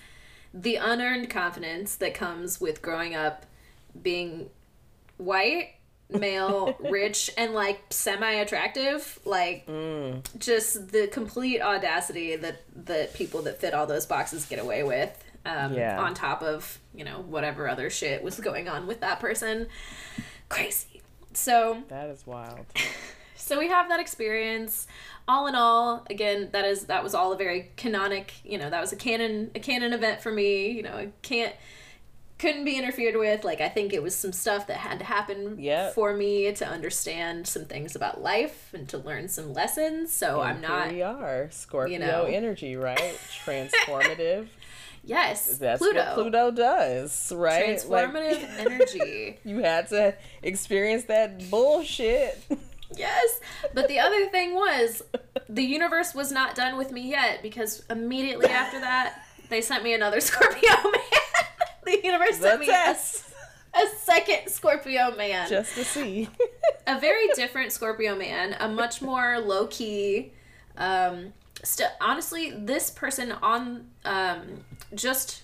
the 0.52 0.74
unearned 0.76 1.30
confidence 1.30 1.94
that 1.96 2.12
comes 2.14 2.60
with 2.60 2.82
growing 2.82 3.14
up 3.14 3.46
being 4.02 4.50
white 5.18 5.74
male 6.18 6.76
rich 6.80 7.30
and 7.36 7.52
like 7.54 7.80
semi 7.90 8.30
attractive 8.32 9.18
like 9.24 9.66
Mm. 9.66 10.22
just 10.38 10.88
the 10.92 11.06
complete 11.08 11.60
audacity 11.60 12.36
that 12.36 12.62
the 12.74 13.08
people 13.14 13.42
that 13.42 13.60
fit 13.60 13.74
all 13.74 13.86
those 13.86 14.06
boxes 14.06 14.44
get 14.46 14.58
away 14.58 14.82
with 14.82 15.22
um, 15.46 15.74
Yeah. 15.74 16.00
on 16.00 16.14
top 16.14 16.42
of 16.42 16.78
you 16.94 17.04
know 17.04 17.20
whatever 17.22 17.68
other 17.68 17.90
shit 17.90 18.22
was 18.22 18.38
going 18.40 18.68
on 18.68 18.86
with 18.86 19.00
that 19.00 19.20
person 19.20 19.66
crazy 20.48 21.00
so 21.32 21.82
That 21.88 22.10
is 22.10 22.26
wild. 22.26 22.66
so 23.36 23.58
we 23.58 23.68
have 23.68 23.88
that 23.88 24.00
experience 24.00 24.86
all 25.26 25.46
in 25.46 25.54
all 25.54 26.04
again 26.10 26.48
that 26.52 26.64
is 26.64 26.86
that 26.86 27.02
was 27.02 27.14
all 27.14 27.32
a 27.32 27.36
very 27.36 27.70
canonic 27.76 28.32
you 28.44 28.58
know 28.58 28.68
that 28.70 28.80
was 28.80 28.92
a 28.92 28.96
canon 28.96 29.50
a 29.54 29.60
canon 29.60 29.92
event 29.92 30.20
for 30.20 30.30
me 30.32 30.68
you 30.70 30.82
know 30.82 30.92
i 30.94 31.08
can't 31.22 31.54
couldn't 32.42 32.64
be 32.66 32.76
interfered 32.76 33.16
with 33.16 33.44
like 33.44 33.60
i 33.62 33.68
think 33.68 33.92
it 33.94 34.02
was 34.02 34.14
some 34.14 34.32
stuff 34.32 34.66
that 34.66 34.76
had 34.76 34.98
to 34.98 35.04
happen 35.04 35.56
Yep. 35.58 35.94
for 35.94 36.12
me 36.14 36.52
to 36.52 36.66
understand 36.66 37.46
some 37.46 37.64
things 37.64 37.96
about 37.96 38.20
life 38.20 38.70
and 38.74 38.86
to 38.90 38.98
learn 38.98 39.28
some 39.28 39.54
lessons 39.54 40.12
so 40.12 40.40
i'm 40.42 40.60
not 40.60 40.88
Here 40.88 40.94
we 40.96 41.02
are, 41.02 41.48
Scorpio 41.50 41.98
know. 41.98 42.24
energy, 42.24 42.76
right? 42.76 42.98
Transformative. 43.46 44.48
yes 45.04 45.58
That's 45.58 45.78
pluto 45.78 45.98
what 46.04 46.14
Pluto 46.14 46.50
does, 46.50 47.32
right? 47.34 47.82
Like, 47.88 48.10
transformative 48.10 48.48
energy 48.58 49.38
you 49.44 49.58
had 49.60 49.88
to 49.88 50.14
experience 50.42 51.04
that 51.04 51.48
bullshit. 51.50 52.38
Yes. 52.94 53.40
But 53.72 53.88
the 53.88 53.98
other 54.00 54.26
thing 54.26 54.52
was 54.54 55.02
the 55.48 55.62
universe 55.62 56.14
was 56.14 56.30
not 56.30 56.54
done 56.54 56.76
with 56.76 56.92
me 56.92 57.08
yet 57.08 57.40
because 57.42 57.84
immediately 57.88 58.46
after 58.48 58.80
that 58.80 59.22
they 59.48 59.60
sent 59.62 59.82
me 59.84 59.94
another 59.94 60.20
Scorpio 60.20 60.70
man. 60.70 61.01
the 61.84 62.00
universe 62.04 62.38
The 62.38 62.42
sent 62.42 62.60
me 62.60 62.66
a, 62.66 62.70
test. 62.70 63.24
a 63.74 63.86
second 63.98 64.48
Scorpio 64.48 65.16
man. 65.16 65.48
Just 65.48 65.74
to 65.76 65.84
see. 65.84 66.28
a 66.86 66.98
very 67.00 67.28
different 67.34 67.72
Scorpio 67.72 68.14
man, 68.16 68.56
a 68.60 68.68
much 68.68 69.02
more 69.02 69.38
low 69.40 69.66
key 69.66 70.32
um 70.78 71.32
st- 71.62 71.90
honestly 72.00 72.50
this 72.50 72.88
person 72.90 73.30
on 73.30 73.86
um 74.06 74.40
just 74.94 75.42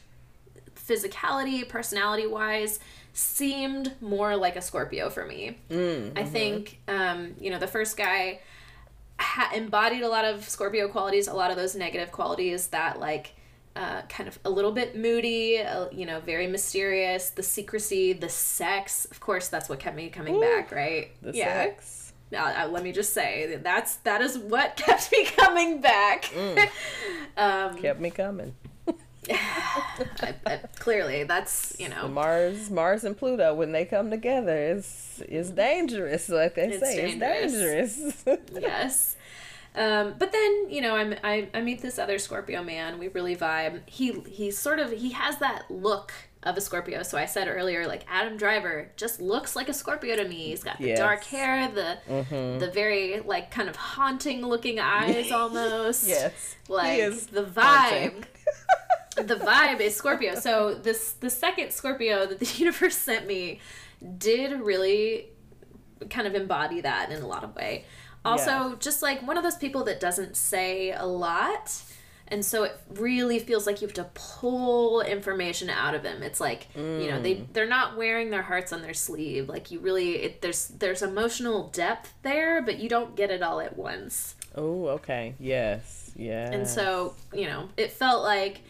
physicality, 0.74 1.68
personality 1.68 2.26
wise 2.26 2.80
seemed 3.12 3.92
more 4.00 4.36
like 4.36 4.56
a 4.56 4.62
Scorpio 4.62 5.10
for 5.10 5.26
me. 5.26 5.58
Mm, 5.70 6.16
I 6.16 6.24
think, 6.24 6.78
um, 6.88 7.34
you 7.40 7.50
know, 7.50 7.58
the 7.58 7.66
first 7.66 7.96
guy 7.96 8.40
ha- 9.18 9.50
embodied 9.54 10.02
a 10.02 10.08
lot 10.08 10.24
of 10.24 10.48
Scorpio 10.48 10.88
qualities, 10.88 11.26
a 11.28 11.34
lot 11.34 11.50
of 11.50 11.56
those 11.56 11.74
negative 11.74 12.12
qualities 12.12 12.68
that, 12.68 13.00
like, 13.00 13.34
uh, 13.76 14.02
kind 14.08 14.28
of 14.28 14.38
a 14.44 14.50
little 14.50 14.72
bit 14.72 14.96
moody, 14.96 15.58
uh, 15.58 15.86
you 15.92 16.04
know, 16.06 16.20
very 16.20 16.46
mysterious, 16.46 17.30
the 17.30 17.42
secrecy, 17.42 18.12
the 18.12 18.28
sex. 18.28 19.04
Of 19.06 19.20
course, 19.20 19.48
that's 19.48 19.68
what 19.68 19.78
kept 19.78 19.96
me 19.96 20.08
coming 20.08 20.40
back, 20.40 20.72
right? 20.72 21.10
the 21.22 21.32
yeah. 21.32 21.62
sex. 21.64 22.12
Now, 22.30 22.46
uh, 22.46 22.68
let 22.68 22.82
me 22.82 22.92
just 22.92 23.14
say 23.14 23.58
that's 23.62 23.96
that 23.96 24.20
is 24.20 24.36
what 24.38 24.76
kept 24.84 25.10
me 25.12 25.24
coming 25.24 25.80
back. 25.80 26.30
um, 27.36 27.76
Kept 27.78 28.00
me 28.00 28.10
coming. 28.10 28.54
I, 29.30 30.34
I, 30.46 30.56
clearly, 30.78 31.24
that's 31.24 31.76
you 31.78 31.88
know, 31.88 32.08
Mars, 32.08 32.70
Mars 32.70 33.04
and 33.04 33.16
Pluto, 33.16 33.54
when 33.54 33.72
they 33.72 33.84
come 33.84 34.10
together, 34.10 34.56
is 34.56 35.22
is 35.28 35.50
dangerous. 35.50 36.28
Like 36.28 36.54
they 36.54 36.68
It's 36.68 36.80
say, 36.80 37.18
dangerous. 37.18 37.98
it's 37.98 38.22
dangerous. 38.24 38.62
yes. 38.62 39.16
Um, 39.78 40.14
but 40.18 40.32
then 40.32 40.66
you 40.70 40.80
know 40.80 40.96
I'm, 40.96 41.14
I 41.22 41.48
I 41.54 41.60
meet 41.60 41.80
this 41.80 41.98
other 41.98 42.18
Scorpio 42.18 42.62
man. 42.64 42.98
We 42.98 43.08
really 43.08 43.36
vibe. 43.36 43.82
He 43.86 44.12
he 44.28 44.50
sort 44.50 44.78
of 44.80 44.90
he 44.90 45.10
has 45.12 45.38
that 45.38 45.70
look 45.70 46.12
of 46.42 46.56
a 46.56 46.60
Scorpio. 46.60 47.02
So 47.02 47.16
I 47.18 47.26
said 47.26 47.48
earlier, 47.48 47.86
like 47.86 48.04
Adam 48.08 48.36
Driver 48.36 48.90
just 48.96 49.20
looks 49.20 49.54
like 49.56 49.68
a 49.68 49.72
Scorpio 49.74 50.16
to 50.16 50.26
me. 50.28 50.46
He's 50.50 50.62
got 50.64 50.78
the 50.78 50.88
Yes. 50.88 50.98
dark 50.98 51.24
hair, 51.24 51.68
the 51.68 51.98
Mhm. 52.12 52.58
the 52.60 52.70
very 52.70 53.20
like 53.20 53.50
kind 53.50 53.68
of 53.68 53.76
haunting 53.76 54.44
looking 54.44 54.78
eyes 54.80 55.30
almost. 55.40 56.06
yes, 56.08 56.56
Like 56.68 56.92
he 56.94 57.00
is 57.00 57.26
the 57.28 57.44
vibe. 57.44 58.24
the 59.16 59.34
vibe 59.36 59.80
is 59.80 59.94
Scorpio. 59.96 60.34
So 60.36 60.74
this 60.74 61.12
the 61.12 61.30
second 61.30 61.72
Scorpio 61.72 62.26
that 62.26 62.38
the 62.38 62.46
universe 62.58 62.96
sent 62.96 63.26
me 63.26 63.60
did 64.18 64.60
really 64.60 65.28
kind 66.10 66.26
of 66.28 66.34
embody 66.36 66.80
that 66.82 67.10
in 67.10 67.20
a 67.22 67.26
lot 67.26 67.42
of 67.44 67.54
way. 67.56 67.84
Also, 68.24 68.50
Yeah. 68.50 68.74
just 68.78 69.02
like 69.02 69.26
one 69.26 69.36
of 69.36 69.42
those 69.42 69.56
people 69.56 69.84
that 69.84 70.00
doesn't 70.00 70.36
say 70.36 70.92
a 70.92 71.06
lot. 71.06 71.82
And 72.30 72.44
so 72.44 72.64
it 72.64 72.78
really 72.90 73.38
feels 73.38 73.66
like 73.66 73.80
you 73.80 73.86
have 73.86 73.94
to 73.94 74.10
pull 74.12 75.00
information 75.00 75.70
out 75.70 75.94
of 75.94 76.02
them. 76.02 76.22
It's 76.22 76.40
like, 76.40 76.68
you 76.76 77.10
know, 77.10 77.22
they 77.22 77.36
mm. 77.36 77.46
they're 77.54 77.66
not 77.66 77.96
wearing 77.96 78.28
their 78.28 78.42
hearts 78.42 78.70
on 78.70 78.82
their 78.82 78.92
sleeve. 78.92 79.48
Like 79.48 79.70
you 79.70 79.80
really 79.80 80.16
it, 80.16 80.42
there's 80.42 80.68
there's 80.68 81.00
emotional 81.00 81.68
depth 81.68 82.12
there, 82.22 82.60
but 82.60 82.78
you 82.78 82.90
don't 82.90 83.16
get 83.16 83.30
it 83.30 83.42
all 83.42 83.60
at 83.60 83.78
once. 83.78 84.34
Oh, 84.54 84.88
okay. 84.88 85.34
Yes, 85.38 86.10
Yeah. 86.16 86.50
And 86.50 86.68
so, 86.68 87.14
you 87.32 87.46
know, 87.46 87.70
it 87.76 87.92
felt 87.92 88.22
like 88.24 88.60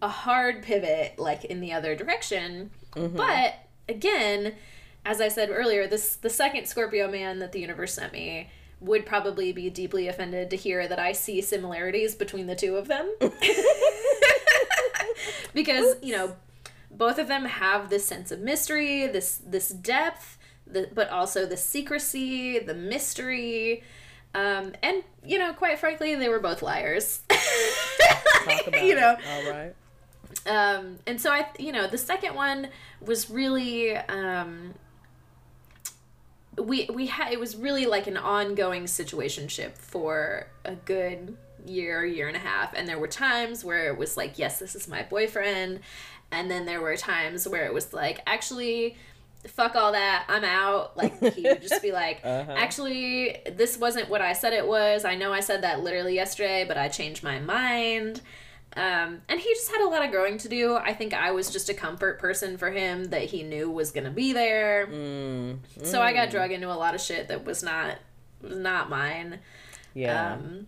a 0.00 0.08
hard 0.08 0.62
pivot, 0.62 1.18
like 1.18 1.44
in 1.44 1.60
the 1.60 1.72
other 1.72 1.96
direction. 1.96 2.70
Mm-hmm. 2.92 3.16
But 3.16 3.54
again, 3.88 4.54
as 5.04 5.20
I 5.20 5.28
said 5.28 5.50
earlier, 5.50 5.86
this 5.88 6.16
the 6.16 6.30
second 6.30 6.68
Scorpio 6.68 7.10
man 7.10 7.40
that 7.40 7.50
the 7.52 7.60
universe 7.60 7.94
sent 7.94 8.12
me 8.12 8.50
would 8.82 9.06
probably 9.06 9.52
be 9.52 9.70
deeply 9.70 10.08
offended 10.08 10.50
to 10.50 10.56
hear 10.56 10.88
that 10.88 10.98
I 10.98 11.12
see 11.12 11.40
similarities 11.40 12.14
between 12.14 12.46
the 12.46 12.56
two 12.56 12.76
of 12.76 12.88
them. 12.88 13.14
because, 15.54 15.96
you 16.02 16.16
know, 16.16 16.36
both 16.90 17.18
of 17.18 17.28
them 17.28 17.44
have 17.44 17.90
this 17.90 18.04
sense 18.04 18.30
of 18.30 18.40
mystery, 18.40 19.06
this 19.06 19.40
this 19.46 19.68
depth, 19.70 20.38
the, 20.66 20.88
but 20.92 21.08
also 21.10 21.46
the 21.46 21.56
secrecy, 21.56 22.58
the 22.58 22.74
mystery. 22.74 23.82
Um, 24.34 24.72
and 24.82 25.02
you 25.24 25.38
know, 25.38 25.52
quite 25.52 25.78
frankly, 25.78 26.14
they 26.14 26.28
were 26.28 26.40
both 26.40 26.62
liars. 26.62 27.22
You 28.72 28.96
know, 28.96 29.12
it. 29.12 29.18
All 29.30 29.50
right. 29.52 29.74
um, 30.46 30.98
and 31.06 31.20
so 31.20 31.30
I, 31.30 31.46
you 31.60 31.70
know, 31.70 31.86
the 31.86 31.98
second 31.98 32.34
one 32.34 32.68
was 33.00 33.30
really, 33.30 33.96
um, 33.96 34.74
we 36.58 36.88
we 36.92 37.06
had 37.06 37.32
it 37.32 37.40
was 37.40 37.56
really 37.56 37.86
like 37.86 38.06
an 38.06 38.16
ongoing 38.16 38.84
situationship 38.84 39.76
for 39.78 40.48
a 40.64 40.74
good 40.74 41.36
year, 41.66 42.04
year 42.04 42.28
and 42.28 42.36
a 42.36 42.40
half, 42.40 42.74
and 42.74 42.88
there 42.88 42.98
were 42.98 43.08
times 43.08 43.64
where 43.64 43.88
it 43.88 43.96
was 43.96 44.16
like, 44.16 44.38
yes, 44.38 44.58
this 44.58 44.74
is 44.74 44.88
my 44.88 45.02
boyfriend, 45.02 45.80
and 46.30 46.50
then 46.50 46.66
there 46.66 46.80
were 46.80 46.96
times 46.96 47.46
where 47.48 47.64
it 47.66 47.72
was 47.74 47.92
like, 47.92 48.20
actually. 48.26 48.96
Fuck 49.44 49.74
all 49.74 49.90
that, 49.90 50.24
I'm 50.28 50.44
out. 50.44 50.96
Like, 50.96 51.20
he 51.34 51.42
would 51.42 51.62
just 51.62 51.82
be 51.82 51.90
like, 52.02 52.20
Uh-huh. 52.22 52.52
actually, 52.56 53.38
this 53.56 53.76
wasn't 53.76 54.08
what 54.08 54.20
I 54.20 54.34
said 54.34 54.52
it 54.52 54.64
was. 54.64 55.04
I 55.04 55.16
know 55.16 55.32
I 55.32 55.40
said 55.40 55.62
that 55.64 55.80
literally 55.82 56.14
yesterday, 56.14 56.64
but 56.64 56.78
I 56.78 56.86
changed 56.86 57.24
my 57.24 57.40
mind. 57.40 58.20
Um, 58.76 59.20
and 59.28 59.38
he 59.38 59.48
just 59.54 59.70
had 59.70 59.82
a 59.82 59.88
lot 59.88 60.04
of 60.04 60.10
growing 60.10 60.38
to 60.38 60.48
do. 60.48 60.76
I 60.76 60.94
think 60.94 61.12
I 61.12 61.30
was 61.32 61.50
just 61.50 61.68
a 61.68 61.74
comfort 61.74 62.18
person 62.18 62.56
for 62.56 62.70
him 62.70 63.04
that 63.06 63.24
he 63.24 63.42
knew 63.42 63.70
was 63.70 63.90
gonna 63.90 64.10
be 64.10 64.32
there. 64.32 64.86
Mm, 64.86 65.58
So 65.82 66.00
I 66.00 66.12
got 66.12 66.30
drug 66.30 66.52
into 66.52 66.68
a 66.70 66.74
lot 66.74 66.94
of 66.94 67.00
shit 67.00 67.28
that 67.28 67.44
was 67.44 67.62
not 67.62 67.98
was 68.40 68.56
not 68.58 68.88
mine. 68.88 69.40
yeah. 69.94 70.32
Um, 70.34 70.66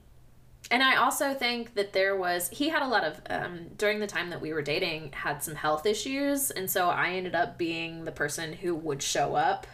and 0.71 0.83
I 0.83 0.97
also 0.97 1.35
think 1.35 1.75
that 1.75 1.93
there 1.93 2.17
was 2.17 2.49
he 2.49 2.69
had 2.71 2.83
a 2.83 2.89
lot 2.89 3.05
of 3.05 3.21
um, 3.29 3.69
during 3.77 4.01
the 4.01 4.07
time 4.07 4.31
that 4.31 4.41
we 4.41 4.53
were 4.53 4.63
dating 4.63 5.13
had 5.13 5.43
some 5.43 5.55
health 5.55 5.85
issues, 5.87 6.51
and 6.51 6.71
so 6.71 6.89
I 6.89 7.11
ended 7.13 7.35
up 7.35 7.59
being 7.59 8.05
the 8.05 8.13
person 8.13 8.53
who 8.55 8.75
would 8.75 9.03
show 9.03 9.35
up 9.35 9.67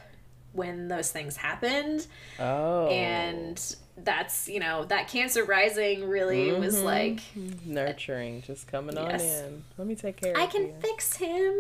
when 0.53 0.89
those 0.89 1.11
things 1.11 1.37
happened 1.37 2.07
oh. 2.39 2.89
and 2.89 3.77
that's 4.03 4.49
you 4.49 4.59
know 4.59 4.85
that 4.87 5.09
cancer 5.09 5.45
rising 5.45 6.09
really 6.09 6.53
was 6.53 6.77
Mhm. 6.77 6.85
like 6.85 7.21
nurturing, 7.67 8.43
just 8.43 8.67
coming 8.67 8.97
Yes. 8.97 9.23
on 9.23 9.45
in. 9.47 9.65
Let 9.79 9.87
me 9.89 9.95
take 9.95 10.17
care 10.17 10.37
i 10.37 10.47
can 10.47 10.63
you. 10.69 10.75
fix 10.81 11.17
him 11.17 11.55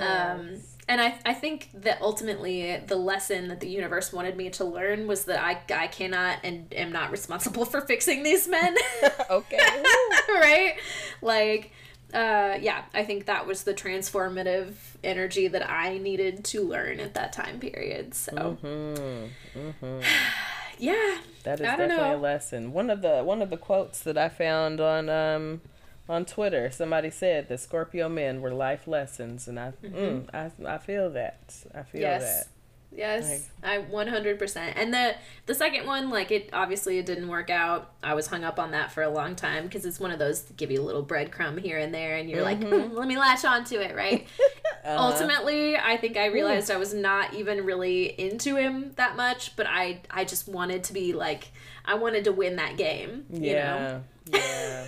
um 0.00 0.60
and 0.90 1.02
I, 1.02 1.18
I 1.26 1.34
think 1.34 1.68
that 1.74 2.00
ultimately 2.00 2.78
the 2.86 2.96
lesson 2.96 3.48
that 3.48 3.60
the 3.60 3.68
universe 3.68 4.10
wanted 4.12 4.36
me 4.38 4.48
to 4.50 4.64
learn 4.64 5.06
was 5.06 5.26
that 5.26 5.38
I, 5.44 5.60
I 5.74 5.86
cannot 5.88 6.38
and 6.42 6.72
am 6.74 6.90
not 6.90 7.10
responsible 7.10 7.64
for 7.72 7.82
fixing 7.82 8.22
these 8.22 8.48
men 8.48 8.74
okay. 9.30 9.58
Right 10.28 10.74
like 11.20 11.72
uh, 12.14 12.56
yeah, 12.60 12.84
I 12.94 13.04
think 13.04 13.26
that 13.26 13.46
was 13.46 13.64
the 13.64 13.74
transformative 13.74 14.72
energy 15.04 15.48
that 15.48 15.68
I 15.68 15.98
needed 15.98 16.44
to 16.46 16.62
learn 16.62 17.00
at 17.00 17.14
that 17.14 17.32
time 17.32 17.60
period. 17.60 18.14
So, 18.14 18.32
Mm-hmm. 18.62 19.58
Mm-hmm. 19.58 20.00
yeah, 20.78 21.18
That 21.44 21.60
is 21.60 21.66
definitely 21.66 22.12
a 22.12 22.16
lesson. 22.16 22.72
One 22.72 22.90
of 22.90 23.02
the 23.02 23.22
one 23.22 23.42
of 23.42 23.50
the 23.50 23.56
quotes 23.56 24.00
that 24.00 24.16
I 24.18 24.28
found 24.28 24.80
on 24.80 25.08
um 25.08 25.60
on 26.08 26.24
Twitter, 26.24 26.70
somebody 26.70 27.10
said 27.10 27.48
that 27.48 27.60
Scorpio 27.60 28.08
men 28.08 28.40
were 28.40 28.52
life 28.52 28.86
lessons, 28.88 29.46
and 29.46 29.60
I 29.60 29.72
mm, 29.84 30.26
I 30.32 30.50
I 30.66 30.78
feel 30.78 31.10
that. 31.10 31.54
I 31.74 31.82
feel 31.82 32.00
Yes. 32.02 32.22
that. 32.22 32.46
Yes, 32.90 33.48
I 33.62 33.78
100%. 33.78 34.72
And 34.74 34.92
the 34.92 35.14
the 35.46 35.54
second 35.54 35.86
one 35.86 36.10
like 36.10 36.30
it 36.30 36.50
obviously 36.52 36.98
it 36.98 37.06
didn't 37.06 37.28
work 37.28 37.48
out. 37.50 37.92
I 38.02 38.14
was 38.14 38.26
hung 38.26 38.44
up 38.44 38.58
on 38.58 38.72
that 38.72 38.90
for 38.90 39.02
a 39.02 39.08
long 39.08 39.36
time 39.36 39.64
because 39.64 39.84
it's 39.86 40.00
one 40.00 40.10
of 40.10 40.18
those 40.18 40.42
give 40.56 40.70
you 40.70 40.80
a 40.80 40.84
little 40.84 41.04
breadcrumb 41.04 41.60
here 41.60 41.78
and 41.78 41.94
there 41.94 42.16
and 42.16 42.28
you're 42.28 42.42
like, 42.42 42.62
"Hmm, 42.62 42.92
let 42.96 43.06
me 43.06 43.16
latch 43.18 43.44
onto 43.44 43.76
it, 43.78 43.94
right? 43.94 44.26
Uh-huh. 44.84 45.08
Ultimately, 45.10 45.76
I 45.76 45.96
think 45.98 46.16
I 46.16 46.26
realized 46.26 46.70
I 46.70 46.76
was 46.76 46.94
not 46.94 47.34
even 47.34 47.66
really 47.66 48.04
into 48.18 48.56
him 48.56 48.92
that 48.96 49.16
much, 49.16 49.54
but 49.56 49.66
I 49.68 50.00
I 50.08 50.24
just 50.24 50.48
wanted 50.48 50.84
to 50.84 50.92
be 50.94 51.12
like 51.12 51.48
I 51.84 51.94
wanted 51.94 52.24
to 52.24 52.32
win 52.32 52.56
that 52.56 52.76
game, 52.78 53.26
you 53.30 53.54
know. 53.54 54.02
Yeah. 54.32 54.32
Yeah. 54.32 54.86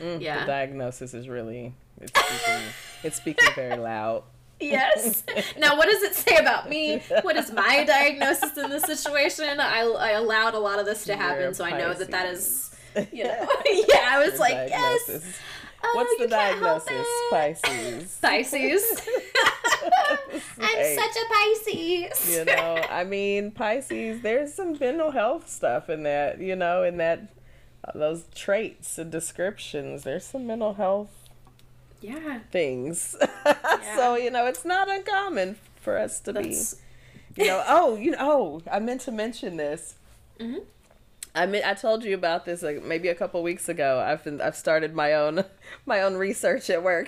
Mm, 0.00 0.20
Yeah. 0.20 0.40
The 0.40 0.46
diagnosis 0.46 1.14
is 1.14 1.28
really 1.28 1.72
it's 2.00 2.12
speaking 2.18 2.62
it's 3.04 3.16
speaking 3.16 3.48
very 3.54 3.76
loud. 3.78 4.24
Yes. 4.70 5.22
Now, 5.58 5.76
what 5.76 5.88
does 5.88 6.02
it 6.02 6.14
say 6.14 6.36
about 6.36 6.68
me? 6.68 6.98
What 7.22 7.36
is 7.36 7.52
my 7.52 7.84
diagnosis 7.84 8.56
in 8.56 8.70
this 8.70 8.84
situation? 8.84 9.60
I, 9.60 9.80
I 9.82 10.10
allowed 10.12 10.54
a 10.54 10.58
lot 10.58 10.78
of 10.78 10.86
this 10.86 11.04
to 11.04 11.16
happen, 11.16 11.42
You're 11.42 11.54
so 11.54 11.64
I 11.64 11.76
know 11.78 11.92
that 11.94 12.10
that 12.10 12.26
is, 12.32 12.74
you 13.12 13.24
know, 13.24 13.48
yeah. 13.88 14.08
I 14.08 14.18
was 14.18 14.30
Your 14.32 14.38
like, 14.38 14.52
yes. 14.68 15.06
diagnosis. 15.06 15.36
Oh, 15.84 15.92
What's 15.96 16.16
the 16.18 16.28
diagnosis? 16.28 17.06
Pisces. 17.30 18.18
Pisces. 18.22 19.02
I'm 20.60 20.96
such 20.96 21.16
a 21.16 21.24
Pisces. 21.34 22.36
you 22.36 22.44
know 22.44 22.80
i 22.90 23.02
mean 23.04 23.50
pisces 23.50 24.22
there's 24.22 24.54
some 24.54 24.76
mental 24.78 25.10
health 25.10 25.48
stuff 25.50 25.90
in 25.90 26.04
that 26.04 26.40
you 26.40 26.54
know 26.54 26.82
in 26.84 26.98
that 26.98 27.20
uh, 27.84 27.92
those 27.98 28.24
traits 28.34 28.96
and 28.98 29.10
descriptions 29.10 30.04
there's 30.04 30.24
some 30.24 30.46
mental 30.46 30.74
health 30.74 31.10
Yeah. 32.02 32.40
things 32.50 33.16
so 33.96 34.16
you 34.16 34.30
know 34.30 34.46
it's 34.46 34.64
not 34.64 34.90
uncommon 34.90 35.56
for 35.80 35.96
us 35.96 36.20
to 36.20 36.32
That's, 36.32 36.74
be 37.34 37.42
you 37.42 37.48
know 37.48 37.62
oh 37.66 37.96
you 37.96 38.10
know 38.10 38.18
oh 38.20 38.62
i 38.70 38.78
meant 38.78 39.00
to 39.02 39.12
mention 39.12 39.56
this 39.56 39.94
Mhm. 40.40 40.64
I 41.34 41.46
mean, 41.46 41.62
I 41.64 41.72
told 41.72 42.04
you 42.04 42.14
about 42.14 42.44
this 42.44 42.62
like 42.62 42.82
maybe 42.82 43.08
a 43.08 43.14
couple 43.14 43.42
weeks 43.42 43.68
ago. 43.70 44.04
I've 44.06 44.22
been, 44.22 44.40
I've 44.42 44.56
started 44.56 44.94
my 44.94 45.14
own 45.14 45.44
my 45.86 46.02
own 46.02 46.14
research 46.16 46.68
at 46.68 46.82
work, 46.82 47.06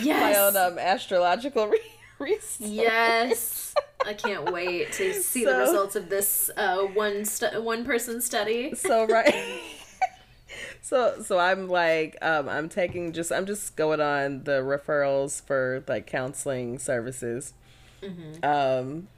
yes. 0.00 0.06
my 0.06 0.34
own 0.36 0.56
um, 0.56 0.78
astrological 0.78 1.66
re- 1.68 1.78
research. 2.18 2.68
Yes. 2.70 3.74
I 4.06 4.14
can't 4.14 4.50
wait 4.52 4.92
to 4.92 5.12
see 5.12 5.44
the 5.44 5.56
results 5.56 5.96
of 5.96 6.08
this 6.08 6.50
uh, 6.56 6.82
one 6.84 7.24
stu- 7.26 7.60
one 7.60 7.84
person 7.84 8.20
study. 8.22 8.74
so 8.74 9.06
right 9.06 9.34
so 10.88 11.20
so 11.20 11.38
i'm 11.38 11.68
like 11.68 12.16
um 12.22 12.48
i'm 12.48 12.68
taking 12.68 13.12
just 13.12 13.32
i'm 13.32 13.44
just 13.44 13.74
going 13.74 14.00
on 14.00 14.44
the 14.44 14.60
referrals 14.62 15.42
for 15.44 15.82
like 15.88 16.06
counseling 16.06 16.78
services 16.78 17.52
Mm-hmm. 18.02 18.44
um 18.44 19.08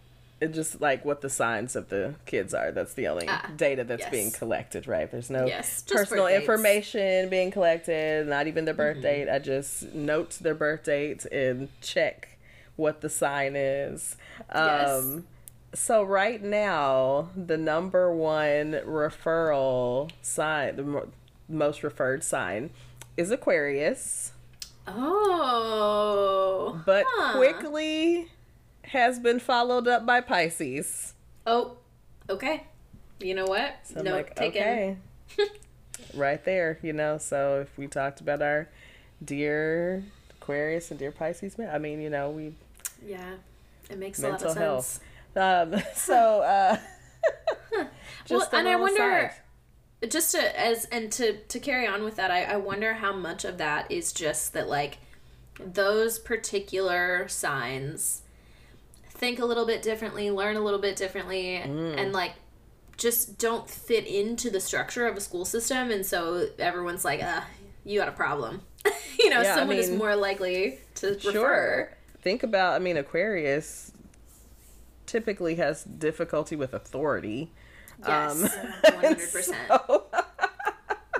it 0.41 0.55
just 0.55 0.81
like 0.81 1.05
what 1.05 1.21
the 1.21 1.29
signs 1.29 1.75
of 1.77 1.89
the 1.89 2.15
kids 2.27 2.55
are 2.55 2.71
that's 2.71 2.95
the 2.95 3.09
only 3.09 3.27
Ah, 3.29 3.51
data 3.57 3.83
that's 3.85 4.03
yes. 4.05 4.11
being 4.11 4.31
collected 4.31 4.87
right 4.87 5.11
there's 5.11 5.29
no 5.31 5.47
Yes, 5.47 5.83
personal 5.83 6.29
information 6.29 7.29
being 7.29 7.51
collected 7.51 8.27
not 8.29 8.47
even 8.47 8.65
their 8.65 8.73
birth 8.75 8.99
Mm-hmm. 8.99 9.03
date 9.03 9.29
i 9.29 9.39
just 9.41 9.93
note 9.93 10.39
their 10.41 10.55
birth 10.55 10.85
date 10.85 11.25
and 11.27 11.69
check 11.83 12.39
what 12.77 13.01
the 13.03 13.09
sign 13.11 13.57
is 13.57 14.17
Yes. 14.55 14.89
um 15.05 15.27
so 15.75 16.03
right 16.03 16.43
now, 16.43 17.29
the 17.37 17.59
number 17.59 18.11
one 18.11 18.73
referral 18.87 20.11
sign, 20.23 20.77
the 20.77 21.07
most 21.49 21.83
referred 21.83 22.23
sign, 22.25 22.71
is 23.17 23.31
Aquarius, 23.31 24.33
Oh. 24.87 26.81
but 26.87 27.05
Huh. 27.09 27.37
quickly 27.37 28.31
has 28.85 29.19
been 29.19 29.39
followed 29.39 29.87
up 29.89 30.07
by 30.07 30.21
Pisces. 30.21 31.15
Oh, 31.47 31.77
okay. 32.31 32.65
You 33.21 33.35
know 33.35 33.47
what? 33.47 33.75
So 33.85 34.01
I'm 34.01 34.07
like, 34.07 34.35
taken. 34.37 34.63
okay, 34.63 34.97
right 36.15 36.43
there, 36.45 36.79
you 36.83 36.93
know. 36.93 37.19
So 37.19 37.61
if 37.63 37.77
we 37.77 37.87
talked 37.89 38.21
about 38.21 38.41
our 38.43 38.69
dear 39.25 40.05
Aquarius 40.41 40.91
and 40.91 40.99
dear 40.99 41.11
Pisces, 41.13 41.59
man, 41.59 41.75
I 41.75 41.79
mean, 41.79 42.01
you 42.01 42.11
know, 42.11 42.31
we 42.31 42.55
Yeah, 43.05 43.35
it 43.91 43.99
makes 43.99 44.23
a 44.23 44.29
lot 44.29 44.43
of 44.43 44.57
health. 44.57 44.85
sense. 44.87 45.01
Um, 45.37 45.81
so, 45.95 46.43
uh, 46.43 46.77
Well, 48.31 48.41
just 48.41 48.53
a 48.53 48.57
and 48.57 48.69
I 48.69 48.77
wonder, 48.77 49.03
aside. 49.27 49.33
Just 50.09 50.33
to 50.33 50.61
as 50.61 50.85
and 50.87 51.11
to 51.13 51.39
to 51.39 51.59
carry 51.59 51.87
on 51.87 52.05
with 52.05 52.17
that, 52.17 52.31
I, 52.31 52.45
I 52.45 52.57
wonder 52.57 52.95
how 52.95 53.13
much 53.13 53.45
of 53.45 53.59
that 53.59 53.91
is 53.91 54.13
just 54.13 54.53
that 54.53 54.69
like 54.69 54.99
those 55.59 56.19
particular 56.19 57.27
signs 57.29 58.23
think 59.09 59.41
a 59.41 59.45
little 59.45 59.67
bit 59.67 59.83
differently, 59.83 60.31
learn 60.31 60.57
a 60.57 60.61
little 60.61 60.79
bit 60.79 60.95
differently, 60.95 61.61
Mm. 61.65 61.99
and 62.01 62.13
like 62.13 62.33
just 62.97 63.39
don't 63.39 63.69
fit 63.69 64.07
into 64.07 64.51
the 64.51 64.61
structure 64.61 65.07
of 65.09 65.17
a 65.17 65.21
school 65.21 65.45
system, 65.45 65.91
and 65.91 66.05
so 66.07 66.49
everyone's 66.59 67.05
like, 67.05 67.23
uh, 67.23 67.41
you 67.85 67.99
got 67.99 68.09
a 68.09 68.13
problem. 68.13 68.63
you 69.19 69.31
know, 69.31 69.41
Yeah, 69.43 69.55
I 69.55 69.57
someone 69.59 69.77
is 69.77 69.91
more 69.91 70.15
likely 70.15 70.79
to 70.97 71.09
refer. 71.11 71.31
Sure. 71.33 71.91
Think 72.23 72.43
about, 72.43 72.75
I 72.75 72.79
mean, 72.81 72.97
Aquarius 72.97 73.93
typically 75.07 75.55
has 75.57 75.85
difficulty 75.85 76.55
with 76.57 76.75
authority. 76.75 77.51
Yes, 78.07 78.43
Um, 78.43 78.43
one 78.83 78.95
hundred 79.05 79.33
percent. 79.33 79.57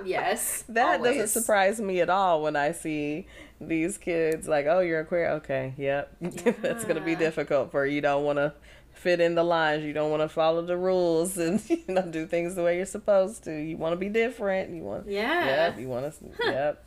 Yes, 0.05 0.63
that 0.69 1.03
doesn't 1.03 1.29
surprise 1.29 1.81
me 1.81 2.01
at 2.01 2.09
all 2.09 2.41
when 2.43 2.55
I 2.57 2.71
see 2.73 3.27
these 3.61 3.99
kids 3.99 4.47
like, 4.47 4.67
oh, 4.67 4.79
you're 4.81 5.01
a 5.01 5.05
queer. 5.05 5.29
Okay, 5.33 5.75
yep. 5.77 6.15
That's 6.21 6.85
going 6.85 6.95
to 6.97 7.03
be 7.03 7.17
difficult 7.17 7.73
for 7.73 7.85
you. 7.85 7.97
You 7.97 8.01
don't 8.01 8.23
want 8.25 8.39
to 8.39 8.55
fit 8.93 9.21
in 9.21 9.35
the 9.35 9.43
lines. 9.43 9.85
You 9.85 9.93
don't 9.93 10.11
want 10.11 10.23
to 10.23 10.29
follow 10.29 10.63
the 10.63 10.77
rules 10.77 11.37
and, 11.37 11.61
you 11.69 11.83
know, 11.89 12.03
do 12.03 12.27
things 12.27 12.55
the 12.55 12.63
way 12.63 12.77
you're 12.77 12.87
supposed 12.87 13.43
to. 13.45 13.53
You 13.53 13.77
want 13.77 13.93
to 13.93 13.97
be 13.97 14.09
different. 14.09 14.71
You 14.71 14.83
want, 14.83 15.09
Yeah. 15.09 15.45
Yep. 15.45 15.81
You 15.81 15.89
want 15.89 16.15
to, 16.15 16.25
yep. 16.47 16.85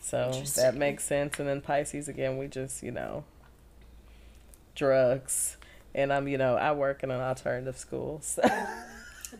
So 0.00 0.32
that 0.56 0.74
makes 0.74 1.04
sense. 1.04 1.38
And 1.38 1.46
then 1.46 1.60
Pisces 1.60 2.08
again, 2.08 2.38
we 2.38 2.46
just, 2.48 2.82
you 2.82 2.90
know, 2.90 3.24
drugs. 4.74 5.56
And 5.94 6.12
I'm, 6.12 6.26
you 6.26 6.38
know, 6.38 6.56
I 6.56 6.72
work 6.72 7.02
in 7.02 7.10
an 7.10 7.20
alternative 7.20 7.76
school. 7.76 8.20
So 8.22 8.42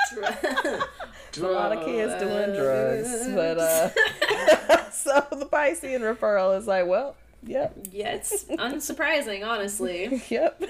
a 0.23 1.41
lot 1.41 1.77
of 1.77 1.85
kids 1.85 2.15
doing 2.23 2.55
drugs. 2.55 3.29
But 3.35 3.59
uh 3.59 3.89
so 4.91 5.27
the 5.33 5.47
Piscean 5.47 6.01
referral 6.01 6.57
is 6.59 6.67
like, 6.67 6.87
well, 6.87 7.17
yep, 7.45 7.77
yeah, 7.91 8.15
it's 8.15 8.45
unsurprising, 8.45 9.47
honestly. 9.47 10.23
yep. 10.29 10.63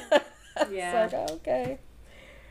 Yeah. 0.70 1.04
It's 1.04 1.12
like, 1.12 1.30
okay. 1.32 1.78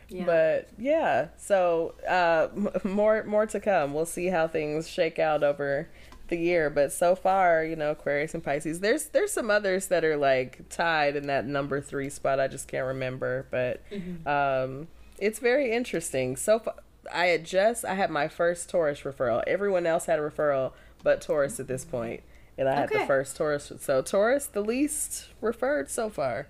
Yeah. 0.08 0.26
But 0.26 0.70
yeah, 0.78 1.30
so 1.38 1.96
uh, 2.08 2.48
m- 2.56 2.70
more 2.84 3.24
more 3.24 3.48
to 3.48 3.60
come. 3.60 3.94
We'll 3.96 4.06
see 4.06 4.28
how 4.28 4.48
things 4.48 4.88
shake 4.88 5.18
out 5.18 5.42
over 5.44 5.90
the 6.28 6.38
year. 6.38 6.70
But 6.70 6.94
so 6.94 7.16
far, 7.16 7.64
you 7.66 7.76
know, 7.76 7.90
Aquarius 7.92 8.36
and 8.36 8.44
Pisces. 8.44 8.82
There's 8.82 9.06
there's 9.08 9.32
some 9.32 9.50
others 9.50 9.88
that 9.88 10.06
are 10.06 10.16
like 10.16 10.70
tied 10.70 11.16
in 11.16 11.26
that 11.26 11.48
number 11.48 11.82
three 11.82 12.12
spot. 12.12 12.40
I 12.40 12.48
just 12.48 12.68
can't 12.68 12.86
remember, 12.86 13.48
but 13.50 13.82
Mm-hmm. 13.92 14.28
um, 14.28 14.88
it's 15.20 15.40
very 15.40 15.72
interesting. 15.72 16.36
So 16.36 16.60
far, 16.60 16.76
I 17.14 17.28
had 17.28 17.46
just 17.46 17.86
I 17.86 17.94
had 17.96 18.10
my 18.10 18.28
first 18.28 18.70
Taurus 18.70 19.02
referral. 19.02 19.44
Everyone 19.48 19.86
else 19.86 20.06
had 20.06 20.20
a 20.20 20.22
referral, 20.22 20.72
but 21.04 21.22
Taurus 21.22 21.60
at 21.60 21.68
this 21.68 21.86
point, 21.86 22.22
and 22.58 22.68
I 22.70 22.76
had 22.76 22.90
the 22.90 23.06
first 23.06 23.36
Taurus. 23.38 23.72
So 23.80 24.02
Taurus, 24.02 24.48
the 24.48 24.62
least 24.62 25.30
referred 25.42 25.90
so 25.90 26.10
far. 26.10 26.48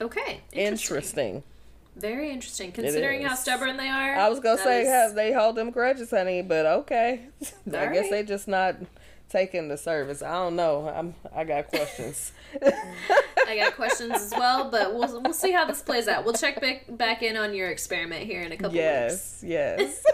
okay. 0.00 0.40
Interesting. 0.52 1.42
Very 1.96 2.30
interesting. 2.30 2.70
Considering 2.70 3.22
how 3.22 3.34
stubborn 3.34 3.76
they 3.76 3.88
are. 3.88 4.14
I 4.14 4.28
was 4.28 4.38
gonna 4.38 4.58
say 4.62 4.82
is- 4.82 4.88
have 4.88 5.14
they 5.14 5.32
hold 5.32 5.56
them 5.56 5.70
grudges, 5.70 6.10
honey, 6.10 6.42
but 6.42 6.64
okay. 6.64 7.26
I 7.72 7.86
All 7.86 7.92
guess 7.92 8.08
they 8.08 8.22
just 8.22 8.46
not 8.46 8.76
taking 9.28 9.68
the 9.68 9.76
service. 9.76 10.22
I 10.22 10.32
don't 10.32 10.56
know. 10.56 10.88
I'm 10.88 11.14
I 11.34 11.44
got 11.44 11.68
questions. 11.68 12.32
I 12.62 13.56
got 13.56 13.76
questions 13.76 14.12
as 14.12 14.32
well, 14.36 14.70
but 14.70 14.94
we'll 14.94 15.22
we'll 15.22 15.32
see 15.32 15.52
how 15.52 15.64
this 15.64 15.82
plays 15.82 16.08
out. 16.08 16.24
We'll 16.24 16.34
check 16.34 16.60
back 16.60 16.84
back 16.88 17.22
in 17.22 17.36
on 17.36 17.54
your 17.54 17.70
experiment 17.70 18.24
here 18.24 18.42
in 18.42 18.52
a 18.52 18.56
couple 18.56 18.72
weeks. 18.72 19.42
yes, 19.42 19.44
yes. 19.46 20.04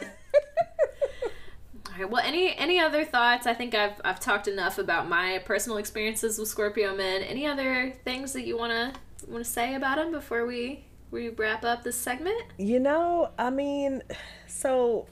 All 1.86 2.00
right. 2.00 2.10
Well, 2.10 2.22
any 2.24 2.56
any 2.56 2.80
other 2.80 3.04
thoughts? 3.04 3.46
I 3.46 3.54
think 3.54 3.74
I've 3.74 4.00
I've 4.04 4.20
talked 4.20 4.48
enough 4.48 4.78
about 4.78 5.08
my 5.08 5.40
personal 5.44 5.78
experiences 5.78 6.38
with 6.38 6.48
Scorpio 6.48 6.96
men. 6.96 7.22
Any 7.22 7.46
other 7.46 7.94
things 8.04 8.32
that 8.32 8.46
you 8.46 8.56
wanna 8.58 8.92
wanna 9.28 9.44
say 9.44 9.74
about 9.74 9.96
them 9.96 10.10
before 10.10 10.44
we 10.46 10.84
we 11.10 11.28
wrap 11.28 11.64
up 11.64 11.84
this 11.84 11.96
segment? 11.96 12.42
you 12.58 12.80
know, 12.80 13.30
I 13.38 13.50
mean, 13.50 14.02
so 14.48 15.06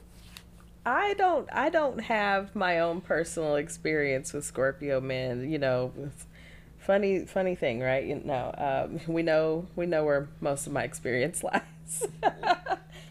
I 0.85 1.13
don't 1.13 1.47
I 1.51 1.69
don't 1.69 1.99
have 2.01 2.55
my 2.55 2.79
own 2.79 3.01
personal 3.01 3.55
experience 3.55 4.33
with 4.33 4.45
Scorpio 4.45 4.99
men. 4.99 5.49
You 5.49 5.59
know, 5.59 5.93
funny 6.77 7.25
funny 7.25 7.55
thing, 7.55 7.79
right? 7.79 8.03
You 8.05 8.21
know, 8.23 8.53
um, 8.57 8.99
we 9.13 9.23
know 9.23 9.67
we 9.75 9.85
know 9.85 10.03
where 10.03 10.27
most 10.41 10.67
of 10.67 10.73
my 10.73 10.83
experience 10.83 11.43
lies. 11.43 11.61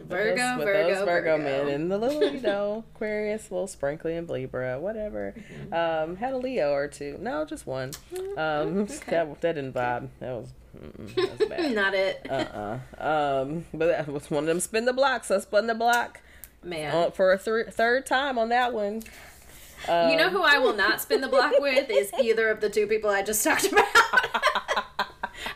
Virgo, 0.01 0.37
those, 0.37 0.59
with 0.59 0.67
Virgo, 0.67 0.89
those 0.89 1.05
Virgo, 1.05 1.37
Virgo. 1.37 1.39
men 1.39 1.69
and 1.69 1.91
the 1.91 1.97
little 1.97 2.25
you 2.25 2.41
know 2.41 2.85
Aquarius, 2.95 3.51
little 3.51 3.67
sprinkly 3.67 4.17
and 4.17 4.29
Libra, 4.29 4.79
whatever. 4.79 5.35
Mm-hmm. 5.37 5.73
Um, 6.11 6.17
had 6.17 6.33
a 6.33 6.39
Leo 6.39 6.73
or 6.73 6.89
two. 6.89 7.17
No, 7.21 7.45
just 7.45 7.67
one. 7.67 7.93
Um, 8.37 8.87
that 9.07 9.41
that 9.41 9.55
didn't 9.55 9.73
vibe. 9.73 10.09
That 10.19 10.33
was 10.33 10.53
mm-mm, 10.77 11.15
that 11.15 11.39
was 11.39 11.49
bad. 11.49 11.75
Not 11.75 11.95
it. 11.95 12.27
uh 12.29 12.79
uh 13.01 13.43
Um, 13.43 13.65
but 13.73 13.87
that 13.87 14.09
was 14.09 14.31
one 14.31 14.45
of 14.45 14.49
them 14.49 14.61
spin 14.61 14.85
the 14.85 14.93
block. 14.93 15.25
So 15.25 15.39
spun 15.39 15.67
the 15.67 15.75
block 15.75 16.21
Man. 16.65 16.95
uh, 16.95 17.11
for 17.11 17.33
a 17.33 17.39
thir- 17.39 17.71
third 17.71 18.07
time 18.07 18.39
on 18.39 18.49
that 18.51 18.73
one. 18.73 19.03
you 19.89 20.17
know 20.17 20.29
who 20.31 20.43
I 20.43 20.59
will 20.59 20.75
not 20.75 21.01
spin 21.01 21.21
the 21.21 21.29
block 21.29 21.55
with 21.59 21.91
is 21.91 22.13
either 22.23 22.49
of 22.49 22.61
the 22.61 22.71
two 22.71 22.87
people 22.87 23.11
I 23.11 23.23
just 23.23 23.43
talked 23.43 23.67
about. 23.71 23.85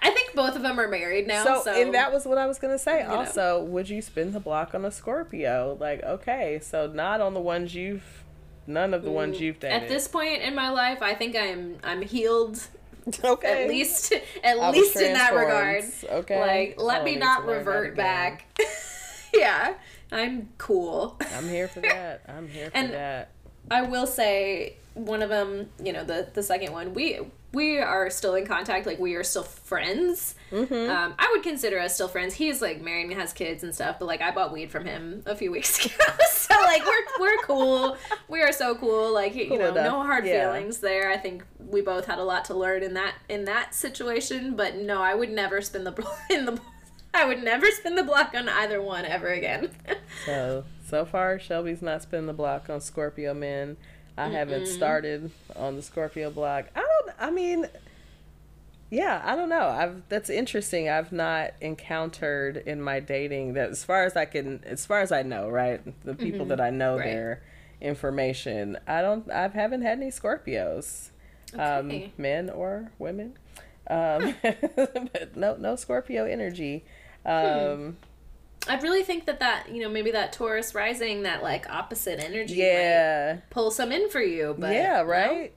I 0.02 0.10
think 0.10 0.34
both 0.34 0.56
of 0.56 0.62
them 0.62 0.78
are 0.80 0.88
married 0.88 1.26
now. 1.28 1.44
So, 1.44 1.62
So, 1.64 1.80
and 1.80 1.94
that 1.94 2.12
was 2.12 2.26
what 2.26 2.38
I 2.38 2.46
was 2.46 2.58
gonna 2.58 2.78
say. 2.78 3.02
know. 3.04 3.14
Also, 3.16 3.62
would 3.62 3.88
you 3.88 4.02
spin 4.02 4.32
the 4.32 4.40
block 4.40 4.74
on 4.74 4.84
a 4.84 4.90
Scorpio? 4.90 5.76
Like, 5.80 6.02
okay, 6.02 6.58
so 6.62 6.86
not 6.88 7.20
on 7.20 7.34
the 7.34 7.40
ones 7.40 7.74
you've, 7.74 8.24
none 8.66 8.94
of 8.94 9.02
the 9.04 9.10
ones 9.12 9.40
you've 9.40 9.60
dated. 9.60 9.82
at 9.84 9.88
this 9.88 10.08
point 10.08 10.42
in 10.42 10.54
my 10.54 10.70
life, 10.70 11.02
I 11.02 11.14
think 11.14 11.36
I'm 11.36 11.78
I'm 11.84 12.02
healed 12.02 12.60
okay, 13.24 13.64
at 13.64 13.68
least 13.68 14.12
at 14.42 14.58
I 14.58 14.70
least 14.70 14.96
in 14.96 15.12
that 15.12 15.34
regard. 15.34 15.84
Okay, 16.10 16.40
Like 16.40 16.80
let 16.80 16.96
don't 16.96 17.04
me 17.04 17.16
not 17.16 17.42
to 17.42 17.46
learn 17.46 17.64
that 17.64 17.70
revert 17.70 17.96
back. 17.96 18.46
yeah, 19.34 19.74
I'm 20.12 20.48
cool. 20.58 21.16
I'm 21.34 21.48
here 21.48 21.68
for 21.68 21.80
that. 21.80 22.22
I'm 22.28 22.48
here 22.48 22.70
for 22.70 22.76
And- 22.76 22.92
that. 22.92 23.30
I 23.68 23.82
will 23.82 24.06
say 24.06 24.76
one 24.94 25.22
of 25.22 25.28
them, 25.28 25.68
you 25.82 25.92
know, 25.92 26.04
the 26.04 26.28
the 26.32 26.42
second 26.42 26.72
one, 26.72 26.94
we 26.94 27.18
we 27.52 27.78
are 27.78 28.10
still 28.10 28.34
in 28.36 28.46
contact. 28.46 28.86
Like 28.86 29.00
we 29.00 29.16
are 29.16 29.24
still 29.24 29.42
friends. 29.42 30.36
Mm-hmm. 30.52 30.88
Um, 30.90 31.14
I 31.18 31.28
would 31.32 31.42
consider 31.42 31.80
us 31.80 31.94
still 31.94 32.06
friends. 32.06 32.34
He's 32.34 32.62
like 32.62 32.80
married 32.80 33.10
and 33.10 33.14
has 33.18 33.32
kids 33.32 33.64
and 33.64 33.74
stuff. 33.74 33.98
But 33.98 34.06
like 34.06 34.20
I 34.22 34.30
bought 34.30 34.52
weed 34.52 34.70
from 34.70 34.84
him 34.84 35.24
a 35.26 35.34
few 35.34 35.50
weeks 35.50 35.84
ago, 35.84 35.94
so 36.30 36.54
like 36.54 36.84
we're 36.86 37.04
we're 37.20 37.42
cool. 37.42 37.96
We 38.28 38.40
are 38.42 38.52
so 38.52 38.76
cool. 38.76 39.12
Like 39.12 39.34
you 39.34 39.58
know, 39.58 39.70
enough. 39.72 39.84
no 39.84 40.02
hard 40.04 40.24
Yeah. 40.26 40.52
feelings 40.52 40.78
there. 40.78 41.10
I 41.10 41.16
think 41.16 41.42
we 41.58 41.80
both 41.80 42.04
had 42.06 42.20
a 42.20 42.24
lot 42.24 42.44
to 42.46 42.54
learn 42.54 42.84
in 42.84 42.94
that 42.94 43.14
in 43.28 43.46
that 43.46 43.74
situation. 43.74 44.54
But 44.54 44.76
no, 44.76 45.02
I 45.02 45.14
would 45.14 45.30
never 45.30 45.60
spin 45.60 45.82
the 45.82 45.92
in 46.30 46.44
the. 46.46 46.60
I 47.16 47.24
would 47.24 47.42
never 47.42 47.66
spin 47.70 47.94
the 47.96 48.02
block 48.02 48.34
on 48.34 48.48
either 48.48 48.80
one 48.82 49.04
ever 49.04 49.28
again. 49.28 49.70
So 50.24 50.64
so 50.88 51.04
far, 51.04 51.38
Shelby's 51.38 51.82
not 51.82 52.02
spinning 52.02 52.26
the 52.26 52.32
block 52.32 52.70
on 52.70 52.80
Scorpio 52.80 53.34
men. 53.34 53.76
I 54.16 54.28
haven't 54.28 54.66
started 54.66 55.30
on 55.54 55.76
the 55.76 55.82
Scorpio 55.82 56.30
block. 56.30 56.66
I 56.74 56.80
don't. 56.80 57.14
I 57.18 57.30
mean, 57.30 57.66
yeah, 58.90 59.20
I 59.24 59.34
don't 59.36 59.48
know. 59.48 59.66
I've 59.68 60.02
that's 60.08 60.30
interesting. 60.30 60.88
I've 60.88 61.12
not 61.12 61.52
encountered 61.60 62.56
in 62.56 62.80
my 62.80 63.00
dating 63.00 63.54
that, 63.54 63.70
as 63.70 63.84
far 63.84 64.04
as 64.04 64.16
I 64.16 64.24
can, 64.24 64.62
as 64.64 64.86
far 64.86 65.00
as 65.00 65.12
I 65.12 65.22
know, 65.22 65.48
right, 65.48 65.80
the 66.04 66.14
people 66.14 66.46
that 66.46 66.60
I 66.60 66.70
know 66.70 66.96
Right. 66.96 67.04
their 67.04 67.42
information. 67.80 68.78
I 68.86 69.02
don't. 69.02 69.30
I 69.30 69.48
haven't 69.48 69.82
had 69.82 69.98
any 69.98 70.10
Scorpios, 70.10 71.10
um, 71.58 72.12
men 72.16 72.48
or 72.48 72.90
women. 72.98 73.36
Um, 73.88 74.34
but 74.42 75.36
no, 75.36 75.56
no 75.56 75.76
Scorpio 75.76 76.24
energy. 76.24 76.84
Um, 77.26 77.96
I 78.68 78.78
really 78.80 79.02
think 79.02 79.26
that 79.26 79.40
that 79.40 79.68
you 79.70 79.82
know 79.82 79.88
maybe 79.88 80.12
that 80.12 80.32
Taurus 80.32 80.74
rising 80.74 81.22
that 81.22 81.42
like 81.42 81.68
opposite 81.68 82.22
energy 82.22 82.54
yeah. 82.54 83.38
pull 83.50 83.70
some 83.70 83.92
in 83.92 84.08
for 84.10 84.20
you. 84.20 84.54
But 84.58 84.72
yeah, 84.72 85.02
right. 85.02 85.52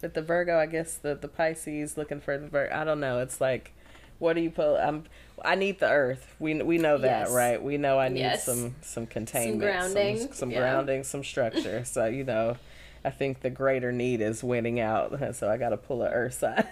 But 0.00 0.14
the 0.14 0.22
Virgo, 0.22 0.58
I 0.58 0.66
guess 0.66 0.96
the 0.96 1.14
the 1.14 1.28
Pisces 1.28 1.96
looking 1.96 2.20
for 2.20 2.36
the 2.36 2.46
Virgo. 2.48 2.74
I 2.74 2.84
don't 2.84 3.00
know. 3.00 3.20
It's 3.20 3.40
like, 3.40 3.72
what 4.18 4.34
do 4.34 4.40
you 4.40 4.50
put? 4.50 4.76
I'm. 4.78 5.04
I 5.44 5.54
need 5.56 5.78
the 5.80 5.90
Earth. 5.90 6.34
We 6.38 6.60
we 6.62 6.78
know 6.78 6.98
that, 6.98 7.26
Yes. 7.26 7.32
right? 7.32 7.62
We 7.62 7.76
know 7.76 7.98
I 7.98 8.08
need 8.08 8.20
Yes. 8.20 8.44
some 8.44 8.74
some 8.82 9.06
containment, 9.06 9.62
some 9.62 9.70
grounding, 9.70 10.18
some, 10.20 10.32
some 10.32 10.50
yeah. 10.50 10.60
grounding, 10.60 11.04
some 11.04 11.24
structure. 11.24 11.84
so 11.84 12.06
you 12.06 12.24
know, 12.24 12.56
I 13.04 13.10
think 13.10 13.40
the 13.40 13.50
greater 13.50 13.92
need 13.92 14.20
is 14.20 14.44
winning 14.44 14.80
out. 14.80 15.18
So 15.34 15.50
I 15.50 15.56
got 15.56 15.70
to 15.70 15.76
pull 15.76 16.02
a 16.02 16.08
Earth 16.08 16.34
side 16.34 16.68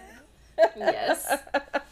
Yes. 0.77 1.39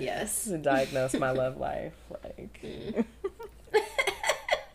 yes. 0.00 0.44
to 0.48 0.58
diagnose 0.58 1.14
my 1.14 1.30
love 1.30 1.56
life. 1.56 1.94
Like. 2.10 2.60
Mm. 2.62 3.04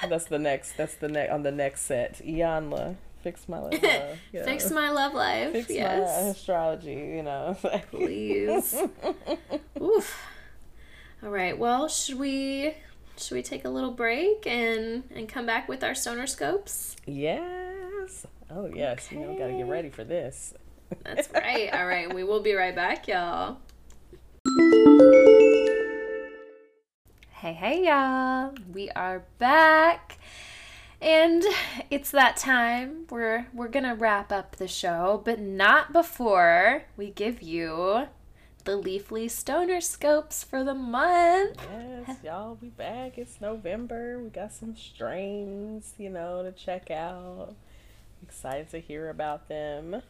That's 0.10 0.26
the 0.26 0.40
next. 0.40 0.78
That's 0.78 0.96
the 0.96 1.08
next 1.08 1.32
on 1.32 1.44
the 1.44 1.52
next 1.52 1.82
set. 1.82 2.20
Iyanla, 2.26 2.96
fix 3.22 3.48
my 3.48 3.60
love. 3.60 3.74
life, 3.84 4.20
you. 4.32 4.44
Fix 4.44 4.72
my 4.72 4.90
love 4.90 5.14
life. 5.14 5.52
fix 5.52 5.70
my 5.70 5.76
yes. 5.76 6.38
astrology, 6.38 6.94
you 6.94 7.24
know. 7.24 7.58
Please. 7.92 8.76
Oof. 9.80 10.18
All 11.24 11.30
right. 11.30 11.58
Well, 11.58 11.88
should 11.88 12.20
we 12.20 12.76
should 13.18 13.36
we 13.36 13.44
take 13.44 13.64
a 13.64 13.70
little 13.70 13.92
break 13.92 14.48
and 14.48 15.04
and 15.14 15.30
come 15.30 15.46
back 15.46 15.70
with 15.70 15.84
our 15.84 15.96
stoner 15.96 16.28
scopes? 16.28 16.96
yes. 17.06 18.26
Oh 18.50 18.66
yes, 18.66 19.10
you 19.12 19.20
know, 19.20 19.38
gotta 19.38 19.54
get 19.54 19.68
ready 19.68 19.90
for 19.90 20.04
this. 20.04 20.54
That's 21.04 21.32
right. 21.32 21.74
All 21.74 21.88
right. 21.88 22.14
We 22.14 22.24
will 22.24 22.42
be 22.42 22.54
right 22.54 22.76
back, 22.76 23.08
y'all. 23.08 23.60
Hey, 27.42 27.54
hey, 27.54 27.86
y'all. 27.88 28.54
We 28.72 28.92
are 28.92 29.24
back. 29.40 30.20
And 31.02 31.44
it's 31.90 32.12
that 32.12 32.38
time. 32.38 33.08
We're 33.10 33.48
we're 33.52 33.68
going 33.68 33.86
to 33.86 33.96
wrap 33.96 34.32
up 34.32 34.58
the 34.58 34.68
show, 34.68 35.24
but 35.26 35.40
not 35.40 35.92
before 35.92 36.84
we 36.96 37.10
give 37.10 37.42
you 37.42 38.06
the 38.64 38.80
Leafly 38.80 39.28
Stoner 39.28 39.82
scopes 39.82 40.44
for 40.44 40.64
the 40.64 40.76
month. 40.76 41.58
Yes, 42.08 42.18
y'all, 42.24 42.60
we 42.62 42.68
back. 42.68 43.18
It's 43.18 43.42
November. 43.42 44.20
We 44.20 44.30
got 44.30 44.54
some 44.54 44.76
strains, 44.76 45.96
you 45.98 46.12
know, 46.12 46.44
to 46.44 46.52
check 46.52 46.92
out. 46.92 47.56
Excited 48.22 48.70
to 48.70 48.80
hear 48.80 49.10
about 49.10 49.48
them. 49.48 50.04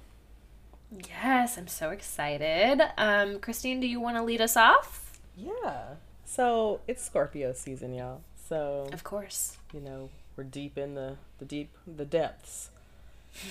Yes, 1.07 1.57
I'm 1.57 1.69
so 1.69 1.91
excited. 1.91 2.81
Um, 2.97 3.39
Christine, 3.39 3.79
do 3.79 3.87
you 3.87 4.01
want 4.01 4.17
to 4.17 4.21
lead 4.21 4.41
us 4.41 4.57
off? 4.57 5.17
Yeah. 5.37 5.93
So 6.31 6.79
it's 6.87 7.03
Scorpio 7.03 7.51
season, 7.51 7.93
y'all. 7.93 8.21
So 8.47 8.87
Of 8.93 9.03
course. 9.03 9.57
you 9.73 9.81
know, 9.81 10.09
we're 10.37 10.45
deep 10.45 10.77
in 10.77 10.95
the 10.95 11.17
the 11.39 11.45
deep 11.45 11.75
the 11.85 12.05
depths. 12.05 12.69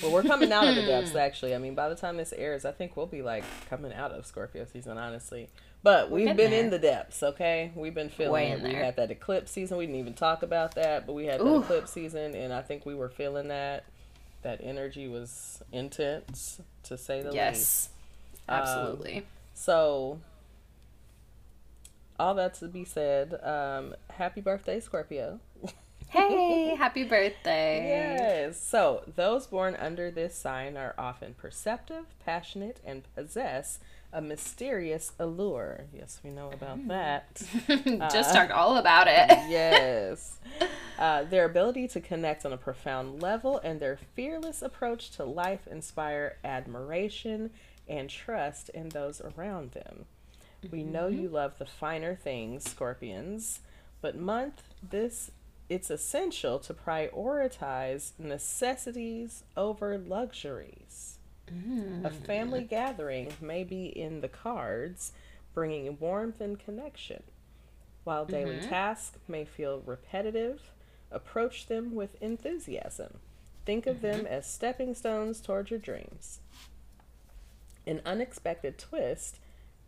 Well, 0.03 0.11
we're 0.13 0.23
coming 0.23 0.51
out 0.51 0.67
of 0.67 0.77
the 0.77 0.87
depths 0.87 1.15
actually. 1.27 1.55
I 1.55 1.59
mean, 1.59 1.75
by 1.75 1.91
the 1.91 1.95
time 1.95 2.17
this 2.17 2.33
airs, 2.33 2.65
I 2.65 2.73
think 2.73 2.97
we'll 2.97 3.05
be 3.05 3.21
like 3.21 3.45
coming 3.69 3.93
out 3.93 4.13
of 4.13 4.25
Scorpio 4.25 4.65
season, 4.65 4.97
honestly. 4.97 5.51
But 5.83 6.11
we've 6.11 6.35
been 6.35 6.55
in 6.55 6.71
the 6.71 6.79
depths, 6.79 7.23
okay? 7.23 7.71
We've 7.75 7.95
been 7.95 8.09
feeling 8.09 8.33
Way 8.33 8.51
it. 8.53 8.63
We 8.63 8.73
had 8.73 8.97
that 8.97 9.11
eclipse 9.11 9.51
season. 9.51 9.77
We 9.77 9.85
didn't 9.85 10.01
even 10.01 10.15
talk 10.15 10.43
about 10.43 10.75
that, 10.77 11.07
but 11.07 11.13
we 11.13 11.27
had 11.27 11.41
that 11.41 11.57
eclipse 11.57 11.91
season, 11.91 12.35
and 12.35 12.51
I 12.51 12.63
think 12.63 12.87
we 12.87 12.95
were 12.95 13.09
feeling 13.11 13.49
that. 13.49 13.85
That 14.43 14.61
energy 14.63 15.07
was 15.07 15.63
intense, 15.71 16.61
to 16.85 16.97
say 16.97 17.21
the 17.21 17.29
least. 17.29 17.35
Yes. 17.35 17.89
Absolutely. 18.49 19.27
So, 19.53 20.19
all 22.21 22.35
that 22.35 22.55
to 22.55 22.69
be 22.69 22.85
said, 22.85 23.41
um, 23.43 23.95
happy 24.11 24.41
birthday, 24.43 24.79
Scorpio. 24.79 25.41
hey, 26.11 26.75
happy 26.79 27.05
birthday. 27.05 27.87
Yes. 27.89 28.63
So, 28.63 29.03
those 29.17 29.47
born 29.47 29.75
under 29.77 30.11
this 30.11 30.35
sign 30.35 30.77
are 30.77 30.95
often 30.99 31.35
perceptive, 31.35 32.05
passionate, 32.25 32.79
and 32.85 33.03
possess 33.15 33.79
a 34.13 34.21
mysterious 34.21 35.13
allure. 35.19 35.85
Yes, 35.95 36.21
we 36.23 36.31
know 36.31 36.51
about 36.53 36.87
that. 36.89 37.43
Just 38.13 38.35
talked 38.35 38.53
all 38.53 38.77
about 38.77 39.07
it. 39.09 39.31
yes. 39.49 40.39
Uh, 40.99 41.23
their 41.25 41.47
ability 41.47 41.89
to 41.89 41.99
connect 41.99 42.45
on 42.45 42.53
a 42.53 42.59
profound 42.59 43.23
level 43.23 43.59
and 43.65 43.81
their 43.81 43.97
fearless 44.15 44.61
approach 44.61 45.11
to 45.11 45.25
life 45.25 45.67
inspire 45.67 46.37
admiration 46.45 47.49
and 47.89 48.11
trust 48.11 48.69
in 48.69 48.91
those 48.91 49.23
around 49.23 49.71
them. 49.71 50.05
We 50.71 50.83
know 50.83 51.09
you 51.09 51.27
mm-hmm. 51.27 51.35
love 51.35 51.59
the 51.59 51.67
finer 51.67 52.15
things, 52.15 52.69
Scorpions, 52.69 53.61
but 54.01 54.17
month 54.17 54.63
this 54.83 55.31
it's 55.69 55.89
essential 55.89 56.59
to 56.59 56.75
prioritize 56.75 58.11
necessities 58.19 59.45
over 59.57 59.97
luxuries. 59.97 61.19
Mm. 61.49 62.05
A 62.05 62.11
family 62.11 62.65
gathering 62.65 63.33
may 63.41 63.63
be 63.63 63.87
in 63.87 64.21
the 64.21 64.29
cards, 64.29 65.13
bringing 65.55 65.97
warmth 66.01 66.41
and 66.41 66.59
connection. 66.59 67.23
While 68.03 68.25
daily 68.25 68.57
mm-hmm. 68.57 68.69
tasks 68.69 69.19
may 69.29 69.45
feel 69.45 69.83
repetitive, 69.87 70.73
approach 71.13 71.67
them 71.67 71.95
with 71.95 72.21
enthusiasm. 72.21 73.19
Think 73.65 73.87
of 73.87 74.01
them 74.01 74.21
mm-hmm. 74.21 74.27
as 74.27 74.51
stepping 74.51 74.95
stones 74.95 75.41
toward 75.41 75.71
your 75.71 75.79
dreams. 75.79 76.41
An 77.87 78.01
unexpected 78.05 78.77
twist 78.77 79.39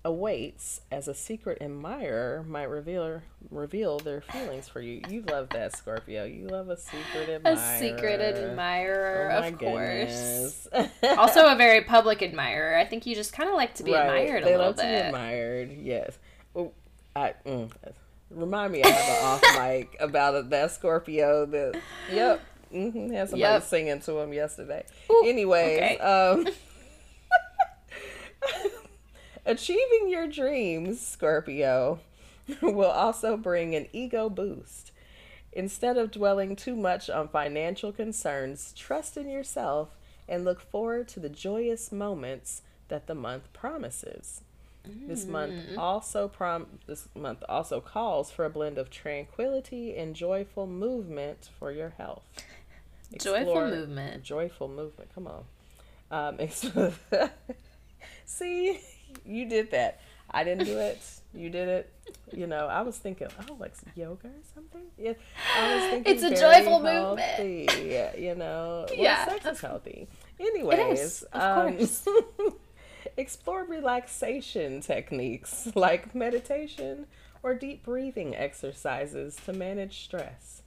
awaits 0.05 0.81
as 0.91 1.07
a 1.07 1.15
secret 1.15 1.59
admirer 1.61 2.45
might 2.49 2.69
reveal 2.69 3.21
reveal 3.51 3.99
their 4.01 4.21
feelings 4.21 4.69
for 4.69 4.81
you. 4.81 5.01
You 5.09 5.23
love 5.23 5.51
that, 5.51 5.77
Scorpio. 5.77 6.25
You 6.25 6.49
love 6.49 6.69
a 6.71 6.77
secret 6.77 7.29
admirer. 7.29 7.55
A 7.55 7.79
secret 7.79 8.21
admirer, 8.21 9.31
Oh 9.33 9.47
of 9.49 9.59
course. 9.59 10.69
also 11.19 11.47
a 11.47 11.55
very 11.57 11.83
public 11.83 12.21
admirer. 12.23 12.77
I 12.77 12.85
think 12.85 13.07
you 13.07 13.15
just 13.15 13.33
kind 13.33 13.49
of 13.49 13.55
like 13.55 13.75
to 13.75 13.85
be 13.85 13.93
Right. 13.93 14.07
admired 14.07 14.43
a 14.43 14.45
they 14.47 14.51
little 14.53 14.67
love 14.67 14.77
bit. 14.77 14.83
to 14.83 14.89
be 14.89 14.95
admired. 15.07 15.73
Yes. 15.81 16.19
Oh, 16.57 16.73
I 17.15 17.35
mm, 17.47 17.71
remind 18.31 18.73
me. 18.73 18.83
I 18.83 18.89
have 18.89 19.19
an 19.19 19.25
off 19.25 19.43
mic 19.69 19.97
about 20.01 20.51
that 20.51 20.71
Scorpio. 20.73 21.47
That 21.47 21.81
yep. 22.13 22.41
Mm-hmm, 22.75 23.13
had 23.13 23.29
somebody 23.29 23.53
Yep. 23.53 23.63
singing 23.65 24.01
to 24.01 24.19
him 24.19 24.33
yesterday. 24.33 24.85
Ooh, 25.13 25.25
Anyways, 25.27 25.77
okay. 25.79 25.99
um, 25.99 26.49
achieving 29.45 30.09
your 30.09 30.27
dreams, 30.27 31.01
Scorpio, 31.01 32.01
will 32.63 32.91
also 32.91 33.37
bring 33.37 33.75
an 33.75 33.89
ego 33.93 34.29
boost. 34.29 34.93
Instead 35.53 35.99
of 35.99 36.11
dwelling 36.11 36.57
too 36.57 36.75
much 36.75 37.11
on 37.11 37.29
financial 37.29 37.93
concerns, 37.93 38.73
trust 38.77 39.17
in 39.17 39.29
yourself 39.29 39.91
and 40.29 40.45
look 40.45 40.61
forward 40.61 41.09
to 41.09 41.21
the 41.21 41.29
joyous 41.29 41.93
moments 41.93 42.63
that 42.89 43.07
the 43.07 43.15
month 43.15 43.53
promises. 43.53 44.41
This 44.85 45.27
month 45.27 45.79
also 45.79 46.27
prom 46.27 46.67
this 46.87 47.09
month 47.15 47.45
also 47.49 47.81
calls 47.81 48.33
for 48.33 48.45
a 48.45 48.51
blend 48.51 48.79
of 48.79 48.91
tranquility 48.91 49.97
and 49.97 50.15
joyful 50.15 50.67
movement 50.67 51.51
for 51.59 51.71
your 51.71 51.91
health. 51.91 52.25
Joyful 53.17 53.69
movement. 53.69 54.25
Joyful 54.25 54.69
movement. 54.69 55.11
Come 55.15 55.29
on. 55.29 55.45
Um, 56.11 56.49
see, 58.25 58.81
you 59.25 59.49
did 59.49 59.71
that. 59.73 60.01
I 60.31 60.45
didn't 60.45 60.65
do 60.65 60.79
it. 60.79 61.01
You 61.35 61.51
did 61.51 61.69
it. 61.69 61.93
You 62.33 62.47
know, 62.47 62.67
I 62.67 62.83
was 62.83 62.97
thinking, 62.99 63.29
oh, 63.49 63.55
like 63.59 63.73
yoga 63.95 64.29
or 64.29 64.31
something. 64.55 64.83
Yeah, 64.99 65.13
I 65.59 65.75
was 65.75 65.85
thinking 65.91 66.15
It's 66.15 66.23
a 66.23 66.35
joyful 66.35 66.81
movement. 66.81 67.85
Yeah, 67.85 68.15
you 68.17 68.35
know, 68.35 68.87
well, 68.89 68.99
Yeah. 68.99 69.25
sex 69.27 69.47
is 69.47 69.61
healthy. 69.61 70.09
Anyways, 70.41 71.23
of 71.33 71.41
um, 71.43 72.55
explore 73.17 73.65
relaxation 73.65 74.81
techniques 74.81 75.71
like 75.75 76.15
meditation 76.15 77.07
or 77.43 77.55
deep 77.55 77.85
breathing 77.85 78.35
exercises 78.37 79.37
to 79.45 79.53
manage 79.53 80.05
stress. 80.05 80.63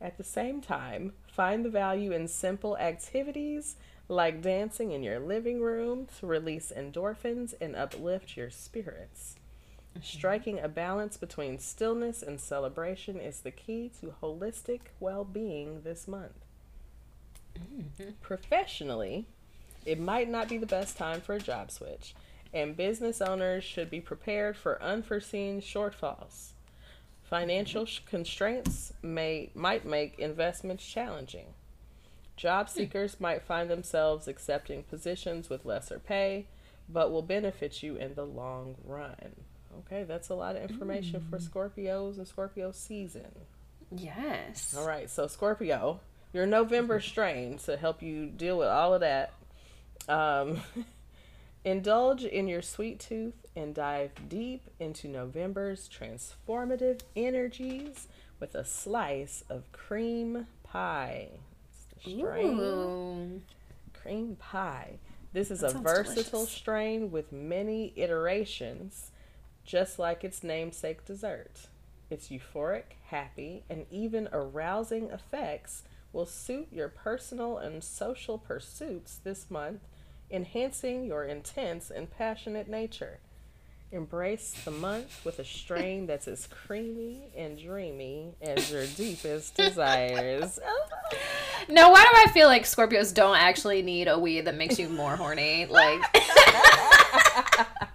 At 0.00 0.18
the 0.18 0.24
same 0.24 0.60
time, 0.60 1.12
find 1.32 1.64
the 1.64 1.70
value 1.70 2.12
in 2.12 2.28
simple 2.28 2.76
activities 2.76 3.76
like 4.08 4.40
dancing 4.40 4.92
in 4.92 5.02
your 5.02 5.18
living 5.18 5.60
room 5.60 6.06
to 6.18 6.26
release 6.26 6.72
endorphins 6.76 7.54
and 7.60 7.74
uplift 7.74 8.36
your 8.36 8.50
spirits. 8.50 9.36
Mm-hmm. 9.90 10.04
Striking 10.04 10.60
a 10.60 10.68
balance 10.68 11.16
between 11.16 11.58
stillness 11.58 12.22
and 12.22 12.40
celebration 12.40 13.18
is 13.18 13.40
the 13.40 13.50
key 13.50 13.90
to 14.00 14.14
holistic 14.22 14.80
well 15.00 15.24
being 15.24 15.82
this 15.82 16.06
month. 16.06 16.44
Mm-hmm. 17.58 18.10
Professionally, 18.20 19.26
it 19.84 19.98
might 19.98 20.28
not 20.28 20.48
be 20.48 20.58
the 20.58 20.66
best 20.66 20.96
time 20.96 21.20
for 21.20 21.34
a 21.34 21.40
job 21.40 21.70
switch, 21.70 22.14
and 22.52 22.76
business 22.76 23.20
owners 23.20 23.64
should 23.64 23.90
be 23.90 24.00
prepared 24.00 24.56
for 24.56 24.82
unforeseen 24.82 25.60
shortfalls. 25.60 26.50
Financial 27.22 27.86
sh- 27.86 28.00
constraints 28.06 28.92
may 29.02 29.50
might 29.54 29.84
make 29.84 30.18
investments 30.18 30.86
challenging. 30.86 31.46
Job 32.36 32.68
seekers 32.68 33.18
might 33.18 33.42
find 33.42 33.70
themselves 33.70 34.28
accepting 34.28 34.82
positions 34.82 35.48
with 35.48 35.64
lesser 35.64 35.98
pay, 35.98 36.46
but 36.88 37.10
will 37.10 37.22
benefit 37.22 37.82
you 37.82 37.96
in 37.96 38.14
the 38.14 38.24
long 38.26 38.76
run. 38.84 39.32
Okay, 39.80 40.04
that's 40.04 40.28
a 40.28 40.34
lot 40.34 40.56
of 40.56 40.70
information 40.70 41.26
for 41.30 41.38
Scorpios 41.38 42.18
and 42.18 42.28
Scorpio 42.28 42.72
season. 42.72 43.30
Yes. 43.90 44.74
All 44.76 44.86
right, 44.86 45.08
so 45.08 45.26
Scorpio, 45.26 46.00
your 46.32 46.46
November 46.46 47.00
strain 47.00 47.58
to 47.58 47.76
help 47.76 48.02
you 48.02 48.26
deal 48.26 48.58
with 48.58 48.68
all 48.68 48.94
of 48.94 49.00
that. 49.00 49.32
Um, 50.08 50.60
indulge 51.64 52.24
in 52.24 52.48
your 52.48 52.62
sweet 52.62 53.00
tooth 53.00 53.46
and 53.56 53.74
dive 53.74 54.12
deep 54.28 54.70
into 54.78 55.08
November's 55.08 55.88
transformative 55.88 57.00
energies 57.14 58.08
with 58.38 58.54
a 58.54 58.64
slice 58.64 59.42
of 59.48 59.72
cream 59.72 60.46
pie. 60.62 61.28
Strain 62.00 62.58
Ooh. 62.60 63.42
cream 63.92 64.36
pie. 64.36 64.98
This 65.32 65.50
is 65.50 65.60
That 65.60 65.74
a 65.74 65.78
versatile 65.78 66.40
delicious. 66.40 66.50
strain 66.50 67.10
with 67.10 67.32
many 67.32 67.92
iterations, 67.96 69.10
just 69.64 69.98
like 69.98 70.24
its 70.24 70.42
namesake 70.42 71.04
dessert. 71.04 71.68
Its 72.08 72.28
euphoric, 72.28 72.94
happy, 73.06 73.64
and 73.68 73.86
even 73.90 74.28
arousing 74.32 75.10
effects 75.10 75.82
will 76.12 76.26
suit 76.26 76.68
your 76.72 76.88
personal 76.88 77.58
and 77.58 77.82
social 77.82 78.38
pursuits 78.38 79.16
this 79.22 79.50
month, 79.50 79.80
enhancing 80.30 81.04
your 81.04 81.24
intense 81.24 81.90
and 81.90 82.10
passionate 82.10 82.68
nature. 82.68 83.18
Embrace 83.92 84.52
the 84.64 84.70
month 84.72 85.24
with 85.24 85.38
a 85.38 85.44
strain 85.44 86.06
that's 86.06 86.26
as 86.26 86.48
creamy 86.48 87.28
and 87.36 87.56
dreamy 87.56 88.34
as 88.42 88.70
your 88.70 88.84
deepest 88.86 89.54
desires. 89.54 90.58
Now, 91.68 91.90
why 91.90 92.02
do 92.02 92.10
I 92.14 92.32
feel 92.32 92.46
like 92.46 92.62
Scorpios 92.62 93.12
don't 93.12 93.36
actually 93.36 93.82
need 93.82 94.06
a 94.06 94.16
weed 94.16 94.42
that 94.42 94.54
makes 94.54 94.78
you 94.78 94.88
more 94.88 95.16
horny? 95.16 95.66
Like, 95.66 96.00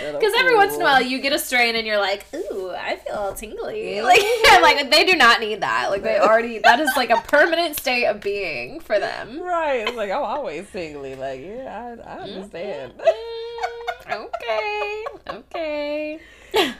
because 0.00 0.32
every 0.38 0.54
once 0.56 0.74
in 0.74 0.80
a 0.80 0.84
while 0.84 1.02
you 1.02 1.20
get 1.20 1.32
a 1.32 1.38
strain 1.38 1.76
and 1.76 1.86
you're 1.86 1.98
like, 1.98 2.26
ooh, 2.34 2.70
I 2.70 2.96
feel 2.96 3.14
all 3.14 3.34
tingly. 3.34 4.00
Like, 4.08 4.20
like 4.62 4.90
they 4.90 5.04
do 5.04 5.14
not 5.16 5.40
need 5.40 5.60
that. 5.60 5.90
Like, 5.90 6.02
they 6.02 6.18
already, 6.18 6.58
that 6.58 6.80
is 6.80 6.90
like 6.96 7.10
a 7.10 7.20
permanent 7.22 7.76
state 7.76 8.06
of 8.06 8.20
being 8.20 8.80
for 8.80 8.98
them. 8.98 9.40
Right. 9.40 9.86
It's 9.86 9.96
like 9.96 10.10
I'm 10.10 10.22
always 10.22 10.70
tingly. 10.70 11.14
Like, 11.14 11.40
yeah, 11.40 11.96
I, 12.06 12.10
I 12.10 12.18
understand. 12.20 12.94
Mm, 12.98 14.12
okay. 14.26 15.04
Okay. 15.28 16.20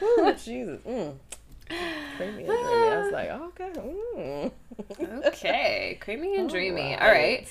Ooh, 0.01 0.33
Jesus. 0.33 0.81
Mm. 0.83 1.15
Creamy 2.17 2.45
and 2.45 2.47
dreamy. 2.47 2.63
I 2.63 3.01
was 3.01 3.11
like, 3.13 3.29
okay. 3.29 3.71
Mm. 3.75 4.51
Okay. 5.27 5.97
Creamy 6.01 6.37
and 6.37 6.49
dreamy. 6.49 6.93
Alright. 6.93 7.01
All 7.01 7.11
right. 7.11 7.47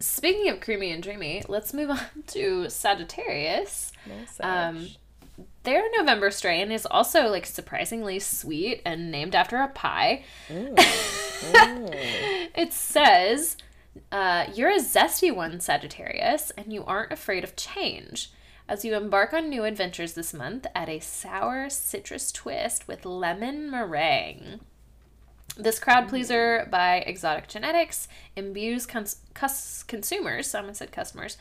Speaking 0.00 0.50
of 0.50 0.60
creamy 0.60 0.90
and 0.90 1.02
dreamy, 1.02 1.42
let's 1.48 1.72
move 1.72 1.90
on 1.90 1.98
to 2.28 2.68
Sagittarius. 2.68 3.92
No 4.06 4.46
Um. 4.46 4.88
Their 5.64 5.82
November 5.96 6.30
strain 6.30 6.70
is 6.70 6.86
also 6.86 7.28
like 7.28 7.46
surprisingly 7.46 8.18
sweet 8.18 8.82
and 8.84 9.10
named 9.10 9.34
after 9.34 9.56
a 9.56 9.68
pie. 9.68 10.24
Mm. 10.48 10.76
Mm. 10.76 12.50
It 12.54 12.72
says, 12.72 13.56
uh, 14.12 14.46
You're 14.54 14.70
a 14.70 14.78
zesty 14.78 15.34
one, 15.34 15.60
Sagittarius, 15.60 16.52
and 16.56 16.72
you 16.72 16.84
aren't 16.84 17.12
afraid 17.12 17.42
of 17.44 17.56
change. 17.56 18.30
As 18.68 18.84
you 18.84 18.94
embark 18.94 19.32
on 19.32 19.48
new 19.48 19.64
adventures 19.64 20.14
this 20.14 20.32
month, 20.32 20.66
add 20.74 20.88
a 20.88 21.00
sour 21.00 21.68
citrus 21.68 22.30
twist 22.30 22.86
with 22.86 23.04
lemon 23.04 23.70
meringue. 23.70 24.60
This 25.56 25.78
crowd 25.78 26.08
pleaser 26.08 26.66
by 26.70 26.96
Exotic 26.98 27.46
Genetix 27.48 28.08
imbues 28.34 28.86
cons- 28.86 29.18
cus- 29.34 29.84
consumers, 29.84 30.48
someone 30.48 30.74
said 30.74 30.90
customers, 30.90 31.36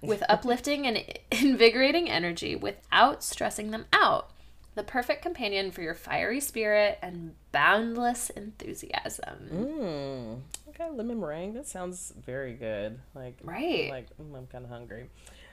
with 0.00 0.22
uplifting 0.28 0.86
and 0.86 1.02
invigorating 1.32 2.08
energy 2.08 2.54
without 2.54 3.24
stressing 3.24 3.72
them 3.72 3.86
out. 3.92 4.30
The 4.76 4.82
perfect 4.84 5.22
companion 5.22 5.70
for 5.72 5.80
your 5.80 5.94
fiery 5.94 6.38
spirit 6.38 6.98
and 7.02 7.34
boundless 7.50 8.28
enthusiasm. 8.30 9.48
Mm. 9.50 10.40
Okay, 10.68 10.90
lemon 10.94 11.18
meringue. 11.18 11.54
That 11.54 11.66
sounds 11.66 12.12
very 12.24 12.52
good. 12.52 12.98
Like, 13.14 13.38
Right. 13.42 13.88
Like, 13.90 14.06
mm, 14.18 14.36
I'm 14.36 14.46
kind 14.48 14.64
of 14.64 14.70
hungry. 14.70 15.08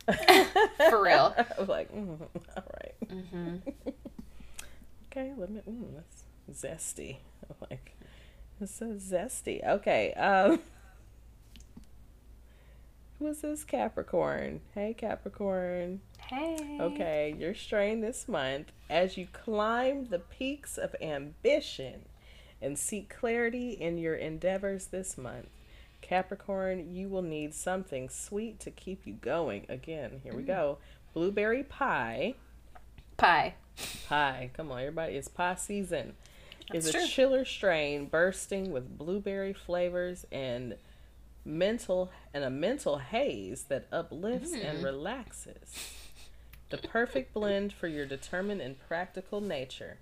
For 0.90 1.02
real. 1.02 1.34
Like, 1.66 1.90
mm, 1.96 2.20
all 2.58 2.64
right. 2.84 2.96
hmm 3.10 3.56
Okay, 5.12 5.32
lemon. 5.38 5.62
Mm, 5.70 5.96
that's 5.96 6.23
zesty. 6.52 7.18
I'm 7.50 7.56
like, 7.70 7.96
it's 8.60 8.76
so 8.76 8.94
zesty. 8.94 9.66
Okay. 9.68 10.14
Um. 10.14 10.60
Who 13.20 13.28
is 13.28 13.42
this 13.42 13.64
Capricorn? 13.64 14.60
Hey, 14.74 14.94
Capricorn. 14.94 16.02
Hey. 16.28 16.78
Okay, 16.82 17.34
your 17.38 17.54
strain 17.54 18.02
this 18.02 18.28
month 18.28 18.74
as 18.90 19.18
you 19.18 19.28
climb 19.32 20.08
the 20.10 20.20
peaks 20.20 20.78
of 20.78 20.94
ambition 21.02 22.06
and 22.62 22.78
seek 22.78 23.16
clarity 23.16 23.72
in 23.72 23.98
your 23.98 24.16
endeavors 24.16 24.88
this 24.88 25.18
month. 25.18 25.48
Capricorn, 26.02 26.94
you 26.94 27.08
will 27.08 27.22
need 27.22 27.54
something 27.54 28.10
sweet 28.10 28.60
to 28.60 28.72
keep 28.72 29.08
you 29.08 29.14
going. 29.14 29.66
Again, 29.70 30.20
here 30.24 30.36
we 30.36 30.44
go. 30.44 30.80
Blueberry 31.14 31.64
pie. 31.64 32.36
Pie. 33.16 33.56
Pie. 34.10 34.50
Come 34.54 34.72
on, 34.72 34.80
everybody. 34.80 35.16
It's 35.16 35.30
pie 35.30 35.56
season. 35.56 36.14
Is 36.72 36.86
That's 36.86 36.96
a 36.96 37.00
true. 37.00 37.08
chiller 37.08 37.46
strain 37.46 38.06
bursting 38.06 38.72
with 38.72 38.98
blueberry 38.98 39.54
flavors 39.54 40.26
and 40.32 40.76
mental 41.46 42.10
and 42.34 42.44
a 42.44 42.50
mental 42.50 43.00
haze 43.00 43.64
that 43.66 43.86
uplifts 43.92 44.54
and 44.54 44.80
Mm. 44.80 44.84
relaxes. 44.84 45.92
the 46.70 46.78
perfect 46.80 47.34
blend 47.34 47.72
for 47.72 47.88
your 47.88 48.06
determined 48.06 48.60
and 48.62 48.80
practical 48.88 49.42
nature. 49.42 49.98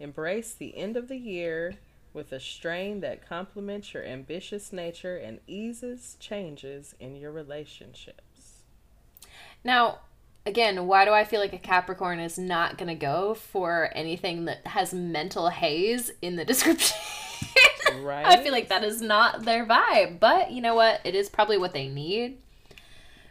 Embrace 0.00 0.52
the 0.52 0.76
end 0.76 0.96
of 0.96 1.06
the 1.06 1.16
year 1.18 1.76
with 2.12 2.32
a 2.32 2.40
strain 2.40 2.98
that 3.00 3.24
complements 3.28 3.94
your 3.94 4.02
ambitious 4.04 4.72
nature 4.72 5.16
and 5.16 5.38
eases 5.46 6.16
changes 6.18 6.94
in 6.98 7.14
your 7.14 7.30
relationships. 7.30 8.62
Now, 9.62 10.00
again, 10.46 10.86
why 10.86 11.04
do 11.04 11.12
I 11.12 11.24
feel 11.24 11.40
like 11.40 11.52
a 11.52 11.58
Capricorn 11.58 12.18
is 12.20 12.38
not 12.38 12.78
going 12.78 12.88
to 12.88 12.94
go 12.94 13.34
for 13.34 13.90
anything 13.94 14.46
that 14.46 14.66
has 14.66 14.92
mental 14.94 15.48
haze 15.48 16.10
in 16.22 16.36
the 16.36 16.44
description? 16.52 16.96
Right? 18.00 18.26
I 18.26 18.42
feel 18.42 18.52
like 18.52 18.68
that 18.68 18.84
is 18.84 19.00
not 19.00 19.44
their 19.44 19.64
vibe, 19.66 20.20
but 20.20 20.50
you 20.50 20.60
know 20.60 20.74
what? 20.74 21.00
It 21.04 21.14
is 21.14 21.28
probably 21.28 21.58
what 21.58 21.72
they 21.72 21.88
need. 21.88 22.38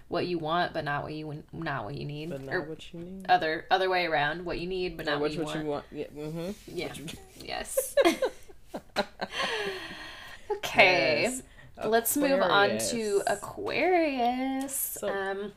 What 0.09 0.25
you 0.25 0.39
want, 0.39 0.73
but 0.73 0.85
not 0.85 1.03
what 1.03 1.11
you 1.13 1.43
not 1.51 1.83
what 1.83 1.95
you 1.95 2.05
need, 2.05 2.29
but 2.29 2.41
not 2.41 2.55
or 2.55 2.61
what 2.61 2.93
you 2.93 2.99
need. 3.01 3.25
other 3.27 3.65
other 3.69 3.89
way 3.89 4.05
around. 4.05 4.45
What 4.45 4.57
you 4.57 4.65
need, 4.65 4.95
but 4.95 5.05
not 5.05 5.17
Or 5.17 5.19
what, 5.19 5.31
you, 5.33 5.39
what 5.39 5.47
want. 5.47 5.59
you 5.59 5.65
want. 5.69 5.85
Yeah. 5.91 6.05
Mm-hmm. 6.17 6.51
Yeah. 6.67 6.93
yes. 7.43 7.93
okay. 10.51 11.23
Yes. 11.23 11.41
Let's 11.85 12.15
move 12.17 12.41
on 12.41 12.77
to 12.77 13.21
Aquarius. 13.27 13.33
Aquarius. 13.37 14.97
So- 15.01 15.09
um, 15.09 15.51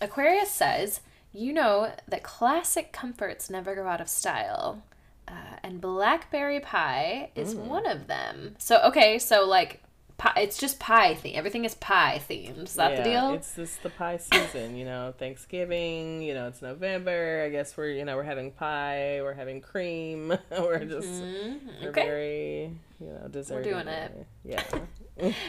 Aquarius 0.00 0.50
says, 0.50 1.00
"You 1.32 1.52
know 1.52 1.92
that 2.08 2.22
classic 2.22 2.92
comforts 2.92 3.48
never 3.50 3.74
go 3.74 3.86
out 3.86 4.00
of 4.00 4.08
style, 4.08 4.82
uh, 5.28 5.56
and 5.62 5.80
blackberry 5.80 6.60
pie 6.60 7.30
is 7.34 7.54
Mm. 7.54 7.66
one 7.66 7.86
of 7.86 8.06
them." 8.06 8.56
So 8.58 8.80
okay, 8.82 9.18
so 9.18 9.44
like, 9.46 9.80
pie, 10.18 10.32
it's 10.36 10.58
just 10.58 10.78
pie 10.78 11.14
theme. 11.14 11.34
Everything 11.36 11.64
is 11.64 11.74
pie 11.74 12.20
themed. 12.28 12.64
Is 12.64 12.74
that 12.74 12.96
the 12.96 13.02
deal? 13.02 13.34
It's 13.34 13.56
just 13.56 13.82
the 13.82 13.90
pie 13.90 14.18
season, 14.18 14.76
you 14.76 14.84
know, 14.84 15.12
Thanksgiving, 15.18 16.22
you 16.22 16.34
know, 16.34 16.48
it's 16.48 16.62
November. 16.62 17.42
I 17.44 17.48
guess 17.50 17.76
we're, 17.76 17.90
you 17.90 18.04
know, 18.04 18.16
we're 18.16 18.22
having 18.22 18.52
pie, 18.52 19.20
we're 19.22 19.34
having 19.34 19.60
cream. 19.60 20.28
we're 20.50 20.84
just 20.84 21.08
Mhm. 21.08 21.82
we're 21.82 21.88
Okay. 21.90 22.04
very, 22.06 22.70
you 23.02 23.12
know, 23.12 23.28
dessert. 23.28 23.64
doing 23.64 23.88
it. 23.88 24.26
Yeah. 24.44 24.62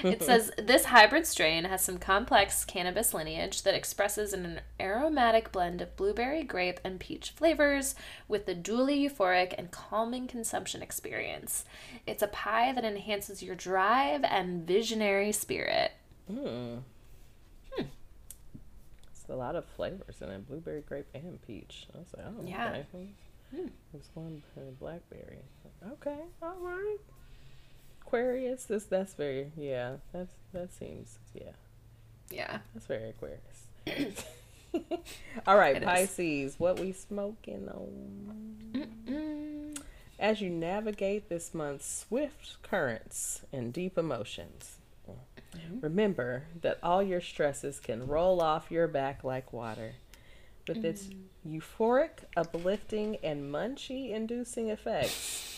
It 0.04 0.22
says 0.22 0.52
this 0.58 0.86
hybrid 0.86 1.26
strain 1.26 1.64
has 1.64 1.82
some 1.84 1.98
complex 1.98 2.66
cannabis 2.66 3.14
lineage 3.14 3.64
that 3.64 3.74
expresses 3.74 4.34
an 4.34 4.60
aromatic 4.80 5.54
blend 5.54 5.82
of 5.82 5.96
blueberry, 5.96 6.44
grape, 6.44 6.82
and 6.84 7.00
peach 7.00 7.30
flavors 7.32 7.96
with 8.28 8.46
the 8.46 8.54
dually 8.56 9.02
euphoric 9.10 9.56
and 9.58 9.72
calming 9.72 10.28
consumption 10.28 10.82
experience. 10.82 11.64
It's 12.06 12.22
a 12.22 12.28
pie 12.28 12.74
that 12.74 12.84
enhances 12.84 13.42
your 13.42 13.56
drive 13.56 14.26
and 14.26 14.68
visionary 14.68 15.32
spirit. 15.32 15.94
Mm. 16.32 16.82
It's 17.78 19.30
a 19.30 19.36
lot 19.36 19.56
of 19.56 19.66
flavors 19.66 20.22
in 20.22 20.30
it 20.30 20.46
blueberry, 20.48 20.82
grape, 20.82 21.08
and 21.14 21.42
peach. 21.48 21.88
I 21.96 22.00
was 22.00 22.08
like, 22.16 22.26
oh, 22.28 22.44
Yeah. 22.46 22.84
okay. 22.94 23.08
Hmm. 23.56 23.68
It's 23.94 24.10
one 24.14 24.44
uh, 24.58 24.62
blackberry. 24.80 25.40
Okay, 25.94 26.18
all 26.42 26.58
right. 26.60 26.98
Aquarius, 28.06 28.66
this 28.66 28.86
that's 28.86 29.14
very 29.14 29.52
yeah. 29.58 29.96
That's 30.12 30.34
that 30.54 30.74
seems 30.74 31.18
yeah. 31.34 31.52
Yeah. 32.32 32.60
That's 32.74 32.86
very 32.86 33.10
Aquarius. 33.10 33.68
All 35.48 35.58
right, 35.58 35.76
It 35.76 35.84
is. 35.84 35.88
Pisces, 35.88 36.56
what 36.60 36.80
we 36.80 36.92
smoking 36.92 37.70
on? 37.70 38.58
Mm. 39.06 39.78
As 40.20 40.42
you 40.42 40.50
navigate 40.50 41.30
this 41.30 41.54
month's 41.54 42.06
swift 42.08 42.62
currents 42.64 43.42
and 43.52 43.72
deep 43.74 43.98
emotions, 43.98 44.78
remember 45.82 46.46
that 46.62 46.80
all 46.82 47.04
your 47.04 47.22
stresses 47.22 47.80
can 47.80 48.08
roll 48.08 48.42
off 48.42 48.72
your 48.72 48.88
back 48.88 49.24
like 49.24 49.54
water. 49.54 49.94
With 50.68 50.86
its 50.86 51.10
euphoric, 51.46 52.24
uplifting, 52.38 53.18
and 53.22 53.54
munchy 53.54 54.12
inducing 54.12 54.70
effects, 54.70 55.53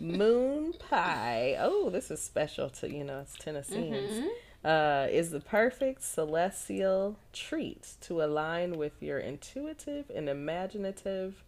Moon 0.00 0.74
Pie, 0.78 1.56
oh, 1.58 1.90
this 1.90 2.10
is 2.10 2.22
special 2.22 2.68
to, 2.70 2.90
you 2.90 3.04
know, 3.04 3.20
it's 3.20 3.34
Tennesseans, 3.38 4.30
uh, 4.64 5.06
is 5.10 5.30
the 5.30 5.40
perfect 5.40 6.02
celestial 6.02 7.16
treat 7.32 7.94
to 8.02 8.22
align 8.22 8.76
with 8.76 9.02
your 9.02 9.18
intuitive 9.18 10.10
and 10.14 10.28
imaginative 10.28 11.44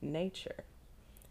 nature. 0.00 0.64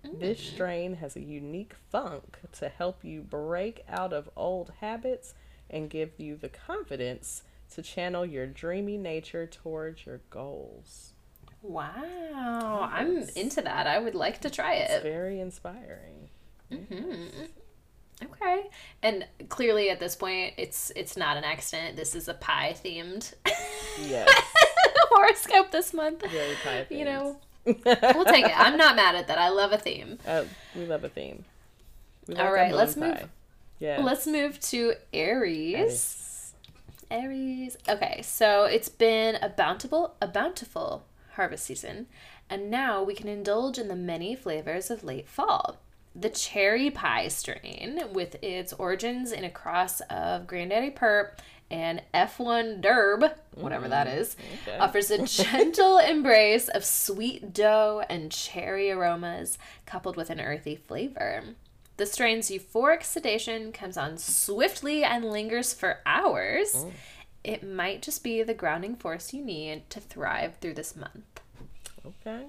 This 0.04 0.40
strain 0.40 0.96
has 0.96 1.16
a 1.16 1.22
unique 1.22 1.76
funk 1.92 2.40
to 2.54 2.70
help 2.70 3.04
you 3.04 3.22
break 3.22 3.84
out 3.88 4.14
of 4.14 4.30
old 4.36 4.72
habits 4.82 5.36
and 5.70 5.90
give 5.90 6.12
you 6.18 6.36
the 6.36 6.50
confidence 6.50 7.44
to 7.76 7.82
channel 7.82 8.26
your 8.26 8.48
dreamy 8.48 8.98
nature 8.98 9.46
towards 9.46 10.06
your 10.06 10.22
goals. 10.30 11.14
Wow. 11.62 12.90
I'm 12.92 13.28
into 13.36 13.62
that. 13.62 13.88
I 13.88 14.00
would 14.00 14.16
like 14.16 14.42
to 14.42 14.50
try 14.50 14.76
It's 14.76 14.94
it. 14.96 15.04
very 15.04 15.40
inspiring. 15.40 16.30
Mm-hmm. 16.72 17.46
Okay. 18.24 18.70
And 19.04 19.26
clearly 19.50 19.90
at 19.90 20.00
this 20.00 20.16
point 20.16 20.54
it's 20.58 20.92
it's 20.96 21.18
not 21.18 21.38
an 21.38 21.44
accident. 21.44 21.96
This 21.98 22.16
is 22.16 22.28
a 22.28 22.34
pie 22.36 22.76
themed 22.84 23.34
Yes, 24.02 24.30
horoscope 25.10 25.72
this 25.72 25.94
month. 25.94 26.22
very 26.30 26.56
pie 26.64 26.86
You 26.90 27.06
know, 27.06 27.38
we'll 27.66 28.26
take 28.26 28.46
it. 28.46 28.58
I'm 28.60 28.78
not 28.78 28.96
mad 28.96 29.16
at 29.16 29.28
that. 29.28 29.38
I 29.38 29.50
love 29.50 29.72
a 29.72 29.78
theme. 29.78 30.18
Uh, 30.28 30.44
we 30.76 30.86
love 30.86 31.04
a 31.04 31.10
theme. 31.10 31.46
We 32.28 32.36
All 32.36 32.44
like 32.44 32.50
a 32.50 32.54
right, 32.54 32.74
let's 32.76 32.96
move- 32.96 33.28
Yeah. 33.80 34.02
Let's 34.02 34.28
move 34.28 34.60
to 34.62 34.94
Aries. 35.14 35.76
Aries. 35.80 36.54
Aries. 37.10 37.78
Okay, 37.90 38.22
so 38.24 38.64
it's 38.66 38.88
been 38.90 39.36
a 39.42 39.50
bountiful 39.50 40.16
a 40.22 40.28
bountiful 40.28 41.06
harvest 41.36 41.66
season, 41.66 42.08
and 42.50 42.70
now 42.70 43.02
we 43.04 43.14
can 43.14 43.28
indulge 43.28 43.78
in 43.78 43.88
the 43.88 43.96
many 43.96 44.36
flavors 44.36 44.90
of 44.92 45.04
late 45.04 45.28
fall. 45.28 45.78
The 46.14 46.30
cherry 46.30 46.92
pie 46.92 47.30
strain, 47.30 48.02
with 48.12 48.36
its 48.44 48.74
origins 48.74 49.32
in 49.32 49.44
a 49.46 49.50
cross 49.50 50.02
of 50.10 50.46
Granddaddy 50.48 50.90
Purp 50.92 51.42
and 51.70 52.02
F1 52.14 52.82
Durb, 52.82 53.24
whatever 53.56 53.88
that 53.88 54.08
mm, 54.08 54.18
is, 54.18 54.36
Okay. 54.68 54.78
offers 54.78 55.10
a 55.10 55.26
gentle 55.26 55.98
embrace 56.00 56.68
of 56.68 56.84
sweet 56.84 57.54
dough 57.54 58.04
and 58.10 58.30
cherry 58.30 58.92
aromas 58.92 59.58
coupled 59.86 60.18
with 60.18 60.30
an 60.30 60.42
earthy 60.42 60.76
flavor. 60.76 61.44
The 61.96 62.06
strain's 62.06 62.50
euphoric 62.50 63.04
sedation 63.04 63.72
comes 63.72 63.96
on 63.96 64.18
swiftly 64.18 65.04
and 65.06 65.24
lingers 65.24 65.74
for 65.74 66.00
hours. 66.06 66.74
Mm. 66.74 66.92
It 67.44 67.64
might 67.64 68.02
just 68.02 68.24
be 68.24 68.44
the 68.44 68.54
grounding 68.54 68.96
force 68.96 69.34
you 69.34 69.44
need 69.44 69.90
to 69.90 70.00
thrive 70.00 70.56
through 70.62 70.76
this 70.76 70.96
month. 70.96 71.42
Okay. 72.06 72.44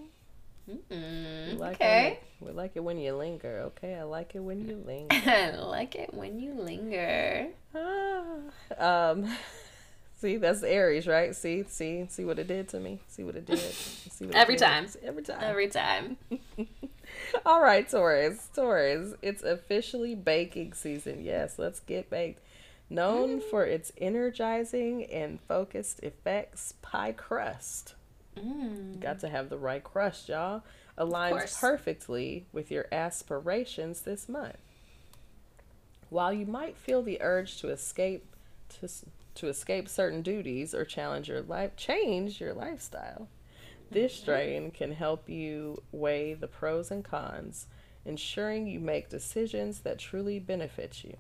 Mm, 0.71 1.53
We 1.53 1.57
like 1.57 1.75
okay. 1.77 2.19
It, 2.41 2.45
we 2.45 2.53
like 2.53 2.73
it 2.75 2.81
when 2.85 2.99
you 2.99 3.15
linger. 3.15 3.63
Okay, 3.77 3.95
I 3.97 4.05
like 4.05 4.35
it 4.35 4.41
when 4.41 4.67
you 4.67 4.77
linger. 4.87 5.09
I 5.27 5.57
like 5.57 5.97
it 5.97 6.15
when 6.15 6.39
you 6.39 6.55
linger. 6.55 7.49
Ah, 7.75 9.11
um, 9.11 9.29
see, 10.21 10.37
that's 10.37 10.63
Aries, 10.63 11.07
right? 11.09 11.35
See, 11.35 11.65
see, 11.67 12.07
see 12.09 12.25
what 12.25 12.39
it 12.39 12.47
did 12.47 12.69
to 12.69 12.81
me. 12.81 13.01
See 13.09 13.25
what 13.25 13.35
it 13.35 13.45
did. 13.47 13.59
See 13.59 14.27
what 14.27 14.35
it 14.37 14.39
Every 14.39 14.55
did. 14.57 14.65
time. 14.65 14.87
Every 15.03 15.23
time. 15.23 15.39
Every 15.43 15.69
time. 15.69 16.17
All 17.47 17.61
right, 17.61 17.89
Taurus. 17.89 18.49
Taurus. 18.55 19.15
It's 19.21 19.43
officially 19.43 20.15
baking 20.15 20.75
season. 20.75 21.25
Yes, 21.25 21.59
let's 21.59 21.81
get 21.81 22.09
baked. 22.09 22.41
Known 22.93 23.41
for 23.41 23.65
its 23.65 23.91
energizing 23.97 25.07
and 25.07 25.41
focused 25.41 26.01
effects, 26.01 26.75
pie 26.83 27.13
crust. 27.13 27.95
Mm. 28.37 29.01
Got 29.01 29.21
to 29.21 29.29
have 29.29 29.49
the 29.49 29.57
right 29.57 29.83
crust, 29.83 30.29
y'all. 30.29 30.63
Aligns 30.99 31.59
perfectly 31.59 32.47
with 32.53 32.71
your 32.71 32.87
aspirations 32.93 34.03
this 34.03 34.29
month. 34.29 34.59
While 36.11 36.35
you 36.35 36.45
might 36.45 36.77
feel 36.77 37.03
the 37.03 37.23
urge 37.23 37.59
to 37.63 37.71
escape 37.71 38.37
to, 38.81 38.89
to 39.37 39.49
escape 39.49 39.89
certain 39.89 40.21
duties 40.21 40.75
or 40.75 40.85
challenge 40.85 41.29
your 41.29 41.41
life 41.41 41.75
change 41.77 42.41
your 42.41 42.53
lifestyle, 42.53 43.29
this 43.91 44.15
strain 44.15 44.71
can 44.71 44.93
help 44.93 45.31
you 45.31 45.83
weigh 45.93 46.35
the 46.35 46.47
pros 46.47 46.91
and 46.91 47.03
cons, 47.03 47.67
ensuring 48.05 48.67
you 48.67 48.81
make 48.81 49.09
decisions 49.09 49.81
that 49.81 49.99
truly 49.99 50.39
benefit 50.39 51.05
you. 51.05 51.17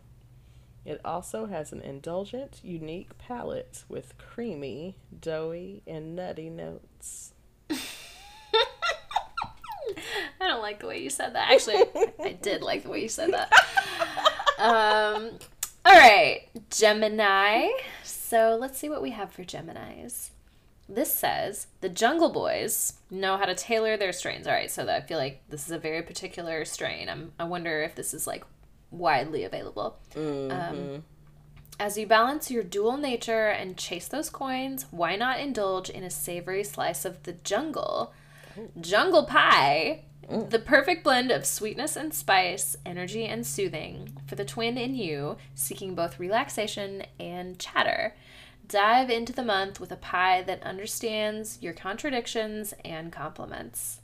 It 0.85 1.01
also 1.05 1.47
has 1.47 1.73
an 1.73 1.81
indulgent, 1.81 2.61
unique 2.63 3.17
palate 3.19 3.85
with 3.89 4.19
creamy, 4.19 4.97
doughy, 5.21 5.83
and 5.87 6.17
nutty 6.17 6.51
notes. 6.51 7.35
I 10.41 10.49
don't 10.49 10.61
like 10.63 10.81
the 10.81 10.89
way 10.89 11.01
you 11.01 11.11
said 11.11 11.35
that. 11.35 11.53
Actually, 11.53 11.85
I 12.21 12.37
did 12.43 12.63
like 12.63 12.83
the 12.83 12.89
way 12.89 13.03
you 13.03 13.09
said 13.09 13.33
that. 13.33 13.53
Um, 14.59 15.39
all 15.85 15.95
right, 15.95 16.49
Gemini. 16.71 17.69
So 18.03 18.57
let's 18.61 18.79
see 18.79 18.89
what 18.89 19.03
we 19.03 19.11
have 19.11 19.31
for 19.33 19.45
Geminis. 19.45 20.31
This 20.89 21.15
says 21.15 21.69
the 21.81 21.89
Jungle 21.89 22.31
Boys 22.31 22.95
know 23.11 23.37
how 23.37 23.45
to 23.45 23.55
tailor 23.55 23.97
their 23.97 24.13
strains. 24.13 24.47
All 24.47 24.53
right, 24.53 24.71
so 24.71 24.85
that 24.85 25.03
I 25.03 25.07
feel 25.07 25.19
like 25.19 25.43
this 25.49 25.65
is 25.67 25.71
a 25.71 25.79
very 25.79 26.03
particular 26.03 26.65
strain. 26.65 27.09
I'm, 27.09 27.33
I 27.39 27.45
wonder 27.45 27.83
if 27.83 27.95
this 27.95 28.13
is 28.13 28.27
like 28.27 28.45
widely 28.93 29.43
available. 29.43 29.99
Mm-hmm. 30.15 30.53
Um, 30.53 31.05
As 31.81 31.99
you 31.99 32.07
balance 32.07 32.51
your 32.51 32.63
dual 32.63 32.97
nature 32.97 33.49
and 33.49 33.77
chase 33.77 34.07
those 34.07 34.31
coins, 34.31 34.87
why 34.93 35.17
not 35.17 35.41
indulge 35.41 35.91
in 35.91 36.05
a 36.05 36.11
savory 36.11 36.63
slice 36.63 37.05
of 37.05 37.23
the 37.25 37.33
jungle? 37.33 38.13
Jungle 38.81 39.25
pie, 39.25 40.05
the 40.29 40.59
perfect 40.59 41.03
blend 41.03 41.31
of 41.31 41.45
sweetness 41.45 41.97
and 41.97 42.15
spice, 42.15 42.77
energy 42.87 43.25
and 43.25 43.47
soothing 43.47 44.17
for 44.27 44.37
the 44.37 44.45
twin 44.45 44.79
in 44.79 44.95
you 44.95 45.39
seeking 45.55 45.95
both 45.95 46.21
relaxation 46.21 47.05
and 47.19 47.59
chatter. 47.59 48.15
Dive 48.69 49.11
into 49.11 49.33
the 49.33 49.43
month 49.43 49.81
with 49.81 49.91
a 49.91 49.97
pie 49.97 50.43
that 50.43 50.63
understands 50.63 51.59
your 51.61 51.73
contradictions 51.73 52.73
and 52.85 53.11
compliments. 53.11 54.01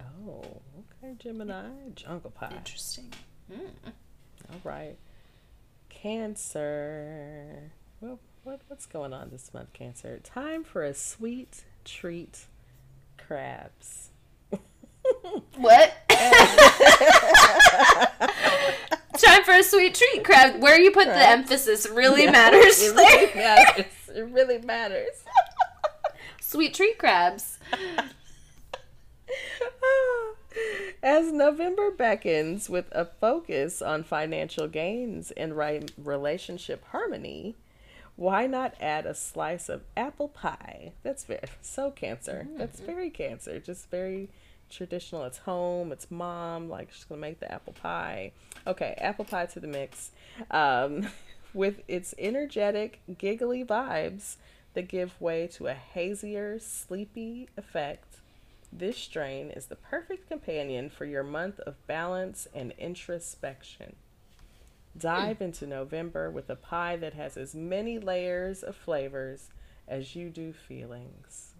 Oh, 0.00 0.60
okay, 1.02 1.14
Gemini. 1.18 1.68
Jungle 1.94 2.30
pie. 2.30 2.52
Interesting. 2.54 3.12
Hmm. 3.52 3.90
All 4.52 4.60
right. 4.64 4.96
Cancer. 5.88 7.72
Well, 8.00 8.18
what, 8.44 8.60
what's 8.68 8.86
going 8.86 9.12
on 9.12 9.30
this 9.30 9.52
month, 9.52 9.72
Cancer? 9.72 10.18
Time 10.22 10.64
for 10.64 10.82
a 10.82 10.94
sweet 10.94 11.64
treat 11.84 12.46
crabs. 13.18 14.10
What? 15.56 15.92
Time 19.18 19.44
for 19.44 19.52
a 19.52 19.62
sweet 19.62 19.94
treat, 19.94 20.24
crab. 20.24 20.62
Where 20.62 20.78
you 20.78 20.90
put 20.90 21.06
the 21.06 21.28
emphasis 21.28 21.88
really 21.88 22.26
matters. 22.26 22.82
It 22.82 22.94
really 22.94 23.34
matters. 23.40 23.86
It 24.14 24.28
really 24.30 24.58
matters. 24.58 25.24
Sweet 26.40 26.74
treat 26.74 26.98
crabs. 26.98 27.58
As 31.02 31.32
November 31.32 31.90
beckons 31.90 32.68
with 32.68 32.86
a 32.92 33.06
focus 33.06 33.80
on 33.80 34.04
financial 34.04 34.68
gains 34.68 35.30
and 35.30 35.56
right 35.56 35.90
relationship 35.96 36.84
harmony, 36.88 37.56
why 38.16 38.46
not 38.46 38.74
add 38.80 39.06
a 39.06 39.14
slice 39.14 39.70
of 39.70 39.82
apple 39.96 40.28
pie? 40.28 40.92
That's 41.02 41.24
very 41.24 41.40
so 41.62 41.90
cancer. 41.90 42.46
That's 42.54 42.80
very 42.80 43.08
cancer. 43.08 43.58
Just 43.58 43.90
very 43.90 44.28
traditional. 44.68 45.24
It's 45.24 45.38
home. 45.38 45.90
It's 45.90 46.10
mom. 46.10 46.68
Like 46.68 46.92
she's 46.92 47.04
gonna 47.04 47.20
make 47.22 47.40
the 47.40 47.50
apple 47.50 47.72
pie. 47.72 48.32
Okay, 48.66 48.94
apple 48.98 49.24
pie 49.24 49.46
to 49.46 49.60
the 49.60 49.68
mix. 49.68 50.10
Um, 50.50 51.08
with 51.54 51.80
its 51.88 52.14
energetic, 52.18 53.00
giggly 53.16 53.64
vibes 53.64 54.36
that 54.74 54.86
give 54.86 55.18
way 55.18 55.46
to 55.54 55.68
a 55.68 55.74
hazier, 55.74 56.58
sleepy 56.58 57.48
effect. 57.56 58.09
This 58.72 58.96
strain 58.96 59.50
is 59.50 59.66
the 59.66 59.76
perfect 59.76 60.28
companion 60.28 60.90
for 60.90 61.04
your 61.04 61.24
month 61.24 61.58
of 61.60 61.84
balance 61.86 62.46
and 62.54 62.72
introspection. 62.78 63.96
Dive 64.96 65.38
hmm. 65.38 65.44
into 65.44 65.66
November 65.66 66.30
with 66.30 66.48
a 66.50 66.56
pie 66.56 66.96
that 66.96 67.14
has 67.14 67.36
as 67.36 67.54
many 67.54 67.98
layers 67.98 68.62
of 68.62 68.76
flavors 68.76 69.48
as 69.88 70.14
you 70.14 70.30
do 70.30 70.52
feelings. 70.52 71.52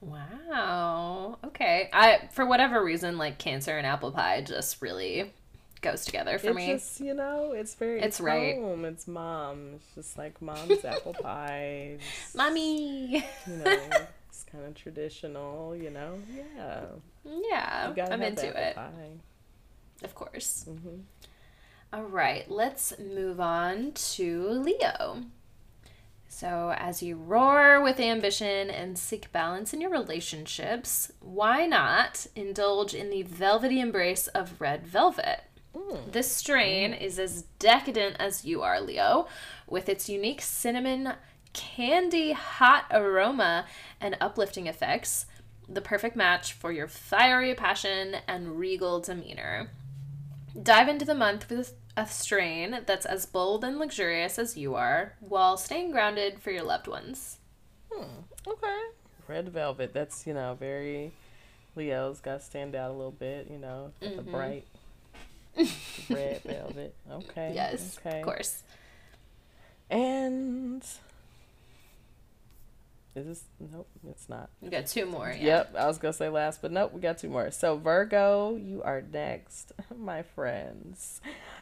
Wow. 0.00 1.38
Okay. 1.44 1.90
I 1.92 2.28
for 2.32 2.46
whatever 2.46 2.84
reason, 2.84 3.18
like 3.18 3.38
cancer 3.38 3.76
and 3.76 3.86
apple 3.86 4.12
pie 4.12 4.42
just 4.42 4.80
really 4.80 5.32
goes 5.80 6.04
together 6.04 6.38
for 6.38 6.54
me. 6.54 6.64
it's 6.64 6.68
me. 6.68 6.74
just, 6.74 7.00
you 7.00 7.14
know, 7.14 7.52
it's 7.52 7.74
very 7.74 8.00
It's 8.00 8.20
right. 8.20 8.56
home. 8.56 8.84
It's 8.84 9.08
mom. 9.08 9.74
It's 9.76 9.94
just 9.94 10.18
like 10.18 10.40
mom's 10.40 10.84
apple 10.84 11.14
pie. 11.22 11.98
Mommy. 12.34 13.24
You 13.46 13.56
know, 13.56 13.64
it's 13.64 13.96
kind 14.50 14.64
of 14.64 14.74
traditional, 14.74 15.76
you 15.76 15.90
know? 15.90 16.18
Yeah. 16.34 16.84
yeah, 17.24 17.92
I'm 18.10 18.22
into 18.22 18.46
it. 18.46 18.74
Pie. 18.74 19.18
Of 20.02 20.14
course. 20.14 20.64
Mhm. 20.68 21.02
All 21.92 22.04
right, 22.04 22.50
let's 22.50 22.98
move 22.98 23.40
on 23.40 23.92
to 23.92 24.48
Leo. 24.48 25.22
So, 26.30 26.74
as 26.76 27.02
you 27.02 27.16
roar 27.16 27.80
with 27.82 27.98
ambition 27.98 28.68
and 28.70 28.98
seek 28.98 29.32
balance 29.32 29.72
in 29.72 29.80
your 29.80 29.90
relationships, 29.90 31.10
why 31.20 31.66
not 31.66 32.26
indulge 32.36 32.94
in 32.94 33.08
the 33.08 33.22
velvety 33.22 33.80
embrace 33.80 34.28
of 34.28 34.60
red 34.60 34.86
velvet? 34.86 35.40
This 36.10 36.30
strain 36.30 36.92
is 36.92 37.18
as 37.18 37.42
decadent 37.58 38.16
as 38.18 38.44
you 38.44 38.62
are, 38.62 38.80
Leo, 38.80 39.26
with 39.66 39.88
its 39.88 40.08
unique 40.08 40.42
cinnamon 40.42 41.14
candy 41.52 42.32
hot 42.32 42.86
aroma 42.90 43.66
and 44.00 44.16
uplifting 44.20 44.66
effects, 44.66 45.26
the 45.68 45.80
perfect 45.80 46.16
match 46.16 46.52
for 46.52 46.72
your 46.72 46.88
fiery 46.88 47.54
passion 47.54 48.16
and 48.26 48.58
regal 48.58 49.00
demeanor. 49.00 49.70
Dive 50.60 50.88
into 50.88 51.04
the 51.04 51.14
month 51.14 51.48
with 51.50 51.74
a 51.96 52.06
strain 52.06 52.80
that's 52.86 53.04
as 53.06 53.26
bold 53.26 53.64
and 53.64 53.78
luxurious 53.78 54.38
as 54.38 54.56
you 54.56 54.74
are, 54.74 55.14
while 55.20 55.56
staying 55.56 55.90
grounded 55.90 56.40
for 56.40 56.50
your 56.50 56.62
loved 56.62 56.86
ones. 56.86 57.38
Hmm. 57.92 58.22
Okay. 58.46 58.78
Red 59.26 59.48
velvet. 59.50 59.92
That's, 59.92 60.26
you 60.26 60.32
know, 60.34 60.56
very 60.58 61.12
Leo's 61.76 62.20
got 62.20 62.40
to 62.40 62.44
stand 62.44 62.74
out 62.74 62.90
a 62.90 62.94
little 62.94 63.12
bit, 63.12 63.48
you 63.50 63.58
know, 63.58 63.92
got 64.00 64.16
the 64.16 64.22
bright 64.22 64.64
red 66.10 66.42
velvet. 66.42 66.94
Okay. 67.10 67.52
Yes, 67.54 67.98
Okay. 68.04 68.20
of 68.20 68.24
course. 68.24 68.62
And 69.90 70.84
is 73.18 73.26
this 73.26 73.44
nope, 73.72 73.88
it's 74.08 74.28
not. 74.28 74.50
We 74.60 74.70
got 74.70 74.86
two 74.86 75.06
more. 75.06 75.28
Yeah. 75.28 75.44
Yep, 75.44 75.74
I 75.76 75.86
was 75.86 75.98
gonna 75.98 76.12
say 76.12 76.28
last, 76.28 76.62
but 76.62 76.72
nope, 76.72 76.92
we 76.92 77.00
got 77.00 77.18
two 77.18 77.28
more. 77.28 77.50
So 77.50 77.76
Virgo, 77.76 78.56
you 78.56 78.82
are 78.82 79.02
next, 79.02 79.72
my 79.96 80.22
friends. 80.22 81.20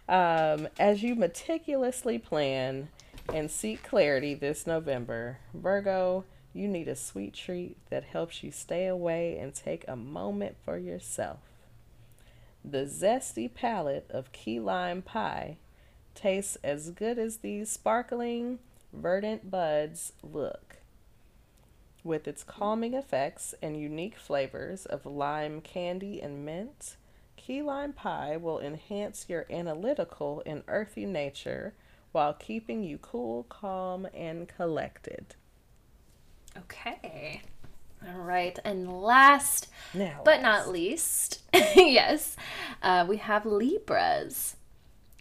Um, 0.08 0.68
as 0.78 1.02
you 1.02 1.14
meticulously 1.14 2.18
plan 2.18 2.88
and 3.32 3.50
seek 3.50 3.82
clarity 3.82 4.34
this 4.34 4.66
November, 4.66 5.38
Virgo, 5.52 6.24
you 6.52 6.68
need 6.68 6.88
a 6.88 6.96
sweet 6.96 7.34
treat 7.34 7.76
that 7.90 8.04
helps 8.04 8.42
you 8.42 8.50
stay 8.50 8.86
away 8.86 9.38
and 9.38 9.54
take 9.54 9.84
a 9.86 9.96
moment 9.96 10.56
for 10.64 10.78
yourself. 10.78 11.38
The 12.64 12.84
zesty 12.84 13.52
palate 13.52 14.10
of 14.10 14.32
key 14.32 14.58
lime 14.58 15.02
pie 15.02 15.58
tastes 16.16 16.56
as 16.64 16.90
good 16.90 17.18
as 17.18 17.36
these 17.38 17.70
sparkling, 17.70 18.58
verdant 18.92 19.50
buds 19.50 20.12
look. 20.22 20.65
With 22.06 22.28
its 22.28 22.44
calming 22.44 22.94
effects 22.94 23.52
and 23.60 23.76
unique 23.76 24.16
flavors 24.16 24.86
of 24.86 25.06
lime 25.06 25.60
candy 25.60 26.22
and 26.22 26.46
mint, 26.46 26.94
key 27.34 27.62
lime 27.62 27.92
pie 27.92 28.36
will 28.36 28.60
enhance 28.60 29.26
your 29.28 29.44
analytical 29.50 30.40
and 30.46 30.62
earthy 30.68 31.04
nature 31.04 31.74
while 32.12 32.32
keeping 32.32 32.84
you 32.84 32.98
cool, 32.98 33.42
calm, 33.48 34.06
and 34.14 34.46
collected. 34.46 35.34
Okay. 36.56 37.42
All 38.06 38.20
right. 38.20 38.56
And 38.64 39.02
last 39.02 39.66
Now, 39.92 40.20
but 40.24 40.40
not 40.40 40.68
least, 40.68 41.42
yes, 41.52 42.36
uh, 42.82 43.04
we 43.08 43.16
have 43.16 43.44
Libras. 43.44 44.54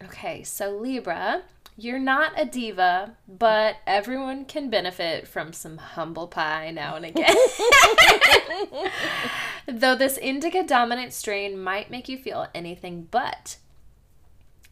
Okay, 0.03 0.43
so 0.43 0.77
Libra, 0.77 1.41
you're 1.77 1.99
not 1.99 2.31
a 2.37 2.45
diva, 2.45 3.17
but 3.27 3.77
everyone 3.85 4.45
can 4.45 4.69
benefit 4.69 5.27
from 5.27 5.51
some 5.51 5.77
humble 5.77 6.27
pie 6.27 6.71
now 6.71 6.95
and 6.95 7.05
again. 7.05 7.35
Though 9.67 9.95
this 9.95 10.17
indica 10.17 10.63
dominant 10.63 11.11
strain 11.11 11.61
might 11.61 11.91
make 11.91 12.07
you 12.07 12.17
feel 12.17 12.47
anything 12.55 13.07
but. 13.11 13.57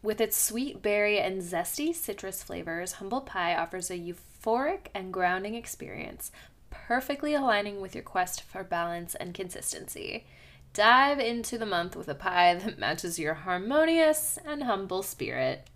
With 0.02 0.20
its 0.20 0.36
sweet 0.36 0.82
berry 0.82 1.18
and 1.18 1.42
zesty 1.42 1.94
citrus 1.94 2.42
flavors, 2.42 2.92
Humble 2.92 3.22
Pie 3.22 3.54
offers 3.54 3.90
a 3.90 3.98
euphoric 3.98 4.88
and 4.94 5.12
grounding 5.12 5.54
experience, 5.54 6.30
perfectly 6.70 7.32
aligning 7.34 7.80
with 7.80 7.94
your 7.94 8.04
quest 8.04 8.42
for 8.42 8.62
balance 8.62 9.14
and 9.14 9.32
consistency. 9.32 10.26
Dive 10.74 11.20
into 11.20 11.56
the 11.56 11.64
month 11.64 11.96
with 11.96 12.08
a 12.08 12.14
pie 12.14 12.54
that 12.54 12.78
matches 12.78 13.18
your 13.18 13.32
harmonious 13.32 14.38
and 14.44 14.64
humble 14.64 15.02
spirit. 15.02 15.68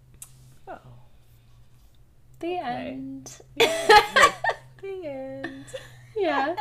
oh, 0.66 0.78
The 2.40 2.56
end. 2.58 3.40
the 3.56 3.66
end. 4.82 5.64
Yeah. 6.16 6.56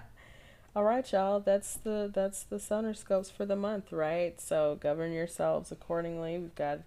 All 0.76 0.82
right, 0.82 1.12
y'all. 1.12 1.40
That's 1.40 1.74
the 1.74 2.10
that's 2.12 2.42
the 2.42 2.58
stoner 2.58 2.94
scopes 2.94 3.28
for 3.28 3.44
the 3.44 3.54
month, 3.56 3.92
right? 3.92 4.40
So 4.40 4.78
govern 4.80 5.12
yourselves 5.12 5.70
accordingly. 5.70 6.38
We've 6.38 6.54
got, 6.54 6.80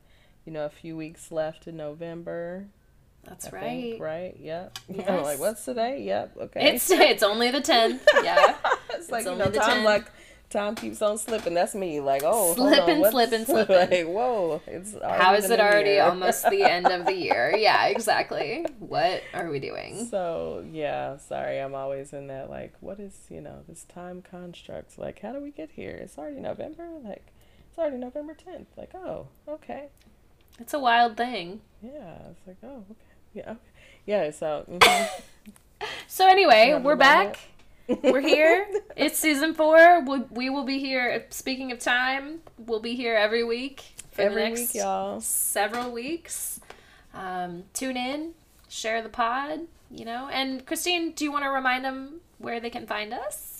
you 0.45 0.51
know, 0.51 0.65
a 0.65 0.69
few 0.69 0.97
weeks 0.97 1.31
left 1.31 1.67
in 1.67 1.77
November. 1.77 2.65
That's 3.23 3.47
I 3.47 3.49
right. 3.51 3.61
think, 3.61 4.01
right? 4.01 4.35
Yep. 4.39 4.79
I'm 5.07 5.21
like, 5.21 5.39
what's 5.39 5.63
today? 5.63 6.01
Yep. 6.03 6.37
Okay. 6.41 6.73
It's 6.73 6.89
it's 6.89 7.21
only 7.21 7.51
the 7.51 7.61
10th. 7.61 7.99
Yeah. 8.23 8.55
it's 8.91 9.11
like 9.11 9.19
it's 9.19 9.25
you 9.25 9.31
only 9.33 9.45
know, 9.45 9.51
the 9.51 9.59
time 9.59 9.77
10. 9.77 9.83
like 9.83 10.05
time 10.49 10.75
keeps 10.75 11.01
on 11.01 11.17
slipping. 11.17 11.53
That's 11.53 11.75
me. 11.75 11.99
Like, 11.99 12.23
oh, 12.25 12.53
Slipping, 12.55 13.03
on, 13.05 13.11
slipping, 13.11 13.45
slipping. 13.45 13.75
like, 13.89 14.07
whoa, 14.07 14.61
it's 14.67 14.95
How 15.01 15.35
is 15.35 15.49
it 15.49 15.59
already 15.59 15.91
year. 15.91 16.03
almost 16.03 16.49
the 16.49 16.63
end 16.63 16.87
of 16.87 17.05
the 17.05 17.13
year? 17.15 17.55
Yeah, 17.59 17.87
exactly. 17.87 18.65
What 18.79 19.21
are 19.33 19.49
we 19.49 19.59
doing? 19.59 20.05
So 20.09 20.65
yeah, 20.71 21.17
sorry, 21.17 21.59
I'm 21.59 21.75
always 21.75 22.13
in 22.13 22.27
that 22.27 22.49
like, 22.49 22.73
what 22.79 22.99
is 22.99 23.15
you 23.29 23.41
know 23.41 23.63
this 23.67 23.83
time 23.83 24.21
construct? 24.21 24.97
Like, 24.97 25.19
how 25.21 25.31
do 25.33 25.39
we 25.41 25.51
get 25.51 25.71
here? 25.71 25.91
It's 25.91 26.17
already 26.17 26.39
November. 26.39 26.87
Like, 27.03 27.25
it's 27.69 27.77
already 27.77 27.97
November 27.97 28.33
10th. 28.33 28.65
Like, 28.77 28.93
oh, 28.95 29.27
okay. 29.47 29.87
It's 30.59 30.73
a 30.73 30.79
wild 30.79 31.15
thing. 31.17 31.61
Yeah, 31.81 32.15
it's 32.31 32.47
like, 32.47 32.57
oh, 32.63 32.83
okay. 32.91 32.99
Yeah, 33.33 33.51
okay. 33.51 33.59
Yeah, 34.05 34.31
so. 34.31 34.65
mhm. 34.69 35.07
So 36.07 36.27
anyway, 36.27 36.77
we're 36.83 36.95
back. 36.97 37.39
We're 38.03 38.21
here. 38.21 38.67
It's 38.95 39.17
season 39.17 39.53
four. 39.53 40.01
We, 40.01 40.19
we 40.29 40.49
will 40.49 40.65
be 40.65 40.77
here. 40.79 41.25
Speaking 41.29 41.71
of 41.71 41.79
time, 41.79 42.41
we'll 42.57 42.81
be 42.81 42.95
here 42.95 43.15
every 43.15 43.43
week 43.45 43.81
for 44.11 44.23
Every 44.23 44.43
the 44.43 44.49
next 44.49 44.59
week, 44.73 44.81
y'all. 44.81 45.21
several 45.21 45.91
weeks. 45.91 46.59
Um, 47.13 47.63
tune 47.73 47.95
in, 47.95 48.33
share 48.67 49.01
the 49.01 49.07
pod, 49.09 49.61
you 49.89 50.03
know. 50.03 50.27
And 50.31 50.65
Christine, 50.65 51.11
do 51.13 51.23
you 51.23 51.31
want 51.31 51.45
to 51.45 51.49
remind 51.49 51.85
them 51.85 52.19
where 52.39 52.59
they 52.59 52.69
can 52.69 52.85
find 52.85 53.13
us? 53.13 53.58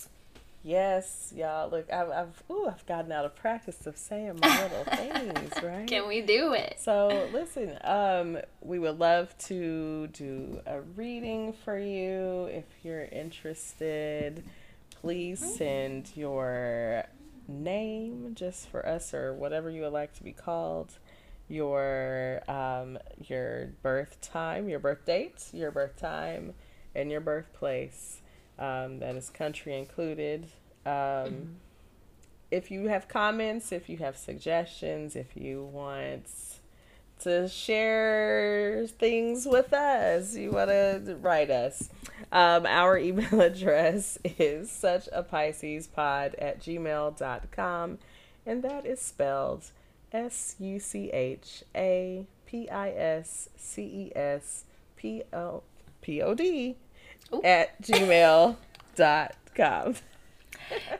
Yes, 0.62 1.32
y'all. 1.34 1.70
Look, 1.70 1.90
I've, 1.90 2.10
I've, 2.10 2.42
ooh, 2.50 2.66
I've 2.66 2.84
gotten 2.84 3.12
out 3.12 3.24
of 3.24 3.34
practice 3.34 3.86
of 3.86 3.96
saying 3.96 4.38
my 4.42 4.62
little 4.62 4.84
things, 4.94 5.52
right? 5.62 5.86
Can 5.86 6.06
we 6.06 6.20
do 6.20 6.52
it? 6.52 6.76
So 6.78 7.28
listen, 7.32 7.78
um, 7.82 8.38
we 8.60 8.78
would 8.78 8.98
love 8.98 9.36
to 9.46 10.08
do 10.08 10.60
a 10.66 10.82
reading 10.82 11.54
for 11.64 11.78
you 11.78 12.44
if 12.52 12.64
you're 12.82 13.04
interested. 13.04 14.44
Please 15.00 15.38
send 15.56 16.14
your 16.14 17.04
name 17.48 18.32
just 18.34 18.68
for 18.68 18.86
us 18.86 19.14
or 19.14 19.32
whatever 19.32 19.70
you 19.70 19.82
would 19.82 19.94
like 19.94 20.12
to 20.14 20.22
be 20.22 20.32
called. 20.32 20.98
Your 21.48 22.42
um, 22.48 22.98
your 23.26 23.72
birth 23.82 24.20
time, 24.20 24.68
your 24.68 24.78
birth 24.78 25.04
date, 25.04 25.48
your 25.52 25.70
birth 25.72 25.96
time, 25.96 26.52
and 26.94 27.10
your 27.10 27.20
birthplace. 27.20 28.19
Um, 28.60 28.98
that 28.98 29.16
is 29.16 29.30
country 29.30 29.76
included. 29.76 30.46
Um, 30.84 31.56
if 32.50 32.70
you 32.70 32.88
have 32.88 33.08
comments, 33.08 33.72
if 33.72 33.88
you 33.88 33.96
have 33.98 34.16
suggestions, 34.16 35.16
if 35.16 35.36
you 35.36 35.64
want 35.64 36.26
to 37.20 37.48
share 37.48 38.86
things 38.98 39.46
with 39.46 39.72
us, 39.72 40.36
you 40.36 40.50
want 40.50 40.70
to 40.70 41.16
write 41.20 41.50
us. 41.50 41.88
Um, 42.32 42.66
our 42.66 42.98
email 42.98 43.40
address 43.40 44.18
is 44.24 44.70
such 44.70 45.08
a 45.12 45.22
Pisces 45.22 45.86
pod 45.86 46.34
at 46.36 46.60
gmail.com, 46.60 47.98
and 48.46 48.62
that 48.62 48.86
is 48.86 49.00
spelled 49.00 49.70
S 50.12 50.56
U 50.58 50.78
C 50.80 51.10
H 51.10 51.62
A 51.74 52.26
P 52.46 52.68
I 52.68 52.90
S 52.90 53.48
C 53.56 53.82
E 53.82 54.12
S 54.16 54.64
P 54.96 55.22
O 55.32 55.62
P 56.00 56.20
O 56.20 56.34
D 56.34 56.76
Ooh. 57.34 57.42
at 57.42 57.80
gmail.com. 57.82 58.56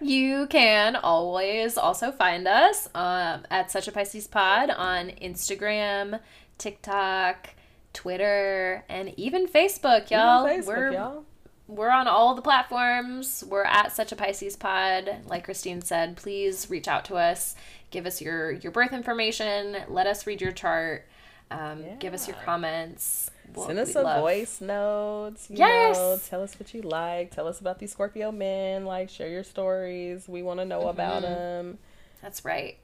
You 0.00 0.46
can 0.48 0.96
always 0.96 1.78
also 1.78 2.10
find 2.10 2.48
us 2.48 2.88
um, 2.94 3.46
at 3.50 3.70
Such 3.70 3.86
a 3.88 3.92
Pisces 3.92 4.26
Pod 4.26 4.70
on 4.70 5.10
Instagram, 5.22 6.20
TikTok, 6.58 7.50
Twitter, 7.92 8.84
and 8.88 9.16
even 9.18 9.46
Facebook, 9.46 10.10
y'all. 10.10 10.44
Facebook, 10.46 10.66
we're 10.66 10.92
y'all. 10.92 11.24
we're 11.68 11.90
on 11.90 12.08
all 12.08 12.34
the 12.34 12.42
platforms. 12.42 13.44
We're 13.46 13.64
at 13.64 13.92
Such 13.92 14.12
a 14.12 14.16
Pisces 14.16 14.56
Pod. 14.56 15.08
Like 15.26 15.44
Christine 15.44 15.82
said, 15.82 16.16
please 16.16 16.68
reach 16.68 16.88
out 16.88 17.04
to 17.06 17.14
us. 17.16 17.54
Give 17.90 18.06
us 18.06 18.20
your 18.20 18.52
your 18.52 18.72
birth 18.72 18.92
information. 18.92 19.76
Let 19.88 20.06
us 20.06 20.26
read 20.26 20.40
your 20.40 20.52
chart. 20.52 21.06
Um, 21.50 21.84
Give 21.98 22.14
us 22.14 22.28
your 22.28 22.36
comments. 22.44 23.30
Send 23.56 23.78
us 23.78 23.92
some 23.92 24.04
love- 24.04 24.20
voice 24.20 24.60
notes. 24.60 25.48
You 25.50 25.56
Yes. 25.58 25.96
know, 25.96 26.18
tell 26.24 26.42
us 26.42 26.58
what 26.58 26.72
you 26.74 26.82
like. 26.82 27.30
Tell 27.30 27.46
us 27.46 27.60
about 27.60 27.78
these 27.78 27.92
Scorpio 27.92 28.30
men. 28.32 28.84
Like, 28.84 29.08
share 29.10 29.28
your 29.28 29.44
stories. 29.44 30.28
We 30.28 30.42
want 30.42 30.60
to 30.60 30.64
know 30.64 30.88
about 30.88 31.22
Mm-hmm. 31.22 31.32
them. 31.34 31.78
That's 32.22 32.44
right. 32.44 32.76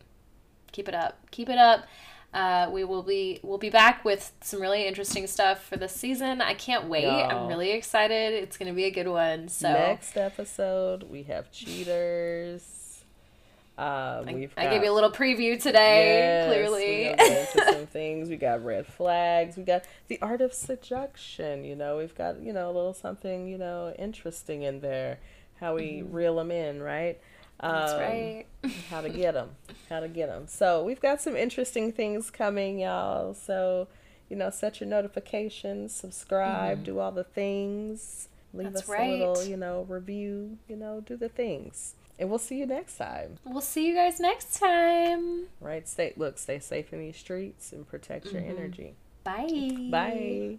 Keep 0.72 0.88
it 0.88 0.94
up. 0.94 1.18
Keep 1.30 1.48
it 1.50 1.58
up. 1.58 1.84
Uh, 2.34 2.68
we 2.70 2.84
will 2.84 3.02
be 3.02 3.40
we'll 3.42 3.56
be 3.56 3.70
back 3.70 4.04
with 4.04 4.32
some 4.42 4.60
really 4.60 4.86
interesting 4.86 5.26
stuff 5.26 5.64
for 5.64 5.76
this 5.78 5.92
season. 5.92 6.42
I 6.42 6.52
can't 6.54 6.86
wait. 6.86 7.06
I'm 7.08 7.46
really 7.46 7.70
excited. 7.70 8.34
It's 8.34 8.58
gonna 8.58 8.74
be 8.74 8.84
a 8.84 8.90
good 8.90 9.08
one. 9.08 9.48
So 9.48 9.72
Next 9.72 10.16
episode, 10.18 11.04
we 11.04 11.22
have 11.22 11.50
cheaters. 11.50 12.75
Um, 13.78 14.28
I, 14.28 14.32
we've 14.34 14.52
I 14.56 14.64
got, 14.64 14.70
gave 14.70 14.84
you 14.84 14.90
a 14.90 14.94
little 14.94 15.10
preview 15.10 15.60
today. 15.60 16.18
Yes, 16.18 16.46
clearly, 16.46 17.10
we 17.10 17.16
gonna 17.16 17.40
into 17.40 17.72
some 17.72 17.86
things. 17.86 18.28
We 18.30 18.36
got 18.36 18.64
red 18.64 18.86
flags. 18.86 19.56
We 19.56 19.64
got 19.64 19.84
the 20.08 20.18
art 20.22 20.40
of 20.40 20.54
seduction. 20.54 21.64
You 21.64 21.76
know, 21.76 21.98
we've 21.98 22.14
got 22.14 22.40
you 22.40 22.52
know 22.52 22.70
a 22.70 22.72
little 22.72 22.94
something 22.94 23.48
you 23.48 23.58
know 23.58 23.94
interesting 23.98 24.62
in 24.62 24.80
there. 24.80 25.18
How 25.60 25.74
we 25.74 26.02
reel 26.02 26.36
them 26.36 26.50
in, 26.50 26.82
right? 26.82 27.18
Mm-hmm. 27.62 27.72
that's 27.72 27.92
Um, 27.92 28.00
right. 28.00 28.46
how 28.90 29.00
to 29.00 29.08
get 29.08 29.34
them 29.34 29.50
how 29.88 30.00
to 30.00 30.08
get 30.08 30.28
them 30.28 30.44
so 30.46 30.84
we've 30.84 31.00
got 31.00 31.20
some 31.22 31.36
interesting 31.36 31.92
things 31.92 32.30
coming 32.30 32.80
y'all 32.80 33.32
so 33.32 33.88
you 34.28 34.36
know 34.36 34.50
set 34.50 34.80
your 34.80 34.88
notifications 34.88 35.94
subscribe 35.94 36.84
do 36.84 36.98
all 36.98 37.12
the 37.12 37.24
things 37.24 38.28
leave 38.52 38.68
Mm-hmm. 38.68 38.74
That's 38.74 38.88
us 38.88 38.98
a 38.98 39.18
little 39.18 39.44
you 39.44 39.56
know 39.56 39.86
review 39.88 40.58
you 40.68 40.76
know 40.76 41.00
do 41.00 41.16
the 41.16 41.28
things 41.28 41.94
and 42.18 42.28
we'll 42.30 42.38
see 42.38 42.58
you 42.58 42.66
next 42.66 42.96
time 42.96 43.36
We'll 43.44 43.60
see 43.60 43.86
you 43.86 43.94
guys 43.94 44.18
next 44.20 44.58
time. 44.58 45.46
right 45.60 45.86
stay 45.88 46.12
look 46.16 46.38
stay 46.38 46.58
safe 46.58 46.92
in 46.92 47.00
these 47.00 47.16
streets 47.16 47.72
and 47.72 47.86
protect 47.86 48.26
your 48.32 48.42
Mm-hmm. 48.42 48.58
energy 48.58 48.94
Bye. 49.24 49.88
bye 49.90 50.56